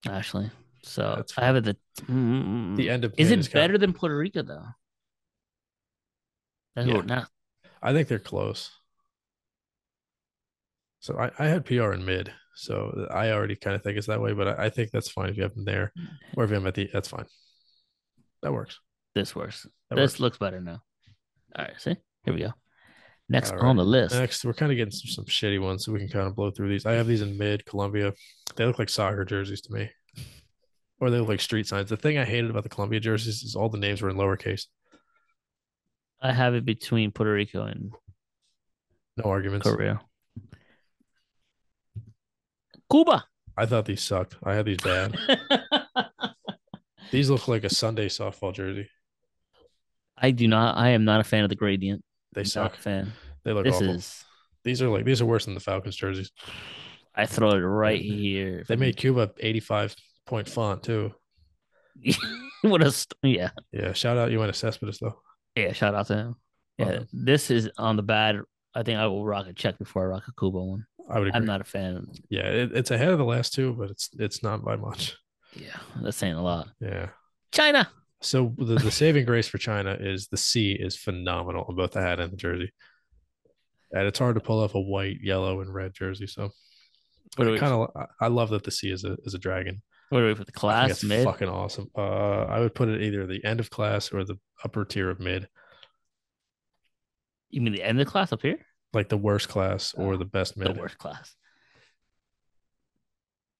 actually. 0.09 0.51
So 0.85 1.25
I 1.37 1.45
have 1.45 1.57
it. 1.57 1.65
The, 1.65 1.77
mm, 2.11 2.77
The 2.77 2.91
end 2.91 3.05
of 3.05 3.15
is 3.17 3.31
it 3.31 3.53
better 3.53 3.79
than 3.79 3.93
Puerto 3.93 4.17
Rico 4.17 4.43
though? 4.43 4.65
That's 6.75 6.89
Yeah. 6.89 7.03
now. 7.03 7.27
I 7.83 7.93
think 7.93 8.09
they're 8.09 8.19
close. 8.19 8.71
So 11.01 11.19
I, 11.19 11.31
I 11.39 11.49
had 11.49 11.65
PR 11.65 11.93
in 11.93 12.05
mid, 12.05 12.33
so 12.55 13.09
I 13.11 13.31
already 13.33 13.57
kind 13.57 13.75
of 13.75 13.83
think 13.83 13.99
it's 13.99 14.07
that 14.07 14.21
way, 14.21 14.33
but 14.35 14.47
I, 14.47 14.67
I 14.67 14.71
think 14.71 14.93
that's 14.93 15.11
fine 15.11 15.29
if 15.31 15.37
you 15.37 15.43
have 15.43 15.55
them 15.55 15.65
there, 15.65 15.93
mm. 15.99 16.07
or 16.37 16.45
if 16.45 16.51
you 16.51 16.55
have 16.55 16.63
them 16.63 16.69
at 16.69 16.75
the, 16.75 16.89
that's 16.93 17.09
fine. 17.09 17.27
That 18.43 18.53
works. 18.53 18.79
This 19.15 19.35
works. 19.35 19.67
That 19.91 19.97
this 19.97 20.13
works. 20.13 20.21
looks 20.21 20.39
better 20.39 20.61
now. 20.61 20.81
All 21.57 21.65
right, 21.65 21.75
see, 21.79 21.97
here 22.25 22.35
we 22.35 22.41
go. 22.41 22.53
Next 23.29 23.51
All 23.51 23.67
on 23.67 23.77
the 23.77 23.85
list, 23.85 24.15
Next, 24.15 24.45
we're 24.45 24.53
kind 24.53 24.71
of 24.71 24.77
getting 24.77 24.93
some, 24.93 25.11
some 25.11 25.25
shitty 25.25 25.61
ones, 25.61 25.85
so 25.85 25.93
we 25.93 25.99
can 25.99 26.09
kind 26.09 26.29
of 26.29 26.37
blow 26.37 26.53
through 26.53 26.69
these. 26.69 26.87
I 26.87 26.93
have 26.93 27.09
these 27.09 27.23
in 27.23 27.37
mid 27.37 27.67
Colombia. 27.67 28.13
They 28.55 28.65
look 28.65 28.79
like 28.79 28.89
soccer 28.89 29.25
jerseys 29.25 29.63
to 29.63 29.73
me, 29.73 29.91
or 31.01 31.11
they 31.11 31.19
look 31.19 31.29
like 31.29 31.41
street 31.41 31.67
signs. 31.67 31.89
The 31.89 31.97
thing 31.97 32.19
I 32.19 32.25
hated 32.25 32.51
about 32.51 32.63
the 32.63 32.69
Colombia 32.69 33.01
jerseys 33.01 33.43
is 33.43 33.57
all 33.57 33.69
the 33.69 33.79
names 33.79 34.03
were 34.03 34.11
in 34.11 34.17
lowercase. 34.17 34.67
I 36.23 36.33
have 36.33 36.55
it 36.55 36.65
between 36.65 37.11
Puerto 37.11 37.33
Rico 37.33 37.65
and 37.65 37.93
No 39.17 39.25
arguments. 39.25 39.67
Korea. 39.69 40.01
Cuba. 42.91 43.25
I 43.57 43.67
thought 43.67 43.85
these 43.87 44.03
sucked. 44.03 44.37
I 44.43 44.55
had 44.55 44.65
these 44.67 44.79
bad. 44.79 45.17
these 47.11 47.29
look 47.31 47.49
like 47.49 47.65
a 47.65 47.71
Sunday 47.71 48.09
softball 48.09 48.55
jersey. 48.55 48.89
I 50.17 50.31
do 50.31 50.47
not. 50.49 50.77
I 50.77 50.91
am 50.91 51.05
not 51.05 51.21
a 51.21 51.25
fan 51.25 51.43
of 51.43 51.49
the 51.51 51.57
gradient. 51.57 52.03
They 52.35 52.43
Not 52.43 52.49
suck. 52.49 52.75
a 52.77 52.81
fan. 52.81 53.13
They 53.45 53.53
look 53.53 53.65
This 53.65 53.75
awful. 53.77 53.91
is. 53.91 54.25
These 54.65 54.81
are 54.81 54.89
like 54.89 55.05
these 55.05 55.21
are 55.21 55.27
worse 55.27 55.45
than 55.47 55.55
the 55.55 55.61
Falcons 55.61 55.97
jerseys. 55.97 56.31
I 57.15 57.27
throw 57.27 57.51
it 57.51 57.57
right 57.59 58.01
here. 58.01 58.65
They 58.69 58.77
made 58.77 58.97
Cuba 58.97 59.33
85 59.39 59.97
point 60.27 60.49
font 60.49 60.83
too. 60.85 61.13
what 62.63 62.81
a 62.83 62.91
st- 62.91 63.19
yeah 63.23 63.51
Yeah, 63.71 63.93
shout 63.93 64.17
out 64.17 64.31
Yoenis 64.31 64.55
Cespedes 64.55 64.99
though. 64.99 65.21
Yeah. 65.57 65.73
Shout 65.73 65.95
out 65.95 66.07
to 66.09 66.17
him. 66.17 66.37
Yeah, 66.79 66.93
done. 66.93 67.09
this 67.13 67.51
is 67.51 67.69
on 67.79 67.97
the 67.97 68.03
bad. 68.03 68.41
I 68.75 68.83
think 68.83 68.99
I 68.99 69.07
will 69.07 69.25
rock 69.25 69.47
a 69.47 69.53
check 69.53 69.79
before 69.79 70.05
I 70.05 70.07
rock 70.07 70.25
a 70.29 70.33
Cuba 70.39 70.59
one. 70.59 70.87
I 71.11 71.19
would 71.19 71.29
agree. 71.29 71.39
I'm 71.39 71.47
not 71.47 71.61
a 71.61 71.65
fan. 71.65 72.07
yeah, 72.31 72.47
it, 72.47 72.73
it's 72.73 72.91
ahead 72.91 73.09
of 73.09 73.19
the 73.19 73.25
last 73.25 73.53
two, 73.53 73.75
but 73.75 73.91
it's 73.91 74.11
it's 74.19 74.43
not 74.43 74.65
by 74.65 74.77
much. 74.77 75.17
Yeah, 75.55 75.77
that's 76.01 76.17
saying 76.17 76.35
a 76.35 76.43
lot. 76.43 76.69
Yeah. 76.81 77.09
China. 77.51 77.91
So 78.21 78.55
the, 78.57 78.77
the 78.77 78.91
saving 78.91 79.27
grace 79.27 79.49
for 79.49 79.59
China 79.59 79.97
is 80.01 80.29
the 80.29 80.37
C 80.37 80.73
is 80.73 80.97
phenomenal 80.97 81.67
on 81.69 81.75
both 81.75 81.91
the 81.91 82.01
hat 82.01 82.21
and 82.21 82.33
the 82.33 82.37
jersey. 82.37 82.73
And 83.91 84.07
it's 84.07 84.19
hard 84.19 84.37
to 84.37 84.41
pull 84.41 84.61
off 84.61 84.75
a 84.75 84.81
white, 84.81 85.19
yellow, 85.21 85.61
and 85.61 85.75
red 85.75 85.93
jersey. 85.93 86.27
So 86.27 86.51
but 87.37 87.59
kind 87.59 87.73
of 87.73 88.07
I 88.21 88.29
love 88.29 88.51
that 88.51 88.65
the 88.65 88.71
C 88.71 88.91
is 88.91 89.05
a 89.05 89.17
is 89.25 89.35
a 89.35 89.39
dragon. 89.39 89.83
What 90.13 90.21
do 90.21 90.27
we 90.27 90.35
put 90.35 90.45
the 90.47 90.53
class 90.53 91.03
mid? 91.03 91.25
fucking 91.25 91.49
awesome. 91.49 91.89
Uh, 91.97 92.43
I 92.43 92.61
would 92.61 92.75
put 92.75 92.89
it 92.91 93.01
either 93.01 93.27
the 93.27 93.43
end 93.45 93.61
of 93.61 93.71
class 93.71 94.13
or 94.13 94.25
the 94.25 94.37
upper 94.63 94.85
tier 94.85 95.09
of 95.09 95.19
mid, 95.21 95.49
You 97.49 97.63
mean 97.63 97.73
the 97.73 97.83
end 97.83 97.99
of 97.99 98.05
the 98.07 98.11
class 98.11 98.31
up 98.33 98.43
here? 98.43 98.59
like 98.93 99.09
the 99.09 99.17
worst 99.17 99.49
class 99.49 99.95
or 99.95 100.13
Oh, 100.13 100.17
the 100.19 100.27
best 100.27 100.55
mid. 100.59 100.69
The 100.77 100.79
worst 100.81 100.99
class. 100.99 101.35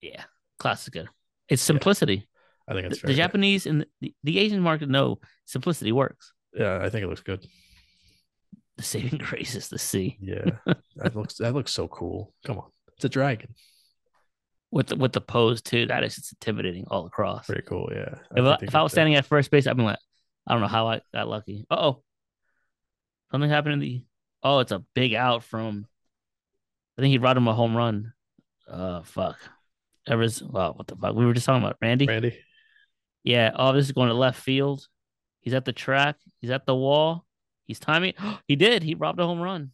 Yeah, 0.01 0.23
class 0.59 0.83
is 0.83 0.89
good. 0.89 1.07
It's 1.49 1.61
simplicity. 1.61 2.27
I 2.67 2.73
think 2.73 2.83
The, 2.87 2.91
it's 2.93 3.01
the 3.01 3.07
good. 3.07 3.15
Japanese 3.15 3.65
and 3.65 3.85
the, 4.01 4.13
the 4.23 4.37
Asian 4.39 4.61
market 4.61 4.89
know 4.89 5.19
simplicity 5.45 5.91
works. 5.91 6.33
Yeah, 6.53 6.79
I 6.83 6.89
think 6.89 7.03
it 7.03 7.07
looks 7.07 7.21
good. 7.23 7.43
The 8.77 8.83
saving 8.83 9.17
grace 9.23 9.55
is 9.55 9.69
the 9.69 9.79
sea. 9.79 10.17
Yeah, 10.21 10.51
that 10.97 11.15
looks 11.15 11.35
that 11.35 11.53
looks 11.55 11.71
so 11.71 11.87
cool. 11.87 12.33
Come 12.45 12.59
on, 12.59 12.69
it's 12.95 13.05
a 13.05 13.09
dragon. 13.09 13.55
With 14.73 14.87
the, 14.87 14.95
with 14.95 15.13
the 15.13 15.21
pose 15.21 15.61
too. 15.61 15.85
That 15.85 16.03
is 16.03 16.15
just 16.15 16.33
intimidating 16.33 16.85
all 16.89 17.05
across. 17.05 17.45
Pretty 17.45 17.61
cool. 17.61 17.89
Yeah. 17.91 18.15
If 18.35 18.43
I, 18.43 18.57
if 18.61 18.75
I 18.75 18.81
was 18.81 18.91
that. 18.91 18.95
standing 18.95 19.15
at 19.15 19.25
first 19.25 19.51
base, 19.51 19.67
I'd 19.67 19.77
be 19.77 19.83
like, 19.83 19.99
I 20.47 20.53
don't 20.53 20.61
know 20.61 20.67
how 20.67 20.87
I 20.87 21.01
got 21.13 21.27
lucky. 21.27 21.65
Uh 21.69 21.75
oh, 21.75 22.03
something 23.31 23.49
happened 23.49 23.73
in 23.73 23.79
the. 23.79 24.03
Oh, 24.41 24.59
it's 24.59 24.71
a 24.71 24.83
big 24.93 25.13
out 25.13 25.43
from. 25.43 25.85
I 26.97 27.01
think 27.01 27.11
he 27.11 27.17
brought 27.17 27.37
him 27.37 27.47
a 27.47 27.53
home 27.53 27.77
run. 27.77 28.13
Uh, 28.67 29.03
fuck. 29.03 29.37
Evers. 30.07 30.43
Well, 30.43 30.73
what 30.73 30.87
the 30.87 30.95
fuck? 30.95 31.15
We 31.15 31.25
were 31.25 31.33
just 31.33 31.45
talking 31.45 31.63
about 31.63 31.77
Randy. 31.81 32.07
Randy, 32.07 32.37
Yeah. 33.23 33.51
Oh, 33.55 33.73
this 33.73 33.85
is 33.85 33.91
going 33.91 34.09
to 34.09 34.15
left 34.15 34.41
field. 34.41 34.85
He's 35.41 35.53
at 35.53 35.65
the 35.65 35.73
track. 35.73 36.17
He's 36.41 36.51
at 36.51 36.65
the 36.65 36.75
wall. 36.75 37.25
He's 37.65 37.79
timing. 37.79 38.13
he 38.47 38.55
did. 38.55 38.83
He 38.83 38.95
robbed 38.95 39.19
a 39.19 39.25
home 39.25 39.39
run. 39.39 39.71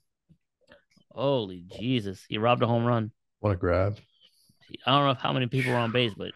Holy 1.11 1.65
Jesus! 1.79 2.23
He 2.29 2.37
robbed 2.37 2.61
a 2.61 2.67
home 2.67 2.85
run. 2.85 3.11
want 3.41 3.53
to 3.55 3.59
grab? 3.59 3.97
I 4.85 4.91
don't 4.91 5.07
know 5.07 5.13
how 5.21 5.33
many 5.33 5.47
people 5.47 5.71
were 5.71 5.77
on 5.77 5.91
base, 5.91 6.13
but 6.15 6.31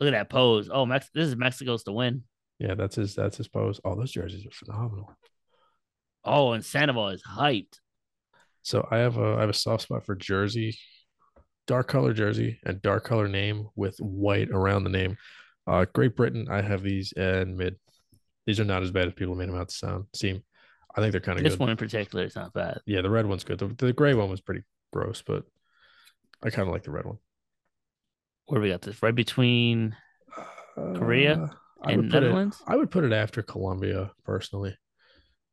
look 0.00 0.08
at 0.08 0.12
that 0.12 0.30
pose. 0.30 0.68
Oh, 0.72 0.86
Mex- 0.86 1.10
this 1.14 1.28
is 1.28 1.36
Mexico's 1.36 1.84
to 1.84 1.92
win. 1.92 2.22
Yeah, 2.58 2.74
that's 2.74 2.96
his. 2.96 3.14
That's 3.14 3.36
his 3.36 3.48
pose. 3.48 3.80
Oh, 3.84 3.94
those 3.94 4.12
jerseys 4.12 4.46
are 4.46 4.50
phenomenal. 4.50 5.14
Oh, 6.24 6.52
and 6.52 6.64
Sandoval 6.64 7.08
is 7.10 7.22
hyped. 7.22 7.78
So 8.62 8.86
I 8.90 8.98
have 8.98 9.16
a 9.16 9.36
I 9.36 9.40
have 9.40 9.48
a 9.48 9.54
soft 9.54 9.84
spot 9.84 10.04
for 10.04 10.14
jersey, 10.14 10.76
dark 11.66 11.88
color 11.88 12.12
jersey 12.12 12.58
and 12.64 12.82
dark 12.82 13.04
color 13.04 13.28
name 13.28 13.68
with 13.76 13.96
white 13.98 14.50
around 14.50 14.84
the 14.84 14.90
name. 14.90 15.16
Uh, 15.66 15.86
Great 15.92 16.16
Britain, 16.16 16.48
I 16.50 16.62
have 16.62 16.82
these 16.82 17.12
in 17.12 17.56
mid. 17.56 17.76
These 18.46 18.60
are 18.60 18.64
not 18.64 18.82
as 18.82 18.90
bad 18.90 19.06
as 19.06 19.14
people 19.14 19.34
made 19.34 19.48
them 19.48 19.56
out 19.56 19.68
to 19.68 19.74
sound 19.74 20.06
seem. 20.14 20.42
I 20.96 21.00
think 21.00 21.12
they're 21.12 21.20
kind 21.20 21.38
of 21.38 21.44
good. 21.44 21.50
This 21.50 21.56
good. 21.56 21.60
one 21.60 21.70
in 21.70 21.76
particular 21.76 22.24
is 22.24 22.34
not 22.34 22.52
bad. 22.52 22.80
Yeah, 22.86 23.02
the 23.02 23.10
red 23.10 23.26
one's 23.26 23.44
good. 23.44 23.58
The, 23.58 23.68
the 23.78 23.92
gray 23.92 24.14
one 24.14 24.30
was 24.30 24.40
pretty 24.40 24.62
gross, 24.92 25.22
but 25.24 25.44
I 26.42 26.50
kind 26.50 26.68
of 26.68 26.72
like 26.72 26.84
the 26.84 26.90
red 26.90 27.04
one. 27.04 27.18
Where 28.46 28.60
we 28.60 28.68
got 28.70 28.82
this 28.82 29.02
right 29.02 29.14
between. 29.14 29.96
Korea 30.76 31.34
Uh, 31.84 31.88
and 31.90 32.08
Netherlands? 32.08 32.60
It, 32.60 32.72
I 32.72 32.76
would 32.76 32.90
put 32.90 33.02
it 33.04 33.12
after 33.12 33.42
Colombia 33.42 34.12
personally. 34.24 34.76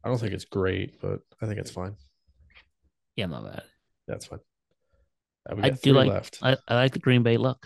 I 0.03 0.09
don't 0.09 0.19
think 0.19 0.33
it's 0.33 0.45
great, 0.45 1.01
but 1.01 1.19
I 1.41 1.47
think 1.47 1.59
it's 1.59 1.71
fine. 1.71 1.95
Yeah, 3.15 3.25
not 3.25 3.43
bad. 3.45 3.63
That's 4.07 4.27
fine. 4.27 4.39
Uh, 5.49 5.55
I 5.63 5.69
do 5.71 5.93
like- 5.93 6.09
left. 6.09 6.39
I, 6.43 6.57
I 6.67 6.75
like 6.75 6.93
the 6.93 6.99
Green 6.99 7.23
Bay 7.23 7.37
look. 7.37 7.65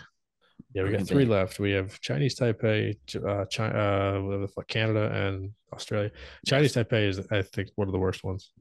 Yeah, 0.72 0.82
we 0.84 0.88
Green 0.88 1.00
got 1.00 1.08
three 1.08 1.24
Bay. 1.24 1.30
left. 1.30 1.58
We 1.58 1.72
have 1.72 2.00
Chinese 2.00 2.38
Taipei, 2.38 2.96
uh, 3.26 3.44
China, 3.46 3.74
uh, 3.78 4.22
whatever 4.22 4.42
the 4.46 4.52
fuck, 4.52 4.68
Canada, 4.68 5.10
and 5.12 5.50
Australia. 5.74 6.10
Chinese 6.46 6.74
Taipei 6.74 7.08
is, 7.08 7.20
I 7.30 7.42
think, 7.42 7.68
one 7.74 7.88
of 7.88 7.92
the 7.92 7.98
worst 7.98 8.24
ones. 8.24 8.52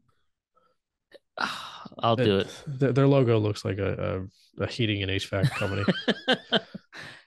I'll 1.99 2.15
do 2.17 2.39
it. 2.39 2.63
Their, 2.67 2.91
their 2.91 3.07
logo 3.07 3.37
looks 3.39 3.63
like 3.63 3.77
a, 3.77 4.25
a, 4.59 4.67
heating 4.67 5.01
and 5.03 5.11
HVAC 5.11 5.49
company 5.51 5.83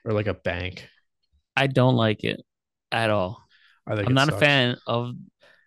or 0.05 0.13
like 0.13 0.27
a 0.27 0.33
bank. 0.33 0.87
I 1.55 1.67
don't 1.67 1.95
like 1.95 2.23
it 2.23 2.41
at 2.91 3.09
all. 3.09 3.43
I 3.85 3.95
think 3.95 4.07
I'm 4.07 4.13
not 4.15 4.29
a 4.29 4.37
fan 4.37 4.77
of 4.87 5.13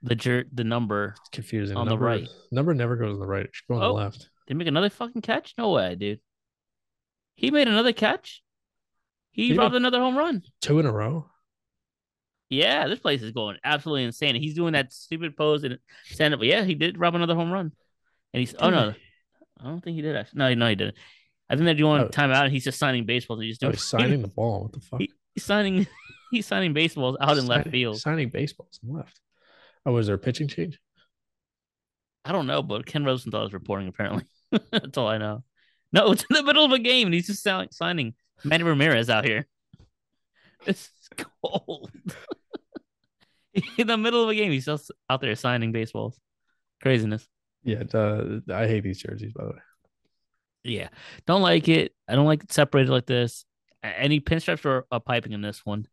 the 0.02 0.14
jer- 0.14 0.47
the 0.52 0.64
number. 0.64 1.14
It's 1.20 1.28
confusing. 1.30 1.76
on 1.76 1.86
the 1.86 1.90
number, 1.93 2.05
right. 2.06 2.28
Number 2.51 2.74
never 2.74 2.97
goes 2.97 3.12
on 3.14 3.20
the 3.20 3.26
right. 3.26 3.44
It 3.44 3.51
should 3.52 3.68
go 3.68 3.74
on 3.76 3.82
Oh. 3.82 3.88
the 3.88 3.93
left. 3.93 4.18
Did 4.18 4.28
he 4.48 4.55
make 4.55 4.68
another 4.68 4.90
fucking 4.90 5.22
catch? 5.22 5.55
No 5.59 5.70
way, 5.72 5.94
dude. 5.97 6.20
He 7.34 7.51
made 7.51 7.68
another 7.68 7.93
catch. 7.93 8.43
He 9.32 9.52
Yeah. 9.52 9.60
robbed 9.60 9.74
another 9.74 9.98
home 9.98 10.16
run. 10.16 10.43
Two 10.62 10.78
in 10.78 10.86
a 10.86 10.93
row. 10.93 11.30
Yeah, 12.48 12.86
this 12.86 13.01
place 13.01 13.22
is 13.22 13.32
going 13.32 13.59
absolutely 13.64 14.05
insane. 14.05 14.36
He's 14.36 14.55
doing 14.55 14.74
that 14.74 14.93
stupid 14.93 15.36
pose 15.36 15.64
and 15.64 15.78
stand 16.05 16.32
up. 16.32 16.40
Yeah, 16.43 16.62
he 16.62 16.74
did 16.74 16.98
rob 16.98 17.14
another 17.16 17.34
home 17.34 17.51
run. 17.51 17.72
And 18.32 18.40
he's 18.40 18.55
oh 18.59 18.70
no, 18.70 18.94
I 19.60 19.64
don't 19.64 19.82
think 19.82 19.97
he 19.97 20.02
did 20.02 20.14
actually. 20.16 20.38
No, 20.38 20.55
no, 20.55 20.68
he 20.68 20.74
didn't. 20.76 20.97
I 21.48 21.55
think 21.55 21.64
they're 21.64 21.74
doing 21.74 22.02
Oh. 22.02 22.09
timeout 22.09 22.44
and 22.44 22.52
he's 22.52 22.64
just 22.64 22.78
signing 22.78 23.05
baseballs. 23.06 23.40
He's 23.40 23.59
just 23.59 23.64
Oh, 23.64 23.66
doing 23.68 23.74
he's 23.74 23.85
signing 23.89 24.23
the 24.23 24.28
ball. 24.28 24.62
What 24.64 24.73
the 24.73 24.81
fuck? 24.81 25.01
He- 25.01 25.12
he's 25.35 25.44
signing 25.44 25.86
he's 26.31 26.47
signing 26.47 26.73
baseballs 26.73 27.16
out 27.20 27.39
in 27.39 27.47
left 27.47 27.68
field. 27.70 28.01
Signing 28.01 28.28
baseballs 28.31 28.81
in 28.82 28.93
left. 28.94 29.20
Oh, 29.85 29.93
was 29.93 30.06
there 30.06 30.16
a 30.16 30.18
pitching 30.18 30.48
change? 30.48 30.78
I 32.24 32.32
don't 32.32 32.47
know, 32.48 32.62
but 32.62 32.86
Ken 32.86 33.05
Rosenthal 33.05 33.47
is 33.47 33.52
reporting 33.52 33.86
apparently. 33.89 34.24
That's 34.73 34.98
all 34.98 35.06
I 35.09 35.18
know. 35.18 35.44
No, 35.93 36.10
it's 36.12 36.24
in 36.28 36.35
the 36.35 36.43
middle 36.43 36.64
of 36.64 36.73
a 36.73 36.78
game 36.81 37.06
and 37.06 37.14
he's 37.14 37.28
just 37.28 37.43
signing 37.73 38.14
Manny 38.44 38.64
Ramirez 38.64 39.09
out 39.09 39.24
here. 39.24 39.47
It's 40.66 40.90
cold. 41.44 41.93
in 43.78 43.86
the 43.86 43.97
middle 43.97 44.23
of 44.24 44.28
a 44.28 44.35
game, 44.35 44.51
he's 44.51 44.64
just 44.66 44.90
out 45.09 45.20
there 45.20 45.35
signing 45.36 45.70
baseballs. 45.73 46.18
Craziness. 46.82 47.27
Yeah, 47.62 47.85
uh, 47.94 48.40
I 48.52 48.66
hate 48.66 48.82
these 48.82 49.01
jerseys, 49.01 49.32
by 49.32 49.44
the 49.44 49.51
way. 49.51 49.59
Yeah. 50.68 50.88
Don't 51.26 51.43
like 51.43 51.68
it. 51.68 51.93
I 52.09 52.14
don't 52.14 52.26
like 52.26 52.43
it 52.44 52.52
separated 52.52 52.90
like 52.90 53.06
this. 53.06 53.44
Any 53.82 54.20
pinstripes 54.20 54.64
or 54.64 54.86
a 54.90 54.98
piping 55.01 55.32
in 55.32 55.40
this 55.43 55.64
one. 55.64 55.86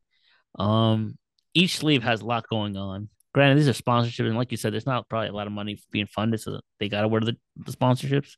Um, 0.57 1.17
each 1.53 1.77
sleeve 1.77 2.03
has 2.03 2.21
a 2.21 2.25
lot 2.25 2.47
going 2.49 2.75
on. 2.77 3.09
Granted, 3.33 3.57
these 3.57 3.67
are 3.69 3.73
sponsorships, 3.73 4.27
and 4.27 4.35
like 4.37 4.51
you 4.51 4.57
said, 4.57 4.73
there's 4.73 4.85
not 4.85 5.09
probably 5.09 5.29
a 5.29 5.33
lot 5.33 5.47
of 5.47 5.53
money 5.53 5.79
being 5.91 6.05
funded, 6.07 6.39
so 6.39 6.59
they 6.79 6.87
gotta 6.89 7.07
wear 7.07 7.21
the, 7.21 7.35
the 7.55 7.71
sponsorships. 7.71 8.35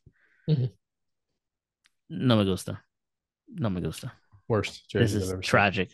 Mhm. 0.48 0.70
No 2.08 2.36
me 2.36 2.44
gusta. 2.44 2.80
No 3.48 3.68
me 3.68 3.80
gusta. 3.80 4.12
Worst 4.48 4.84
This 4.92 5.12
is 5.14 5.30
ever 5.30 5.42
seen. 5.42 5.48
tragic. 5.48 5.90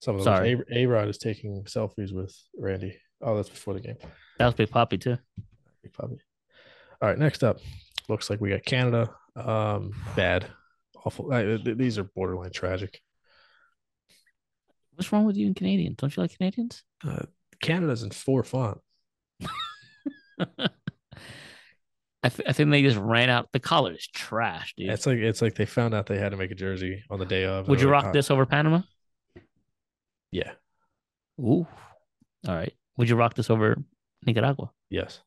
Some 0.00 0.16
of 0.16 0.24
them. 0.24 0.34
Sorry. 0.36 0.62
A 0.72 0.86
Rod 0.86 1.08
is 1.08 1.18
taking 1.18 1.62
selfies 1.64 2.12
with 2.12 2.34
Randy. 2.58 2.96
Oh, 3.22 3.36
that's 3.36 3.48
before 3.48 3.74
the 3.74 3.80
game. 3.80 3.96
That 4.38 4.46
was 4.46 4.54
Big 4.54 4.70
Poppy 4.70 4.98
too. 4.98 5.18
Big 5.82 5.92
puppy. 5.92 6.18
All 7.00 7.08
right, 7.08 7.18
next 7.18 7.44
up, 7.44 7.58
looks 8.08 8.28
like 8.30 8.40
we 8.40 8.50
got 8.50 8.64
Canada. 8.64 9.10
Um, 9.36 9.94
bad, 10.14 10.46
awful. 11.04 11.30
Th- 11.30 11.76
these 11.76 11.98
are 11.98 12.04
borderline 12.04 12.50
tragic. 12.50 13.00
What's 14.94 15.12
wrong 15.12 15.26
with 15.26 15.36
you 15.36 15.46
and 15.46 15.54
Canadians? 15.54 15.96
Don't 15.98 16.16
you 16.16 16.22
like 16.22 16.36
Canadians? 16.36 16.82
Uh, 17.06 17.24
Canada's 17.60 18.02
in 18.02 18.10
four 18.10 18.42
font. 18.42 18.80
I, 22.22 22.28
th- 22.28 22.48
I 22.48 22.52
think 22.52 22.70
they 22.70 22.82
just 22.82 22.96
ran 22.96 23.28
out. 23.28 23.50
The 23.52 23.60
color 23.60 23.92
is 23.92 24.06
trash, 24.06 24.74
dude. 24.76 24.88
It's 24.88 25.06
like 25.06 25.18
it's 25.18 25.42
like 25.42 25.54
they 25.54 25.66
found 25.66 25.94
out 25.94 26.06
they 26.06 26.18
had 26.18 26.30
to 26.30 26.36
make 26.36 26.50
a 26.50 26.54
jersey 26.56 27.04
on 27.10 27.18
the 27.18 27.26
day 27.26 27.44
of. 27.44 27.68
Would 27.68 27.80
you 27.80 27.88
rock 27.88 28.06
"Ah, 28.08 28.12
this 28.12 28.30
over 28.30 28.46
Panama? 28.46 28.80
Yeah. 30.32 30.52
Ooh. 31.40 31.66
All 32.48 32.54
right. 32.54 32.72
Would 32.96 33.08
you 33.08 33.16
rock 33.16 33.34
this 33.34 33.50
over 33.50 33.76
Nicaragua? 34.24 34.70
Yes. 34.90 35.20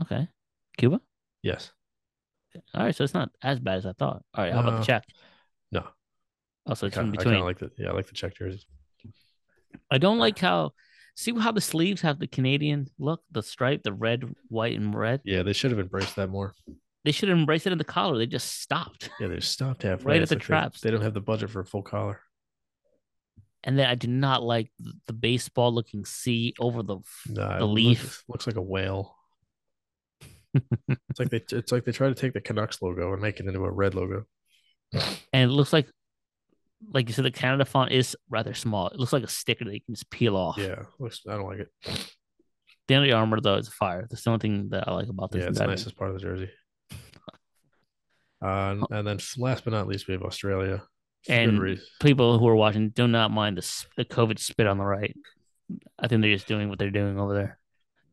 Okay. 0.00 0.26
Cuba? 0.76 1.00
Yes. 1.42 1.72
All 2.74 2.84
right. 2.84 2.94
So 2.94 3.04
it's 3.04 3.14
not 3.14 3.30
as 3.42 3.60
bad 3.60 3.78
as 3.78 3.86
I 3.86 3.92
thought. 3.92 4.22
All 4.34 4.44
right. 4.44 4.52
How 4.52 4.60
about 4.60 4.80
the 4.80 4.84
check? 4.86 5.04
No. 5.70 5.82
Oh, 5.84 5.90
also, 6.70 6.86
I 6.86 6.88
it's 6.88 6.96
in 6.96 7.02
kind 7.04 7.14
of 7.14 7.18
between. 7.24 7.40
like 7.44 7.58
the 7.58 7.70
yeah, 7.78 7.88
I 7.88 7.92
like 7.92 8.06
the 8.06 8.14
check 8.14 8.36
jerseys. 8.36 8.66
I 9.90 9.98
don't 9.98 10.18
like 10.18 10.38
how 10.38 10.72
See 11.14 11.38
how 11.38 11.52
the 11.52 11.60
sleeves 11.60 12.00
have 12.02 12.18
the 12.18 12.26
Canadian 12.26 12.88
look, 12.98 13.22
the 13.30 13.42
stripe, 13.42 13.82
the 13.82 13.92
red, 13.92 14.24
white, 14.48 14.78
and 14.78 14.94
red. 14.94 15.20
Yeah, 15.24 15.42
they 15.42 15.52
should 15.52 15.70
have 15.70 15.80
embraced 15.80 16.16
that 16.16 16.30
more. 16.30 16.54
They 17.04 17.12
should 17.12 17.28
have 17.28 17.36
embraced 17.36 17.66
it 17.66 17.72
in 17.72 17.78
the 17.78 17.84
collar. 17.84 18.16
They 18.16 18.26
just 18.26 18.60
stopped. 18.62 19.10
Yeah, 19.20 19.26
they 19.28 19.40
stopped 19.40 19.82
halfway. 19.82 20.14
Right 20.14 20.22
at 20.22 20.28
the 20.28 20.36
like 20.36 20.42
they- 20.42 20.46
traps. 20.46 20.80
They, 20.80 20.90
don't 20.90 21.02
have 21.02 21.14
the 21.14 21.20
budget 21.20 21.50
for 21.50 21.60
a 21.60 21.66
full 21.66 21.82
collar. 21.82 22.20
And 23.64 23.78
then 23.78 23.86
I 23.88 23.94
do 23.94 24.08
not 24.08 24.42
like 24.42 24.72
th- 24.82 24.96
the 25.06 25.12
baseball 25.12 25.72
looking 25.72 26.04
C 26.04 26.54
over 26.58 26.82
the. 26.82 26.98
Nah, 27.28 27.58
The 27.58 27.66
leaf. 27.66 28.02
looks, 28.02 28.24
looks 28.28 28.46
like 28.46 28.56
a 28.56 28.62
whale. 28.62 29.14
It's 30.54 31.18
like 31.18 31.30
they 31.30 31.42
it's 31.52 31.72
like 31.72 31.84
they 31.84 31.92
try 31.92 32.08
to 32.08 32.14
take 32.14 32.32
the 32.34 32.40
Canucks 32.40 32.80
logo 32.82 33.12
and 33.12 33.22
make 33.22 33.40
it 33.40 33.46
into 33.46 33.64
a 33.64 33.70
red 33.70 33.94
logo. 33.94 34.24
And 35.32 35.50
it 35.50 35.54
looks 35.54 35.72
like, 35.72 35.88
like 36.92 37.08
you 37.08 37.14
said, 37.14 37.24
the 37.24 37.30
Canada 37.30 37.64
font 37.64 37.92
is 37.92 38.16
rather 38.28 38.52
small. 38.54 38.88
It 38.88 38.98
looks 38.98 39.12
like 39.12 39.22
a 39.22 39.28
sticker 39.28 39.64
that 39.64 39.72
you 39.72 39.80
can 39.80 39.94
just 39.94 40.10
peel 40.10 40.36
off. 40.36 40.58
Yeah, 40.58 40.82
looks 40.98 41.22
I 41.28 41.32
don't 41.36 41.46
like 41.46 41.60
it. 41.60 41.68
The 42.88 42.94
only 42.96 43.12
armor 43.12 43.40
though 43.40 43.56
is 43.56 43.68
fire. 43.68 44.06
That's 44.10 44.24
the 44.24 44.30
only 44.30 44.40
thing 44.40 44.68
that 44.70 44.88
I 44.88 44.92
like 44.92 45.08
about 45.08 45.30
this. 45.30 45.42
Yeah, 45.42 45.48
it's 45.48 45.58
the 45.58 45.66
nicest 45.66 45.96
part 45.96 46.10
of 46.10 46.16
the 46.16 46.22
jersey. 46.22 46.50
Uh, 48.42 48.76
and- 48.90 49.06
then 49.06 49.18
last 49.38 49.64
but 49.64 49.72
not 49.72 49.86
least, 49.86 50.08
we 50.08 50.12
have 50.14 50.22
Australia. 50.22 50.82
And 51.28 51.78
people 52.00 52.38
who 52.40 52.48
are 52.48 52.56
watching 52.56 52.88
do 52.90 53.06
not 53.06 53.30
mind 53.30 53.56
the 53.56 53.84
the 53.96 54.04
COVID 54.04 54.40
spit 54.40 54.66
on 54.66 54.78
the 54.78 54.84
right. 54.84 55.16
I 55.98 56.08
think 56.08 56.20
they're 56.20 56.34
just 56.34 56.48
doing 56.48 56.68
what 56.68 56.80
they're 56.80 56.90
doing 56.90 57.18
over 57.18 57.32
there. 57.32 57.58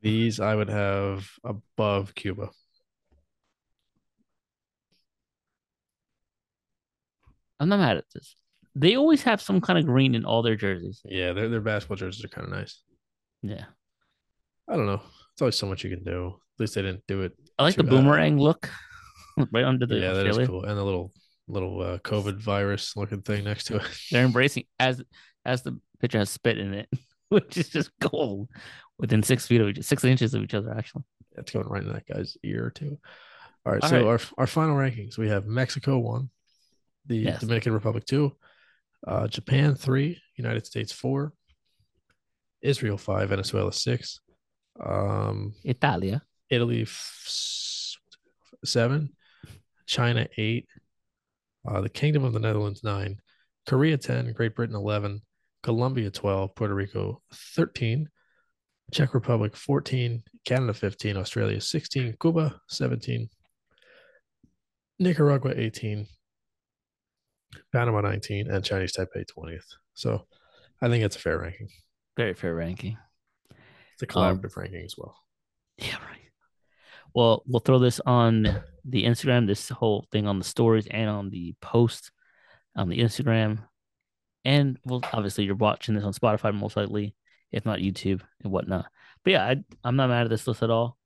These 0.01 0.39
I 0.39 0.55
would 0.55 0.69
have 0.69 1.29
above 1.43 2.15
Cuba. 2.15 2.49
I'm 7.59 7.69
not 7.69 7.79
mad 7.79 7.97
at 7.97 8.05
this. 8.13 8.35
They 8.75 8.95
always 8.95 9.23
have 9.23 9.41
some 9.41 9.59
kind 9.59 9.77
of 9.77 9.85
green 9.85 10.15
in 10.15 10.23
all 10.23 10.41
their 10.41 10.55
jerseys. 10.55 11.01
Yeah, 11.03 11.33
their 11.33 11.49
their 11.49 11.61
basketball 11.61 11.97
jerseys 11.97 12.23
are 12.23 12.29
kind 12.29 12.47
of 12.47 12.53
nice. 12.53 12.81
Yeah, 13.41 13.65
I 14.69 14.75
don't 14.77 14.85
know. 14.85 15.01
It's 15.33 15.41
always 15.41 15.57
so 15.57 15.67
much 15.67 15.83
you 15.83 15.89
can 15.89 16.03
do. 16.03 16.35
At 16.55 16.59
least 16.59 16.75
they 16.75 16.81
didn't 16.81 17.03
do 17.07 17.21
it. 17.23 17.33
I 17.57 17.63
like 17.63 17.75
the 17.75 17.83
bad. 17.83 17.89
boomerang 17.89 18.37
look 18.37 18.69
right 19.51 19.65
under 19.65 19.85
the 19.85 19.95
yeah, 19.95 20.13
that 20.13 20.27
is 20.27 20.47
cool. 20.47 20.63
And 20.63 20.77
the 20.77 20.83
little 20.83 21.11
little 21.49 21.81
uh, 21.81 21.97
COVID 21.99 22.37
virus 22.37 22.95
looking 22.95 23.21
thing 23.21 23.43
next 23.43 23.65
to 23.65 23.77
it. 23.77 23.83
They're 24.11 24.25
embracing 24.25 24.63
as 24.79 25.01
as 25.43 25.63
the 25.63 25.79
picture 25.99 26.19
has 26.19 26.29
spit 26.29 26.57
in 26.57 26.73
it, 26.73 26.89
which 27.29 27.57
is 27.57 27.69
just 27.69 27.91
gold 27.99 28.49
within 28.99 29.23
six 29.23 29.47
feet 29.47 29.61
of 29.61 29.69
each, 29.69 29.83
six 29.83 30.03
inches 30.03 30.33
of 30.33 30.43
each 30.43 30.53
other. 30.53 30.71
Actually, 30.77 31.03
It's 31.37 31.51
going 31.51 31.67
right 31.67 31.83
in 31.83 31.91
that 31.93 32.05
guy's 32.05 32.37
ear 32.43 32.71
too. 32.73 32.99
All 33.65 33.73
right, 33.73 33.83
All 33.83 33.89
so 33.89 33.95
right. 33.97 34.05
our 34.05 34.19
our 34.37 34.47
final 34.47 34.75
rankings: 34.75 35.17
we 35.17 35.29
have 35.29 35.45
Mexico 35.47 35.97
one, 35.99 36.29
the 37.07 37.17
Yes. 37.17 37.39
Dominican 37.41 37.73
Republic 37.73 38.05
two, 38.05 38.35
uh, 39.07 39.27
Japan 39.27 39.75
three, 39.75 40.21
United 40.35 40.65
States 40.65 40.91
four, 40.91 41.33
Israel 42.61 42.97
five, 42.97 43.29
Venezuela 43.29 43.71
six, 43.73 44.19
um, 44.83 45.53
Italia. 45.63 46.21
Italy 46.49 46.81
f- 46.81 47.95
seven, 48.65 49.09
China 49.85 50.27
eight, 50.37 50.67
uh, 51.67 51.79
the 51.81 51.89
Kingdom 51.89 52.23
of 52.23 52.33
the 52.33 52.39
Netherlands 52.39 52.83
nine, 52.83 53.19
Korea 53.67 53.97
ten, 53.97 54.33
Great 54.33 54.55
Britain 54.55 54.75
eleven, 54.75 55.21
Colombia 55.61 56.09
twelve, 56.09 56.55
Puerto 56.55 56.73
Rico 56.73 57.21
thirteen, 57.55 58.09
Czech 58.91 59.13
Republic 59.13 59.55
fourteen, 59.55 60.23
Canada 60.45 60.73
fifteen, 60.73 61.17
Australia 61.17 61.61
sixteen, 61.61 62.15
Cuba 62.19 62.59
seventeen, 62.67 63.29
Nicaragua 64.97 65.53
eighteen, 65.55 66.07
Panama 67.71 68.01
nineteen, 68.01 68.49
and 68.49 68.63
Chinese 68.63 68.93
Taipei 68.95 69.27
twentieth. 69.27 69.67
So, 69.93 70.25
I 70.81 70.89
think 70.89 71.03
it's 71.03 71.15
a 71.15 71.19
fair 71.19 71.37
ranking. 71.39 71.69
Very 72.17 72.33
fair 72.33 72.55
ranking. 72.55 72.97
It's 73.93 74.03
a 74.03 74.19
Um, 74.19 74.39
collaborative 74.39 74.57
ranking 74.57 74.85
as 74.85 74.95
well. 74.97 75.15
Yeah, 75.77 75.97
right. 76.07 76.19
Well, 77.13 77.43
we'll 77.47 77.59
throw 77.59 77.79
this 77.79 77.99
on 78.05 78.43
the 78.85 79.03
Instagram, 79.05 79.47
this 79.47 79.69
whole 79.69 80.05
thing 80.11 80.27
on 80.27 80.39
the 80.39 80.45
stories 80.45 80.87
and 80.87 81.09
on 81.09 81.29
the 81.29 81.55
post 81.61 82.11
on 82.75 82.89
the 82.89 82.99
Instagram. 82.99 83.67
And 84.45 84.77
well, 84.85 85.01
obviously 85.11 85.43
you're 85.43 85.55
watching 85.55 85.95
this 85.95 86.03
on 86.03 86.13
Spotify 86.13 86.53
most 86.53 86.77
likely, 86.77 87.15
if 87.51 87.65
not 87.65 87.79
YouTube 87.79 88.21
and 88.43 88.51
whatnot. 88.51 88.85
But 89.23 89.31
yeah, 89.31 89.43
I, 89.45 89.55
I'm 89.83 89.95
not 89.95 90.09
mad 90.09 90.23
at 90.23 90.29
this 90.29 90.47
list 90.47 90.63
at 90.63 90.69
all. 90.69 90.97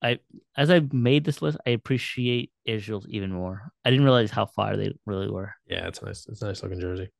I 0.00 0.20
as 0.56 0.70
I 0.70 0.80
made 0.92 1.24
this 1.24 1.42
list, 1.42 1.58
I 1.66 1.70
appreciate 1.70 2.52
Israel's 2.64 3.06
even 3.08 3.32
more. 3.32 3.72
I 3.84 3.90
didn't 3.90 4.04
realize 4.04 4.30
how 4.30 4.46
far 4.46 4.76
they 4.76 4.92
really 5.06 5.28
were. 5.28 5.54
Yeah, 5.66 5.88
it's 5.88 6.00
nice. 6.02 6.26
It's 6.28 6.40
a 6.42 6.46
nice 6.46 6.62
looking 6.62 6.80
jersey. 6.80 7.10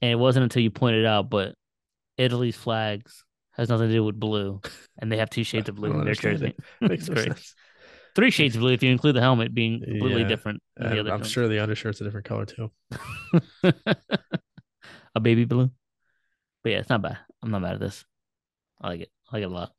And 0.00 0.10
it 0.10 0.16
wasn't 0.18 0.44
until 0.44 0.62
you 0.62 0.70
pointed 0.70 1.04
out, 1.04 1.28
but 1.28 1.54
Italy's 2.16 2.56
flags 2.56 3.22
has 3.52 3.68
nothing 3.68 3.88
to 3.88 3.94
do 3.94 4.04
with 4.04 4.18
blue. 4.18 4.60
And 4.98 5.12
they 5.12 5.18
have 5.18 5.28
two 5.28 5.44
shades 5.44 5.68
of 5.68 5.74
blue 5.74 5.92
in 5.92 6.06
their 6.06 6.14
jersey. 6.14 6.54
it. 6.56 6.56
Makes 6.88 7.06
great. 7.10 7.24
sense. 7.24 7.54
Three 8.14 8.30
shades 8.30 8.56
of 8.56 8.60
blue 8.60 8.72
if 8.72 8.82
you 8.82 8.90
include 8.90 9.14
the 9.14 9.20
helmet 9.20 9.52
being 9.54 9.80
completely 9.82 10.22
Yeah, 10.22 10.28
different 10.28 10.62
than 10.78 10.88
the 10.90 11.00
other. 11.00 11.12
I'm 11.12 11.22
sure 11.22 11.48
the 11.48 11.62
undershirt's 11.62 12.00
a 12.00 12.04
different 12.04 12.24
color 12.24 12.46
too. 12.46 12.70
a 15.14 15.20
baby 15.20 15.44
blue. 15.44 15.70
But 16.62 16.72
yeah, 16.72 16.78
it's 16.78 16.88
not 16.88 17.02
bad. 17.02 17.18
I'm 17.42 17.50
not 17.50 17.62
mad 17.62 17.74
at 17.74 17.80
this. 17.80 18.04
I 18.80 18.88
like 18.88 19.00
it. 19.02 19.10
I 19.30 19.36
like 19.36 19.42
it 19.42 19.46
a 19.46 19.54
lot. 19.54 19.72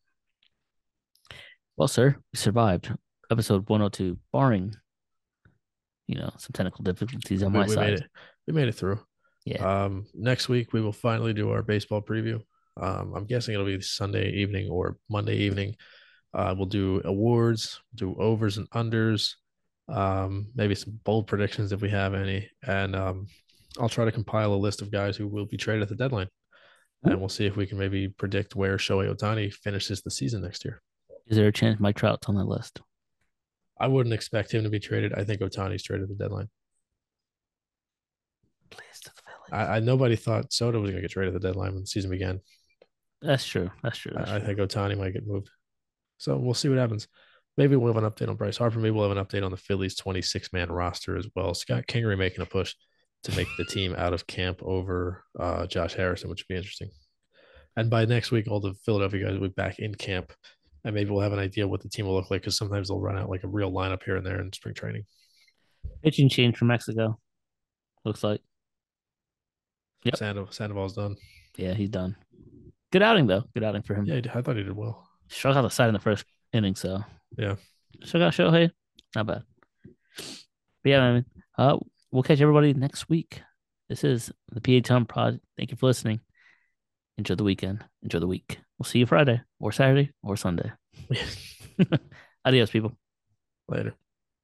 Well, 1.75 1.87
sir, 1.87 2.15
we 2.33 2.37
survived 2.37 2.91
episode 3.29 3.69
102, 3.69 4.17
barring, 4.31 4.73
you 6.07 6.15
know, 6.15 6.31
some 6.37 6.51
technical 6.53 6.83
difficulties 6.83 7.43
on 7.43 7.51
we, 7.53 7.59
my 7.59 7.65
we 7.65 7.73
side. 7.73 7.89
made 7.89 7.99
it. 7.99 8.05
We 8.47 8.53
made 8.53 8.67
it 8.67 8.75
through. 8.75 8.99
Yeah. 9.45 9.83
Um, 9.83 10.05
next 10.13 10.49
week 10.49 10.73
we 10.73 10.81
will 10.81 10.93
finally 10.93 11.33
do 11.33 11.51
our 11.51 11.61
baseball 11.61 12.01
preview. 12.01 12.41
Um, 12.81 13.13
I'm 13.15 13.25
guessing 13.25 13.53
it'll 13.53 13.65
be 13.65 13.81
Sunday 13.81 14.31
evening 14.31 14.69
or 14.69 14.97
Monday 15.09 15.37
evening. 15.37 15.75
Uh, 16.33 16.53
we'll 16.57 16.67
do 16.67 17.01
awards, 17.05 17.81
do 17.95 18.15
overs 18.19 18.57
and 18.57 18.69
unders, 18.71 19.33
um, 19.87 20.47
maybe 20.55 20.75
some 20.75 20.99
bold 21.03 21.27
predictions 21.27 21.71
if 21.71 21.81
we 21.81 21.89
have 21.89 22.13
any, 22.13 22.49
and 22.65 22.95
um, 22.95 23.27
I'll 23.79 23.89
try 23.89 24.05
to 24.05 24.11
compile 24.11 24.53
a 24.53 24.55
list 24.55 24.81
of 24.81 24.91
guys 24.91 25.15
who 25.15 25.27
will 25.27 25.45
be 25.45 25.57
traded 25.57 25.83
at 25.83 25.89
the 25.89 25.95
deadline, 25.95 26.27
and 27.03 27.19
we'll 27.19 27.29
see 27.29 27.45
if 27.45 27.55
we 27.55 27.67
can 27.67 27.77
maybe 27.77 28.09
predict 28.09 28.55
where 28.55 28.77
Shohei 28.77 29.13
Ohtani 29.13 29.53
finishes 29.53 30.01
the 30.01 30.11
season 30.11 30.41
next 30.41 30.65
year. 30.65 30.81
Is 31.27 31.37
there 31.37 31.47
a 31.47 31.51
chance 31.51 31.79
Mike 31.79 31.95
Trout's 31.95 32.27
on 32.27 32.35
that 32.35 32.45
list? 32.45 32.81
I 33.79 33.87
wouldn't 33.87 34.13
expect 34.13 34.53
him 34.53 34.63
to 34.63 34.69
be 34.69 34.79
traded. 34.79 35.13
I 35.13 35.23
think 35.23 35.41
Ohtani's 35.41 35.83
traded 35.83 36.09
at 36.09 36.17
the 36.17 36.23
deadline. 36.23 36.49
Please 38.71 38.99
to 39.03 39.11
the 39.15 39.21
Phillies. 39.21 39.69
I, 39.69 39.75
I 39.75 39.79
nobody 39.79 40.15
thought 40.15 40.51
Soto 40.51 40.79
was 40.79 40.89
going 40.89 41.01
to 41.01 41.07
get 41.07 41.11
traded 41.11 41.35
at 41.35 41.41
the 41.41 41.47
deadline 41.47 41.73
when 41.73 41.81
the 41.81 41.87
season 41.87 42.09
began. 42.09 42.39
That's 43.21 43.45
true. 43.45 43.69
That's 43.83 43.97
true. 43.97 44.13
That's 44.15 44.29
I, 44.29 44.37
I 44.37 44.39
think 44.39 44.59
Otani 44.59 44.97
might 44.97 45.13
get 45.13 45.27
moved. 45.27 45.49
So 46.17 46.37
we'll 46.37 46.53
see 46.53 46.69
what 46.69 46.77
happens. 46.77 47.07
Maybe 47.57 47.75
we'll 47.75 47.93
have 47.93 48.03
an 48.03 48.09
update 48.09 48.29
on 48.29 48.35
Bryce 48.35 48.57
Harper. 48.57 48.79
Maybe 48.79 48.91
we'll 48.91 49.09
have 49.09 49.17
an 49.17 49.23
update 49.23 49.43
on 49.43 49.51
the 49.51 49.57
Phillies 49.57 49.95
26 49.95 50.53
man 50.53 50.71
roster 50.71 51.17
as 51.17 51.27
well. 51.35 51.53
Scott 51.53 51.85
Kingery 51.87 52.17
making 52.17 52.41
a 52.41 52.45
push 52.45 52.75
to 53.27 53.35
make 53.35 53.47
the 53.57 53.65
team 53.65 53.93
out 53.97 54.13
of 54.13 54.25
camp 54.25 54.61
over 54.63 55.23
uh, 55.37 55.67
Josh 55.67 55.93
Harrison, 55.93 56.29
which 56.29 56.43
would 56.43 56.53
be 56.53 56.57
interesting. 56.57 56.89
And 57.75 57.89
by 57.89 58.05
next 58.05 58.31
week, 58.31 58.47
all 58.49 58.61
the 58.61 58.73
Philadelphia 58.85 59.25
guys 59.25 59.33
will 59.33 59.49
be 59.49 59.53
back 59.53 59.79
in 59.79 59.93
camp. 59.93 60.31
And 60.85 60.95
maybe 60.95 61.09
we'll 61.09 61.21
have 61.21 61.33
an 61.33 61.39
idea 61.39 61.67
what 61.67 61.81
the 61.81 61.89
team 61.89 62.05
will 62.05 62.13
look 62.15 62.31
like 62.31 62.41
because 62.41 62.57
sometimes 62.57 62.87
they'll 62.87 63.01
run 63.01 63.17
out 63.17 63.29
like 63.29 63.43
a 63.43 63.47
real 63.47 63.69
lineup 63.69 64.01
here 64.03 64.15
and 64.15 64.25
there 64.25 64.39
in 64.39 64.53
spring 64.53 64.73
training. 64.73 65.03
Pitching 66.03 66.29
change 66.29 66.55
for 66.55 66.63
Mexico. 66.63 67.19
Looks 68.05 68.23
like. 68.23 68.39
Yep. 70.03 70.15
Sandoval, 70.15 70.51
Sandoval's 70.53 70.93
done. 70.93 71.17
Yeah, 71.57 71.73
he's 71.73 71.89
done. 71.89 72.15
Good 72.93 73.03
outing 73.03 73.27
though. 73.27 73.43
Good 73.53 73.65
outing 73.65 73.81
for 73.81 73.95
him. 73.95 74.05
Yeah, 74.05 74.21
I 74.33 74.41
thought 74.41 74.55
he 74.55 74.63
did 74.63 74.75
well. 74.75 75.05
Struck 75.27 75.57
out 75.57 75.63
the 75.63 75.69
side 75.69 75.89
in 75.89 75.93
the 75.93 75.99
first 75.99 76.23
inning, 76.53 76.75
so 76.75 77.03
Yeah. 77.37 77.55
Struck 78.03 78.23
out 78.23 78.33
Shohei. 78.33 78.71
Not 79.15 79.27
bad. 79.27 79.43
But 80.15 80.89
yeah, 80.89 80.99
man. 80.99 81.25
Uh, 81.57 81.77
we'll 82.17 82.23
catch 82.23 82.41
everybody 82.41 82.73
next 82.73 83.09
week. 83.09 83.43
This 83.89 84.03
is 84.03 84.31
the 84.51 84.59
PA 84.59 84.83
Tom 84.83 85.05
Pod. 85.05 85.39
Thank 85.55 85.69
you 85.69 85.77
for 85.77 85.85
listening. 85.85 86.19
Enjoy 87.19 87.35
the 87.35 87.43
weekend. 87.43 87.85
Enjoy 88.01 88.17
the 88.17 88.25
week. 88.25 88.57
We'll 88.79 88.85
see 88.85 88.97
you 88.97 89.05
Friday 89.05 89.39
or 89.59 89.71
Saturday 89.71 90.09
or 90.23 90.35
Sunday. 90.35 90.71
Adios, 92.45 92.71
people. 92.71 92.97
Later. 93.69 93.93